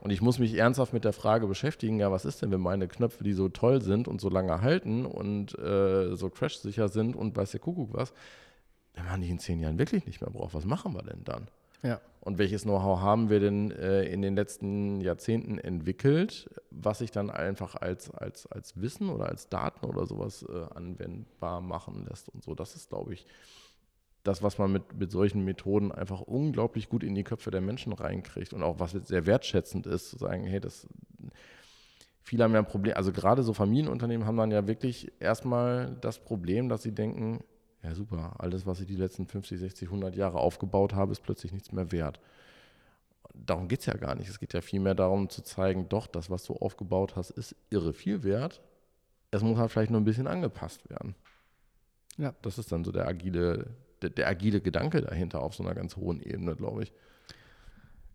Und 0.00 0.10
ich 0.10 0.20
muss 0.20 0.40
mich 0.40 0.54
ernsthaft 0.54 0.92
mit 0.92 1.04
der 1.04 1.12
Frage 1.12 1.46
beschäftigen, 1.46 2.00
ja, 2.00 2.10
was 2.10 2.24
ist 2.24 2.42
denn, 2.42 2.50
wenn 2.50 2.60
meine 2.60 2.88
Knöpfe, 2.88 3.22
die 3.22 3.32
so 3.32 3.48
toll 3.48 3.80
sind 3.82 4.08
und 4.08 4.20
so 4.20 4.28
lange 4.28 4.60
halten 4.60 5.06
und 5.06 5.56
äh, 5.56 6.16
so 6.16 6.30
crashsicher 6.30 6.88
sind 6.88 7.14
und 7.14 7.36
weiß 7.36 7.52
der 7.52 7.60
Kuckuck 7.60 7.90
was, 7.92 8.12
wenn 8.94 9.04
man 9.04 9.20
die 9.20 9.30
in 9.30 9.38
zehn 9.38 9.60
Jahren 9.60 9.78
wirklich 9.78 10.06
nicht 10.06 10.20
mehr 10.20 10.30
braucht, 10.30 10.54
was 10.54 10.64
machen 10.64 10.92
wir 10.92 11.02
denn 11.02 11.22
dann? 11.24 11.46
Ja. 11.84 12.00
Und 12.24 12.38
welches 12.38 12.62
Know-how 12.62 13.00
haben 13.00 13.28
wir 13.28 13.38
denn 13.38 13.70
äh, 13.70 14.04
in 14.04 14.22
den 14.22 14.34
letzten 14.34 15.02
Jahrzehnten 15.02 15.58
entwickelt, 15.58 16.48
was 16.70 17.00
sich 17.00 17.10
dann 17.10 17.28
einfach 17.28 17.74
als, 17.74 18.10
als, 18.10 18.46
als 18.46 18.80
Wissen 18.80 19.10
oder 19.10 19.26
als 19.28 19.50
Daten 19.50 19.84
oder 19.84 20.06
sowas 20.06 20.42
äh, 20.48 20.74
anwendbar 20.74 21.60
machen 21.60 22.06
lässt 22.08 22.30
und 22.30 22.42
so. 22.42 22.54
Das 22.54 22.76
ist, 22.76 22.88
glaube 22.88 23.12
ich, 23.12 23.26
das, 24.22 24.42
was 24.42 24.56
man 24.56 24.72
mit, 24.72 24.98
mit 24.98 25.12
solchen 25.12 25.44
Methoden 25.44 25.92
einfach 25.92 26.22
unglaublich 26.22 26.88
gut 26.88 27.04
in 27.04 27.14
die 27.14 27.24
Köpfe 27.24 27.50
der 27.50 27.60
Menschen 27.60 27.92
reinkriegt 27.92 28.54
und 28.54 28.62
auch 28.62 28.80
was 28.80 28.92
sehr 28.92 29.26
wertschätzend 29.26 29.86
ist, 29.86 30.08
zu 30.08 30.16
sagen, 30.16 30.44
hey, 30.44 30.60
das 30.60 30.88
viele 32.22 32.44
haben 32.44 32.54
ja 32.54 32.60
ein 32.60 32.66
Problem, 32.66 32.96
also 32.96 33.12
gerade 33.12 33.42
so 33.42 33.52
Familienunternehmen 33.52 34.26
haben 34.26 34.38
dann 34.38 34.50
ja 34.50 34.66
wirklich 34.66 35.12
erstmal 35.20 35.94
das 36.00 36.18
Problem, 36.18 36.70
dass 36.70 36.82
sie 36.82 36.92
denken, 36.92 37.44
ja 37.84 37.94
super, 37.94 38.34
alles, 38.38 38.66
was 38.66 38.80
ich 38.80 38.86
die 38.86 38.96
letzten 38.96 39.26
50, 39.26 39.58
60, 39.58 39.88
100 39.88 40.16
Jahre 40.16 40.38
aufgebaut 40.38 40.94
habe, 40.94 41.12
ist 41.12 41.22
plötzlich 41.22 41.52
nichts 41.52 41.72
mehr 41.72 41.92
wert. 41.92 42.20
Darum 43.34 43.68
geht 43.68 43.80
es 43.80 43.86
ja 43.86 43.94
gar 43.94 44.14
nicht. 44.14 44.28
Es 44.28 44.38
geht 44.38 44.52
ja 44.54 44.60
vielmehr 44.60 44.94
darum 44.94 45.28
zu 45.28 45.42
zeigen, 45.42 45.88
doch, 45.88 46.06
das, 46.06 46.30
was 46.30 46.44
du 46.44 46.54
aufgebaut 46.54 47.16
hast, 47.16 47.30
ist 47.30 47.56
irre 47.70 47.92
viel 47.92 48.22
wert. 48.22 48.62
Es 49.30 49.42
muss 49.42 49.58
halt 49.58 49.70
vielleicht 49.70 49.90
nur 49.90 50.00
ein 50.00 50.04
bisschen 50.04 50.26
angepasst 50.26 50.88
werden. 50.88 51.14
Ja. 52.16 52.34
Das 52.42 52.58
ist 52.58 52.70
dann 52.70 52.84
so 52.84 52.92
der 52.92 53.08
agile, 53.08 53.70
der, 54.02 54.10
der 54.10 54.28
agile 54.28 54.60
Gedanke 54.60 55.00
dahinter 55.00 55.42
auf 55.42 55.54
so 55.54 55.64
einer 55.64 55.74
ganz 55.74 55.96
hohen 55.96 56.20
Ebene, 56.20 56.54
glaube 56.54 56.84
ich. 56.84 56.92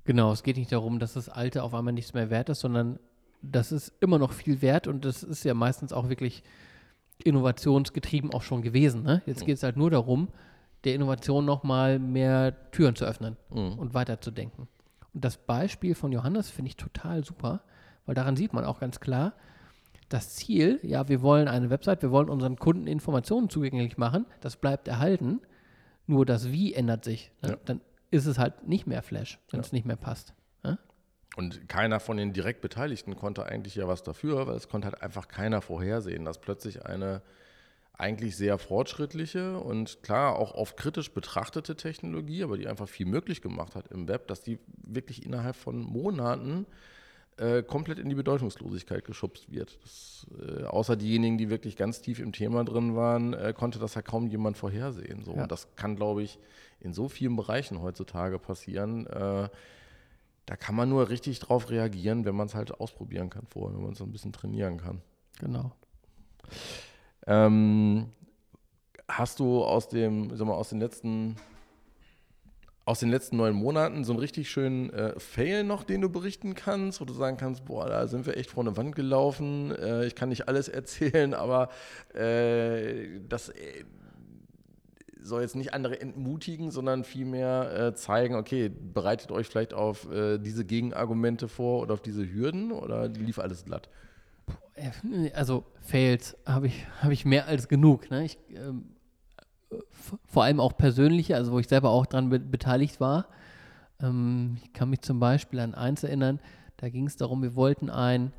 Genau, 0.06 0.32
es 0.32 0.44
geht 0.44 0.58
nicht 0.58 0.72
darum, 0.72 1.00
dass 1.00 1.14
das 1.14 1.30
Alte 1.30 1.64
auf 1.64 1.74
einmal 1.74 1.94
nichts 1.94 2.14
mehr 2.14 2.30
wert 2.30 2.50
ist, 2.50 2.62
sondern 2.62 2.98
das 3.41 3.72
ist 3.72 3.94
immer 4.00 4.18
noch 4.18 4.32
viel 4.32 4.62
wert 4.62 4.88
und 4.88 5.06
das 5.06 5.24
ist 5.24 5.44
ja 5.44 5.54
meistens 5.54 5.94
auch 5.94 6.10
wirklich 6.10 6.44
innovationsgetrieben 7.24 8.34
auch 8.34 8.41
schon 8.44 8.62
gewesen. 8.62 9.04
Ne? 9.04 9.22
Jetzt 9.26 9.46
geht 9.46 9.58
es 9.58 9.64
halt 9.64 9.78
nur 9.78 9.90
darum, 9.91 10.30
der 10.84 10.96
Innovation 10.96 11.46
nochmal 11.46 12.00
mehr 12.00 12.72
Türen 12.72 12.96
zu 12.96 13.06
öffnen 13.06 13.36
Mhm. 13.54 13.74
und 13.80 13.94
weiterzudenken. 13.94 14.68
Und 15.14 15.16
Und 15.16 15.26
das 15.26 15.38
Beispiel 15.38 15.96
von 15.96 16.12
Johannes 16.12 16.50
finde 16.50 16.70
ich 16.70 16.78
total 16.78 17.24
super, 17.26 17.62
weil 18.06 18.16
daran 18.16 18.36
sieht 18.36 18.54
man 18.54 18.64
auch 18.64 18.80
ganz 18.80 19.00
klar, 19.00 19.34
das 20.08 20.36
Ziel, 20.36 20.80
ja, 20.82 21.08
wir 21.10 21.22
wollen 21.22 21.48
eine 21.48 21.70
Website, 21.70 22.02
wir 22.02 22.12
wollen 22.12 22.30
unseren 22.30 22.56
Kunden 22.58 22.88
Informationen 22.88 23.50
zugänglich 23.50 23.98
machen, 23.98 24.26
das 24.41 24.56
bleibt 24.56 24.88
erhalten, 24.88 25.41
nur 26.08 26.26
das 26.26 26.52
Wie 26.52 26.74
ändert 26.74 27.04
sich. 27.04 27.32
Ne? 27.41 27.50
Ja. 27.50 27.58
Dann 27.66 27.82
ist 28.12 28.26
es 28.26 28.40
halt 28.40 28.68
nicht 28.68 28.88
mehr 28.88 29.04
Flash, 29.04 29.40
wenn 29.52 29.60
ja. 29.60 29.66
es 29.66 29.72
nicht 29.72 29.86
mehr 29.86 29.96
passt. 29.98 30.34
Und 31.35 31.69
keiner 31.69 31.99
von 31.99 32.18
den 32.18 32.34
direkt 32.34 32.61
Beteiligten 32.61 33.15
konnte 33.15 33.45
eigentlich 33.45 33.76
ja 33.76 33.88
was 33.88 34.03
dafür, 34.03 34.47
weil 34.47 34.56
es 34.56 34.68
konnte 34.68 34.88
halt 34.88 35.01
einfach 35.01 35.27
keiner 35.27 35.61
vorhersehen, 35.61 36.26
dass 36.26 36.39
plötzlich 36.39 36.85
eine 36.85 37.22
eigentlich 37.99 38.38
sehr 38.38 38.57
fortschrittliche 38.57 39.60
und 39.60 40.01
klar 40.03 40.38
auch 40.38 40.53
oft 40.56 40.77
kritisch 40.77 41.11
betrachtete 41.11 41.76
Technologie, 41.76 42.43
aber 42.43 42.57
die 42.57 42.68
einfach 42.68 42.88
viel 42.88 43.06
möglich 43.06 43.41
gemacht 43.41 43.76
hat 43.76 43.91
im 43.91 44.07
Web, 44.07 44.27
dass 44.27 44.41
die 44.41 44.57
wirklich 44.84 45.26
innerhalb 45.26 45.57
von 45.57 45.81
Monaten 45.81 46.65
äh, 47.35 47.61
komplett 47.61 47.99
in 47.99 48.07
die 48.07 48.15
Bedeutungslosigkeit 48.15 49.03
geschubst 49.03 49.51
wird. 49.51 49.77
Das, 49.84 50.27
äh, 50.41 50.64
außer 50.64 50.95
diejenigen, 50.95 51.38
die 51.38 51.49
wirklich 51.49 51.76
ganz 51.76 52.01
tief 52.01 52.19
im 52.19 52.31
Thema 52.31 52.64
drin 52.64 52.95
waren, 52.95 53.34
äh, 53.34 53.53
konnte 53.56 53.80
das 53.80 53.95
ja 53.95 54.01
kaum 54.01 54.27
jemand 54.27 54.57
vorhersehen. 54.57 55.23
So. 55.23 55.35
Ja. 55.35 55.43
Und 55.43 55.51
das 55.51 55.68
kann, 55.76 55.97
glaube 55.97 56.23
ich, 56.23 56.39
in 56.80 56.93
so 56.93 57.10
vielen 57.10 57.35
Bereichen 57.35 57.81
heutzutage 57.81 58.39
passieren. 58.39 59.07
Da 60.49 60.55
kann 60.55 60.73
man 60.73 60.89
nur 60.89 61.09
richtig 61.09 61.38
drauf 61.38 61.69
reagieren, 61.69 62.26
wenn 62.26 62.34
man 62.34 62.47
es 62.47 62.55
halt 62.55 62.80
ausprobieren 62.80 63.30
kann 63.30 63.45
vorher, 63.45 63.77
wenn 63.77 63.84
man 63.84 63.93
es 63.93 64.01
ein 64.01 64.11
bisschen 64.11 64.34
trainieren 64.34 64.77
kann. 64.77 64.99
Genau. 65.39 65.73
Ähm, 67.27 68.07
hast 69.07 69.39
du 69.39 69.63
aus 69.63 69.89
dem, 69.89 70.35
sag 70.35 70.47
mal, 70.47 70.55
aus 70.55 70.69
den 70.69 70.80
letzten 70.80 71.35
aus 72.84 72.99
den 72.99 73.11
letzten 73.11 73.38
neun 73.38 73.53
Monaten 73.53 74.03
so 74.03 74.13
einen 74.13 74.21
richtig 74.21 74.49
schönen 74.49 74.89
äh, 74.89 75.19
Fail 75.19 75.63
noch, 75.63 75.84
den 75.84 76.01
du 76.01 76.09
berichten 76.09 76.55
kannst, 76.55 76.99
wo 76.99 77.05
du 77.05 77.13
sagen 77.13 77.38
kannst, 77.38 77.65
boah, 77.65 77.88
da 77.88 78.07
sind 78.07 78.26
wir 78.26 78.35
echt 78.35 78.49
vor 78.49 78.63
eine 78.63 78.76
Wand 78.76 78.95
gelaufen, 78.95 79.69
äh, 79.76 80.07
ich 80.07 80.15
kann 80.15 80.30
nicht 80.30 80.47
alles 80.47 80.67
erzählen, 80.67 81.35
aber 81.35 81.69
äh, 82.15 83.19
das 83.30 83.49
äh, 83.49 83.84
soll 85.22 85.41
jetzt 85.41 85.56
nicht 85.56 85.74
andere 85.74 86.00
entmutigen, 86.00 86.72
sondern 86.72 87.04
vielmehr 87.04 87.88
äh, 87.88 87.94
zeigen, 87.96 88.36
okay, 88.36 88.70
bereitet 88.70 89.32
euch 89.32 89.48
vielleicht 89.48 89.74
auf 89.74 90.10
äh, 90.12 90.38
diese 90.38 90.66
Gegenargumente 90.66 91.48
vor 91.48 91.82
oder 91.82 91.94
auf 91.94 92.02
diese 92.02 92.32
Hürden 92.32 92.72
oder 92.72 93.08
lief 93.08 93.40
alles 93.40 93.66
glatt? 93.66 93.90
Also 95.34 95.66
Fails 95.82 96.38
habe 96.46 96.68
ich, 96.68 96.86
hab 97.02 97.12
ich 97.12 97.26
mehr 97.26 97.48
als 97.48 97.68
genug. 97.68 98.10
Ne? 98.10 98.26
Ich, 98.26 98.38
ähm 98.56 98.86
vor 100.26 100.44
allem 100.44 100.60
auch 100.60 100.76
persönliche, 100.78 101.36
also 101.36 101.52
wo 101.52 101.60
ich 101.60 101.68
selber 101.68 101.90
auch 101.90 102.06
dran 102.06 102.30
be 102.30 102.40
beteiligt 102.40 103.00
war. 103.00 103.28
Ähm, 104.02 104.58
ich 104.64 104.74
kann 104.74 104.90
mich 104.90 105.02
zum 105.02 105.20
Beispiel 105.20 105.60
an 105.60 105.76
eins 105.76 106.04
erinnern, 106.04 106.40
da 106.78 106.90
ging 106.90 107.08
es 107.08 107.18
darum, 107.18 107.41
wir 107.41 107.56
wollten 107.56 107.90
ein 107.90 108.32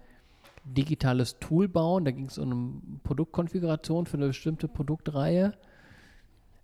digitales 0.65 1.39
Tool 1.39 1.69
bauen, 1.69 2.05
da 2.05 2.11
ging 2.11 2.27
es 2.27 2.39
um 2.39 2.51
eine 2.51 2.98
Produktkonfiguration 3.02 4.07
für 4.07 4.16
eine 4.16 4.28
bestimmte 4.28 4.69
Produktreihe. 4.69 5.55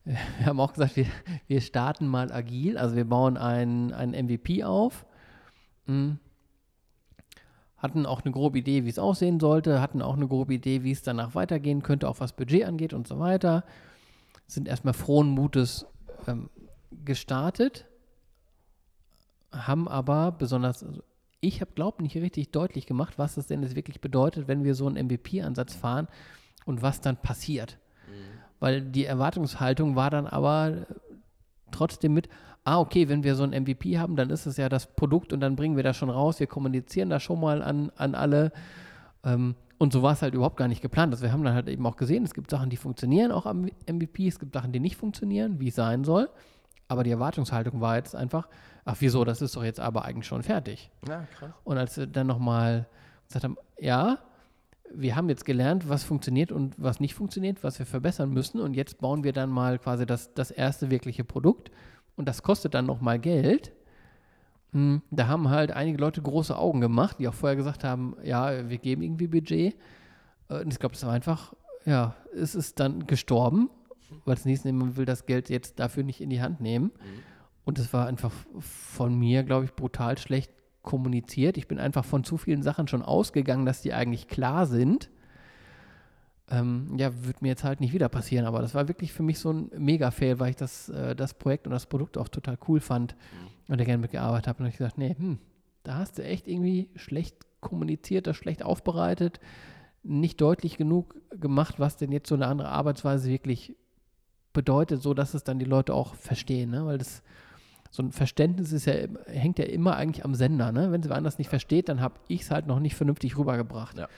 Wir 0.07 0.47
haben 0.47 0.61
auch 0.61 0.73
gesagt, 0.73 0.97
wir, 0.97 1.07
wir 1.49 1.61
starten 1.61 2.07
mal 2.07 2.33
agil, 2.33 2.79
also 2.79 2.95
wir 2.95 3.05
bauen 3.05 3.37
ein, 3.37 3.93
ein 3.93 4.11
MVP 4.11 4.63
auf. 4.63 5.05
Mhm 5.87 6.21
hatten 7.77 8.07
auch 8.07 8.23
eine 8.25 8.33
grobe 8.33 8.59
Idee, 8.59 8.85
wie 8.85 8.89
es 8.89 8.99
aussehen 8.99 9.39
sollte, 9.39 9.81
hatten 9.81 10.03
auch 10.03 10.17
eine 10.17 10.27
grobe 10.27 10.55
Idee, 10.55 10.83
wie 10.83 10.93
es 10.93 11.03
danach 11.03 11.35
weitergehen 11.35 11.83
könnte, 11.83 12.09
auch 12.09 12.21
was 12.21 12.33
Budget 12.33 12.65
angeht 12.65 12.93
und 12.93 13.07
so 13.07 13.19
weiter. 13.19 13.65
Sind 14.47 14.69
erstmal 14.69 14.95
frohen 14.95 15.29
Mutes 15.29 15.87
ähm, 16.27 16.49
gestartet, 17.05 17.87
haben 19.53 19.89
aber 19.89 20.33
besonders, 20.33 20.83
also 20.83 21.03
ich 21.41 21.61
habe, 21.61 21.73
glaube 21.73 21.99
ich, 21.99 22.15
nicht 22.15 22.23
richtig 22.23 22.51
deutlich 22.51 22.87
gemacht, 22.87 23.19
was 23.19 23.37
es 23.37 23.47
denn 23.47 23.63
jetzt 23.63 23.77
wirklich 23.77 24.01
bedeutet, 24.01 24.49
wenn 24.49 24.65
wir 24.65 24.75
so 24.75 24.87
einen 24.87 25.07
MVP-Ansatz 25.07 25.75
fahren 25.75 26.09
und 26.65 26.83
was 26.83 27.01
dann 27.01 27.17
passiert. 27.17 27.79
Weil 28.61 28.83
die 28.83 29.05
Erwartungshaltung 29.05 29.97
war 29.97 30.11
dann 30.11 30.27
aber 30.27 30.87
trotzdem 31.71 32.15
mit, 32.15 32.29
ah, 32.65 32.81
okay, 32.81 33.09
wenn 33.09 33.23
wir 33.23 33.35
so 33.35 33.45
ein 33.45 33.51
MVP 33.51 33.99
haben, 33.99 34.17
dann 34.17 34.31
ist 34.31 34.47
es 34.47 34.57
ja 34.57 34.69
das 34.69 34.87
Produkt 34.87 35.33
und 35.33 35.41
dann 35.41 35.57
bringen 35.57 35.77
wir 35.77 35.83
das 35.83 35.97
schon 35.97 36.11
raus, 36.11 36.41
wir 36.41 36.47
kommunizieren 36.47 37.11
das 37.11 37.23
schon 37.23 37.41
mal 37.41 37.63
an, 37.63 37.93
an 37.97 38.15
alle. 38.15 38.53
Ähm, 39.25 39.55
und 39.79 39.93
so 39.93 40.03
war 40.03 40.15
es 40.15 40.23
halt 40.23 40.35
überhaupt 40.35 40.57
gar 40.57 40.69
nicht 40.69 40.81
geplant. 40.81 41.13
Also 41.13 41.25
wir 41.25 41.33
haben 41.33 41.45
dann 41.45 41.55
halt 41.55 41.69
eben 41.69 41.87
auch 41.87 41.97
gesehen, 41.97 42.25
es 42.25 42.33
gibt 42.33 42.51
Sachen, 42.51 42.71
die 42.71 42.77
funktionieren 42.77 43.31
auch 43.31 43.47
am 43.47 43.69
MVP, 43.89 44.27
es 44.27 44.39
gibt 44.39 44.55
Sachen, 44.55 44.73
die 44.73 44.81
nicht 44.81 44.97
funktionieren, 44.97 45.61
wie 45.61 45.69
es 45.69 45.75
sein 45.75 46.05
soll. 46.05 46.31
Aber 46.89 47.05
die 47.05 47.11
Erwartungshaltung 47.11 47.81
war 47.81 47.97
jetzt 47.97 48.17
einfach, 48.17 48.49
ach 48.85 48.97
wieso, 49.01 49.25
das 49.25 49.43
ist 49.43 49.55
doch 49.57 49.65
jetzt 49.65 49.81
aber 49.81 50.05
eigentlich 50.05 50.27
schon 50.27 50.43
fertig. 50.43 50.91
Ja, 51.07 51.25
krass. 51.39 51.51
Und 51.65 51.79
als 51.79 51.97
wir 51.99 52.07
dann 52.07 52.27
nochmal 52.27 52.87
gesagt 53.27 53.45
haben, 53.45 53.59
ja, 53.79 54.19
wir 54.95 55.17
haben 55.17 55.29
jetzt 55.29 55.45
gelernt, 55.45 55.89
was 55.89 56.05
funktioniert 56.05 56.53
und 56.53 56.75
was 56.77 57.01
nicht 57.01 57.15
funktioniert, 57.15 57.63
was 57.63 57.79
wir 57.79 57.87
verbessern 57.87 58.31
müssen. 58.31 58.61
Und 58.61 58.75
jetzt 58.75 58.99
bauen 58.99 59.25
wir 59.25 59.33
dann 59.33 59.51
mal 59.51 59.79
quasi 59.79 60.07
das, 60.07 60.33
das 60.35 60.51
erste 60.51 60.91
wirkliche 60.91 61.25
Produkt. 61.25 61.71
Und 62.17 62.27
das 62.27 62.43
kostet 62.43 62.75
dann 62.75 62.87
nochmal 62.87 63.19
Geld. 63.19 63.73
Hm, 64.73 65.03
da 65.11 65.29
haben 65.29 65.51
halt 65.51 65.73
einige 65.73 65.99
Leute 65.99 66.23
große 66.23 66.57
Augen 66.57 66.81
gemacht, 66.81 67.19
die 67.19 67.29
auch 67.29 67.35
vorher 67.35 67.57
gesagt 67.57 67.85
haben, 67.85 68.17
ja, 68.23 68.69
wir 68.69 68.79
geben 68.79 69.03
irgendwie 69.03 69.29
Budget. 69.29 69.77
Äh, 70.49 70.61
und 70.63 70.73
ich 70.73 70.79
glaube, 70.79 70.95
das 70.95 71.05
war 71.05 71.13
einfach, 71.13 71.55
ja, 71.85 72.15
es 72.35 72.55
ist 72.55 72.81
dann 72.81 73.07
gestorben, 73.07 73.71
weil 74.25 74.35
das 74.35 74.45
nächste 74.45 74.73
man 74.73 74.97
will 74.97 75.05
das 75.05 75.27
Geld 75.27 75.51
jetzt 75.51 75.79
dafür 75.79 76.05
nicht 76.05 76.21
in 76.21 76.31
die 76.31 76.41
Hand 76.41 76.61
nehmen. 76.61 76.87
Mhm. 76.87 77.23
Und 77.65 77.79
es 77.79 77.93
war 77.93 78.07
einfach 78.07 78.33
von 78.61 79.19
mir, 79.19 79.43
glaube 79.43 79.65
ich, 79.65 79.75
brutal 79.75 80.17
schlecht 80.19 80.53
kommuniziert. 80.87 81.59
Ich 81.59 81.69
bin 81.69 81.79
einfach 81.79 82.07
von 82.07 82.25
zu 82.25 82.39
vielen 82.39 82.63
Sachen 82.63 82.89
schon 82.89 83.03
ausgegangen, 83.03 83.67
dass 83.67 83.83
die 83.83 83.93
eigentlich 83.93 84.29
klar 84.29 84.65
sind. 84.65 85.11
Ähm, 86.49 86.95
ja, 86.97 87.11
wird 87.27 87.43
mir 87.43 87.49
jetzt 87.49 87.65
halt 87.65 87.81
nicht 87.81 87.93
wieder 87.93 88.09
passieren, 88.09 88.47
aber 88.47 88.63
das 88.63 88.75
war 88.75 88.89
wirklich 88.89 89.13
für 89.13 89.23
mich 89.23 89.39
so 89.39 89.53
ein 89.53 89.71
Mega-Fail, 89.77 90.41
weil 90.41 90.51
ich 90.51 90.57
das, 90.57 90.89
äh, 90.89 91.15
das 91.15 91.35
Projekt 91.35 91.67
und 91.67 91.73
das 91.73 91.87
Produkt 91.87 92.17
auch 92.17 92.29
total 92.29 92.57
cool 92.67 92.81
fand. 92.81 93.15
Mhm 93.15 93.57
und 93.69 93.79
der 93.79 93.87
gerne 93.87 94.01
mitgearbeitet 94.01 94.49
habe. 94.49 94.63
Und 94.63 94.69
ich 94.69 94.77
gesagt, 94.77 94.99
nee, 94.99 95.15
hm, 95.17 95.39
da 95.83 95.97
hast 95.97 96.19
du 96.19 96.25
echt 96.25 96.49
irgendwie 96.49 96.89
schlecht 96.97 97.37
kommuniziert, 97.61 98.27
das 98.27 98.37
schlecht 98.37 98.63
aufbereitet, 98.63 99.41
nicht 100.03 100.41
deutlich 100.41 100.77
genug 100.77 101.15
gemacht, 101.31 101.81
was 101.81 101.97
denn 101.97 102.13
jetzt 102.13 102.29
so 102.29 102.35
eine 102.35 102.47
andere 102.47 102.69
Arbeitsweise 102.69 103.29
wirklich 103.29 103.75
bedeutet, 104.53 105.03
so 105.03 105.15
dass 105.15 105.35
es 105.35 105.45
dann 105.45 105.59
die 105.59 105.65
Leute 105.65 105.95
auch 105.95 106.15
verstehen, 106.15 106.71
ne? 106.71 106.87
weil 106.87 106.99
das 106.99 107.23
so 107.97 108.03
ein 108.03 108.13
Verständnis 108.13 108.73
ist 108.73 108.85
ja, 108.85 108.95
hängt 109.27 109.59
ja 109.59 109.65
immer 109.65 109.97
eigentlich 109.97 110.25
am 110.25 110.35
Sender. 110.35 110.71
Ne? 110.71 110.93
Wenn 110.93 111.01
es 111.01 111.11
anders 111.11 111.39
nicht 111.39 111.49
versteht, 111.49 111.89
dann 111.89 112.01
habe 112.01 112.21
ich 112.29 112.43
es 112.43 112.51
halt 112.51 112.67
noch 112.67 112.79
nicht 112.79 112.95
vernünftig 112.95 113.39
rübergebracht. 113.39 113.97
Ja. 113.97 114.09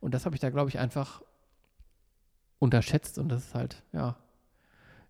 Und 0.00 0.14
das 0.14 0.24
habe 0.24 0.34
ich 0.34 0.40
da, 0.40 0.48
glaube 0.48 0.70
ich, 0.70 0.78
einfach 0.78 1.22
unterschätzt 2.58 3.18
und 3.18 3.28
das 3.28 3.48
ist 3.48 3.54
halt, 3.54 3.82
ja, 3.92 4.16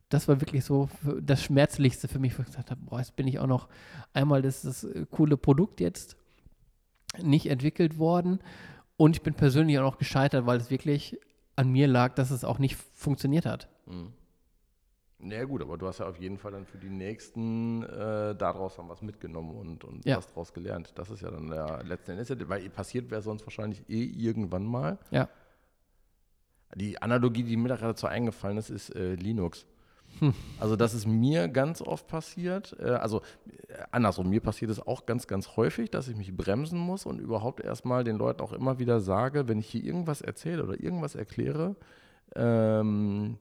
das 0.09 0.27
war 0.27 0.41
wirklich 0.41 0.65
so 0.65 0.89
das 1.21 1.43
Schmerzlichste 1.43 2.09
für 2.09 2.19
mich, 2.19 2.37
wo 2.37 2.43
ich 2.43 2.49
gesagt 2.49 2.73
habe, 2.73 2.81
boah, 2.85 2.99
jetzt 2.99 3.15
bin 3.15 3.29
ich 3.29 3.39
auch 3.39 3.47
noch 3.47 3.69
einmal 4.13 4.43
das, 4.43 4.63
das 4.63 4.83
äh, 4.83 5.07
coole 5.09 5.37
Produkt 5.37 5.81
jetzt 5.81 6.17
nicht 7.23 7.47
entwickelt 7.47 7.99
worden 7.99 8.41
und 8.97 9.15
ich 9.15 9.23
bin 9.23 9.35
persönlich 9.35 9.79
auch 9.79 9.83
noch 9.83 9.99
gescheitert, 9.99 10.47
weil 10.47 10.59
es 10.59 10.71
wirklich 10.71 11.21
an 11.55 11.71
mir 11.71 11.87
lag, 11.87 12.15
dass 12.15 12.33
es 12.33 12.45
auch 12.45 12.59
nicht 12.59 12.77
funktioniert 12.95 13.47
hat. 13.47 13.69
Mhm. 13.87 14.13
Ja 15.19 15.45
gut, 15.45 15.63
aber 15.63 15.79
du 15.79 15.87
hast 15.87 15.99
ja 15.99 16.07
auf 16.07 16.19
jeden 16.19 16.37
Fall 16.37 16.53
dann 16.53 16.67
für 16.67 16.77
die 16.77 16.91
nächsten 16.91 17.83
äh, 17.85 18.35
daraus 18.35 18.77
haben 18.77 18.89
was 18.89 19.01
mitgenommen 19.01 19.57
und, 19.57 19.85
und 19.85 20.05
ja. 20.05 20.19
was 20.19 20.27
daraus 20.27 20.53
gelernt. 20.53 20.93
Das 20.97 21.11
ist 21.11 21.23
ja 21.23 21.31
dann 21.31 21.49
der 21.49 21.83
letzte 21.85 22.13
Endes, 22.13 22.31
weil 22.49 22.69
passiert 22.69 23.11
wäre 23.11 23.23
sonst 23.23 23.47
wahrscheinlich 23.47 23.89
eh 23.89 24.05
irgendwann 24.05 24.65
mal. 24.65 24.99
Ja. 25.11 25.29
Die 26.75 27.01
Analogie, 27.01 27.45
die 27.45 27.57
mir 27.57 27.69
da 27.71 27.77
gerade 27.77 27.99
so 27.99 28.07
eingefallen 28.07 28.59
ist, 28.59 28.69
ist 28.69 28.95
äh, 28.95 29.15
Linux. 29.15 29.67
Also 30.59 30.77
das 30.77 30.95
ist 30.95 31.07
mir 31.07 31.49
ganz 31.49 31.83
oft 31.83 32.07
passiert. 32.07 32.77
Äh, 32.79 32.91
also 32.91 33.23
äh, 33.69 33.83
andersrum, 33.91 34.29
mir 34.29 34.41
passiert 34.41 34.71
es 34.71 34.85
auch 34.85 35.07
ganz, 35.07 35.27
ganz 35.27 35.57
häufig, 35.57 35.91
dass 35.91 36.09
ich 36.09 36.17
mich 36.17 36.35
bremsen 36.35 36.79
muss 36.79 37.07
und 37.07 37.19
überhaupt 37.19 37.61
erstmal 37.61 38.05
den 38.05 38.17
Leuten 38.17 38.41
auch 38.41 38.53
immer 38.53 38.79
wieder 38.79 39.01
sage, 39.01 39.49
wenn 39.49 39.59
ich 39.59 39.69
hier 39.69 39.85
irgendwas 39.85 40.21
erzähle 40.21 40.63
oder 40.63 40.81
irgendwas 40.81 41.15
erkläre, 41.15 41.77
ähm, 42.35 43.39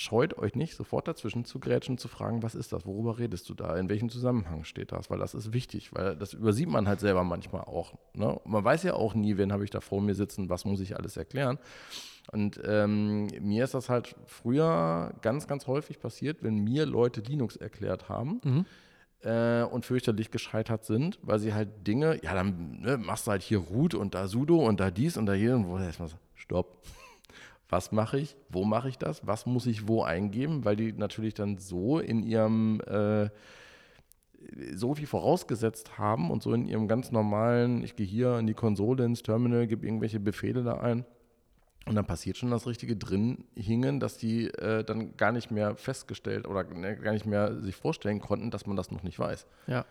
scheut 0.00 0.38
euch 0.38 0.54
nicht, 0.54 0.74
sofort 0.74 1.06
dazwischen 1.08 1.44
zu 1.44 1.60
grätschen, 1.60 1.98
zu 1.98 2.08
fragen, 2.08 2.42
was 2.42 2.54
ist 2.54 2.72
das, 2.72 2.86
worüber 2.86 3.18
redest 3.18 3.50
du 3.50 3.54
da, 3.54 3.76
in 3.76 3.90
welchem 3.90 4.08
Zusammenhang 4.08 4.64
steht 4.64 4.92
das, 4.92 5.10
weil 5.10 5.18
das 5.18 5.34
ist 5.34 5.52
wichtig, 5.52 5.94
weil 5.94 6.16
das 6.16 6.32
übersieht 6.32 6.70
man 6.70 6.88
halt 6.88 7.00
selber 7.00 7.22
manchmal 7.22 7.62
auch. 7.62 7.98
Ne? 8.14 8.40
Man 8.46 8.64
weiß 8.64 8.82
ja 8.84 8.94
auch 8.94 9.14
nie, 9.14 9.36
wen 9.36 9.52
habe 9.52 9.62
ich 9.62 9.68
da 9.68 9.80
vor 9.80 10.00
mir 10.00 10.14
sitzen, 10.14 10.48
was 10.48 10.64
muss 10.64 10.80
ich 10.80 10.96
alles 10.96 11.18
erklären. 11.18 11.58
Und 12.32 12.58
ähm, 12.64 13.26
mir 13.40 13.64
ist 13.64 13.74
das 13.74 13.90
halt 13.90 14.16
früher 14.24 15.12
ganz, 15.20 15.46
ganz 15.46 15.66
häufig 15.66 16.00
passiert, 16.00 16.42
wenn 16.42 16.64
mir 16.64 16.86
Leute 16.86 17.20
Linux 17.20 17.56
erklärt 17.56 18.08
haben. 18.08 18.40
Mhm. 18.42 18.66
Äh, 19.22 19.64
und 19.64 19.84
fürchterlich 19.84 20.30
gescheitert 20.30 20.86
sind, 20.86 21.18
weil 21.20 21.38
sie 21.38 21.52
halt 21.52 21.86
Dinge, 21.86 22.18
ja, 22.22 22.32
dann 22.32 22.80
ne, 22.80 22.96
machst 22.96 23.26
du 23.26 23.32
halt 23.32 23.42
hier 23.42 23.58
Root 23.58 23.94
und 23.94 24.14
da 24.14 24.28
Sudo 24.28 24.66
und 24.66 24.80
da 24.80 24.90
dies 24.90 25.18
und 25.18 25.26
da 25.26 25.34
hier 25.34 25.56
und 25.56 25.66
wo 25.66 25.76
erstmal 25.76 26.08
stopp. 26.34 26.82
Was 27.70 27.92
mache 27.92 28.18
ich? 28.18 28.36
Wo 28.48 28.64
mache 28.64 28.88
ich 28.88 28.98
das? 28.98 29.26
Was 29.26 29.46
muss 29.46 29.66
ich 29.66 29.88
wo 29.88 30.02
eingeben? 30.02 30.64
Weil 30.64 30.76
die 30.76 30.92
natürlich 30.92 31.34
dann 31.34 31.58
so 31.58 31.98
in 32.00 32.22
ihrem 32.22 32.80
äh, 32.80 33.30
so 34.74 34.94
viel 34.94 35.06
vorausgesetzt 35.06 35.98
haben 35.98 36.30
und 36.30 36.42
so 36.42 36.52
in 36.52 36.66
ihrem 36.66 36.88
ganz 36.88 37.12
normalen, 37.12 37.82
ich 37.84 37.94
gehe 37.96 38.06
hier 38.06 38.38
in 38.38 38.46
die 38.46 38.54
Konsole, 38.54 39.04
ins 39.04 39.22
Terminal, 39.22 39.66
gebe 39.66 39.86
irgendwelche 39.86 40.18
Befehle 40.18 40.62
da 40.62 40.78
ein. 40.78 41.04
Und 41.86 41.94
dann 41.94 42.06
passiert 42.06 42.36
schon 42.36 42.50
das 42.50 42.66
Richtige 42.66 42.96
drin 42.96 43.44
hingen, 43.54 44.00
dass 44.00 44.18
die 44.18 44.46
äh, 44.48 44.84
dann 44.84 45.16
gar 45.16 45.32
nicht 45.32 45.50
mehr 45.50 45.76
festgestellt 45.76 46.46
oder 46.46 46.64
ne, 46.64 46.96
gar 46.96 47.12
nicht 47.12 47.26
mehr 47.26 47.60
sich 47.60 47.74
vorstellen 47.74 48.20
konnten, 48.20 48.50
dass 48.50 48.66
man 48.66 48.76
das 48.76 48.90
noch 48.90 49.02
nicht 49.02 49.18
weiß. 49.18 49.46
Ja. 49.66 49.86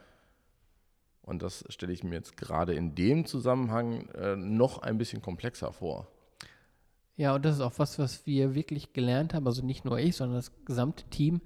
Und 1.24 1.42
das 1.42 1.64
stelle 1.70 1.94
ich 1.94 2.04
mir 2.04 2.16
jetzt 2.16 2.38
gerade 2.38 2.74
in 2.74 2.96
dem 2.96 3.26
Zusammenhang 3.26 4.08
äh, 4.10 4.36
noch 4.36 4.80
ein 4.82 4.98
bisschen 4.98 5.22
komplexer 5.22 5.72
vor. 5.74 6.08
Ja, 7.20 7.36
und 7.36 7.44
das 7.44 7.56
ist 7.56 7.62
auch 7.62 7.74
was, 7.76 8.00
was 8.00 8.26
wir 8.26 8.56
wirklich 8.56 8.94
gelernt 8.94 9.34
haben, 9.34 9.46
also 9.46 9.62
nicht 9.62 9.84
nur 9.84 10.00
ich, 10.00 10.16
sondern 10.16 10.38
das 10.38 10.54
gesamte 10.64 11.04
Team, 11.10 11.42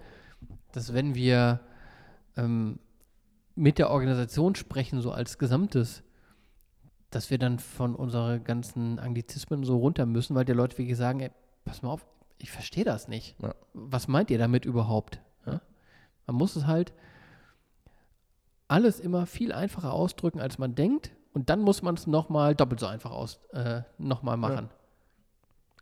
dass 0.71 0.93
wenn 0.93 1.15
wir 1.15 1.61
ähm, 2.37 2.77
mit 3.55 3.79
der 3.79 3.89
Organisation 3.89 4.53
sprechen, 4.53 5.01
so 5.01 5.11
als 5.11 5.39
Gesamtes, 5.39 6.03
dass 7.09 7.31
wir 7.31 7.39
dann 7.39 7.57
von 7.57 7.95
unseren 7.95 8.43
ganzen 8.43 8.99
Anglizismen 8.99 9.63
so 9.63 9.77
runter 9.77 10.05
müssen, 10.05 10.35
weil 10.35 10.45
die 10.45 10.53
Leute 10.53 10.77
wirklich 10.77 10.95
sagen, 10.95 11.21
ey, 11.21 11.31
pass 11.65 11.81
mal 11.81 11.89
auf, 11.89 12.05
ich 12.37 12.51
verstehe 12.51 12.85
das 12.85 13.07
nicht. 13.07 13.35
Ja. 13.41 13.55
Was 13.73 14.07
meint 14.07 14.29
ihr 14.29 14.37
damit 14.37 14.65
überhaupt? 14.65 15.21
Ja? 15.47 15.59
Man 16.27 16.35
muss 16.35 16.55
es 16.55 16.67
halt 16.67 16.93
alles 18.67 18.99
immer 18.99 19.25
viel 19.25 19.51
einfacher 19.51 19.91
ausdrücken, 19.91 20.39
als 20.39 20.59
man 20.59 20.75
denkt. 20.75 21.13
Und 21.33 21.49
dann 21.49 21.61
muss 21.61 21.81
man 21.81 21.95
es 21.95 22.05
nochmal 22.05 22.53
doppelt 22.53 22.79
so 22.79 22.85
einfach 22.85 23.09
aus, 23.09 23.39
äh, 23.53 23.81
nochmal 23.97 24.37
machen. 24.37 24.69
Ja. 24.69 24.82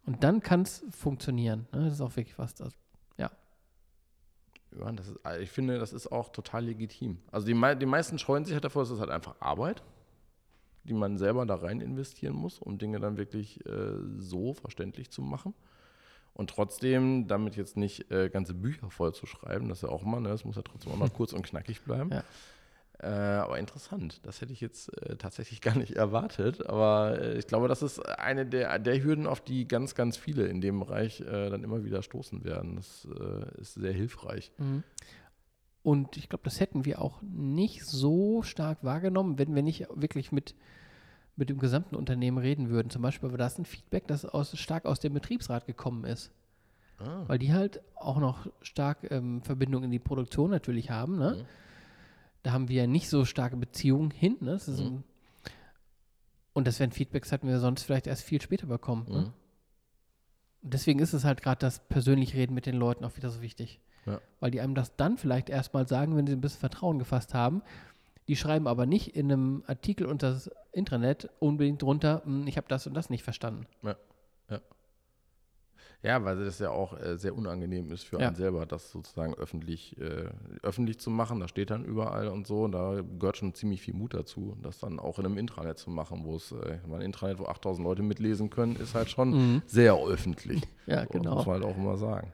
Und 0.05 0.23
dann 0.23 0.41
kann 0.41 0.61
es 0.61 0.83
funktionieren. 0.91 1.67
Ne? 1.71 1.85
Das 1.85 1.93
ist 1.93 2.01
auch 2.01 2.15
wirklich 2.15 2.37
was. 2.37 2.55
Das, 2.55 2.73
ja. 3.17 3.31
Ja, 4.79 4.91
das 4.91 5.07
ist, 5.09 5.19
ich 5.39 5.51
finde, 5.51 5.79
das 5.79 5.93
ist 5.93 6.11
auch 6.11 6.29
total 6.29 6.65
legitim. 6.65 7.19
Also 7.31 7.47
die, 7.47 7.53
die 7.79 7.85
meisten 7.85 8.17
scheuen 8.17 8.45
sich 8.45 8.53
halt 8.53 8.63
davor, 8.63 8.83
es 8.83 8.89
ist 8.89 8.99
halt 8.99 9.11
einfach 9.11 9.35
Arbeit 9.39 9.83
die 10.83 10.93
man 10.93 11.17
selber 11.17 11.45
da 11.45 11.55
rein 11.55 11.81
investieren 11.81 12.35
muss, 12.35 12.59
um 12.59 12.77
Dinge 12.77 12.99
dann 12.99 13.17
wirklich 13.17 13.65
äh, 13.65 13.97
so 14.17 14.53
verständlich 14.53 15.11
zu 15.11 15.21
machen. 15.21 15.53
Und 16.33 16.49
trotzdem, 16.49 17.27
damit 17.27 17.55
jetzt 17.55 17.77
nicht 17.77 18.09
äh, 18.09 18.29
ganze 18.29 18.53
Bücher 18.53 18.89
voll 18.89 19.13
zu 19.13 19.25
schreiben, 19.25 19.67
das 19.69 19.79
ist 19.79 19.83
ja 19.83 19.89
auch 19.89 20.03
immer, 20.03 20.19
ne, 20.19 20.29
das 20.29 20.45
muss 20.45 20.55
ja 20.55 20.61
trotzdem 20.61 20.93
auch 20.93 20.97
mal 20.97 21.09
kurz 21.15 21.33
und 21.33 21.43
knackig 21.43 21.81
bleiben. 21.81 22.09
Ja. 22.11 22.23
Äh, 23.01 23.07
aber 23.07 23.57
interessant, 23.57 24.19
das 24.23 24.41
hätte 24.41 24.53
ich 24.53 24.61
jetzt 24.61 24.95
äh, 25.01 25.15
tatsächlich 25.15 25.61
gar 25.61 25.75
nicht 25.75 25.93
erwartet. 25.95 26.67
Aber 26.67 27.19
äh, 27.19 27.37
ich 27.39 27.47
glaube, 27.47 27.67
das 27.67 27.81
ist 27.81 27.99
eine 27.99 28.45
der, 28.45 28.77
der 28.77 29.03
Hürden, 29.03 29.25
auf 29.25 29.41
die 29.41 29.67
ganz, 29.67 29.95
ganz 29.95 30.17
viele 30.17 30.45
in 30.45 30.61
dem 30.61 30.79
Bereich 30.79 31.21
äh, 31.21 31.49
dann 31.49 31.63
immer 31.63 31.83
wieder 31.83 32.03
stoßen 32.03 32.43
werden. 32.43 32.75
Das 32.75 33.07
ist 33.59 33.73
sehr 33.75 33.93
hilfreich. 33.93 34.51
Mhm. 34.57 34.83
Und 35.83 36.15
ich 36.17 36.29
glaube, 36.29 36.43
das 36.43 36.59
hätten 36.59 36.85
wir 36.85 37.01
auch 37.01 37.21
nicht 37.23 37.83
so 37.85 38.43
stark 38.43 38.83
wahrgenommen, 38.83 39.39
wenn 39.39 39.55
wir 39.55 39.63
nicht 39.63 39.87
wirklich 39.95 40.31
mit, 40.31 40.53
mit 41.35 41.49
dem 41.49 41.57
gesamten 41.57 41.95
Unternehmen 41.95 42.37
reden 42.37 42.69
würden. 42.69 42.91
Zum 42.91 43.01
Beispiel 43.01 43.31
war 43.31 43.37
das 43.37 43.57
ein 43.57 43.65
Feedback, 43.65 44.05
das 44.05 44.25
aus, 44.25 44.55
stark 44.59 44.85
aus 44.85 44.99
dem 44.99 45.13
Betriebsrat 45.13 45.65
gekommen 45.65 46.03
ist. 46.03 46.31
Ah. 46.99 47.23
Weil 47.25 47.39
die 47.39 47.51
halt 47.51 47.81
auch 47.95 48.19
noch 48.19 48.45
stark 48.61 49.09
ähm, 49.09 49.41
Verbindung 49.41 49.83
in 49.83 49.89
die 49.89 49.97
Produktion 49.97 50.51
natürlich 50.51 50.91
haben. 50.91 51.17
Ne? 51.17 51.37
Mhm. 51.39 51.45
Da 52.43 52.51
haben 52.51 52.69
wir 52.69 52.87
nicht 52.87 53.09
so 53.09 53.25
starke 53.25 53.57
Beziehungen 53.57 54.11
hin. 54.11 54.37
Ne? 54.39 54.51
Das 54.51 54.67
mhm. 54.67 55.03
und 56.53 56.67
das 56.67 56.79
wären 56.79 56.91
Feedbacks, 56.91 57.31
hatten 57.31 57.47
wir 57.47 57.59
sonst 57.59 57.83
vielleicht 57.83 58.07
erst 58.07 58.23
viel 58.23 58.41
später 58.41 58.67
bekommen. 58.67 59.05
Ne? 59.07 59.17
Mhm. 59.17 59.23
Ne? 59.23 59.33
Und 60.63 60.73
deswegen 60.73 60.99
ist 60.99 61.13
es 61.13 61.23
halt 61.23 61.41
gerade 61.41 61.59
das 61.59 61.79
persönliche 61.87 62.37
Reden 62.37 62.53
mit 62.53 62.65
den 62.65 62.75
Leuten 62.75 63.03
auch 63.03 63.17
wieder 63.17 63.29
so 63.29 63.41
wichtig. 63.41 63.79
Ja. 64.05 64.19
Weil 64.39 64.51
die 64.51 64.61
einem 64.61 64.75
das 64.75 64.95
dann 64.95 65.17
vielleicht 65.17 65.49
erstmal 65.49 65.87
sagen, 65.87 66.15
wenn 66.15 66.27
sie 66.27 66.33
ein 66.33 66.41
bisschen 66.41 66.59
Vertrauen 66.59 66.99
gefasst 66.99 67.33
haben. 67.33 67.61
Die 68.27 68.35
schreiben 68.35 68.67
aber 68.67 68.85
nicht 68.85 69.15
in 69.15 69.31
einem 69.31 69.63
Artikel 69.67 70.05
unter 70.05 70.31
das 70.31 70.49
Intranet 70.71 71.29
unbedingt 71.39 71.81
drunter, 71.81 72.21
hm, 72.23 72.47
ich 72.47 72.57
habe 72.57 72.67
das 72.67 72.87
und 72.87 72.93
das 72.93 73.09
nicht 73.09 73.23
verstanden. 73.23 73.65
Ja. 73.81 73.95
ja. 74.49 74.61
Ja, 76.03 76.23
weil 76.23 76.43
das 76.43 76.57
ja 76.57 76.71
auch 76.71 76.99
äh, 76.99 77.17
sehr 77.17 77.35
unangenehm 77.35 77.91
ist 77.91 78.03
für 78.03 78.19
ja. 78.19 78.27
einen 78.27 78.35
selber, 78.35 78.65
das 78.65 78.91
sozusagen 78.91 79.35
öffentlich, 79.35 79.95
äh, 79.99 80.29
öffentlich 80.63 80.99
zu 80.99 81.11
machen. 81.11 81.39
Da 81.39 81.47
steht 81.47 81.69
dann 81.69 81.85
überall 81.85 82.27
und 82.27 82.47
so. 82.47 82.63
Und 82.63 82.71
da 82.71 83.01
gehört 83.19 83.37
schon 83.37 83.53
ziemlich 83.53 83.81
viel 83.81 83.93
Mut 83.93 84.15
dazu, 84.15 84.57
das 84.63 84.79
dann 84.79 84.99
auch 84.99 85.19
in 85.19 85.25
einem 85.25 85.37
Intranet 85.37 85.77
zu 85.77 85.91
machen, 85.91 86.21
wo 86.23 86.35
es, 86.35 86.51
äh, 86.53 86.79
ein 86.91 87.01
Intranet, 87.01 87.37
wo 87.37 87.45
8000 87.45 87.85
Leute 87.85 88.01
mitlesen 88.01 88.49
können, 88.49 88.77
ist 88.77 88.95
halt 88.95 89.11
schon 89.11 89.29
mhm. 89.29 89.61
sehr 89.65 89.95
öffentlich. 89.95 90.61
Ja, 90.87 91.03
so, 91.03 91.09
genau. 91.09 91.35
Muss 91.35 91.45
man 91.45 91.61
halt 91.61 91.63
auch 91.63 91.77
immer 91.77 91.95
sagen. 91.95 92.33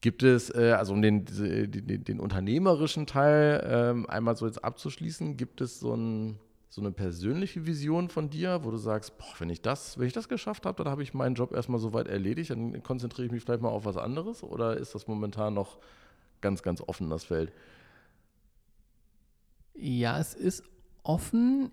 Gibt 0.00 0.24
es, 0.24 0.52
äh, 0.54 0.72
also 0.72 0.92
um 0.92 1.00
den, 1.00 1.24
den, 1.24 2.04
den 2.04 2.20
unternehmerischen 2.20 3.06
Teil 3.06 3.64
ähm, 3.64 4.10
einmal 4.10 4.36
so 4.36 4.44
jetzt 4.46 4.62
abzuschließen, 4.62 5.36
gibt 5.36 5.60
es 5.60 5.78
so, 5.78 5.94
ein, 5.94 6.38
so, 6.72 6.80
eine 6.80 6.90
persönliche 6.90 7.66
Vision 7.66 8.08
von 8.08 8.30
dir, 8.30 8.64
wo 8.64 8.70
du 8.70 8.78
sagst, 8.78 9.18
boah, 9.18 9.34
wenn 9.40 9.50
ich 9.50 9.60
das, 9.60 9.98
wenn 9.98 10.06
ich 10.06 10.14
das 10.14 10.30
geschafft 10.30 10.64
habe, 10.64 10.82
dann 10.82 10.90
habe 10.90 11.02
ich 11.02 11.12
meinen 11.12 11.34
Job 11.34 11.52
erstmal 11.52 11.78
soweit 11.78 12.08
erledigt, 12.08 12.48
dann 12.48 12.82
konzentriere 12.82 13.26
ich 13.26 13.32
mich 13.32 13.42
vielleicht 13.42 13.60
mal 13.60 13.68
auf 13.68 13.84
was 13.84 13.98
anderes 13.98 14.42
oder 14.42 14.78
ist 14.78 14.94
das 14.94 15.06
momentan 15.06 15.52
noch 15.52 15.80
ganz, 16.40 16.62
ganz 16.62 16.80
offen, 16.80 17.10
das 17.10 17.24
Feld? 17.24 17.52
Ja, 19.74 20.18
es 20.18 20.32
ist 20.32 20.64
offen, 21.02 21.72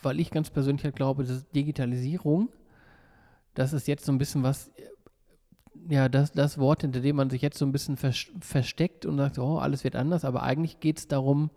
weil 0.00 0.20
ich 0.20 0.30
ganz 0.30 0.48
persönlich 0.48 0.84
halt 0.84 0.94
glaube, 0.94 1.24
dass 1.24 1.50
Digitalisierung, 1.50 2.50
das 3.54 3.72
ist 3.72 3.88
jetzt 3.88 4.04
so 4.04 4.12
ein 4.12 4.18
bisschen 4.18 4.44
was, 4.44 4.70
ja, 5.88 6.08
das, 6.08 6.30
das 6.30 6.58
Wort, 6.58 6.82
hinter 6.82 7.00
dem 7.00 7.16
man 7.16 7.30
sich 7.30 7.42
jetzt 7.42 7.58
so 7.58 7.66
ein 7.66 7.72
bisschen 7.72 7.96
versteckt 7.96 9.06
und 9.06 9.16
sagt, 9.16 9.40
oh, 9.40 9.58
alles 9.58 9.82
wird 9.82 9.96
anders, 9.96 10.24
aber 10.24 10.44
eigentlich 10.44 10.78
geht 10.78 10.98
es 10.98 11.08
darum, 11.08 11.50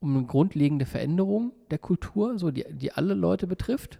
um 0.00 0.16
eine 0.16 0.26
grundlegende 0.26 0.86
Veränderung 0.86 1.52
der 1.70 1.78
Kultur, 1.78 2.38
so 2.38 2.50
die, 2.50 2.64
die 2.70 2.92
alle 2.92 3.14
Leute 3.14 3.46
betrifft 3.46 3.98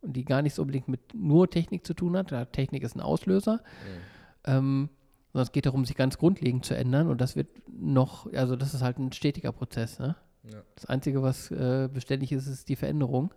und 0.00 0.14
die 0.14 0.24
gar 0.24 0.42
nicht 0.42 0.54
so 0.54 0.62
unbedingt 0.62 0.88
mit 0.88 1.14
nur 1.14 1.50
Technik 1.50 1.86
zu 1.86 1.94
tun 1.94 2.16
hat. 2.16 2.30
Ja, 2.30 2.44
Technik 2.44 2.82
ist 2.82 2.94
ein 2.94 3.00
Auslöser. 3.00 3.56
Mhm. 3.56 4.00
Ähm, 4.46 4.88
sondern 5.32 5.46
es 5.46 5.52
geht 5.52 5.66
darum, 5.66 5.84
sich 5.84 5.96
ganz 5.96 6.16
grundlegend 6.16 6.64
zu 6.64 6.76
ändern 6.76 7.08
und 7.08 7.20
das 7.20 7.34
wird 7.34 7.48
noch, 7.68 8.32
also 8.34 8.54
das 8.54 8.72
ist 8.72 8.82
halt 8.82 8.98
ein 8.98 9.10
stetiger 9.10 9.50
Prozess. 9.50 9.98
Ne? 9.98 10.14
Ja. 10.44 10.62
Das 10.76 10.86
Einzige, 10.86 11.22
was 11.22 11.50
äh, 11.50 11.88
beständig 11.92 12.30
ist, 12.30 12.46
ist 12.46 12.68
die 12.68 12.76
Veränderung. 12.76 13.34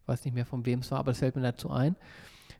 Ich 0.00 0.08
weiß 0.08 0.24
nicht 0.24 0.34
mehr, 0.34 0.46
von 0.46 0.64
wem 0.64 0.78
es 0.80 0.90
war, 0.90 0.98
aber 0.98 1.10
es 1.10 1.18
fällt 1.18 1.36
mir 1.36 1.42
dazu 1.42 1.70
ein. 1.70 1.94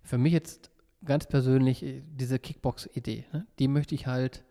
Für 0.03 0.19
mich 0.19 0.33
jetzt 0.33 0.71
ganz 1.05 1.27
persönlich 1.27 1.83
äh, 1.83 2.03
diese 2.07 2.39
Kickbox-Idee. 2.39 3.25
Ne? 3.33 3.47
Die 3.59 3.69
möchte 3.69 3.95
ich 3.95 4.07
halt 4.07 4.45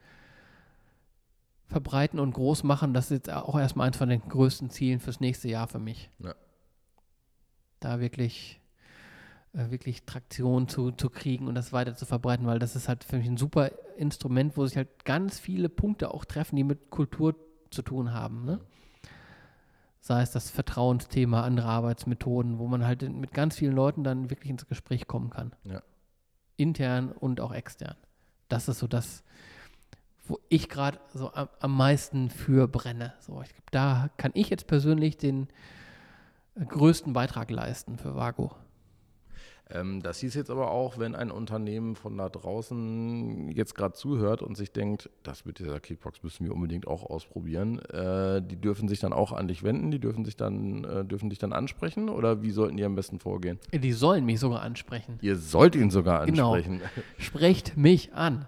verbreiten 1.68 2.20
und 2.20 2.34
groß 2.34 2.64
machen. 2.64 2.94
Das 2.94 3.06
ist 3.06 3.28
jetzt 3.28 3.32
auch 3.32 3.58
erstmal 3.58 3.88
eins 3.88 3.98
von 3.98 4.10
den 4.10 4.22
größten 4.22 4.70
Zielen 4.70 5.00
fürs 5.00 5.20
nächste 5.20 5.50
Jahr 5.50 5.68
für 5.68 5.80
mich. 5.80 6.10
Ja. 6.20 6.36
Da 7.80 8.00
wirklich, 8.00 8.62
äh, 9.54 9.70
wirklich 9.72 10.06
Traktion 10.06 10.68
zu, 10.68 10.92
zu 10.92 11.10
kriegen 11.10 11.48
und 11.48 11.56
das 11.56 11.74
weiter 11.74 11.96
zu 11.96 12.06
verbreiten, 12.06 12.46
weil 12.46 12.60
das 12.60 12.76
ist 12.76 12.88
halt 12.88 13.04
für 13.04 13.18
mich 13.18 13.28
ein 13.28 13.38
super 13.38 13.72
Instrument, 13.98 14.58
wo 14.58 14.66
sich 14.66 14.78
halt 14.78 15.06
ganz 15.06 15.40
viele 15.40 15.70
Punkte 15.70 16.14
auch 16.14 16.26
treffen, 16.26 16.56
die 16.56 16.64
mit 16.64 16.90
Kultur 16.90 17.36
zu 17.72 17.82
tun 17.82 18.14
haben. 18.14 18.46
Ne? 18.46 18.60
Sei 20.02 20.22
es 20.22 20.32
das 20.32 20.50
Vertrauensthema, 20.50 21.42
andere 21.44 21.68
Arbeitsmethoden, 21.68 22.60
wo 22.60 22.68
man 22.68 22.86
halt 22.86 23.02
mit 23.02 23.34
ganz 23.34 23.56
vielen 23.56 23.76
Leuten 23.76 24.04
dann 24.04 24.30
wirklich 24.30 24.52
ins 24.52 24.68
Gespräch 24.68 25.08
kommen 25.08 25.32
kann. 25.32 25.54
Ja 25.64 25.82
intern 26.58 27.12
und 27.12 27.42
auch 27.42 27.54
extern. 27.54 27.96
Das 28.48 28.68
ist 28.68 28.80
so 28.80 28.88
das, 28.88 29.24
wo 30.28 30.40
ich 30.50 30.70
gerade 30.70 31.00
so 31.14 31.32
am, 31.34 31.50
am, 31.60 31.76
meisten 31.76 32.30
für 32.30 32.68
brenne. 32.68 33.14
So, 33.20 33.42
ich 33.42 33.50
da 33.72 34.10
kann 34.18 34.32
ich 34.34 34.50
jetzt 34.50 34.68
persönlich 34.68 35.18
den 35.18 35.48
äh, 36.56 36.66
größten 36.66 37.14
Beitrag 37.14 37.52
leisten 37.52 37.98
für 37.98 38.16
Vago. 38.16 38.52
Ähm, 39.70 40.02
das 40.02 40.20
hieß 40.20 40.36
jetzt 40.36 40.50
aber 40.50 40.72
auch, 40.72 41.00
wenn 41.00 41.16
ein 41.16 41.32
Unternehmen 41.32 41.96
von 41.96 42.18
da 42.18 42.30
draußen 42.30 43.50
jetzt 43.52 43.74
gerade 43.74 43.94
zuhört 43.94 44.42
und 44.42 44.56
sich 44.56 44.72
denkt, 44.72 45.10
das 45.24 45.46
mit 45.46 45.60
dieser 45.60 45.80
Kickbox 45.80 46.22
müssen 46.22 46.46
wir 46.46 46.54
unbedingt 46.54 46.88
auch 46.88 47.04
ausprobieren, 47.04 47.80
äh, 47.86 48.42
die 48.44 48.58
dürfen 48.58 48.88
sich 48.88 49.00
dann 49.00 49.12
auch 49.12 49.32
an 49.32 49.48
dich 49.48 49.64
wenden, 49.64 49.90
die 49.90 50.00
dürfen 50.00 50.24
sich 50.24 50.36
dann, 50.36 50.84
äh, 50.84 51.04
dürfen 51.04 51.30
dich 51.30 51.40
dann 51.40 51.52
ansprechen 51.52 52.10
oder 52.10 52.44
wie 52.44 52.52
sollten 52.52 52.78
die 52.78 52.84
am 52.84 52.96
besten 52.96 53.20
vorgehen? 53.20 53.60
Die 53.74 53.94
sollen 53.94 54.26
mich 54.26 54.40
sogar 54.40 54.62
ansprechen. 54.62 55.18
Ihr 55.22 55.36
sollt 55.36 55.76
ihn 55.76 55.90
sogar 55.90 56.26
genau. 56.26 56.54
ansprechen. 56.54 56.80
Genau. 56.80 57.08
Sprecht 57.18 57.76
mich 57.76 58.14
an. 58.14 58.48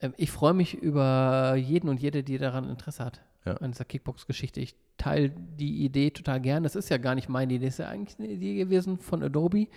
Ähm, 0.00 0.14
ich 0.16 0.30
freue 0.30 0.54
mich 0.54 0.74
über 0.74 1.54
jeden 1.56 1.88
und 1.88 2.00
jede, 2.00 2.22
die 2.22 2.38
daran 2.38 2.68
Interesse 2.68 3.04
hat. 3.04 3.22
Ja. 3.44 3.54
An 3.58 3.70
dieser 3.70 3.84
Kickbox-Geschichte. 3.84 4.60
Ich 4.60 4.74
teile 4.96 5.30
die 5.30 5.84
Idee 5.84 6.10
total 6.10 6.40
gern. 6.40 6.64
Das 6.64 6.74
ist 6.74 6.88
ja 6.88 6.96
gar 6.96 7.14
nicht 7.14 7.28
meine 7.28 7.54
Idee, 7.54 7.66
das 7.66 7.74
ist 7.74 7.78
ja 7.78 7.88
eigentlich 7.88 8.18
eine 8.18 8.28
Idee 8.28 8.56
gewesen 8.56 8.98
von 8.98 9.22
Adobe 9.22 9.68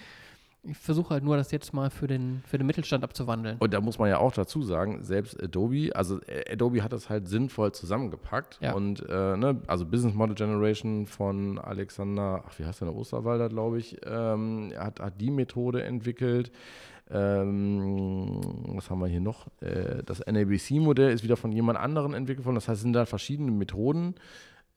ich 0.64 0.78
versuche 0.78 1.12
halt 1.12 1.24
nur, 1.24 1.38
das 1.38 1.52
jetzt 1.52 1.74
mal 1.74 1.90
für 1.90 2.08
den, 2.08 2.44
für 2.46 2.58
den 2.58 2.68
Mittelstand 2.68 3.04
abzuwandeln. 3.04 3.58
Und 3.60 3.74
da 3.74 3.80
muss 3.80 3.98
man 3.98 4.10
ja 4.10 4.18
auch 4.18 4.34
dazu 4.34 4.62
sagen, 4.62 5.04
selbst 5.04 5.42
Adobe, 5.42 5.92
also 5.96 6.20
äh, 6.24 6.52
Adobe 6.52 6.84
hat 6.84 6.92
das 6.92 7.10
halt 7.10 7.28
sinnvoll 7.28 7.72
zusammengepackt. 7.72 8.60
Ja. 8.62 8.74
Und 8.74 9.08
äh, 9.08 9.38
ne, 9.38 9.62
also 9.68 9.86
Business 9.86 10.14
Model 10.14 10.36
Generation 10.36 11.06
von 11.08 11.60
Alexander, 11.60 12.44
ach, 12.46 12.60
wie 12.60 12.66
heißt 12.66 12.82
der, 12.82 12.94
Osterwalder, 12.94 13.48
glaube 13.48 13.80
ich, 13.80 13.98
ähm, 14.06 14.74
hat, 14.78 15.00
hat 15.00 15.22
die 15.22 15.32
Methode 15.32 15.84
entwickelt. 15.84 16.52
Ähm, 17.12 18.40
was 18.76 18.90
haben 18.90 19.00
wir 19.00 19.08
hier 19.08 19.22
noch? 19.22 19.48
Äh, 19.62 20.04
das 20.06 20.20
NABC-Modell 20.26 21.12
ist 21.12 21.24
wieder 21.24 21.38
von 21.38 21.52
jemand 21.52 21.80
anderem 21.80 22.14
entwickelt 22.14 22.46
worden. 22.46 22.56
Das 22.56 22.68
heißt, 22.68 22.78
es 22.78 22.84
sind 22.84 22.94
da 22.94 23.06
verschiedene 23.06 23.52
Methoden 23.52 24.16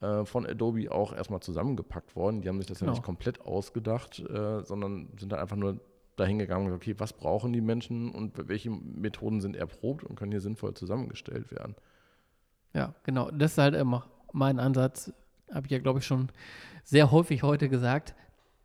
äh, 0.01 0.25
von 0.25 0.45
Adobe 0.45 0.91
auch 0.91 1.13
erstmal 1.13 1.41
zusammengepackt 1.41 2.15
worden. 2.15 2.41
Die 2.41 2.49
haben 2.49 2.57
sich 2.57 2.67
das 2.67 2.79
genau. 2.79 2.91
ja 2.91 2.95
nicht 2.95 3.03
komplett 3.03 3.41
ausgedacht, 3.41 4.19
äh, 4.19 4.63
sondern 4.63 5.09
sind 5.17 5.31
da 5.31 5.37
einfach 5.37 5.55
nur 5.55 5.79
dahingegangen 6.15 6.67
und 6.67 6.73
okay, 6.73 6.95
was 6.97 7.13
brauchen 7.13 7.53
die 7.53 7.61
Menschen 7.61 8.11
und 8.11 8.47
welche 8.47 8.69
Methoden 8.69 9.41
sind 9.41 9.55
erprobt 9.55 10.03
und 10.03 10.15
können 10.15 10.31
hier 10.31 10.41
sinnvoll 10.41 10.73
zusammengestellt 10.73 11.51
werden. 11.51 11.75
Ja, 12.73 12.93
genau. 13.03 13.31
Das 13.31 13.53
ist 13.53 13.57
halt 13.57 13.75
immer 13.75 14.05
mein 14.31 14.59
Ansatz, 14.59 15.13
habe 15.51 15.65
ich 15.67 15.71
ja, 15.71 15.79
glaube 15.79 15.99
ich, 15.99 16.05
schon 16.05 16.29
sehr 16.83 17.11
häufig 17.11 17.43
heute 17.43 17.69
gesagt. 17.69 18.15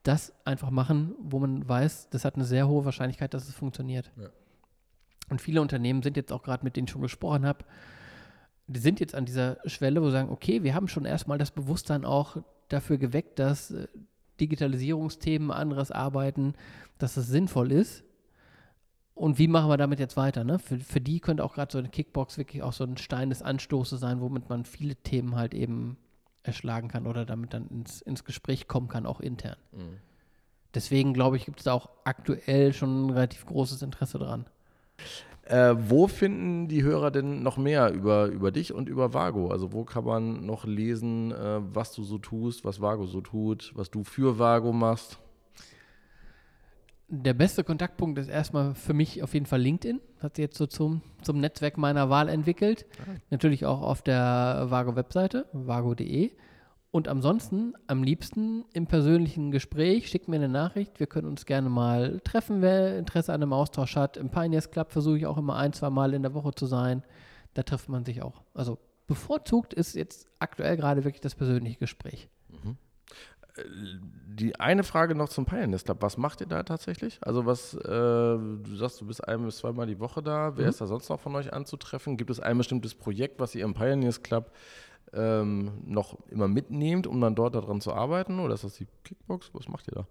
Das 0.09 0.33
einfach 0.47 0.71
machen, 0.71 1.15
wo 1.21 1.39
man 1.39 1.69
weiß, 1.69 2.09
das 2.09 2.25
hat 2.25 2.37
eine 2.37 2.47
sehr 2.47 2.67
hohe 2.67 2.87
Wahrscheinlichkeit, 2.87 3.35
dass 3.35 3.47
es 3.47 3.55
funktioniert. 3.55 4.11
Ja. 4.17 4.31
Und 5.29 5.43
viele 5.43 5.61
Unternehmen 5.61 6.03
sind 6.03 6.17
jetzt 6.17 6.33
auch 6.33 6.43
gerade, 6.43 6.65
mit 6.65 6.77
denen 6.77 6.87
ich 6.87 6.93
schon 6.93 7.03
gesprochen 7.03 7.45
habe, 7.45 7.67
die 8.69 8.81
sind 8.81 9.01
jetzt 9.01 9.15
an 9.15 9.27
dieser 9.27 9.59
Schwelle, 9.67 10.01
wo 10.01 10.07
sie 10.07 10.13
sagen, 10.13 10.31
okay, 10.31 10.63
wir 10.63 10.75
haben 10.75 10.89
schon 10.89 11.05
erstmal 11.05 11.37
das 11.37 11.51
Bewusstsein 11.51 12.07
auch 12.07 12.39
dafür 12.69 12.97
geweckt, 12.97 13.39
dass 13.39 13.71
äh, 13.71 13.87
Digitalisierungsthemen, 14.41 15.51
anderes 15.51 15.91
Arbeiten, 15.91 16.55
dass 16.97 17.19
es 17.19 17.27
sinnvoll 17.27 17.71
ist. 17.71 18.03
Und 19.15 19.39
wie 19.39 19.49
machen 19.49 19.69
wir 19.69 19.77
damit 19.77 20.01
jetzt 20.01 20.17
weiter? 20.17 20.43
Ne? 20.43 20.59
Für, 20.59 20.79
für 20.79 21.03
die 21.03 21.21
könnte 21.21 21.45
auch 21.45 21.53
gerade 21.53 21.71
so 21.71 21.77
eine 21.77 21.91
Kickbox 21.91 22.39
wirklich 22.39 22.63
auch 22.63 22.73
so 22.73 22.85
ein 22.85 22.97
Stein 22.97 23.29
des 23.29 23.43
Anstoßes 23.43 24.01
sein, 24.01 24.23
womit 24.23 24.49
man 24.49 24.65
viele 24.65 24.97
Themen 24.97 25.37
halt 25.37 25.53
eben 25.53 25.99
erschlagen 26.43 26.89
kann 26.89 27.07
oder 27.07 27.25
damit 27.25 27.55
dann 27.55 27.69
ins, 27.69 28.01
ins 28.03 28.25
Gespräch 28.25 28.69
kommen 28.69 28.89
kann, 28.89 29.07
auch 29.07 29.21
intern. 29.21 29.57
Mhm. 29.73 29.99
Deswegen 30.75 31.15
glaube 31.15 31.37
ich, 31.37 31.45
gibt 31.45 31.61
es 31.61 31.65
da 31.65 31.73
auch 31.73 31.89
aktuell 32.05 32.73
schon 32.73 33.07
ein 33.07 33.11
relativ 33.11 33.47
großes 33.47 33.83
Interesse 33.83 34.19
dran. 34.19 34.47
Äh, 35.45 35.75
wo 35.79 36.09
finden 36.09 36.69
die 36.69 36.83
Hörer 36.83 37.11
denn 37.11 37.43
noch 37.43 37.57
mehr 37.57 37.91
über, 37.93 38.27
über 38.27 38.51
dich 38.51 38.75
und 38.75 38.89
über 38.89 39.15
Vago? 39.15 39.51
Also 39.51 39.73
wo 39.73 39.85
kann 39.85 40.05
man 40.05 40.45
noch 40.45 40.67
lesen, 40.67 41.33
äh, 41.33 41.61
was 41.73 41.93
du 41.93 42.03
so 42.03 42.19
tust, 42.19 42.67
was 42.67 42.83
Vago 42.83 43.07
so 43.07 43.23
tut, 43.23 43.73
was 43.75 43.91
du 43.91 44.05
für 44.05 44.39
Vago 44.39 44.73
machst? 44.73 45.19
Der 47.11 47.33
beste 47.33 47.65
Kontaktpunkt 47.65 48.19
ist 48.19 48.29
erstmal 48.29 48.75
für 48.75 48.93
mich 48.93 49.23
auf 49.23 49.33
jeden 49.33 49.47
Fall 49.47 49.63
LinkedIn. 49.63 50.01
Hat 50.21 50.37
sich 50.37 50.43
jetzt 50.43 50.59
so 50.59 50.67
zum, 50.67 51.01
zum 51.23 51.41
Netzwerk 51.41 51.79
meiner 51.79 52.11
Wahl 52.11 52.29
entwickelt. 52.29 52.85
Ah. 53.01 53.17
Natürlich 53.31 53.65
auch 53.65 53.81
auf 53.81 54.03
der 54.03 54.67
Vago-Webseite, 54.69 55.47
vago.de. 55.53 56.33
Und 56.91 57.09
ansonsten 57.09 57.73
am 57.87 58.03
liebsten 58.03 58.67
im 58.75 58.87
persönlichen 58.87 59.51
Gespräch, 59.51 60.09
schickt 60.09 60.29
mir 60.29 60.37
eine 60.37 60.51
Nachricht. 60.51 61.01
Wir 61.01 61.07
können 61.07 61.29
uns 61.29 61.47
gerne 61.47 61.71
mal 61.71 62.21
treffen, 62.25 62.61
wer 62.61 62.99
Interesse 62.99 63.33
an 63.33 63.43
einem 63.43 63.55
Austausch 63.55 63.97
hat. 63.97 64.19
Im 64.19 64.31
Pioneers 64.31 64.71
Club 64.71 64.93
versuche 64.93 65.17
ich 65.17 65.27
auch 65.27 65.39
immer 65.39 65.57
ein, 65.57 65.73
zwei 65.73 65.89
Mal 65.89 66.13
in 66.13 66.23
der 66.23 66.35
Woche 66.35 66.53
zu 66.53 66.67
sein. 66.67 67.03
Da 67.55 67.63
trifft 67.63 67.89
man 67.89 68.05
sich 68.05 68.21
auch. 68.21 68.43
Also 68.53 68.79
bevorzugt 69.07 69.73
ist 69.73 69.95
jetzt 69.95 70.29
aktuell 70.39 70.77
gerade 70.77 71.05
wirklich 71.05 71.23
das 71.23 71.35
persönliche 71.35 71.79
Gespräch. 71.79 72.29
Die 74.27 74.59
eine 74.61 74.85
Frage 74.85 75.15
noch 75.15 75.29
zum 75.29 75.47
Pioneers 75.47 75.85
Club. 75.85 75.99
Was 76.01 76.17
macht 76.17 76.41
ihr 76.41 76.47
da 76.47 76.63
tatsächlich? 76.63 77.19
Also 77.23 77.45
was, 77.47 77.75
äh, 77.75 77.81
du 77.89 78.75
sagst, 78.77 79.01
du 79.01 79.07
bist 79.07 79.27
ein 79.27 79.45
bis 79.45 79.59
zweimal 79.59 79.87
die 79.87 79.99
Woche 79.99 80.23
da. 80.23 80.57
Wer 80.57 80.65
mhm. 80.65 80.71
ist 80.71 80.81
da 80.81 80.87
sonst 80.87 81.09
noch 81.09 81.19
von 81.19 81.35
euch 81.35 81.53
anzutreffen? 81.53 82.17
Gibt 82.17 82.31
es 82.31 82.39
ein 82.39 82.57
bestimmtes 82.57 82.95
Projekt, 82.95 83.41
was 83.41 83.55
ihr 83.55 83.65
im 83.65 83.75
Pioneers 83.75 84.23
Club 84.23 84.53
ähm, 85.13 85.83
noch 85.85 86.19
immer 86.29 86.49
mitnehmt, 86.49 87.07
um 87.07 87.21
dann 87.21 87.35
dort 87.35 87.55
daran 87.55 87.81
zu 87.81 87.93
arbeiten? 87.93 88.39
Oder 88.39 88.55
ist 88.55 88.65
das 88.65 88.75
die 88.75 88.87
Kickbox? 89.05 89.51
Was 89.55 89.69
macht 89.69 89.89
ihr 89.89 89.95
da? 89.95 90.07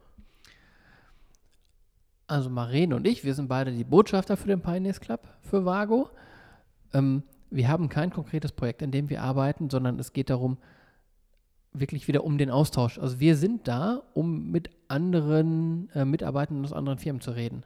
Also 2.28 2.50
Maren 2.50 2.92
und 2.92 3.08
ich, 3.08 3.24
wir 3.24 3.34
sind 3.34 3.48
beide 3.48 3.72
die 3.72 3.86
Botschafter 3.86 4.36
für 4.36 4.48
den 4.48 4.62
Pioneers 4.62 5.00
Club 5.00 5.26
für 5.40 5.64
Vago. 5.64 6.10
Ähm, 6.94 7.24
wir 7.50 7.70
haben 7.70 7.88
kein 7.88 8.12
konkretes 8.12 8.52
Projekt, 8.52 8.82
in 8.82 8.92
dem 8.92 9.10
wir 9.10 9.22
arbeiten, 9.22 9.70
sondern 9.70 9.98
es 10.00 10.12
geht 10.12 10.30
darum, 10.30 10.58
wirklich 11.74 12.08
wieder 12.08 12.24
um 12.24 12.38
den 12.38 12.50
Austausch. 12.50 13.00
Also 13.00 13.20
wir 13.20 13.36
sind 13.36 13.68
da, 13.68 14.04
um 14.14 14.52
mit 14.52 14.70
anderen 14.88 15.90
äh, 15.94 16.06
Mitarbeitern 16.06 16.64
aus 16.64 16.74
anderen 16.74 17.00
Firmen 17.00 17.22
zu 17.22 17.32
reden 17.32 17.64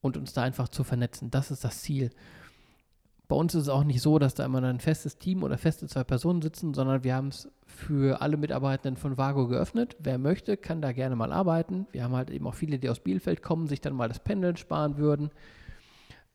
und 0.00 0.16
uns 0.16 0.32
da 0.32 0.42
einfach 0.42 0.68
zu 0.68 0.84
vernetzen. 0.84 1.30
Das 1.30 1.50
ist 1.50 1.64
das 1.64 1.82
Ziel. 1.82 2.10
Bei 3.28 3.36
uns 3.36 3.54
ist 3.54 3.62
es 3.62 3.68
auch 3.70 3.84
nicht 3.84 4.02
so, 4.02 4.18
dass 4.18 4.34
da 4.34 4.44
immer 4.44 4.62
ein 4.62 4.80
festes 4.80 5.16
Team 5.16 5.42
oder 5.42 5.56
feste 5.56 5.86
zwei 5.86 6.04
Personen 6.04 6.42
sitzen, 6.42 6.74
sondern 6.74 7.02
wir 7.02 7.14
haben 7.14 7.28
es 7.28 7.48
für 7.64 8.20
alle 8.20 8.36
Mitarbeitenden 8.36 8.96
von 8.96 9.16
Vago 9.16 9.48
geöffnet. 9.48 9.96
Wer 10.00 10.18
möchte, 10.18 10.58
kann 10.58 10.82
da 10.82 10.92
gerne 10.92 11.16
mal 11.16 11.32
arbeiten. 11.32 11.86
Wir 11.92 12.04
haben 12.04 12.14
halt 12.14 12.28
eben 12.30 12.46
auch 12.46 12.54
viele, 12.54 12.78
die 12.78 12.90
aus 12.90 13.00
Bielefeld 13.00 13.42
kommen, 13.42 13.68
sich 13.68 13.80
dann 13.80 13.94
mal 13.94 14.08
das 14.08 14.20
Pendeln 14.20 14.56
sparen 14.56 14.98
würden. 14.98 15.30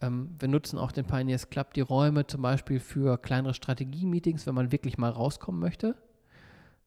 Ähm, 0.02 0.36
wir 0.40 0.48
nutzen 0.48 0.80
auch 0.80 0.92
den 0.92 1.06
Pioneers 1.06 1.50
Club 1.50 1.74
die 1.74 1.82
Räume 1.82 2.26
zum 2.26 2.42
Beispiel 2.42 2.80
für 2.80 3.18
kleinere 3.18 3.54
Strategie-Meetings, 3.54 4.48
wenn 4.48 4.56
man 4.56 4.72
wirklich 4.72 4.98
mal 4.98 5.12
rauskommen 5.12 5.60
möchte. 5.60 5.96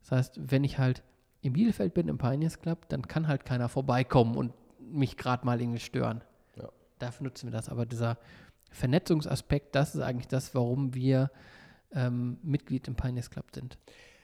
Das 0.01 0.13
heißt, 0.13 0.41
wenn 0.51 0.65
ich 0.65 0.79
halt 0.79 1.03
in 1.43 1.53
Bielefeld 1.53 1.95
bin 1.95 2.09
im 2.09 2.19
Pioneers 2.19 2.61
Club, 2.61 2.89
dann 2.89 3.07
kann 3.09 3.29
halt 3.29 3.45
keiner 3.45 3.69
vorbeikommen 3.69 4.37
und 4.37 4.53
mich 4.79 5.17
gerade 5.17 5.47
mal 5.47 5.61
irgendwie 5.61 5.81
stören. 5.81 6.23
Ja. 6.57 6.69
Dafür 6.99 7.25
nutzen 7.25 7.47
wir 7.47 7.53
das. 7.53 7.69
Aber 7.69 7.87
dieser 7.87 8.19
Vernetzungsaspekt, 8.71 9.75
das 9.75 9.95
ist 9.95 10.01
eigentlich 10.01 10.29
das, 10.29 10.55
warum 10.55 10.95
wir 10.95 11.31
ähm, 11.93 12.39
Mitglied 12.43 12.89
im 12.89 12.95
Pioneers 12.95 13.31
Club 13.31 13.47
sind. 13.53 13.79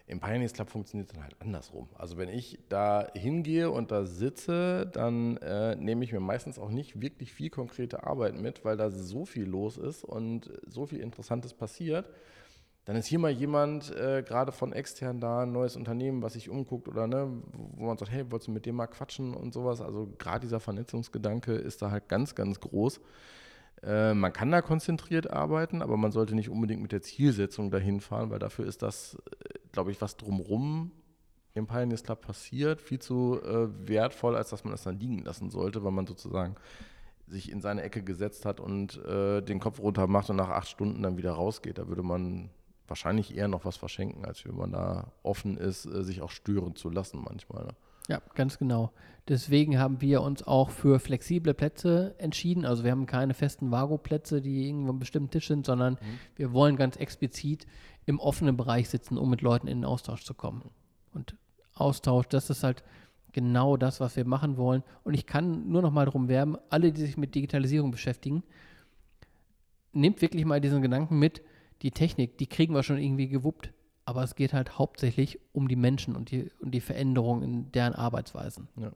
Im 0.08 0.20
Pioneers 0.20 0.52
Club 0.52 0.70
funktioniert 0.70 1.08
es 1.08 1.14
dann 1.14 1.24
halt 1.24 1.34
andersrum. 1.40 1.88
Also 1.94 2.16
wenn 2.16 2.28
ich 2.28 2.60
da 2.68 3.08
hingehe 3.14 3.72
und 3.72 3.90
da 3.90 4.04
sitze, 4.04 4.86
dann 4.86 5.36
äh, 5.38 5.74
nehme 5.74 6.04
ich 6.04 6.12
mir 6.12 6.20
meistens 6.20 6.60
auch 6.60 6.70
nicht 6.70 7.00
wirklich 7.00 7.32
viel 7.32 7.50
konkrete 7.50 8.04
Arbeit 8.04 8.36
mit, 8.40 8.64
weil 8.64 8.76
da 8.76 8.90
so 8.90 9.24
viel 9.24 9.46
los 9.46 9.78
ist 9.78 10.04
und 10.04 10.52
so 10.64 10.86
viel 10.86 11.00
Interessantes 11.00 11.54
passiert. 11.54 12.08
Dann 12.86 12.94
ist 12.94 13.06
hier 13.06 13.18
mal 13.18 13.32
jemand 13.32 13.94
äh, 13.96 14.22
gerade 14.22 14.52
von 14.52 14.72
extern 14.72 15.20
da, 15.20 15.42
ein 15.42 15.50
neues 15.50 15.74
Unternehmen, 15.74 16.22
was 16.22 16.34
sich 16.34 16.48
umguckt 16.48 16.86
oder 16.86 17.08
ne, 17.08 17.42
wo 17.52 17.86
man 17.86 17.98
sagt, 17.98 18.12
hey, 18.12 18.30
wolltest 18.30 18.46
du 18.46 18.52
mit 18.52 18.64
dem 18.64 18.76
mal 18.76 18.86
quatschen 18.86 19.34
und 19.34 19.52
sowas. 19.52 19.80
Also 19.80 20.08
gerade 20.18 20.40
dieser 20.40 20.60
Vernetzungsgedanke 20.60 21.52
ist 21.52 21.82
da 21.82 21.90
halt 21.90 22.08
ganz, 22.08 22.36
ganz 22.36 22.60
groß. 22.60 23.00
Äh, 23.82 24.14
man 24.14 24.32
kann 24.32 24.52
da 24.52 24.62
konzentriert 24.62 25.28
arbeiten, 25.32 25.82
aber 25.82 25.96
man 25.96 26.12
sollte 26.12 26.36
nicht 26.36 26.48
unbedingt 26.48 26.80
mit 26.80 26.92
der 26.92 27.02
Zielsetzung 27.02 27.72
dahin 27.72 28.00
fahren, 28.00 28.30
weil 28.30 28.38
dafür 28.38 28.66
ist 28.66 28.82
das, 28.82 29.16
äh, 29.44 29.58
glaube 29.72 29.90
ich, 29.90 30.00
was 30.00 30.16
drumrum 30.16 30.92
im 31.54 31.66
Pioneers 31.66 32.04
Club 32.04 32.20
passiert, 32.20 32.80
viel 32.80 33.00
zu 33.00 33.40
äh, 33.42 33.88
wertvoll, 33.88 34.36
als 34.36 34.50
dass 34.50 34.62
man 34.62 34.72
es 34.72 34.84
dann 34.84 35.00
liegen 35.00 35.24
lassen 35.24 35.50
sollte, 35.50 35.82
weil 35.82 35.90
man 35.90 36.06
sozusagen 36.06 36.54
sich 37.26 37.50
in 37.50 37.60
seine 37.60 37.82
Ecke 37.82 38.04
gesetzt 38.04 38.44
hat 38.44 38.60
und 38.60 39.04
äh, 39.04 39.42
den 39.42 39.58
Kopf 39.58 39.80
runter 39.80 40.06
macht 40.06 40.30
und 40.30 40.36
nach 40.36 40.50
acht 40.50 40.68
Stunden 40.68 41.02
dann 41.02 41.16
wieder 41.16 41.32
rausgeht. 41.32 41.78
Da 41.78 41.88
würde 41.88 42.04
man 42.04 42.50
wahrscheinlich 42.88 43.36
eher 43.36 43.48
noch 43.48 43.64
was 43.64 43.76
verschenken, 43.76 44.24
als 44.24 44.44
wenn 44.44 44.56
man 44.56 44.72
da 44.72 45.12
offen 45.22 45.56
ist, 45.56 45.86
äh, 45.86 46.02
sich 46.02 46.22
auch 46.22 46.30
stören 46.30 46.76
zu 46.76 46.90
lassen 46.90 47.22
manchmal. 47.24 47.66
Ne? 47.66 47.74
Ja, 48.08 48.22
ganz 48.34 48.58
genau. 48.58 48.92
Deswegen 49.28 49.78
haben 49.78 50.00
wir 50.00 50.22
uns 50.22 50.46
auch 50.46 50.70
für 50.70 51.00
flexible 51.00 51.54
Plätze 51.54 52.14
entschieden. 52.18 52.64
Also 52.64 52.84
wir 52.84 52.92
haben 52.92 53.06
keine 53.06 53.34
festen 53.34 53.72
Vago-Plätze, 53.72 54.40
die 54.40 54.68
irgendwo 54.68 54.90
am 54.90 54.98
bestimmten 55.00 55.30
Tisch 55.30 55.48
sind, 55.48 55.66
sondern 55.66 55.94
mhm. 55.94 56.18
wir 56.36 56.52
wollen 56.52 56.76
ganz 56.76 56.96
explizit 56.96 57.66
im 58.04 58.20
offenen 58.20 58.56
Bereich 58.56 58.88
sitzen, 58.88 59.18
um 59.18 59.28
mit 59.28 59.42
Leuten 59.42 59.66
in 59.66 59.78
den 59.78 59.84
Austausch 59.84 60.24
zu 60.24 60.34
kommen. 60.34 60.70
Und 61.12 61.36
Austausch, 61.74 62.28
das 62.28 62.50
ist 62.50 62.62
halt 62.62 62.84
genau 63.32 63.76
das, 63.76 63.98
was 64.00 64.16
wir 64.16 64.24
machen 64.24 64.56
wollen. 64.56 64.84
Und 65.02 65.14
ich 65.14 65.26
kann 65.26 65.68
nur 65.68 65.82
noch 65.82 65.90
mal 65.90 66.04
darum 66.04 66.28
werben, 66.28 66.56
alle, 66.70 66.92
die 66.92 67.00
sich 67.00 67.16
mit 67.16 67.34
Digitalisierung 67.34 67.90
beschäftigen, 67.90 68.44
nehmt 69.92 70.22
wirklich 70.22 70.44
mal 70.44 70.60
diesen 70.60 70.82
Gedanken 70.82 71.18
mit, 71.18 71.42
die 71.82 71.90
Technik, 71.90 72.38
die 72.38 72.46
kriegen 72.46 72.74
wir 72.74 72.82
schon 72.82 72.98
irgendwie 72.98 73.28
gewuppt 73.28 73.72
aber 74.06 74.22
es 74.22 74.36
geht 74.36 74.52
halt 74.52 74.78
hauptsächlich 74.78 75.40
um 75.52 75.68
die 75.68 75.76
Menschen 75.76 76.16
und 76.16 76.30
die, 76.30 76.50
und 76.60 76.70
die 76.70 76.80
Veränderung 76.80 77.42
in 77.42 77.72
deren 77.72 77.92
Arbeitsweisen. 77.92 78.68
Ja. 78.76 78.92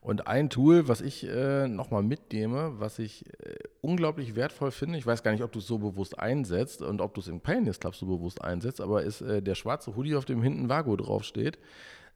Und 0.00 0.26
ein 0.26 0.50
Tool, 0.50 0.88
was 0.88 1.00
ich 1.00 1.26
äh, 1.26 1.68
nochmal 1.68 2.02
mitnehme, 2.02 2.72
was 2.78 2.98
ich 2.98 3.26
äh, 3.26 3.56
unglaublich 3.80 4.34
wertvoll 4.34 4.70
finde, 4.70 4.98
ich 4.98 5.06
weiß 5.06 5.22
gar 5.22 5.32
nicht, 5.32 5.42
ob 5.42 5.52
du 5.52 5.60
es 5.60 5.66
so 5.66 5.78
bewusst 5.78 6.18
einsetzt 6.18 6.82
und 6.82 7.00
ob 7.00 7.14
du 7.14 7.20
es 7.20 7.28
im 7.28 7.40
Pioneers 7.40 7.78
Club 7.78 7.94
so 7.94 8.06
bewusst 8.06 8.42
einsetzt, 8.42 8.80
aber 8.80 9.02
ist 9.02 9.20
äh, 9.20 9.42
der 9.42 9.54
schwarze 9.54 9.94
Hoodie, 9.96 10.16
auf 10.16 10.24
dem 10.24 10.42
hinten 10.42 10.68
Vago 10.68 10.96
draufsteht, 10.96 11.58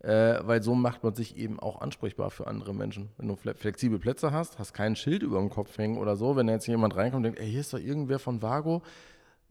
äh, 0.01 0.39
weil 0.43 0.63
so 0.63 0.75
macht 0.75 1.03
man 1.03 1.15
sich 1.15 1.37
eben 1.37 1.61
auch 1.61 1.81
ansprechbar 1.81 2.31
für 2.31 2.47
andere 2.47 2.75
Menschen. 2.75 3.11
Wenn 3.17 3.29
du 3.29 3.37
flexible 3.37 3.99
Plätze 3.99 4.33
hast, 4.33 4.59
hast 4.59 4.75
kein 4.75 4.97
Schild 4.97 5.23
über 5.23 5.39
dem 5.39 5.49
Kopf 5.49 5.77
hängen 5.79 5.99
oder 5.99 6.17
so, 6.17 6.37
wenn 6.37 6.49
jetzt 6.49 6.67
jemand 6.67 6.97
reinkommt 6.97 7.19
und 7.19 7.23
denkt, 7.25 7.41
ey, 7.41 7.51
hier 7.51 7.61
ist 7.61 7.73
doch 7.73 7.79
irgendwer 7.79 8.19
von 8.19 8.43
Vago, 8.43 8.83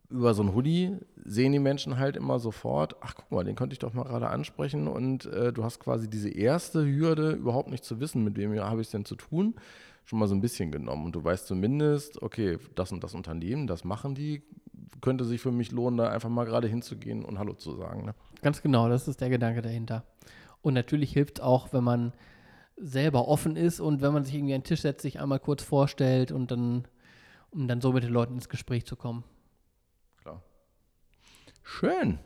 über 0.10 0.34
so 0.34 0.44
ein 0.44 0.54
Hoodie 0.54 0.98
sehen 1.24 1.52
die 1.52 1.60
Menschen 1.60 1.98
halt 1.98 2.16
immer 2.16 2.40
sofort, 2.40 2.96
ach 3.02 3.16
guck 3.16 3.32
mal, 3.32 3.44
den 3.44 3.56
könnte 3.56 3.74
ich 3.74 3.80
doch 3.80 3.94
mal 3.94 4.04
gerade 4.04 4.30
ansprechen 4.30 4.88
und 4.88 5.26
äh, 5.26 5.52
du 5.52 5.64
hast 5.64 5.80
quasi 5.80 6.10
diese 6.10 6.30
erste 6.30 6.86
Hürde, 6.86 7.32
überhaupt 7.32 7.70
nicht 7.70 7.84
zu 7.84 8.00
wissen, 8.00 8.24
mit 8.24 8.38
wem 8.38 8.58
habe 8.60 8.82
ich 8.82 8.88
es 8.88 8.92
denn 8.92 9.06
zu 9.06 9.16
tun, 9.16 9.56
schon 10.06 10.20
mal 10.20 10.28
so 10.28 10.36
ein 10.36 10.42
bisschen 10.42 10.72
genommen. 10.72 11.06
Und 11.06 11.16
du 11.16 11.24
weißt 11.24 11.48
zumindest, 11.48 12.22
okay, 12.22 12.60
das 12.76 12.92
und 12.92 13.04
das 13.04 13.16
Unternehmen, 13.16 13.68
das 13.68 13.84
machen 13.84 14.16
die, 14.16 14.44
könnte 15.02 15.26
sich 15.26 15.42
für 15.42 15.52
mich 15.52 15.72
lohnen, 15.72 15.98
da 15.98 16.10
einfach 16.10 16.30
mal 16.30 16.46
gerade 16.46 16.68
hinzugehen 16.68 17.26
und 17.26 17.40
Hallo 17.40 17.54
zu 17.54 17.76
sagen. 17.76 18.06
Ne? 18.06 18.16
Ganz 18.42 18.62
genau, 18.62 18.88
das 18.88 19.08
ist 19.08 19.22
der 19.22 19.30
Gedanke 19.30 19.62
dahinter. 19.62 20.04
Und 20.62 20.74
natürlich 20.74 21.12
hilft 21.12 21.42
auch, 21.42 21.74
wenn 21.74 21.84
man 21.84 22.14
selber 22.78 23.28
offen 23.28 23.56
ist 23.56 23.80
und 23.80 24.02
wenn 24.02 24.14
man 24.14 24.24
sich 24.24 24.36
irgendwie 24.36 24.54
an 24.54 24.62
den 24.62 24.66
Tisch 24.66 24.82
setzt, 24.82 25.02
sich 25.02 25.20
einmal 25.20 25.40
kurz 25.40 25.64
vorstellt 25.64 26.32
und 26.32 26.52
dann, 26.52 26.86
um 27.52 27.68
dann 27.68 27.82
so 27.82 27.94
mit 27.94 28.04
den 28.04 28.12
Leuten 28.12 28.36
ins 28.36 28.50
Gespräch 28.50 28.86
zu 28.86 28.96
kommen. 28.96 29.24
Schön. 31.66 32.20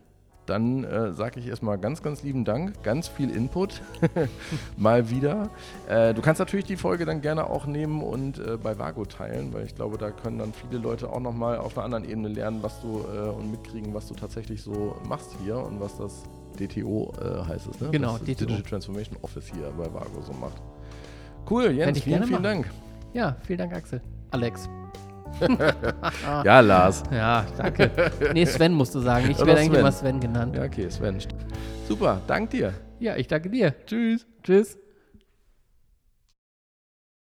Dann 0.46 0.84
äh, 0.84 1.14
sage 1.14 1.40
ich 1.40 1.48
erstmal 1.48 1.78
ganz, 1.78 2.02
ganz 2.02 2.24
lieben 2.24 2.44
Dank. 2.44 2.84
Ganz 2.84 3.08
viel 3.08 3.30
Input. 3.30 3.82
Mal 4.78 5.10
wieder. 5.10 5.50
Äh, 5.88 6.14
du 6.14 6.22
kannst 6.22 6.40
natürlich 6.40 6.66
die 6.66 6.76
Folge 6.76 7.06
dann 7.06 7.22
gerne 7.22 7.50
auch 7.50 7.66
nehmen 7.66 8.02
und 8.02 8.40
äh, 8.40 8.58
bei 8.58 8.78
Vago 8.78 9.06
teilen, 9.06 9.54
weil 9.54 9.66
ich 9.66 9.76
glaube, 9.76 9.98
da 9.98 10.12
können 10.12 10.40
dann 10.40 10.54
viele 10.54 10.82
Leute 10.82 11.10
auch 11.10 11.20
nochmal 11.20 11.58
auf 11.58 11.78
einer 11.78 11.86
anderen 11.86 12.04
Ebene 12.04 12.30
lernen, 12.30 12.64
was 12.64 12.82
du 12.82 13.06
äh, 13.14 13.30
und 13.30 13.52
mitkriegen, 13.52 13.94
was 13.94 14.08
du 14.08 14.16
tatsächlich 14.16 14.62
so 14.62 14.98
machst 15.08 15.36
hier 15.44 15.58
und 15.58 15.80
was 15.80 15.98
das 15.98 16.24
DTO 16.60 17.14
äh, 17.22 17.48
heißt 17.48 17.68
es, 17.68 17.80
ne? 17.80 17.90
Genau, 17.92 18.18
das 18.18 18.22
DTO. 18.22 18.46
Digital 18.46 18.62
Transformation 18.64 19.18
Office 19.22 19.52
hier 19.54 19.72
bei 19.78 19.86
Vago 19.86 20.22
so 20.22 20.34
macht. 20.34 20.62
Cool, 21.50 21.72
Jens, 21.72 22.00
vielen, 22.02 22.24
vielen 22.24 22.32
machen. 22.32 22.44
Dank. 22.44 22.72
Ja, 23.14 23.38
vielen 23.44 23.60
Dank, 23.60 23.74
Axel. 23.74 24.02
Alex. 24.32 24.68
Ja, 26.44 26.60
Lars. 26.60 27.04
Ja, 27.12 27.46
danke. 27.58 27.90
nee, 28.34 28.46
Sven 28.46 28.74
musst 28.74 28.94
du 28.96 29.00
sagen. 29.00 29.30
Ich 29.30 29.38
werde 29.40 29.52
eigentlich 29.54 29.68
Sven. 29.70 29.80
immer 29.80 29.92
Sven 29.92 30.20
genannt. 30.20 30.56
Ja, 30.56 30.64
okay, 30.64 30.90
Sven. 30.90 31.18
Super, 31.88 32.22
dank 32.28 32.50
dir. 32.50 32.74
Ja, 33.00 33.16
ich 33.16 33.28
danke 33.28 33.50
dir. 33.50 33.74
Tschüss. 33.86 34.26
Tschüss. 34.44 34.78